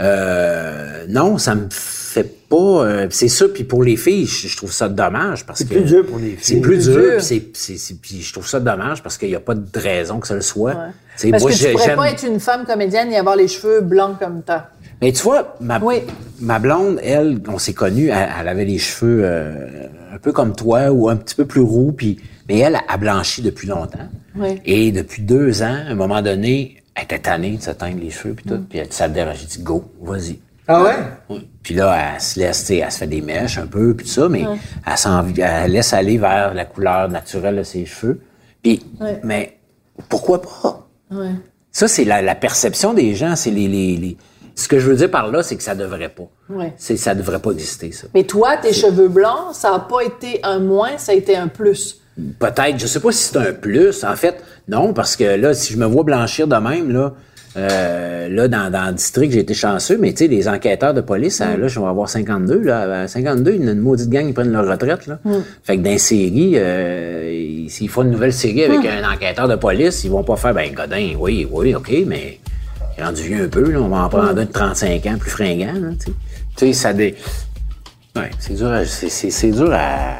euh, 0.00 1.04
non, 1.08 1.38
ça 1.38 1.54
me 1.54 1.66
fait 1.70 2.48
pas. 2.48 2.56
euh, 2.56 3.06
c'est 3.10 3.28
ça. 3.28 3.46
Puis 3.48 3.64
pour 3.64 3.82
les 3.82 3.96
filles, 3.96 4.26
je, 4.26 4.48
je 4.48 4.56
trouve 4.56 4.72
ça 4.72 4.88
dommage 4.88 5.46
parce 5.46 5.60
C'est 5.60 5.66
que 5.68 5.74
plus 5.74 5.84
dur 5.84 6.06
pour 6.06 6.18
les 6.18 6.30
filles. 6.30 6.38
C'est 6.40 6.60
plus 6.60 6.84
dur. 6.88 7.14
puis 7.16 7.22
c'est- 7.24 7.50
c'est- 7.56 7.76
c'est- 7.78 7.94
Puis 8.00 8.22
je 8.22 8.32
trouve 8.32 8.46
ça 8.48 8.60
dommage 8.60 9.02
parce 9.02 9.16
qu'il 9.18 9.28
n'y 9.28 9.34
a 9.36 9.40
pas 9.40 9.54
de 9.54 9.78
raison 9.78 10.18
que 10.18 10.26
ça 10.26 10.34
le 10.34 10.40
soit. 10.40 10.72
Tu 10.72 10.78
sais, 11.16 11.30
Parce 11.30 11.42
moi, 11.42 11.52
que 11.52 11.56
tu 11.56 11.72
pourrais 11.72 11.94
pas 11.96 12.10
être 12.10 12.26
une 12.26 12.40
femme 12.40 12.64
comédienne 12.64 13.12
et 13.12 13.16
avoir 13.18 13.36
les 13.36 13.48
cheveux 13.48 13.80
blancs 13.80 14.18
comme 14.18 14.42
toi. 14.42 14.64
mais 15.00 15.12
tu 15.12 15.22
vois, 15.22 15.56
ma, 15.60 15.78
Oui. 15.78 16.02
ma 16.40 16.58
blonde, 16.58 16.98
elle, 17.02 17.38
on 17.48 17.58
s'est 17.58 17.72
connus, 17.74 18.08
elle, 18.08 18.28
elle 18.40 18.48
avait 18.48 18.64
les 18.64 18.78
cheveux 18.78 19.22
euh, 19.24 19.52
un 20.14 20.18
peu 20.18 20.32
comme 20.32 20.54
toi 20.54 20.90
ou 20.90 21.08
un 21.08 21.16
petit 21.16 21.34
peu 21.34 21.44
plus 21.44 21.60
roux, 21.60 21.92
puis 21.92 22.18
mais 22.52 22.58
elle 22.60 22.78
a 22.88 22.96
blanchi 22.96 23.42
depuis 23.42 23.66
longtemps. 23.68 24.08
Oui. 24.36 24.60
Et 24.64 24.92
depuis 24.92 25.22
deux 25.22 25.62
ans, 25.62 25.66
à 25.86 25.90
un 25.90 25.94
moment 25.94 26.22
donné, 26.22 26.82
elle 26.94 27.04
était 27.04 27.18
tannée 27.18 27.56
de 27.56 27.62
se 27.62 27.70
teindre 27.70 28.00
les 28.00 28.10
cheveux 28.10 28.34
puis 28.34 28.44
tout, 28.46 28.54
Mm. 28.56 28.66
puis 28.68 28.78
elle 28.78 28.92
ça 28.92 29.06
le 29.08 29.14
dérange. 29.14 29.36
J'ai 29.40 29.46
dit 29.46 29.62
go, 29.62 29.84
vas-y. 30.00 30.38
Ah 30.68 30.82
ouais? 30.82 30.94
Oui. 31.28 31.48
Puis 31.62 31.74
là, 31.74 32.12
elle 32.14 32.20
se 32.20 32.38
laisse, 32.38 32.60
tu 32.60 32.66
sais, 32.66 32.76
elle 32.78 32.92
se 32.92 32.98
fait 32.98 33.06
des 33.06 33.20
mèches 33.20 33.58
un 33.58 33.66
peu, 33.66 33.94
puis 33.94 34.06
tout 34.06 34.12
ça, 34.12 34.28
mais 34.28 34.44
elle, 34.86 35.70
laisse 35.72 35.92
aller 35.92 36.18
vers 36.18 36.54
la 36.54 36.64
couleur 36.64 37.08
naturelle 37.08 37.56
de 37.56 37.62
ses 37.62 37.84
cheveux. 37.86 38.20
Puis, 38.62 38.84
Ouais. 39.00 39.20
mais 39.24 39.58
pourquoi 40.08 40.40
pas? 40.40 40.88
Ouais. 41.10 41.32
Ça, 41.72 41.88
c'est 41.88 42.04
la, 42.04 42.22
la 42.22 42.34
perception 42.34 42.94
des 42.94 43.14
gens. 43.14 43.34
C'est 43.36 43.50
les, 43.50 43.66
les, 43.68 43.96
les- 43.96 44.16
Ce 44.54 44.68
que 44.68 44.78
je 44.78 44.86
veux 44.88 44.96
dire 44.96 45.10
par 45.10 45.28
là, 45.28 45.42
c'est 45.42 45.56
que 45.56 45.62
ça 45.62 45.74
devrait 45.74 46.10
pas. 46.10 46.28
Ouais. 46.50 46.72
C'est, 46.76 46.96
ça 46.96 47.14
devrait 47.14 47.38
pas 47.40 47.50
exister, 47.52 47.90
ça. 47.92 48.06
Mais 48.14 48.24
toi, 48.24 48.56
tes 48.58 48.72
cheveux 48.72 49.08
blancs, 49.08 49.54
ça 49.54 49.72
n'a 49.72 49.78
pas 49.80 50.02
été 50.04 50.40
un 50.42 50.58
moins, 50.58 50.96
ça 50.98 51.12
a 51.12 51.14
été 51.14 51.34
un 51.36 51.48
plus. 51.48 52.01
Peut-être, 52.38 52.78
je 52.78 52.86
sais 52.86 53.00
pas 53.00 53.10
si 53.12 53.24
c'est 53.32 53.38
un 53.38 53.52
plus. 53.52 54.04
En 54.04 54.16
fait, 54.16 54.36
non, 54.68 54.92
parce 54.92 55.16
que 55.16 55.24
là, 55.24 55.54
si 55.54 55.72
je 55.72 55.78
me 55.78 55.86
vois 55.86 56.04
blanchir 56.04 56.46
de 56.46 56.56
même, 56.56 56.90
là, 56.92 57.14
euh, 57.56 58.28
là, 58.28 58.48
dans, 58.48 58.70
dans 58.70 58.86
le 58.88 58.92
district, 58.94 59.32
j'ai 59.32 59.40
été 59.40 59.54
chanceux, 59.54 59.98
mais 59.98 60.12
tu 60.12 60.18
sais, 60.24 60.26
les 60.28 60.48
enquêteurs 60.48 60.94
de 60.94 61.00
police, 61.00 61.40
Mm. 61.40 61.42
à- 61.42 61.56
là, 61.56 61.68
je 61.68 61.80
vais 61.80 61.86
avoir 61.86 62.08
52, 62.08 62.60
là. 62.60 63.02
À 63.02 63.08
52, 63.08 63.52
y 63.54 63.68
a 63.68 63.72
une 63.72 63.80
maudite 63.80 64.08
gang, 64.10 64.26
ils 64.26 64.34
prennent 64.34 64.52
leur 64.52 64.66
retraite, 64.68 65.06
là. 65.06 65.18
Mm. 65.24 65.32
Fait 65.64 65.76
que 65.78 65.82
dans 65.82 65.90
les 65.90 65.98
séries, 65.98 66.52
euh, 66.56 67.30
ils- 67.32 67.70
s'ils 67.70 67.88
font 67.88 68.02
une 68.02 68.10
nouvelle 68.10 68.32
série 68.32 68.64
avec 68.64 68.80
Mm. 68.80 69.04
un 69.04 69.12
enquêteur 69.12 69.48
de 69.48 69.56
police, 69.56 70.04
ils 70.04 70.10
vont 70.10 70.22
pas 70.24 70.36
faire, 70.36 70.54
ben, 70.54 70.72
Godin, 70.72 71.14
oui, 71.18 71.46
oui, 71.50 71.74
OK, 71.74 71.92
mais 72.06 72.38
il 72.96 73.00
est 73.00 73.04
rendu 73.04 73.22
vieux 73.22 73.44
un 73.44 73.48
peu, 73.48 73.70
là, 73.70 73.78
on 73.80 73.88
va 73.88 74.04
en 74.04 74.08
prendre 74.08 74.26
Mm. 74.34 74.38
un 74.38 74.44
de 74.44 74.44
35 74.44 75.06
ans, 75.06 75.16
plus 75.18 75.30
fringant, 75.30 75.74
tu 75.98 76.06
sais. 76.06 76.12
Tu 76.56 76.66
sais, 76.66 76.72
ça 76.74 76.92
dé... 76.92 77.14
Ouais, 78.16 78.30
c'est 78.38 78.54
dur 78.54 78.70
à, 78.70 78.84
c'est, 78.84 79.08
c'est, 79.08 79.30
c'est 79.30 79.50
dur 79.50 79.70
à, 79.72 80.16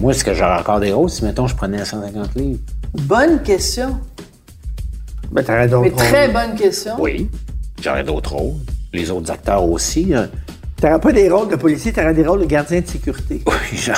Moi, 0.00 0.12
est-ce 0.12 0.24
que 0.24 0.34
j'aurais 0.34 0.58
encore 0.58 0.80
des 0.80 0.92
rôles 0.92 1.08
si, 1.10 1.24
mettons, 1.24 1.46
je 1.46 1.54
prenais 1.54 1.84
150 1.84 2.34
livres? 2.34 2.58
Bonne 2.94 3.42
question. 3.42 3.98
Ben, 5.30 5.42
t'aurais 5.44 5.68
d'autres 5.68 5.82
Mais 5.84 5.90
très 5.90 6.28
bonne 6.28 6.54
question. 6.56 6.92
Oui. 6.98 7.30
J'aurais 7.82 8.04
d'autres 8.04 8.34
rôles. 8.34 8.54
Les 8.92 9.10
autres 9.10 9.30
acteurs 9.30 9.64
aussi. 9.64 10.12
hein. 10.14 10.28
T'aurais 10.80 11.00
pas 11.00 11.12
des 11.12 11.28
rôles 11.30 11.48
de 11.48 11.56
policier, 11.56 11.92
t'aurais 11.92 12.14
des 12.14 12.26
rôles 12.26 12.40
de 12.40 12.46
gardien 12.46 12.80
de 12.80 12.86
sécurité. 12.86 13.42
Oui, 13.46 13.76
genre. 13.78 13.96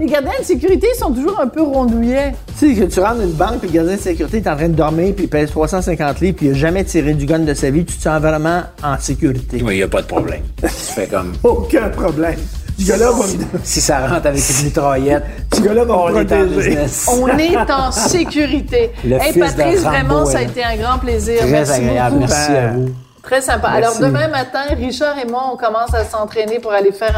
Les 0.00 0.06
gardiens 0.06 0.32
de 0.40 0.44
sécurité 0.44 0.88
sont 0.98 1.12
toujours 1.12 1.38
un 1.40 1.46
peu 1.46 1.62
rondouillets. 1.62 2.34
Tu 2.58 2.74
sais, 2.74 2.80
que 2.80 2.92
tu 2.92 2.98
rentres 2.98 3.18
dans 3.18 3.22
une 3.24 3.32
banque, 3.32 3.58
puis 3.60 3.68
le 3.68 3.74
gardien 3.74 3.94
de 3.94 4.00
sécurité 4.00 4.38
est 4.38 4.48
en 4.48 4.56
train 4.56 4.68
de 4.68 4.74
dormir, 4.74 5.14
puis 5.14 5.26
il 5.26 5.28
pèse 5.30 5.50
350 5.50 6.20
livres, 6.20 6.36
puis 6.36 6.46
il 6.46 6.50
a 6.50 6.54
jamais 6.54 6.82
tiré 6.82 7.14
du 7.14 7.26
gun 7.26 7.38
de 7.40 7.54
sa 7.54 7.70
vie, 7.70 7.84
tu 7.84 7.96
te 7.96 8.02
sens 8.02 8.20
vraiment 8.20 8.62
en 8.82 8.98
sécurité. 8.98 9.62
Oui, 9.62 9.74
il 9.74 9.76
n'y 9.76 9.82
a 9.84 9.88
pas 9.88 10.02
de 10.02 10.06
problème. 10.08 10.42
Tu 10.62 10.68
fais 10.68 11.06
comme. 11.06 11.32
Aucun 11.44 11.90
problème. 11.90 12.38
Ce 12.78 12.88
gars-là 12.88 13.10
va 13.10 13.26
me, 13.26 13.60
Si 13.62 13.80
ça 13.80 14.06
rentre 14.06 14.26
avec 14.26 14.42
une 14.50 14.64
mitraillette, 14.66 15.24
ce 15.54 15.60
gars-là 15.60 15.84
va 15.84 15.94
on 15.96 16.10
me 16.10 16.20
est 16.20 16.32
en. 16.32 17.20
On 17.22 17.38
est 17.38 17.70
en 17.70 17.92
sécurité. 17.92 18.92
Le 19.04 19.16
hey, 19.16 19.32
fils 19.32 19.54
de 19.54 19.62
Patrice, 19.62 19.82
Rambo, 19.84 19.96
vraiment, 19.96 20.26
ça 20.26 20.38
a 20.38 20.42
été 20.42 20.64
un 20.64 20.76
grand 20.76 20.98
plaisir. 20.98 21.38
Très 21.38 21.46
Merci 21.50 21.72
agréable. 21.72 22.16
beaucoup. 22.16 22.28
Merci 22.28 22.52
à 22.52 22.72
vous. 22.72 22.94
Très 23.22 23.40
sympa. 23.40 23.68
Alors, 23.68 23.98
demain 23.98 24.28
matin, 24.28 24.60
Richard 24.76 25.16
et 25.18 25.26
moi, 25.30 25.50
on 25.52 25.56
commence 25.56 25.94
à 25.94 26.04
s'entraîner 26.04 26.58
pour 26.58 26.72
aller 26.72 26.92
faire 26.92 27.16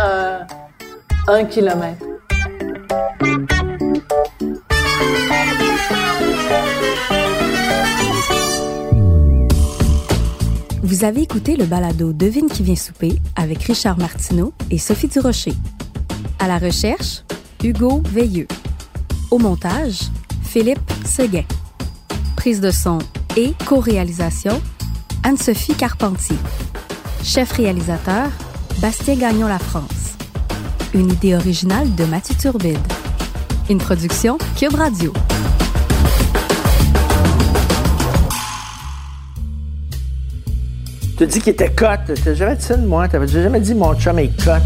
un, 1.28 1.32
un 1.32 1.44
kilomètre. 1.44 2.04
Vous 10.86 11.02
avez 11.02 11.22
écouté 11.22 11.56
le 11.56 11.64
balado 11.64 12.12
Devine 12.12 12.48
qui 12.48 12.62
vient 12.62 12.76
souper 12.76 13.18
avec 13.34 13.64
Richard 13.64 13.98
Martineau 13.98 14.52
et 14.70 14.78
Sophie 14.78 15.08
Durocher. 15.08 15.52
À 16.38 16.46
la 16.46 16.58
recherche, 16.58 17.24
Hugo 17.64 18.04
Veilleux. 18.04 18.46
Au 19.32 19.38
montage, 19.38 20.02
Philippe 20.44 20.78
Seguin. 21.04 21.42
Prise 22.36 22.60
de 22.60 22.70
son 22.70 22.98
et 23.36 23.52
co-réalisation, 23.66 24.62
Anne-Sophie 25.24 25.74
Carpentier. 25.74 26.38
Chef 27.24 27.50
réalisateur, 27.50 28.30
Bastien 28.80 29.16
Gagnon 29.16 29.48
La 29.48 29.58
France. 29.58 30.14
Une 30.94 31.10
idée 31.10 31.34
originale 31.34 31.92
de 31.96 32.04
Mathieu 32.04 32.36
Turbide. 32.36 32.78
Une 33.68 33.78
production 33.78 34.38
Cube 34.56 34.76
Radio. 34.76 35.12
Tu 41.16 41.22
as 41.22 41.26
dit 41.26 41.40
qu'il 41.40 41.52
était 41.52 41.70
cote. 41.70 42.00
T'as 42.22 42.34
jamais 42.34 42.56
dit 42.56 42.64
ça 42.64 42.76
de 42.76 42.86
moi. 42.86 43.08
T'avais 43.08 43.26
jamais 43.26 43.60
dit 43.60 43.74
mon 43.74 43.94
chum 43.94 44.18
est 44.18 44.28
cote. 44.44 44.62